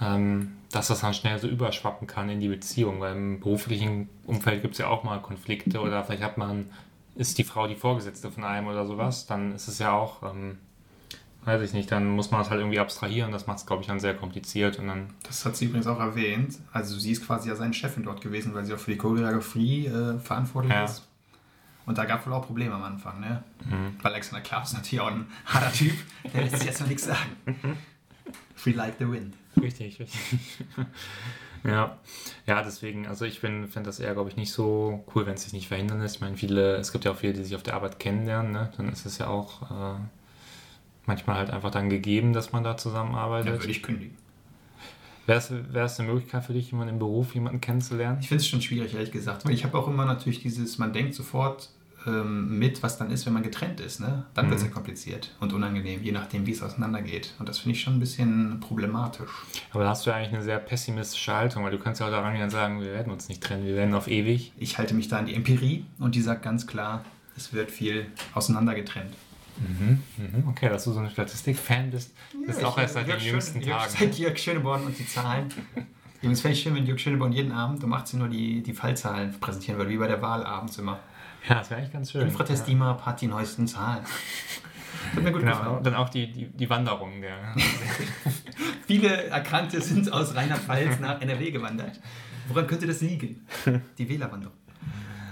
ähm, 0.00 0.52
dass 0.72 0.88
das 0.88 1.00
dann 1.00 1.14
schnell 1.14 1.38
so 1.38 1.46
überschwappen 1.46 2.08
kann 2.08 2.28
in 2.28 2.40
die 2.40 2.48
Beziehung, 2.48 3.00
weil 3.00 3.14
im 3.14 3.40
beruflichen 3.40 4.08
Umfeld 4.26 4.62
gibt 4.62 4.74
es 4.74 4.78
ja 4.78 4.88
auch 4.88 5.04
mal 5.04 5.20
Konflikte 5.20 5.80
oder 5.80 6.02
vielleicht 6.02 6.22
hat 6.24 6.38
man, 6.38 6.66
ist 7.14 7.38
die 7.38 7.44
Frau 7.44 7.68
die 7.68 7.76
Vorgesetzte 7.76 8.30
von 8.32 8.42
einem 8.44 8.66
oder 8.66 8.84
sowas, 8.84 9.26
dann 9.26 9.54
ist 9.54 9.68
es 9.68 9.78
ja 9.78 9.92
auch, 9.92 10.22
ähm, 10.24 10.58
weiß 11.44 11.62
ich 11.62 11.72
nicht, 11.72 11.90
dann 11.92 12.08
muss 12.08 12.32
man 12.32 12.40
das 12.40 12.50
halt 12.50 12.60
irgendwie 12.60 12.80
abstrahieren, 12.80 13.30
das 13.30 13.46
macht 13.46 13.58
es, 13.58 13.66
glaube 13.66 13.82
ich, 13.82 13.88
dann 13.88 14.00
sehr 14.00 14.14
kompliziert 14.14 14.78
und 14.80 14.88
dann, 14.88 15.10
das 15.22 15.44
hat 15.44 15.56
sie 15.56 15.66
übrigens 15.66 15.86
auch 15.86 16.00
erwähnt, 16.00 16.58
also 16.72 16.98
sie 16.98 17.12
ist 17.12 17.24
quasi 17.24 17.48
ja 17.48 17.54
seine 17.54 17.74
Chefin 17.74 18.02
dort 18.02 18.20
gewesen, 18.20 18.54
weil 18.54 18.64
sie 18.64 18.74
auch 18.74 18.78
für 18.78 18.90
die 18.90 18.98
Choreografie 18.98 19.86
äh, 19.86 20.18
verantwortlich 20.18 20.72
Ja. 20.72 20.84
ist. 20.84 21.06
Und 21.86 21.98
da 21.98 22.04
gab 22.04 22.20
es 22.20 22.26
wohl 22.26 22.32
auch 22.32 22.46
Probleme 22.46 22.74
am 22.74 22.82
Anfang, 22.82 23.20
ne? 23.20 23.42
Mhm. 23.64 23.96
Weil 24.02 24.12
Alexander 24.12 24.42
Klaas 24.42 24.68
ist 24.70 24.74
natürlich 24.74 25.00
auch 25.00 25.10
ein 25.10 25.26
harter 25.46 25.72
Typ, 25.72 25.94
der 26.32 26.42
lässt 26.42 26.56
sich 26.56 26.66
jetzt 26.66 26.80
noch 26.80 26.88
nichts 26.88 27.04
sagen. 27.04 27.36
Free 28.54 28.72
like 28.72 28.94
the 28.98 29.10
wind. 29.10 29.34
Richtig, 29.60 29.98
richtig. 29.98 30.20
ja. 31.64 31.98
ja, 32.46 32.62
deswegen, 32.62 33.06
also 33.06 33.24
ich 33.24 33.40
finde 33.40 33.68
das 33.82 33.98
eher, 33.98 34.12
glaube 34.12 34.28
ich, 34.28 34.36
nicht 34.36 34.52
so 34.52 35.04
cool, 35.14 35.26
wenn 35.26 35.34
es 35.34 35.44
sich 35.44 35.52
nicht 35.52 35.68
verhindern 35.68 36.00
lässt. 36.00 36.16
Ich 36.16 36.20
meine, 36.20 36.36
viele, 36.36 36.76
es 36.76 36.92
gibt 36.92 37.04
ja 37.04 37.12
auch 37.12 37.16
viele, 37.16 37.32
die 37.32 37.44
sich 37.44 37.56
auf 37.56 37.62
der 37.62 37.74
Arbeit 37.74 37.98
kennenlernen, 37.98 38.52
ne? 38.52 38.70
Dann 38.76 38.88
ist 38.90 39.06
es 39.06 39.18
ja 39.18 39.28
auch 39.28 39.70
äh, 39.70 39.98
manchmal 41.06 41.36
halt 41.36 41.50
einfach 41.50 41.70
dann 41.70 41.90
gegeben, 41.90 42.32
dass 42.32 42.52
man 42.52 42.62
da 42.62 42.76
zusammenarbeitet. 42.76 43.54
Ja, 43.54 43.60
würde 43.60 43.70
ich 43.70 43.82
kündigen. 43.82 44.16
Wäre 45.26 45.38
es 45.84 46.00
eine 46.00 46.08
Möglichkeit 46.08 46.44
für 46.44 46.52
dich, 46.52 46.70
jemanden 46.70 46.94
im 46.94 46.98
Beruf, 46.98 47.34
jemanden 47.34 47.60
kennenzulernen? 47.60 48.18
Ich 48.20 48.28
finde 48.28 48.42
es 48.42 48.48
schon 48.48 48.62
schwierig, 48.62 48.94
ehrlich 48.94 49.12
gesagt. 49.12 49.44
Weil 49.44 49.52
ich 49.52 49.64
habe 49.64 49.78
auch 49.78 49.86
immer 49.86 50.04
natürlich 50.04 50.40
dieses, 50.40 50.78
man 50.78 50.92
denkt 50.92 51.14
sofort 51.14 51.70
ähm, 52.06 52.58
mit, 52.58 52.82
was 52.82 52.98
dann 52.98 53.10
ist, 53.10 53.26
wenn 53.26 53.32
man 53.32 53.42
getrennt 53.42 53.80
ist. 53.80 54.00
Ne? 54.00 54.24
Dann 54.34 54.46
mhm. 54.46 54.50
wird 54.50 54.60
es 54.60 54.66
ja 54.66 54.72
kompliziert 54.72 55.34
und 55.40 55.52
unangenehm, 55.52 56.02
je 56.02 56.12
nachdem, 56.12 56.46
wie 56.46 56.52
es 56.52 56.62
auseinandergeht. 56.62 57.34
Und 57.38 57.48
das 57.48 57.58
finde 57.58 57.76
ich 57.76 57.82
schon 57.82 57.94
ein 57.94 58.00
bisschen 58.00 58.60
problematisch. 58.60 59.30
Aber 59.72 59.84
da 59.84 59.90
hast 59.90 60.06
du 60.06 60.10
ja 60.10 60.16
eigentlich 60.16 60.34
eine 60.34 60.42
sehr 60.42 60.58
pessimistische 60.58 61.34
Haltung, 61.34 61.64
weil 61.64 61.72
du 61.72 61.78
kannst 61.78 62.00
ja 62.00 62.06
auch 62.06 62.10
daran 62.10 62.34
gehen 62.34 62.50
sagen, 62.50 62.80
wir 62.80 62.92
werden 62.92 63.12
uns 63.12 63.28
nicht 63.28 63.42
trennen, 63.42 63.66
wir 63.66 63.76
werden 63.76 63.94
auf 63.94 64.08
ewig. 64.08 64.52
Ich 64.56 64.78
halte 64.78 64.94
mich 64.94 65.08
da 65.08 65.18
an 65.18 65.26
die 65.26 65.34
Empirie 65.34 65.84
und 65.98 66.14
die 66.14 66.22
sagt 66.22 66.42
ganz 66.42 66.66
klar, 66.66 67.04
es 67.36 67.52
wird 67.52 67.70
viel 67.70 68.06
auseinandergetrennt. 68.34 69.14
Mhm, 69.60 70.02
mhm. 70.16 70.48
Okay, 70.48 70.68
dass 70.68 70.84
du 70.84 70.92
so 70.92 71.00
eine 71.00 71.10
Statistik-Fan 71.10 71.90
bist, 71.90 72.14
ja, 72.32 72.50
ist 72.50 72.64
auch 72.64 72.78
erst 72.78 72.94
seit 72.94 73.08
den 73.08 73.20
jüngsten 73.20 73.60
Tagen. 73.60 73.90
Seit 73.90 74.18
Jörg 74.18 74.38
Schöneborn 74.38 74.84
und 74.86 74.98
die 74.98 75.06
Zahlen. 75.06 75.52
Übrigens 76.20 76.40
fände 76.40 76.56
ich 76.56 76.62
schön, 76.62 76.74
wenn 76.74 76.86
Jörg 76.86 76.98
Schöneborn 76.98 77.32
jeden 77.32 77.52
Abend 77.52 77.82
um 77.84 77.92
18 77.92 78.20
Uhr 78.20 78.28
die, 78.28 78.62
die 78.62 78.72
Fallzahlen 78.72 79.38
präsentieren 79.38 79.78
würde, 79.78 79.90
wie 79.90 79.98
bei 79.98 80.06
der 80.06 80.20
Wahl 80.22 80.44
abends 80.44 80.78
immer. 80.78 80.98
Ja, 81.48 81.56
das 81.56 81.70
wäre 81.70 81.80
eigentlich 81.80 81.92
ganz 81.92 82.10
schön. 82.10 82.22
Infratestima 82.22 82.96
ja. 82.98 83.06
hat 83.06 83.20
die 83.20 83.26
neuesten 83.26 83.66
Zahlen. 83.66 84.04
Hat 85.14 85.22
mir 85.22 85.32
gut 85.32 85.40
genau, 85.40 85.56
gefallen. 85.56 85.82
Dann 85.82 85.94
auch 85.94 86.08
die, 86.10 86.30
die, 86.30 86.46
die 86.46 86.68
Wanderung. 86.68 87.20
Der 87.22 87.36
Viele 88.86 89.24
Erkrankte 89.28 89.80
sind 89.80 90.12
aus 90.12 90.34
Rheinland-Pfalz 90.34 91.00
nach 91.00 91.20
NRW 91.22 91.50
gewandert. 91.50 91.98
Woran 92.48 92.66
könnte 92.66 92.86
das 92.86 93.00
liegen? 93.00 93.46
Die 93.96 94.08
Wählerwanderung. 94.08 94.54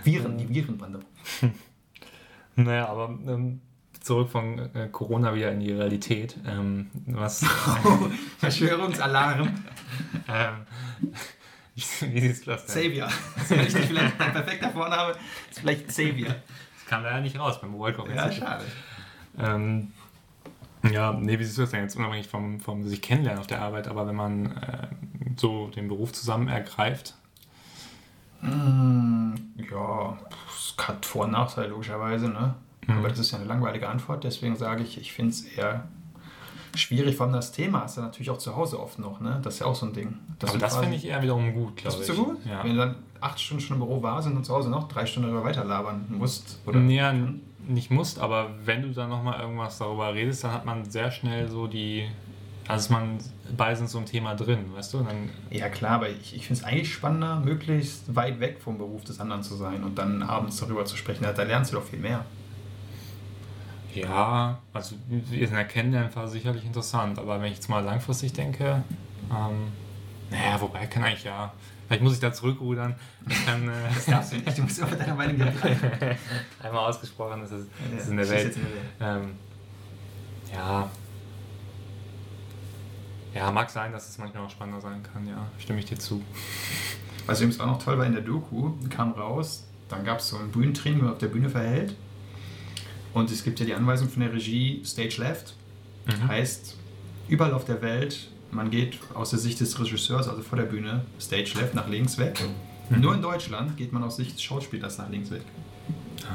Viren, 0.05 0.39
die 0.39 0.49
Virenwanderung. 0.49 1.07
Naja, 2.57 2.89
aber 2.89 3.19
ähm, 3.27 3.61
zurück 4.09 4.31
von 4.31 4.75
äh, 4.75 4.89
Corona 4.91 5.35
wieder 5.35 5.53
in 5.53 5.61
die 5.61 5.71
Realität. 5.71 6.37
Ähm, 6.47 6.91
was, 7.07 7.45
oh, 7.85 8.09
Verschwörungsalarm. 8.39 9.49
ähm, 10.29 10.55
wie 11.75 12.21
siehst 12.21 12.47
du 12.47 12.51
das 12.51 12.67
denn? 12.67 12.75
Xavier. 12.75 13.09
Das 13.37 13.51
ist 13.51 13.75
nicht 13.75 13.87
vielleicht 13.87 14.21
ein 14.21 14.33
perfekter 14.33 14.71
Vorname, 14.71 15.13
das 15.13 15.21
ist 15.51 15.61
vielleicht 15.61 15.89
Xavier. 15.89 16.29
Das 16.29 16.87
kam 16.87 17.03
leider 17.05 17.21
nicht 17.21 17.39
raus 17.39 17.61
beim 17.61 17.75
World 17.75 17.97
Cup. 17.97 18.09
Ja, 18.09 18.33
schade. 18.33 18.65
Ähm, 19.39 19.93
ja, 20.91 21.13
nee, 21.13 21.39
wie 21.39 21.45
siehst 21.45 21.59
du 21.59 21.63
das 21.63 21.71
denn 21.71 21.83
jetzt 21.83 21.97
unabhängig 21.97 22.29
vom, 22.29 22.61
vom 22.61 22.89
sich 22.89 23.03
kennenlernen 23.03 23.41
auf 23.41 23.47
der 23.47 23.61
Arbeit, 23.61 23.89
aber 23.89 24.07
wenn 24.07 24.17
man 24.17 24.57
äh, 24.57 24.89
so 25.37 25.69
den 25.69 25.87
Beruf 25.87 26.13
zusammen 26.13 26.49
ergreift? 26.49 27.15
Mm, 28.41 29.35
ja, 29.71 30.17
es 30.49 30.75
hat 30.79 31.05
Vor- 31.05 31.27
und 31.27 31.33
Nachteile 31.33 31.69
logischerweise, 31.69 32.29
ne? 32.31 32.55
Mhm. 32.89 32.99
Aber 32.99 33.09
das 33.09 33.19
ist 33.19 33.31
ja 33.31 33.39
eine 33.39 33.47
langweilige 33.47 33.89
Antwort, 33.89 34.25
deswegen 34.25 34.57
sage 34.57 34.83
ich, 34.83 34.99
ich 34.99 35.13
finde 35.13 35.31
es 35.31 35.43
eher 35.43 35.85
schwierig, 36.75 37.17
vor 37.17 37.27
allem 37.27 37.35
das 37.35 37.53
Thema 37.53 37.85
ist 37.85 37.97
ja 37.97 38.03
natürlich 38.03 38.31
auch 38.31 38.39
zu 38.39 38.57
Hause 38.57 38.81
oft 38.81 38.99
noch, 38.99 39.21
ne? 39.21 39.41
Das 39.43 39.55
ist 39.55 39.61
ja 39.61 39.67
auch 39.67 39.75
so 39.75 39.87
ein 39.87 39.93
Ding. 39.93 40.19
Aber 40.43 40.59
das 40.59 40.77
finde 40.77 40.97
ich 40.97 41.07
eher 41.07 41.23
wiederum 41.23 41.53
gut, 41.53 41.77
glaube 41.77 41.97
ich. 41.97 42.09
Ist 42.09 42.17
so 42.17 42.25
gut? 42.25 42.39
Ja. 42.45 42.65
Wenn 42.65 42.73
du 42.73 42.79
dann 42.79 42.97
acht 43.21 43.41
Stunden 43.41 43.63
schon 43.63 43.77
im 43.77 43.81
Büro 43.81 44.03
warst 44.03 44.29
und 44.29 44.45
zu 44.45 44.55
Hause 44.55 44.71
noch 44.71 44.89
drei 44.89 45.07
Stunden 45.07 45.31
darüber 45.31 45.45
weiterlabern 45.45 46.07
musst, 46.09 46.61
oder? 46.67 46.81
Ja, 46.81 47.15
nicht 47.67 47.91
musst, 47.91 48.19
aber 48.19 48.51
wenn 48.65 48.83
du 48.83 48.93
dann 48.93 49.11
nochmal 49.11 49.41
irgendwas 49.41 49.79
darüber 49.79 50.15
redest, 50.15 50.45
dann 50.45 50.53
hat 50.53 50.65
man 50.65 50.89
sehr 50.89 51.11
schnell 51.11 51.49
so 51.49 51.67
die 51.67 52.09
also 52.69 52.93
man 52.93 53.19
beide 53.57 53.77
sind 53.77 53.89
so 53.89 53.99
ein 53.99 54.05
Thema 54.05 54.35
drin, 54.35 54.67
weißt 54.75 54.93
du? 54.93 54.99
Dann 54.99 55.31
ja 55.51 55.71
klar, 55.71 55.93
aber 55.93 56.11
ich, 56.11 56.37
ich 56.37 56.47
finde 56.47 56.61
es 56.61 56.65
eigentlich 56.65 56.93
spannender, 56.93 57.41
möglichst 57.41 58.15
weit 58.15 58.41
weg 58.41 58.59
vom 58.61 58.77
Beruf 58.77 59.05
des 59.05 59.21
anderen 59.21 59.43
zu 59.43 59.57
sein 59.57 59.83
und 59.83 59.99
dann 59.99 60.23
abends 60.23 60.59
darüber 60.59 60.85
zu 60.85 60.97
sprechen. 60.97 61.25
Da 61.35 61.43
lernst 61.43 61.73
du 61.73 61.77
doch 61.77 61.85
viel 61.85 61.99
mehr. 61.99 62.27
Ja, 64.03 64.59
also 64.73 64.97
wir 65.09 65.47
sind 65.47 65.57
erkennen 65.57 65.95
einfach 65.95 66.29
sicherlich 66.29 66.65
interessant, 66.65 67.19
aber 67.19 67.41
wenn 67.41 67.49
ich 67.49 67.57
jetzt 67.57 67.69
mal 67.69 67.81
langfristig 67.85 68.33
denke, 68.33 68.83
ähm, 69.31 69.73
naja, 70.31 70.61
wobei 70.61 70.87
kann 70.87 71.05
eigentlich 71.05 71.25
ja, 71.25 71.53
vielleicht 71.87 72.03
muss 72.03 72.15
ich 72.15 72.21
da 72.21 72.33
zurückrudern. 72.33 72.95
Ich 73.29 73.47
kann, 73.47 73.69
äh, 73.69 73.73
das 73.95 74.07
darfst 74.07 74.33
du 74.33 74.37
nicht, 74.37 74.59
du 74.59 74.63
musst 74.63 74.79
immer 74.79 74.91
deiner 74.91 75.15
Meinung 75.15 75.37
bleiben. 75.37 75.57
Einmal 76.63 76.89
ausgesprochen, 76.89 77.41
das 77.41 77.53
ist, 77.53 77.69
das 77.93 78.05
ist 78.05 78.11
in 78.11 78.17
der 78.17 78.31
Welt. 78.31 78.57
Ähm, 79.01 79.35
ja. 80.53 80.91
Ja, 83.35 83.51
mag 83.51 83.71
sein, 83.71 83.93
dass 83.93 84.09
es 84.09 84.19
manchmal 84.19 84.45
auch 84.45 84.51
spannender 84.51 84.81
sein 84.81 85.03
kann, 85.03 85.27
ja, 85.27 85.47
stimme 85.59 85.79
ich 85.79 85.85
dir 85.85 85.99
zu. 85.99 86.23
Was 87.27 87.41
übrigens 87.41 87.61
auch 87.61 87.67
noch 87.67 87.83
toll 87.83 87.99
war 87.99 88.07
in 88.07 88.15
der 88.15 88.23
Doku, 88.23 88.73
kam 88.89 89.13
raus, 89.13 89.67
dann 89.89 90.05
gab 90.05 90.19
es 90.19 90.29
so 90.29 90.39
ein 90.39 90.51
Bühnentraining, 90.51 90.99
wie 90.99 91.03
man 91.05 91.13
auf 91.13 91.19
der 91.19 91.29
Bühne 91.29 91.49
verhält. 91.49 91.95
Und 93.15 93.31
es 93.31 93.43
gibt 93.43 93.61
ja 93.61 93.67
die 93.67 93.75
Anweisung 93.75 94.09
von 94.09 94.23
der 94.23 94.33
Regie 94.33 94.83
Stage 94.85 95.17
Left. 95.19 95.55
Mhm. 96.07 96.29
Heißt, 96.29 96.77
überall 97.29 97.53
auf 97.53 97.65
der 97.65 97.81
Welt, 97.83 98.29
man 98.51 98.71
geht 98.71 98.99
aus 99.15 99.31
der 99.31 99.39
Sicht 99.39 99.61
des 99.61 99.79
Regisseurs, 99.79 100.29
also 100.29 100.43
vor 100.43 100.59
der 100.59 100.65
Bühne, 100.65 101.05
Stage 101.21 101.53
Left 101.57 101.75
nach 101.75 101.89
links 101.89 102.19
weg. 102.19 102.41
Mhm. 102.91 103.01
Nur 103.01 103.15
in 103.15 103.23
Deutschland 103.23 103.77
geht 103.77 103.93
man 103.93 104.03
aus 104.03 104.17
Sicht 104.17 104.35
des 104.35 104.43
Schauspielers 104.43 104.99
nach 104.99 105.11
links 105.11 105.31
weg. 105.31 105.43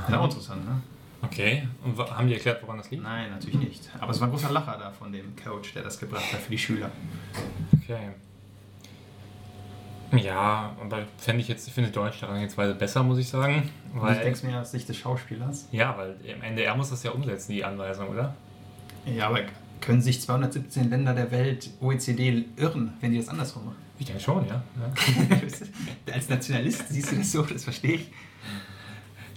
Ja, 0.09 0.19
auch 0.19 0.26
interessant, 0.26 0.65
ne? 0.65 0.82
Okay. 1.21 1.67
Und 1.84 1.97
haben 1.97 2.28
die 2.28 2.34
erklärt, 2.34 2.61
woran 2.61 2.78
das 2.78 2.91
liegt? 2.91 3.03
Nein, 3.03 3.32
natürlich 3.32 3.55
nicht. 3.55 3.89
Aber 3.99 4.11
es 4.11 4.19
war 4.19 4.28
ein 4.28 4.32
großer 4.32 4.51
Lacher 4.51 4.78
da 4.78 4.91
von 4.91 5.11
dem 5.11 5.36
Coach, 5.41 5.74
der 5.74 5.84
das 5.84 5.99
gebracht 5.99 6.34
hat 6.34 6.41
für 6.41 6.51
die 6.51 6.57
Schüler. 6.57 6.91
Okay. 7.82 8.09
Ja, 10.18 10.76
aber 10.80 11.03
fände 11.18 11.41
ich 11.41 11.47
jetzt, 11.47 11.70
finde 11.70 11.89
Deutsch 11.89 12.22
daran 12.22 12.41
jetzt 12.41 12.55
besser, 12.55 13.03
muss 13.03 13.18
ich 13.18 13.28
sagen. 13.28 13.70
Weil, 13.93 14.16
ich 14.16 14.22
denke 14.22 14.47
mir 14.47 14.61
aus 14.61 14.72
Sicht 14.72 14.88
des 14.88 14.97
Schauspielers. 14.97 15.68
Ja, 15.72 15.97
weil 15.97 16.16
am 16.34 16.41
Ende 16.41 16.64
er 16.64 16.76
muss 16.76 16.89
das 16.89 17.03
ja 17.03 17.11
umsetzen, 17.11 17.51
die 17.51 17.64
Anweisung, 17.64 18.09
oder? 18.09 18.36
Ja, 19.05 19.28
aber 19.28 19.39
können 19.82 20.01
sich 20.01 20.22
217 20.22 20.89
Länder 20.89 21.14
der 21.14 21.32
Welt 21.32 21.70
OECD 21.82 22.45
irren, 22.55 22.93
wenn 23.01 23.11
die 23.11 23.18
das 23.18 23.28
andersrum 23.28 23.66
machen? 23.66 23.78
Ich 23.99 24.05
denke 24.05 24.22
schon, 24.22 24.47
ja. 24.47 24.64
ja. 24.80 26.14
Als 26.14 26.30
Nationalist 26.30 26.89
siehst 26.89 27.11
du 27.11 27.18
das 27.18 27.32
so, 27.32 27.43
das 27.43 27.64
verstehe 27.64 27.95
ich. 27.95 28.11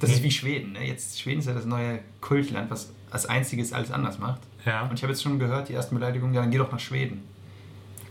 Das 0.01 0.11
ist 0.11 0.23
wie 0.23 0.31
Schweden. 0.31 0.73
Ne? 0.73 0.87
Jetzt 0.87 1.21
Schweden 1.21 1.41
ist 1.41 1.47
ja 1.47 1.55
das 1.55 1.65
neue 1.65 2.01
Kultland, 2.21 2.71
was 2.71 2.93
als 3.11 3.27
einziges 3.27 3.73
alles 3.73 3.91
anders 3.91 4.19
macht. 4.19 4.41
Ja. 4.65 4.83
Und 4.83 4.95
ich 4.95 5.03
habe 5.03 5.13
jetzt 5.13 5.23
schon 5.23 5.39
gehört, 5.39 5.69
die 5.69 5.75
ersten 5.75 5.95
Beleidigungen, 5.95 6.35
ja, 6.35 6.43
dann 6.43 6.51
geh 6.51 6.59
doch 6.59 6.71
nach 6.71 6.81
Schweden. 6.81 7.23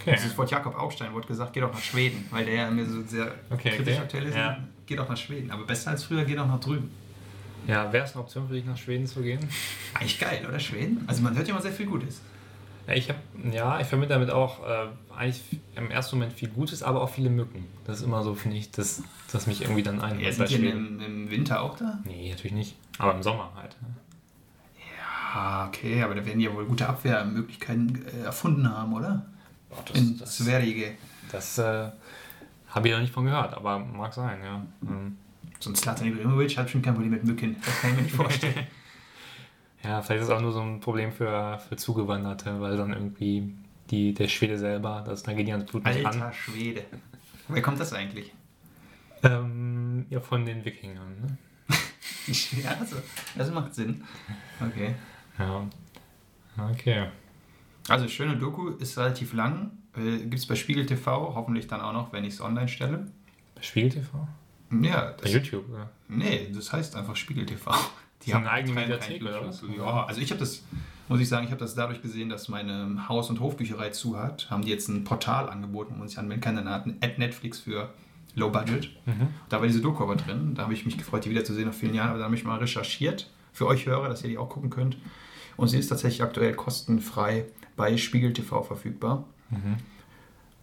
Okay. 0.05 0.19
Das 0.23 0.37
Wort 0.37 0.51
Jakob 0.51 0.75
Augstein 0.75 1.13
wurde 1.13 1.27
gesagt, 1.27 1.53
geh 1.53 1.61
doch 1.61 1.73
nach 1.73 1.81
Schweden, 1.81 2.27
weil 2.29 2.45
der 2.45 2.53
ja 2.53 2.71
mir 2.71 2.85
so 2.85 3.01
sehr 3.03 3.33
okay, 3.49 3.71
kritisch 3.71 3.95
okay. 3.95 4.03
aktuell 4.03 4.23
ist. 4.25 4.35
Ja. 4.35 4.57
Geh 4.85 4.95
doch 4.95 5.09
nach 5.09 5.17
Schweden. 5.17 5.49
Aber 5.49 5.65
besser 5.65 5.91
als 5.91 6.03
früher, 6.03 6.23
geh 6.25 6.35
doch 6.35 6.47
nach 6.47 6.59
drüben. 6.59 6.91
Ja, 7.67 7.91
wäre 7.91 8.05
es 8.05 8.13
eine 8.13 8.21
Option 8.21 8.47
für 8.47 8.53
dich, 8.53 8.65
nach 8.65 8.77
Schweden 8.77 9.07
zu 9.07 9.21
gehen? 9.21 9.39
Eigentlich 9.95 10.19
geil, 10.19 10.45
oder? 10.47 10.59
Schweden? 10.59 11.03
Also 11.07 11.23
man 11.23 11.35
hört 11.35 11.47
ja 11.47 11.53
immer 11.53 11.61
sehr 11.61 11.71
viel 11.71 11.87
Gutes. 11.87 12.21
Ja, 12.87 12.93
ich 12.93 13.09
habe, 13.09 13.19
ja, 13.51 13.79
ich 13.79 13.87
verbinde 13.87 14.13
damit 14.13 14.29
auch 14.29 14.63
äh, 14.63 14.87
eigentlich 15.15 15.41
im 15.75 15.89
ersten 15.89 16.17
Moment 16.17 16.33
viel 16.33 16.49
Gutes, 16.49 16.83
aber 16.83 17.01
auch 17.01 17.09
viele 17.09 17.31
Mücken. 17.31 17.65
Das 17.85 17.97
ist 17.97 18.03
immer 18.03 18.21
so, 18.21 18.35
finde 18.35 18.57
ich, 18.57 18.69
das, 18.69 19.01
das 19.31 19.47
mich 19.47 19.61
irgendwie 19.61 19.81
dann 19.81 20.01
ein. 20.01 20.19
Ja, 20.19 20.31
sind 20.31 20.49
die 20.49 20.67
im, 20.67 20.99
im, 20.99 21.31
Winter 21.31 21.61
auch 21.61 21.77
da? 21.77 21.99
Nee, 22.05 22.29
natürlich 22.29 22.53
nicht. 22.53 22.75
Aber 22.99 23.15
im 23.15 23.23
Sommer 23.23 23.51
halt. 23.55 23.75
Ne? 23.81 23.87
Ja, 25.33 25.65
okay, 25.67 26.03
aber 26.03 26.13
da 26.13 26.23
werden 26.23 26.37
die 26.37 26.45
ja 26.45 26.53
wohl 26.53 26.65
gute 26.65 26.87
Abwehrmöglichkeiten 26.87 28.05
äh, 28.05 28.25
erfunden 28.25 28.69
haben, 28.69 28.93
oder? 28.93 29.25
Oh, 29.76 29.82
das, 29.86 29.97
in 29.97 30.17
das, 30.17 30.38
Sverige. 30.38 30.91
Das 31.32 31.57
äh, 31.57 31.89
habe 32.69 32.88
ich 32.88 32.93
noch 32.93 33.01
nicht 33.01 33.13
von 33.13 33.26
gehört, 33.26 33.53
aber 33.53 33.80
mag 33.80 34.13
sein, 34.13 34.39
ja. 34.43 34.65
Mhm. 34.82 35.17
So 35.59 35.69
ein 35.69 35.76
Slatan 35.76 36.07
Ibrahimovic 36.07 36.57
hat 36.57 36.69
schon 36.69 36.82
kein 36.82 36.93
Problem 36.93 37.11
mit 37.11 37.23
Mücken. 37.23 37.55
Das 37.63 37.82
kann 37.82 37.91
ich 37.91 37.95
mir 37.95 38.03
nicht 38.03 38.15
vorstellen. 38.15 38.67
ja, 39.84 40.01
vielleicht 40.01 40.21
ist 40.21 40.28
es 40.28 40.34
auch 40.34 40.41
nur 40.41 40.51
so 40.51 40.61
ein 40.61 40.80
Problem 40.80 41.11
für, 41.11 41.59
für 41.59 41.76
Zugewanderte, 41.76 42.59
weil 42.59 42.78
dann 42.78 42.93
irgendwie 42.93 43.53
die, 43.89 44.13
der 44.13 44.28
Schwede 44.28 44.57
selber, 44.57 45.03
das 45.05 45.23
dann 45.23 45.38
geht 45.38 45.47
ja 45.47 45.57
Blut 45.57 45.86
nicht 45.86 46.05
Alter 46.05 46.28
an. 46.28 46.34
Schwede. 46.34 46.86
Woher 47.47 47.61
kommt 47.61 47.80
das 47.80 47.93
eigentlich? 47.93 48.34
Ähm, 49.23 50.05
ja, 50.09 50.19
von 50.19 50.45
den 50.45 50.65
Wikingern. 50.65 51.21
Ne? 51.21 51.38
ja, 52.63 52.76
also, 52.80 52.97
das 53.36 53.51
macht 53.51 53.73
Sinn. 53.73 54.03
Okay. 54.59 54.95
Ja. 55.38 55.67
Okay. 56.71 57.07
Also 57.88 58.07
schöne 58.07 58.38
Doku, 58.38 58.69
ist 58.69 58.97
relativ 58.97 59.33
lang. 59.33 59.71
Äh, 59.95 60.19
Gibt 60.19 60.36
es 60.36 60.45
bei 60.45 60.55
Spiegel 60.55 60.86
TV, 60.86 61.33
hoffentlich 61.36 61.67
dann 61.67 61.81
auch 61.81 61.93
noch, 61.93 62.13
wenn 62.13 62.23
ich 62.23 62.36
es 62.36 62.41
online 62.41 62.67
stelle. 62.67 63.07
Bei 63.55 63.61
Spiegel 63.61 63.89
TV? 63.89 64.27
Ja. 64.81 65.13
bei 65.21 65.29
YouTube, 65.29 65.69
oder? 65.69 65.89
Nee, 66.07 66.49
das 66.53 66.73
heißt 66.73 66.95
einfach 66.95 67.15
Spiegel 67.15 67.45
TV. 67.45 67.71
Die 68.25 68.33
haben 68.33 68.41
eine 68.41 68.51
eigene 68.51 68.73
Mediathek, 68.73 69.21
oder 69.21 69.45
was? 69.45 69.63
Ja, 69.77 70.05
also 70.05 70.19
ich 70.19 70.31
habe 70.31 70.39
das, 70.39 70.63
muss 71.07 71.19
ich 71.19 71.29
sagen, 71.29 71.45
ich 71.45 71.51
habe 71.51 71.59
das 71.59 71.75
dadurch 71.75 72.01
gesehen, 72.01 72.29
dass 72.29 72.49
meine 72.49 73.07
Haus- 73.07 73.29
und 73.29 73.39
Hofbücherei 73.39 73.89
zu 73.89 74.17
hat, 74.17 74.49
haben 74.49 74.63
die 74.63 74.71
jetzt 74.71 74.88
ein 74.88 75.03
Portal 75.03 75.47
angeboten, 75.47 75.93
wo 75.93 75.99
man 75.99 76.07
sich 76.07 76.17
anmelden 76.17 76.41
kann, 76.41 76.57
eine 76.57 76.71
Art 76.71 76.88
Netflix 77.19 77.59
für 77.59 77.93
Low 78.33 78.49
Budget. 78.49 78.89
Mhm. 79.05 79.27
Da 79.49 79.59
war 79.59 79.67
diese 79.67 79.81
Doku 79.81 80.03
aber 80.03 80.15
drin. 80.15 80.55
Da 80.55 80.63
habe 80.63 80.73
ich 80.73 80.86
mich 80.86 80.97
gefreut, 80.97 81.25
die 81.25 81.29
wiederzusehen 81.29 81.67
nach 81.67 81.75
vielen 81.75 81.93
Jahren. 81.93 82.09
Aber 82.09 82.17
da 82.17 82.25
habe 82.25 82.36
ich 82.36 82.43
mal 82.43 82.57
recherchiert 82.57 83.29
für 83.53 83.67
euch 83.67 83.86
Hörer, 83.86 84.09
dass 84.09 84.23
ihr 84.23 84.29
die 84.29 84.38
auch 84.38 84.49
gucken 84.49 84.69
könnt. 84.69 84.97
Und 85.55 85.69
sie 85.69 85.77
ist 85.77 85.88
tatsächlich 85.88 86.21
aktuell 86.21 86.53
kostenfrei 86.53 87.45
bei 87.76 87.97
Spiegel 87.97 88.34
TV 88.34 88.63
verfügbar. 88.63 89.26
Mhm. 89.49 89.78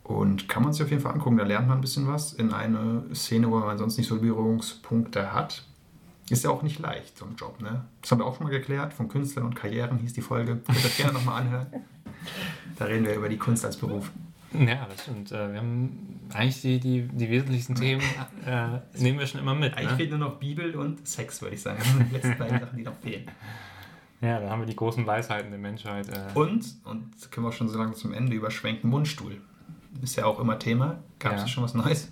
Und 0.05 0.49
kann 0.49 0.63
man 0.65 0.73
sich 0.73 0.83
auf 0.83 0.91
jeden 0.91 1.03
Fall 1.03 1.13
angucken. 1.13 1.37
Da 1.37 1.45
lernt 1.45 1.69
man 1.69 1.79
ein 1.79 1.81
bisschen 1.81 2.09
was 2.09 2.33
in 2.33 2.53
eine 2.53 3.05
Szene, 3.15 3.51
wo 3.51 3.59
man 3.61 3.79
sonst 3.79 3.99
nicht 3.99 4.09
so 4.09 4.19
Berührungspunkte 4.19 5.33
hat. 5.33 5.65
Ist 6.29 6.45
ja 6.45 6.51
auch 6.51 6.63
nicht 6.63 6.79
leicht, 6.81 7.19
so 7.19 7.25
ein 7.25 7.37
Job, 7.37 7.61
ne? 7.61 7.85
Das 8.01 8.11
haben 8.11 8.19
wir 8.19 8.25
auch 8.27 8.37
schon 8.37 8.45
mal 8.45 8.51
geklärt. 8.51 8.93
Von 8.95 9.09
Künstlern 9.09 9.45
und 9.47 9.55
Karrieren 9.55 9.99
hieß 9.99 10.13
die 10.13 10.23
Folge. 10.23 10.57
Könnt 10.57 10.79
ihr 10.79 10.87
euch 10.87 10.97
gerne 10.97 11.13
nochmal 11.15 11.43
anhören. 11.43 11.67
Da 12.79 12.87
reden 12.87 13.05
wir 13.07 13.15
über 13.15 13.29
die 13.29 13.37
Kunst 13.37 13.65
als 13.65 13.77
Beruf. 13.77 14.11
Ja, 14.53 14.87
das 14.91 15.03
stimmt. 15.03 15.33
Äh, 15.33 15.53
Wir 15.53 15.59
haben 15.61 16.21
eigentlich 16.33 16.61
die, 16.63 16.79
die, 16.81 17.03
die 17.09 17.31
wesentlichsten 17.31 17.75
Themen 17.75 18.03
äh, 18.47 18.81
nehmen 18.99 19.19
wir 19.19 19.27
schon 19.27 19.41
immer 19.41 19.55
mit. 19.55 19.75
Eigentlich 19.77 19.91
Ne? 19.93 19.97
fehlt 19.97 20.11
nur 20.11 20.19
noch 20.19 20.39
Bibel 20.39 20.75
und 20.77 21.07
Sex, 21.07 21.41
würde 21.43 21.55
ich 21.55 21.63
sagen. 21.63 21.79
Das 21.79 21.89
sind 21.93 22.11
die 22.11 22.15
letzten 22.15 22.39
beiden 22.39 22.61
Sachen, 22.61 22.77
die 22.77 22.85
noch 22.85 22.97
fehlen. 22.97 23.25
Ja, 24.23 24.41
da 24.41 24.49
haben 24.51 24.61
wir 24.61 24.67
die 24.67 24.77
großen 24.77 25.07
Weisheiten 25.07 25.51
der 25.51 25.59
Menschheit. 25.59 26.09
Äh, 26.09 26.39
Und, 26.39 26.65
und 26.85 27.31
können 27.31 27.45
wir 27.45 27.49
auch 27.51 27.53
schon 27.53 27.69
so 27.69 27.77
langsam 27.79 27.97
zum 28.01 28.15
Ende 28.15 28.35
überschwenken, 28.35 28.89
Mundstuhl. 28.89 29.41
Ist 30.01 30.17
ja 30.17 30.25
auch 30.27 30.39
immer 30.41 30.59
Thema. 30.59 30.99
Gab 31.19 31.35
es 31.35 31.43
Ja. 31.43 31.49
schon 31.49 31.65
was 31.65 31.75
Neues? 31.75 32.11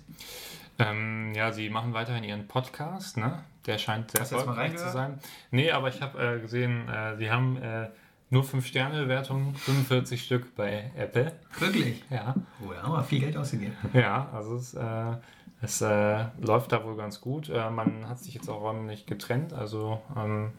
Ähm, 0.77 1.33
ja, 1.35 1.51
sie 1.51 1.69
machen 1.69 1.93
weiterhin 1.93 2.23
ihren 2.23 2.47
Podcast, 2.47 3.17
ne? 3.17 3.43
Der 3.65 3.77
scheint 3.77 4.11
sehr 4.11 4.21
Hast 4.21 4.31
erfolgreich 4.31 4.75
zu 4.75 4.89
sein. 4.91 5.19
Nee, 5.51 5.71
aber 5.71 5.89
ich 5.89 6.01
habe 6.01 6.35
äh, 6.37 6.39
gesehen, 6.39 6.87
äh, 6.89 7.15
sie 7.17 7.29
haben 7.31 7.57
äh, 7.57 7.89
nur 8.29 8.43
5-Sterne-Bewertungen, 8.43 9.53
45 9.55 10.23
Stück 10.23 10.55
bei 10.55 10.91
Apple. 10.97 11.31
Wirklich? 11.59 12.03
Ja, 12.09 12.35
Oh, 12.65 12.71
da 12.73 12.81
haben 12.83 12.93
wir 12.93 13.03
viel 13.03 13.19
Geld 13.19 13.37
ausgegeben. 13.37 13.75
ja 13.93 14.29
also 14.33 14.55
es, 14.55 14.73
äh, 14.73 15.15
es 15.61 15.81
äh, 15.81 16.25
läuft 16.39 16.71
da 16.71 16.83
wohl 16.83 16.95
ganz 16.97 17.21
gut. 17.21 17.49
Man 17.49 18.07
hat 18.09 18.19
sich 18.19 18.33
jetzt 18.33 18.49
auch 18.49 18.61
räumlich 18.61 19.05
getrennt, 19.05 19.53
also 19.53 20.01
ähm, 20.17 20.51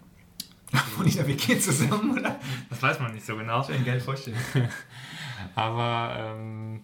Und 0.99 1.07
ich 1.07 1.17
wir 1.17 1.35
gehen 1.37 1.61
zusammen, 1.61 2.19
oder? 2.19 2.37
das 2.71 2.83
weiß 2.83 3.01
man 3.01 3.13
nicht 3.13 3.27
so 3.27 3.37
genau. 3.37 3.61
Ich 3.61 3.69
kann 3.69 3.79
mir 3.79 3.85
geil 3.85 4.01
vorstellen. 4.01 4.37
Aber 5.55 6.15
ähm, 6.19 6.83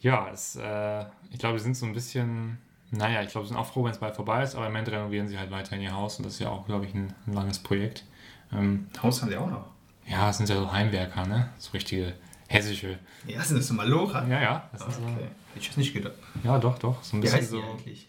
ja, 0.00 0.28
es, 0.32 0.56
äh, 0.56 1.04
ich 1.30 1.38
glaube, 1.38 1.58
sie 1.58 1.64
sind 1.64 1.76
so 1.76 1.86
ein 1.86 1.92
bisschen, 1.92 2.58
naja, 2.90 3.22
ich 3.22 3.30
glaube, 3.30 3.46
sie 3.46 3.52
sind 3.52 3.60
auch 3.60 3.66
froh, 3.66 3.84
wenn 3.84 3.92
es 3.92 3.98
bald 3.98 4.16
vorbei 4.16 4.42
ist, 4.42 4.54
aber 4.54 4.66
im 4.66 4.72
Moment 4.72 4.88
renovieren 4.88 5.28
sie 5.28 5.38
halt 5.38 5.50
weiterhin 5.50 5.82
ihr 5.82 5.92
Haus 5.94 6.16
und 6.18 6.24
das 6.26 6.34
ist 6.34 6.38
ja 6.40 6.48
auch, 6.48 6.66
glaube 6.66 6.86
ich, 6.86 6.94
ein, 6.94 7.12
ein 7.26 7.32
langes 7.34 7.58
Projekt. 7.58 8.04
Ähm, 8.52 8.88
Haus 9.02 9.20
haben 9.22 9.28
sie 9.28 9.36
auch 9.36 9.50
noch. 9.50 9.66
ja, 10.06 10.30
es 10.30 10.38
sind 10.38 10.48
ja 10.48 10.56
so 10.56 10.72
Heimwerker, 10.72 11.26
ne? 11.26 11.50
So 11.58 11.70
richtige 11.72 12.14
hessische. 12.48 12.98
Ja, 13.26 13.42
sind 13.42 13.58
das 13.58 13.68
so 13.68 13.74
Malocha? 13.74 14.26
Ja, 14.26 14.40
ja, 14.40 14.68
das 14.72 14.80
so, 14.80 14.86
Okay. 14.86 15.28
Hätte 15.52 15.60
ich 15.60 15.66
das 15.68 15.76
nicht 15.76 15.92
gedacht. 15.92 16.14
ja, 16.42 16.58
doch, 16.58 16.78
doch, 16.78 17.02
so 17.02 17.16
ein 17.16 17.18
Wie 17.18 17.22
bisschen 17.22 17.40
heißt 17.40 17.52
die 17.52 17.56
so 17.56 17.62
eigentlich? 17.62 18.08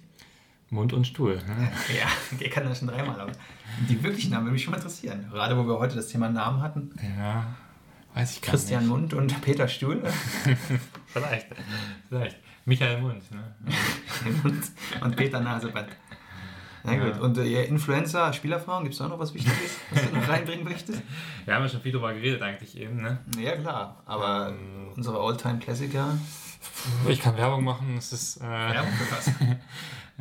Mund 0.71 0.93
und 0.93 1.05
Stuhl. 1.05 1.35
Ne? 1.35 1.71
Ja, 1.99 2.37
der 2.39 2.49
kann 2.49 2.63
das 2.63 2.79
schon 2.79 2.87
dreimal, 2.87 3.19
aber 3.19 3.31
die 3.87 4.01
wirklichen 4.01 4.31
Namen 4.31 4.45
würde 4.45 4.53
mich 4.53 4.63
schon 4.63 4.71
mal 4.71 4.77
interessieren. 4.77 5.27
Gerade 5.31 5.55
wo 5.57 5.65
wir 5.67 5.77
heute 5.77 5.95
das 5.95 6.07
Thema 6.07 6.29
Namen 6.29 6.61
hatten. 6.61 6.91
Ja, 7.17 7.45
weiß 8.15 8.35
ich 8.37 8.41
gar 8.41 8.51
Christian 8.51 8.81
nicht. 8.83 8.89
Mund 8.89 9.13
und 9.13 9.41
Peter 9.41 9.67
Stuhl. 9.67 10.01
Vielleicht, 11.07 11.47
vielleicht. 12.09 12.37
Michael 12.65 13.01
Mund, 13.01 13.21
ne? 13.31 13.43
und, 14.43 14.61
und 15.03 15.15
Peter 15.17 15.41
Naseband. 15.41 15.89
Na 16.83 16.93
Ja. 16.95 17.03
gut. 17.09 17.19
Und 17.19 17.37
äh, 17.37 17.43
ihr 17.43 17.67
Influencer, 17.67 18.31
Spielerfrauen, 18.31 18.83
gibt 18.83 18.93
es 18.93 18.99
da 18.99 19.07
noch 19.09 19.19
was 19.19 19.33
Wichtiges, 19.33 19.77
was 19.91 20.09
du 20.09 20.15
noch 20.15 20.27
reinbringen 20.29 20.63
möchtest? 20.63 21.01
Wir 21.45 21.53
haben 21.55 21.63
ja 21.63 21.69
schon 21.69 21.81
viel 21.81 21.91
drüber 21.91 22.13
geredet 22.13 22.41
eigentlich 22.41 22.77
eben, 22.77 23.01
ne? 23.01 23.19
Ja, 23.37 23.57
klar. 23.57 24.01
Aber 24.05 24.49
Ähm, 24.49 24.87
unsere 24.95 25.19
Alltime-Klassiker. 25.19 26.17
Ich 27.07 27.19
kann 27.19 27.35
Werbung 27.37 27.63
machen, 27.63 27.97
es 27.97 28.13
ist... 28.13 28.37
Äh, 28.37 28.43
Werbung 28.43 28.91
für 28.93 29.15
was? 29.15 29.31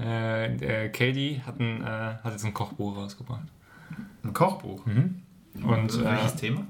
Äh, 0.00 0.88
Katie 0.88 1.42
hat, 1.44 1.60
ein, 1.60 1.82
äh, 1.82 1.86
hat 2.22 2.32
jetzt 2.32 2.44
ein 2.44 2.54
Kochbuch 2.54 2.96
rausgebracht. 2.96 3.42
Ein 4.24 4.32
Kochbuch. 4.32 4.84
Und 4.86 5.22
Und 5.54 6.04
welches 6.04 6.34
äh, 6.34 6.36
Thema? 6.36 6.66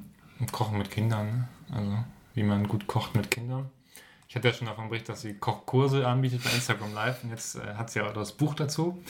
Kochen 0.52 0.78
mit 0.78 0.90
Kindern. 0.90 1.26
Ne? 1.26 1.48
Also, 1.72 2.04
wie 2.34 2.42
man 2.42 2.66
gut 2.66 2.86
kocht 2.86 3.14
mit 3.14 3.30
Kindern. 3.30 3.70
Ich 4.28 4.36
hatte 4.36 4.48
ja 4.48 4.54
schon 4.54 4.68
davon 4.68 4.88
berichtet, 4.88 5.10
dass 5.10 5.22
sie 5.22 5.34
Kochkurse 5.34 6.06
anbietet 6.06 6.44
bei 6.44 6.50
Instagram 6.50 6.94
Live. 6.94 7.24
Und 7.24 7.30
jetzt 7.30 7.56
äh, 7.56 7.74
hat 7.74 7.90
sie 7.90 8.00
auch 8.00 8.12
das 8.12 8.32
Buch 8.32 8.54
dazu. 8.54 9.02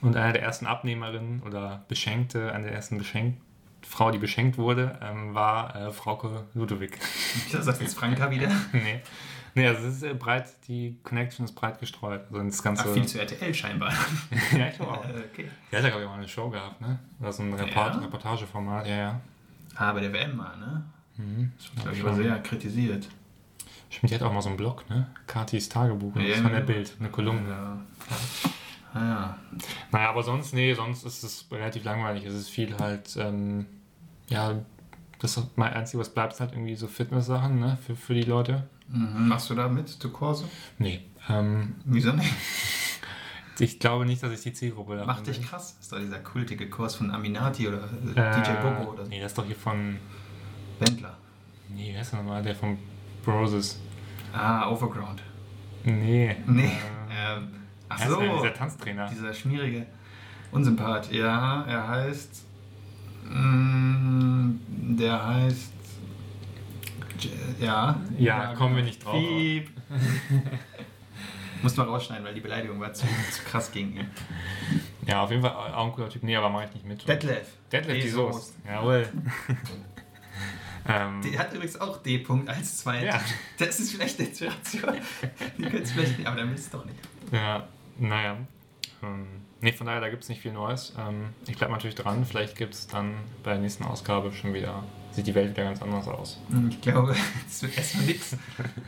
Und 0.00 0.16
eine 0.16 0.32
der 0.32 0.42
ersten 0.42 0.66
Abnehmerinnen 0.66 1.42
oder 1.42 1.84
Beschenkte, 1.88 2.52
eine 2.52 2.64
der 2.64 2.74
ersten 2.74 2.96
Beschenkt, 2.96 3.40
Frau, 3.82 4.10
die 4.10 4.18
beschenkt 4.18 4.58
wurde, 4.58 4.98
ähm, 5.02 5.34
war 5.34 5.74
äh, 5.74 5.90
Frauke 5.90 6.44
Ludwig. 6.54 6.98
Ich 7.46 7.52
sag 7.52 7.80
jetzt 7.80 7.96
Franka 7.96 8.30
wieder. 8.30 8.48
nee. 8.72 9.00
Nee, 9.54 9.66
also 9.66 9.86
es 9.86 9.96
ist 9.96 10.02
äh, 10.02 10.14
breit, 10.14 10.48
die 10.68 10.96
Connection 11.02 11.44
ist 11.44 11.52
breit 11.52 11.80
gestreut. 11.80 12.22
Also 12.30 12.42
das 12.42 12.62
Ganze. 12.62 12.84
Ach, 12.88 12.94
viel 12.94 13.06
zu 13.06 13.18
RTL 13.20 13.52
scheinbar. 13.54 13.92
ja, 14.56 14.68
ich 14.68 14.76
glaube 14.76 14.92
auch. 14.92 15.04
Äh, 15.10 15.24
okay. 15.32 15.48
Der 15.72 15.78
hat 15.78 15.84
ja, 15.84 15.90
glaube 15.90 16.04
ich, 16.04 16.08
auch 16.08 16.14
eine 16.14 16.28
Show 16.28 16.50
gehabt, 16.50 16.80
ne? 16.80 16.98
Oder 17.20 17.32
so 17.32 17.42
ein 17.42 17.52
Report 17.54 17.94
Ja? 17.94 18.00
Reportageformat, 18.00 18.86
ja, 18.86 18.96
ja. 18.96 19.20
Ah, 19.74 19.92
bei 19.92 20.00
der 20.00 20.12
WM 20.12 20.36
mal, 20.36 20.56
ne? 20.58 20.84
Mhm. 21.16 21.52
Ich 21.58 21.74
glaube, 21.74 21.96
ich 21.96 22.04
war 22.04 22.14
sehr 22.14 22.38
kritisiert. 22.42 23.08
Stimmt, 23.88 24.10
die 24.10 24.14
hat 24.14 24.22
auch 24.22 24.32
mal 24.32 24.40
so 24.42 24.48
einen 24.48 24.56
Blog, 24.56 24.88
ne? 24.88 25.06
Katis 25.26 25.68
Tagebuch, 25.68 26.12
das 26.14 26.22
Ja, 26.22 26.28
ist 26.30 26.40
von 26.40 26.50
der 26.50 26.60
ja. 26.60 26.66
Bild, 26.66 26.96
eine 27.00 27.08
Kolumne. 27.10 27.48
Ja. 27.50 27.80
Ah, 28.94 28.98
ja. 29.00 29.38
Naja, 29.90 30.10
aber 30.10 30.22
sonst, 30.22 30.54
nee, 30.54 30.74
sonst 30.74 31.04
ist 31.04 31.22
es 31.22 31.46
relativ 31.50 31.84
langweilig. 31.84 32.24
Es 32.24 32.34
ist 32.34 32.48
viel 32.50 32.76
halt, 32.78 33.16
ähm, 33.16 33.66
ja, 34.28 34.54
das 35.18 35.36
ist 35.36 35.56
mein 35.56 35.72
Einzige, 35.72 36.00
was 36.00 36.08
bleibt, 36.12 36.34
ist 36.34 36.40
halt 36.40 36.52
irgendwie 36.52 36.76
so 36.76 36.86
Fitness-Sachen, 36.86 37.58
ne? 37.58 37.78
Für, 37.84 37.96
für 37.96 38.14
die 38.14 38.22
Leute. 38.22 38.68
Mhm. 38.92 39.28
Machst 39.28 39.48
du 39.50 39.54
da 39.54 39.68
mit, 39.68 40.02
du 40.02 40.10
Kurse? 40.10 40.44
Nee. 40.78 41.00
Ähm, 41.28 41.74
Wieso 41.84 42.12
nicht? 42.12 42.32
ich 43.58 43.78
glaube 43.78 44.04
nicht, 44.06 44.22
dass 44.22 44.32
ich 44.32 44.40
die 44.42 44.52
Zielgruppe 44.52 44.94
davon 44.96 45.06
Macht 45.06 45.26
dich 45.26 45.42
krass. 45.42 45.76
Ist 45.80 45.92
doch 45.92 45.98
dieser 45.98 46.18
kultige 46.18 46.68
Kurs 46.68 46.94
von 46.96 47.10
Aminati 47.10 47.68
oder 47.68 47.88
äh, 48.16 48.18
Äh, 48.20 48.42
DJ 48.42 48.50
Bobo 48.62 48.92
oder 48.92 49.04
so. 49.04 49.10
Nee, 49.10 49.20
das 49.20 49.32
ist 49.32 49.38
doch 49.38 49.46
hier 49.46 49.56
von, 49.56 49.96
Wendler. 50.80 51.16
nee, 51.68 51.90
wer 51.92 52.00
ist 52.02 52.12
der 52.12 52.20
nochmal? 52.20 52.42
Der 52.42 52.54
von 52.56 52.78
Broses. 53.24 53.78
Ah, 54.32 54.68
Overground. 54.70 55.22
Nee. 55.84 56.36
Nee. 56.46 56.64
Äh, 56.64 57.36
Ähm, 57.36 57.48
ach 57.88 57.98
ist 57.98 58.04
denn 58.08 58.30
so. 58.30 58.36
Dieser 58.42 58.54
Tanztrainer. 58.54 59.08
Dieser 59.10 59.34
schmierige 59.34 59.86
Unsympath. 60.52 61.12
Ja, 61.12 61.62
er 61.64 61.88
heißt. 61.88 62.44
Mm, 63.28 64.50
der 64.96 65.26
heißt. 65.26 65.72
J- 67.20 67.32
Ja. 67.60 68.00
Ja, 68.18 68.54
kommen 68.54 68.76
wir 68.76 68.82
nicht 68.82 69.04
drauf. 69.04 69.14
Piep. 69.14 69.70
Muss 71.62 71.76
mal 71.76 71.84
rausschneiden, 71.84 72.24
weil 72.24 72.32
die 72.34 72.40
Beleidigung 72.40 72.80
war 72.80 72.92
zu, 72.94 73.06
zu 73.30 73.42
krass 73.44 73.70
gegen 73.70 73.94
ihn. 73.96 74.10
Ja, 75.06 75.22
auf 75.22 75.30
jeden 75.30 75.42
Fall 75.42 75.50
auch 75.52 75.86
ein 75.86 75.92
cooler 75.92 76.08
Typ. 76.08 76.22
Nee, 76.22 76.34
aber 76.36 76.48
mache 76.48 76.64
ich 76.66 76.72
nicht 76.74 76.86
mit. 76.86 77.06
Detlef. 77.06 77.48
Detlef 77.70 77.96
die 77.98 78.02
Bezos. 78.08 78.34
Soße. 78.48 78.52
Jawohl. 78.66 79.08
ähm, 80.88 81.20
Der 81.22 81.38
hat 81.38 81.52
übrigens 81.52 81.78
auch 81.80 81.98
D. 81.98 82.16
-Punkt 82.24 82.48
als 82.48 82.78
zweit. 82.78 83.04
Ja. 83.04 83.20
Das 83.58 83.78
ist 83.78 83.92
vielleicht 83.92 84.18
eine 84.18 84.28
Inspiration. 84.28 84.94
Die 85.58 85.62
könnt 85.64 85.84
es 85.84 85.92
vielleicht 85.92 86.16
nicht, 86.18 86.26
aber 86.26 86.36
dann 86.36 86.50
wisst 86.52 86.64
es 86.66 86.70
doch 86.70 86.84
nicht. 86.84 86.98
ja, 87.32 87.66
naja. 87.98 88.36
Ähm, 89.02 89.26
nee, 89.60 89.72
von 89.72 89.86
daher, 89.86 90.00
da 90.00 90.08
gibt 90.08 90.22
es 90.22 90.28
nicht 90.30 90.40
viel 90.40 90.52
Neues. 90.52 90.94
Ähm, 90.98 91.30
ich 91.46 91.56
bleibe 91.58 91.72
natürlich 91.72 91.94
dran. 91.96 92.24
Vielleicht 92.24 92.56
gibt 92.56 92.72
es 92.74 92.86
dann 92.86 93.12
bei 93.42 93.52
der 93.52 93.60
nächsten 93.60 93.84
Ausgabe 93.84 94.32
schon 94.32 94.54
wieder, 94.54 94.82
sieht 95.12 95.26
die 95.26 95.34
Welt 95.34 95.50
wieder 95.50 95.64
ganz 95.64 95.82
anders 95.82 96.08
aus. 96.08 96.38
Ich 96.68 96.80
glaube, 96.80 97.14
es 97.48 97.62
wird 97.62 97.76
erstmal 97.76 98.04
nichts. 98.04 98.36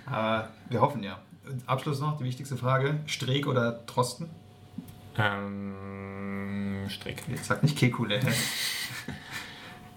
Aber 0.07 0.49
wir 0.69 0.81
hoffen 0.81 1.03
ja. 1.03 1.19
Und 1.49 1.69
Abschluss 1.69 2.01
noch, 2.01 2.19
die 2.19 2.25
wichtigste 2.25 2.57
Frage. 2.57 3.01
Streeck 3.07 3.47
oder 3.47 3.73
Drosten? 3.87 4.29
Ähm, 5.17 6.87
Strick. 6.89 7.23
Jetzt 7.29 7.47
sagt 7.47 7.63
nicht 7.63 7.77
Kekule. 7.77 8.21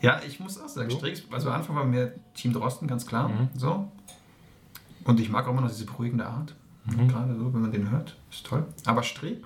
ja, 0.01 0.21
ich 0.28 0.39
muss 0.39 0.59
auch 0.59 0.67
sagen? 0.67 0.91
Streeck, 0.91 1.23
also 1.32 1.49
am 1.49 1.55
Anfang 1.55 1.76
war 1.76 1.86
mir 1.86 2.13
Team 2.34 2.53
Drosten, 2.53 2.88
ganz 2.88 3.05
klar. 3.05 3.30
Mhm. 3.30 3.49
So. 3.55 3.91
Und 5.03 5.19
ich 5.19 5.30
mag 5.30 5.45
auch 5.45 5.51
immer 5.51 5.61
noch 5.61 5.69
diese 5.69 5.86
beruhigende 5.86 6.26
Art. 6.26 6.55
Mhm. 6.86 7.07
Gerade 7.07 7.36
so, 7.36 7.53
wenn 7.53 7.61
man 7.61 7.71
den 7.71 7.91
hört. 7.91 8.15
Ist 8.32 8.45
toll. 8.45 8.65
Aber 8.86 9.03
Streeck 9.03 9.43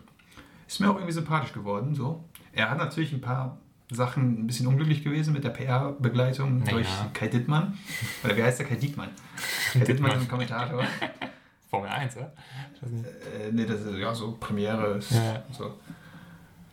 ist 0.68 0.80
mir 0.80 0.90
auch 0.90 0.96
irgendwie 0.96 1.14
sympathisch 1.14 1.54
geworden. 1.54 1.96
So. 1.96 2.24
Er 2.54 2.70
hat 2.70 2.78
natürlich 2.78 3.12
ein 3.12 3.22
paar 3.22 3.58
Sachen 3.92 4.42
ein 4.44 4.48
bisschen 4.48 4.68
unglücklich 4.68 5.04
gewesen 5.04 5.34
mit 5.34 5.44
der 5.44 5.50
PR-Begleitung 5.50 6.60
Naja. 6.60 6.72
durch 6.72 6.88
Kai 7.14 7.28
Dittmann. 7.28 7.78
Oder 8.24 8.38
wie 8.38 8.44
heißt 8.44 8.60
der? 8.60 8.68
Kai 8.68 8.76
Diekmann. 8.76 9.10
Kai 9.74 9.80
Dittmann 9.80 10.12
ist 10.12 10.22
ein 10.22 10.28
Kommentator. 10.28 10.84
Formel 11.70 11.90
1, 11.90 12.16
ja? 12.16 12.32
Ich 12.76 12.82
weiß 12.84 12.92
nicht. 12.92 13.06
Äh, 13.06 13.52
nee, 13.52 13.66
das 13.66 13.82
ist 13.82 13.96
ja 13.98 14.14
so 14.14 14.38
Premiere. 14.40 14.98
Ist 14.98 15.12
Ja. 15.12 15.44
so. 15.52 15.76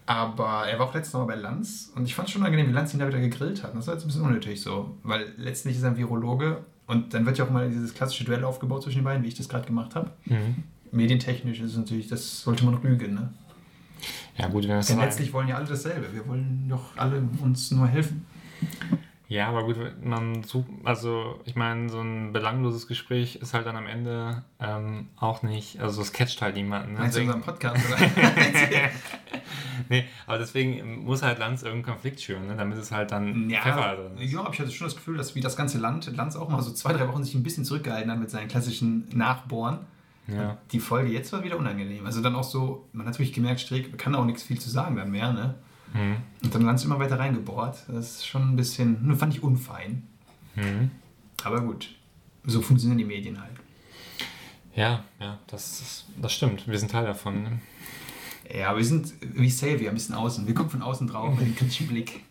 Aber 0.08 0.66
er 0.68 0.78
war 0.78 0.86
auch 0.86 0.94
letztes 0.94 1.14
Mal 1.14 1.24
bei 1.24 1.34
Lanz 1.34 1.90
und 1.96 2.04
ich 2.04 2.14
fand 2.14 2.28
es 2.28 2.32
schon 2.34 2.44
angenehm, 2.44 2.68
wie 2.68 2.72
Lanz 2.72 2.94
ihn 2.94 3.00
da 3.00 3.08
wieder 3.08 3.18
gegrillt 3.18 3.62
hat. 3.64 3.74
Das 3.74 3.86
war 3.88 3.94
jetzt 3.94 4.04
ein 4.04 4.06
bisschen 4.06 4.22
unnötig 4.22 4.60
so, 4.62 4.96
weil 5.02 5.32
letztendlich 5.36 5.78
ist 5.78 5.82
er 5.82 5.90
ein 5.90 5.96
Virologe 5.96 6.58
und 6.86 7.12
dann 7.12 7.26
wird 7.26 7.38
ja 7.38 7.44
auch 7.44 7.50
mal 7.50 7.68
dieses 7.68 7.92
klassische 7.92 8.24
Duell 8.24 8.44
aufgebaut 8.44 8.84
zwischen 8.84 8.98
den 8.98 9.04
beiden, 9.04 9.24
wie 9.24 9.28
ich 9.28 9.34
das 9.34 9.48
gerade 9.48 9.66
gemacht 9.66 9.96
habe. 9.96 10.12
Mhm. 10.26 10.62
Medientechnisch 10.92 11.58
ist 11.60 11.72
es 11.72 11.76
natürlich, 11.76 12.06
das 12.06 12.42
sollte 12.42 12.64
man 12.64 12.74
rügen. 12.74 13.14
Ne? 13.14 13.34
Ja, 14.38 14.48
gut, 14.48 14.68
wenn 14.68 14.78
es 14.78 14.88
Denn 14.88 14.98
letztlich 14.98 15.32
wollen 15.32 15.48
ja 15.48 15.56
alle 15.56 15.66
dasselbe. 15.66 16.12
Wir 16.12 16.26
wollen 16.26 16.66
doch 16.68 16.96
alle 16.96 17.22
uns 17.42 17.70
nur 17.70 17.88
helfen. 17.88 18.26
Ja, 19.28 19.48
aber 19.48 19.64
gut, 19.64 19.76
man 20.04 20.44
sucht, 20.44 20.68
also 20.84 21.40
ich 21.44 21.56
meine, 21.56 21.88
so 21.88 22.00
ein 22.00 22.32
belangloses 22.32 22.86
Gespräch 22.86 23.36
ist 23.36 23.54
halt 23.54 23.66
dann 23.66 23.76
am 23.76 23.88
Ende 23.88 24.44
ähm, 24.60 25.08
auch 25.16 25.42
nicht, 25.42 25.80
also 25.80 26.00
es 26.00 26.12
catcht 26.12 26.40
halt 26.42 26.54
niemanden. 26.54 26.92
Ne? 26.92 27.00
Meinst 27.00 27.16
du 27.16 27.22
unseren 27.22 27.42
Podcast? 27.42 27.84
Oder? 27.88 27.98
nee, 29.88 30.04
aber 30.28 30.38
deswegen 30.38 31.04
muss 31.04 31.24
halt 31.24 31.40
Lanz 31.40 31.64
irgendeinen 31.64 31.94
Konflikt 31.94 32.20
schüren, 32.20 32.46
ne? 32.46 32.54
damit 32.56 32.78
es 32.78 32.92
halt 32.92 33.10
dann 33.10 33.50
Pfeffer 33.50 33.96
drin 33.96 34.18
ist. 34.18 34.32
ja, 34.32 34.40
aber 34.40 34.52
ich 34.52 34.60
hatte 34.60 34.70
schon 34.70 34.86
das 34.86 34.94
Gefühl, 34.94 35.16
dass 35.16 35.34
wie 35.34 35.40
das 35.40 35.56
ganze 35.56 35.78
Land, 35.78 36.14
Lanz 36.16 36.36
auch 36.36 36.48
mal 36.48 36.62
so 36.62 36.72
zwei, 36.72 36.92
drei 36.92 37.08
Wochen 37.08 37.24
sich 37.24 37.34
ein 37.34 37.42
bisschen 37.42 37.64
zurückgehalten 37.64 38.12
hat 38.12 38.20
mit 38.20 38.30
seinen 38.30 38.46
klassischen 38.46 39.08
Nachbohren. 39.12 39.80
Ja. 40.28 40.58
Die 40.72 40.80
Folge 40.80 41.10
jetzt 41.10 41.32
war 41.32 41.44
wieder 41.44 41.56
unangenehm. 41.56 42.04
Also 42.04 42.20
dann 42.20 42.34
auch 42.34 42.44
so, 42.44 42.88
man 42.92 43.06
hat 43.06 43.14
wirklich 43.14 43.32
gemerkt, 43.32 43.60
Streeck 43.60 43.96
kann 43.98 44.14
auch 44.14 44.24
nichts 44.24 44.42
viel 44.42 44.58
zu 44.58 44.68
sagen 44.68 44.96
dann 44.96 45.10
mehr, 45.10 45.32
ne? 45.32 45.54
Mhm. 45.94 46.16
Und 46.42 46.54
dann 46.54 46.62
Lanz 46.62 46.84
immer 46.84 46.98
weiter 46.98 47.18
reingebohrt. 47.18 47.84
Das 47.88 48.16
ist 48.16 48.26
schon 48.26 48.52
ein 48.52 48.56
bisschen, 48.56 49.06
nur 49.06 49.16
fand 49.16 49.34
ich 49.34 49.42
unfein. 49.42 50.02
Mhm. 50.56 50.90
Aber 51.44 51.60
gut, 51.60 51.94
so 52.44 52.60
funktionieren 52.60 52.98
die 52.98 53.04
Medien 53.04 53.40
halt. 53.40 53.52
Ja, 54.74 55.04
ja, 55.20 55.38
das, 55.46 56.04
das 56.20 56.32
stimmt. 56.32 56.66
Wir 56.68 56.78
sind 56.78 56.90
Teil 56.90 57.06
davon. 57.06 57.42
Ne? 57.42 57.60
Ja, 58.54 58.68
aber 58.70 58.78
wir 58.78 58.84
sind 58.84 59.14
wie 59.20 59.48
Xavier, 59.48 59.88
ein 59.88 59.94
bisschen 59.94 60.14
außen. 60.14 60.46
Wir 60.46 60.54
gucken 60.54 60.70
von 60.70 60.82
außen 60.82 61.06
drauf 61.06 61.34
mit 61.38 61.46
dem 61.46 61.56
kritischen 61.56 61.86
Blick. 61.86 62.22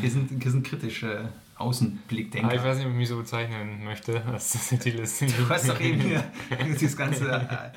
Wir 0.00 0.10
sind, 0.10 0.44
wir 0.44 0.50
sind 0.50 0.66
kritische 0.66 1.28
Außenblickdenker. 1.60 2.46
Aber 2.46 2.54
Ah, 2.54 2.56
ich 2.56 2.64
weiß 2.64 2.76
nicht, 2.78 2.86
ob 2.86 2.92
ich 2.92 2.98
mich 2.98 3.08
so 3.08 3.16
bezeichnen 3.18 3.84
möchte, 3.84 4.20
dass 4.20 4.52
das 4.52 4.68
Titel 4.68 5.00
ist. 5.00 5.20
Du 5.20 5.48
hast 5.48 5.68
doch 5.68 5.80
eben 5.80 6.00
hier 6.00 6.24
dieses 6.80 6.96
ganze 6.96 7.30
äh, 7.30 7.70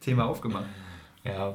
Thema 0.00 0.26
aufgemacht. 0.26 0.66
Ja. 1.24 1.54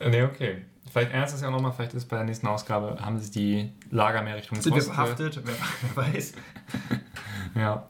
Nee, 0.00 0.22
okay. 0.22 0.64
Vielleicht 0.90 1.12
ernst 1.12 1.34
ist 1.34 1.42
ja 1.42 1.50
nochmal, 1.50 1.72
vielleicht 1.72 1.94
ist 1.94 2.06
bei 2.06 2.16
der 2.16 2.24
nächsten 2.24 2.46
Ausgabe, 2.48 2.98
haben 3.00 3.18
sich 3.18 3.30
die 3.30 3.72
Lager 3.90 4.22
mehr 4.22 4.36
Richtung 4.36 4.60
Sind 4.60 4.74
wir 4.74 4.82
verhaftet? 4.82 5.40
Wer, 5.44 5.54
wer 5.94 6.04
weiß. 6.14 6.32
Ja. 7.54 7.88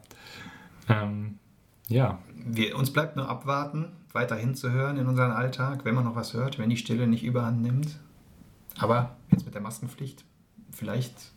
Ähm, 0.88 1.38
ja. 1.88 2.18
Wir, 2.34 2.76
uns 2.76 2.92
bleibt 2.92 3.16
nur 3.16 3.28
abwarten, 3.28 3.92
weiterhin 4.12 4.54
zu 4.54 4.70
hören 4.70 4.96
in 4.98 5.06
unseren 5.06 5.30
Alltag, 5.30 5.84
wenn 5.84 5.94
man 5.94 6.04
noch 6.04 6.16
was 6.16 6.34
hört, 6.34 6.58
wenn 6.58 6.68
die 6.68 6.76
Stille 6.76 7.06
nicht 7.06 7.22
überhand 7.24 7.62
nimmt. 7.62 7.98
Aber 8.78 9.16
jetzt 9.30 9.44
mit 9.44 9.54
der 9.54 9.60
Maskenpflicht, 9.62 10.24
vielleicht 10.70 11.32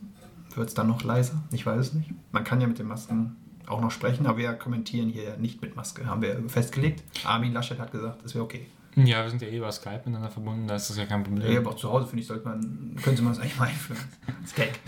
wird 0.56 0.68
es 0.68 0.74
dann 0.74 0.88
noch 0.88 1.02
leiser, 1.02 1.42
ich 1.52 1.64
weiß 1.64 1.80
es 1.80 1.94
nicht. 1.94 2.10
Man 2.32 2.44
kann 2.44 2.60
ja 2.60 2.66
mit 2.66 2.78
den 2.78 2.86
Masken 2.86 3.36
auch 3.66 3.80
noch 3.80 3.90
sprechen, 3.90 4.26
aber 4.26 4.38
wir 4.38 4.52
kommentieren 4.54 5.08
hier 5.08 5.36
nicht 5.36 5.62
mit 5.62 5.76
Maske, 5.76 6.06
haben 6.06 6.22
wir 6.22 6.48
festgelegt. 6.48 7.02
Armin 7.24 7.52
Laschet 7.52 7.78
hat 7.78 7.92
gesagt, 7.92 8.24
das 8.24 8.34
wäre 8.34 8.44
okay. 8.44 8.66
Ja, 8.96 9.24
wir 9.24 9.30
sind 9.30 9.42
ja 9.42 9.48
eh 9.48 9.56
über 9.56 9.72
Skype 9.72 9.98
miteinander 9.98 10.30
verbunden, 10.30 10.68
da 10.68 10.76
ist 10.76 10.88
das 10.88 10.96
ja 10.96 11.06
kein 11.06 11.24
Problem. 11.24 11.50
Ja, 11.50 11.58
aber 11.58 11.70
auch 11.70 11.76
zu 11.76 11.90
Hause, 11.90 12.06
finde 12.06 12.22
ich, 12.22 12.28
sollte 12.28 12.46
man, 12.46 12.96
könnte 13.02 13.22
man 13.22 13.32
es 13.32 13.40
eigentlich 13.40 13.58
mal 13.58 13.68
einführen. 13.68 14.00
Das 14.42 14.54
Gag. 14.54 14.78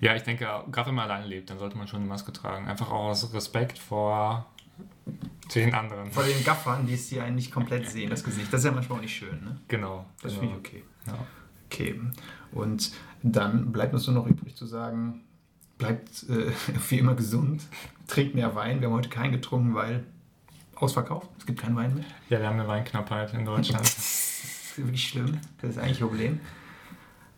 Ja, 0.00 0.14
ich 0.14 0.22
denke, 0.22 0.46
gerade 0.70 0.88
wenn 0.88 0.94
man 0.94 1.10
allein 1.10 1.28
lebt, 1.28 1.50
dann 1.50 1.58
sollte 1.58 1.76
man 1.76 1.86
schon 1.86 2.00
eine 2.00 2.08
Maske 2.08 2.32
tragen. 2.32 2.66
Einfach 2.66 2.90
auch 2.90 3.10
aus 3.10 3.34
Respekt 3.34 3.78
vor 3.78 4.46
den 5.54 5.74
anderen. 5.74 6.10
Vor 6.10 6.24
den 6.24 6.42
Gaffern, 6.44 6.86
die 6.86 6.94
es 6.94 7.08
hier 7.08 7.24
einen 7.24 7.36
nicht 7.36 7.52
komplett 7.52 7.90
sehen, 7.90 8.08
das 8.08 8.24
Gesicht. 8.24 8.52
Das 8.52 8.60
ist 8.60 8.64
ja 8.64 8.72
manchmal 8.72 8.98
auch 8.98 9.02
nicht 9.02 9.14
schön, 9.14 9.42
ne? 9.44 9.58
Genau. 9.68 10.06
Das 10.22 10.32
genau. 10.32 10.40
finde 10.40 10.54
ich 10.54 10.58
okay. 10.58 10.84
Ja. 11.06 11.18
Okay. 11.72 11.98
Und 12.52 12.92
dann 13.22 13.72
bleibt 13.72 13.94
uns 13.94 14.06
nur 14.06 14.16
noch 14.16 14.26
übrig 14.26 14.56
zu 14.56 14.66
sagen, 14.66 15.22
bleibt 15.78 16.24
äh, 16.28 16.50
wie 16.90 16.98
immer 16.98 17.14
gesund, 17.14 17.62
trinkt 18.06 18.34
mehr 18.34 18.54
Wein. 18.54 18.80
Wir 18.80 18.88
haben 18.88 18.94
heute 18.94 19.08
keinen 19.08 19.32
getrunken, 19.32 19.74
weil 19.74 20.04
ausverkauft. 20.74 21.28
Es 21.38 21.46
gibt 21.46 21.60
keinen 21.60 21.76
Wein 21.76 21.94
mehr. 21.94 22.04
ja, 22.28 22.40
wir 22.40 22.46
haben 22.46 22.58
eine 22.58 22.68
Weinknappheit 22.68 23.32
in 23.34 23.44
Deutschland. 23.44 23.84
Das 23.84 23.98
ist 23.98 24.78
wirklich 24.78 25.08
schlimm. 25.08 25.38
Das 25.60 25.70
ist 25.70 25.78
eigentlich 25.78 26.00
ein 26.02 26.08
Problem. 26.08 26.40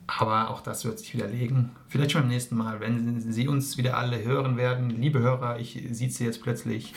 Aber 0.07 0.51
auch 0.51 0.61
das 0.61 0.85
wird 0.85 0.99
sich 0.99 1.15
widerlegen. 1.15 1.71
Vielleicht 1.89 2.13
schon 2.13 2.23
beim 2.23 2.31
nächsten 2.31 2.57
Mal, 2.57 2.79
wenn 2.81 3.21
Sie 3.21 3.49
uns 3.49 3.79
wieder 3.79 3.97
alle 3.97 4.23
hören 4.23 4.57
werden. 4.59 4.91
Liebe 4.91 5.21
Hörer, 5.21 5.59
ich 5.59 5.83
sieht 5.93 6.13
Sie 6.13 6.25
jetzt 6.25 6.43
plötzlich. 6.43 6.93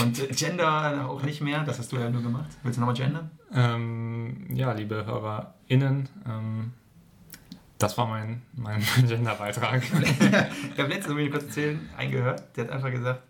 Und 0.00 0.18
äh, 0.18 0.26
Gender 0.34 1.06
auch 1.08 1.22
nicht 1.22 1.40
mehr. 1.40 1.62
Das 1.62 1.78
hast 1.78 1.92
du 1.92 1.96
ja 1.96 2.10
nur 2.10 2.22
gemacht. 2.22 2.48
Willst 2.62 2.76
du 2.76 2.80
nochmal 2.80 2.96
gendern? 2.96 3.30
ähm, 3.52 4.46
ja, 4.54 4.72
liebe 4.72 5.04
HörerInnen, 5.06 6.08
ähm, 6.26 6.72
das 7.78 7.96
war 7.98 8.06
mein, 8.06 8.42
mein, 8.52 8.82
mein 8.96 9.06
Genderbeitrag. 9.08 9.82
Ich 9.82 10.78
habe 10.78 10.88
letztens, 10.88 11.16
will 11.16 11.24
ich 11.26 11.30
kurz 11.30 11.44
erzählen, 11.44 11.80
eingehört. 11.96 12.56
Der 12.56 12.64
hat 12.64 12.72
einfach 12.72 12.90
gesagt, 12.90 13.22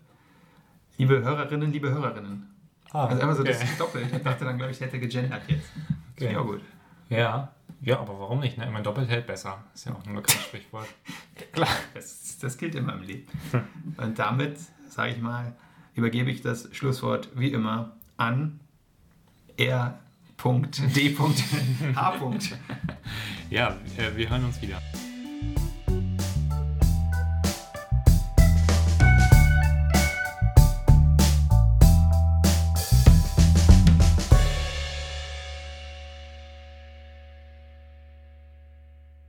liebe 0.97 1.21
Hörerinnen, 1.23 1.71
liebe 1.71 1.89
Hörerinnen. 1.89 2.47
Ah, 2.91 3.05
Also 3.05 3.21
einfach 3.21 3.35
so 3.35 3.41
okay. 3.41 3.55
das 3.59 3.77
doppelt. 3.77 4.07
Ich 4.13 4.21
dachte 4.23 4.45
dann, 4.45 4.57
glaube 4.57 4.71
ich, 4.71 4.79
hätte 4.81 4.99
gegendert 4.99 5.43
jetzt. 5.47 5.69
Okay. 6.15 6.33
Ja, 6.33 6.41
gut. 6.41 6.61
Ja, 7.09 7.51
ja, 7.81 7.99
aber 7.99 8.19
warum 8.19 8.39
nicht? 8.39 8.57
Ne? 8.57 8.65
Meine, 8.69 8.83
doppelt 8.83 9.09
hält 9.09 9.27
besser. 9.27 9.63
Ist 9.73 9.85
ja 9.85 9.93
auch 9.93 10.05
ein 10.05 10.15
bekanntes 10.15 10.43
Sprichwort. 10.43 10.87
Klar. 11.51 11.69
Das, 11.93 12.37
das 12.39 12.57
gilt 12.57 12.75
in 12.75 12.85
meinem 12.85 13.03
Leben. 13.03 13.27
Und 13.97 14.19
damit, 14.19 14.57
sage 14.87 15.13
ich 15.13 15.21
mal, 15.21 15.55
übergebe 15.95 16.31
ich 16.31 16.41
das 16.41 16.69
Schlusswort 16.73 17.29
wie 17.35 17.51
immer 17.51 17.95
an 18.17 18.59
R.D.H. 19.57 19.99
Ja, 23.49 23.77
äh, 23.97 24.15
wir 24.15 24.29
hören 24.29 24.45
uns 24.45 24.61
wieder. 24.61 24.81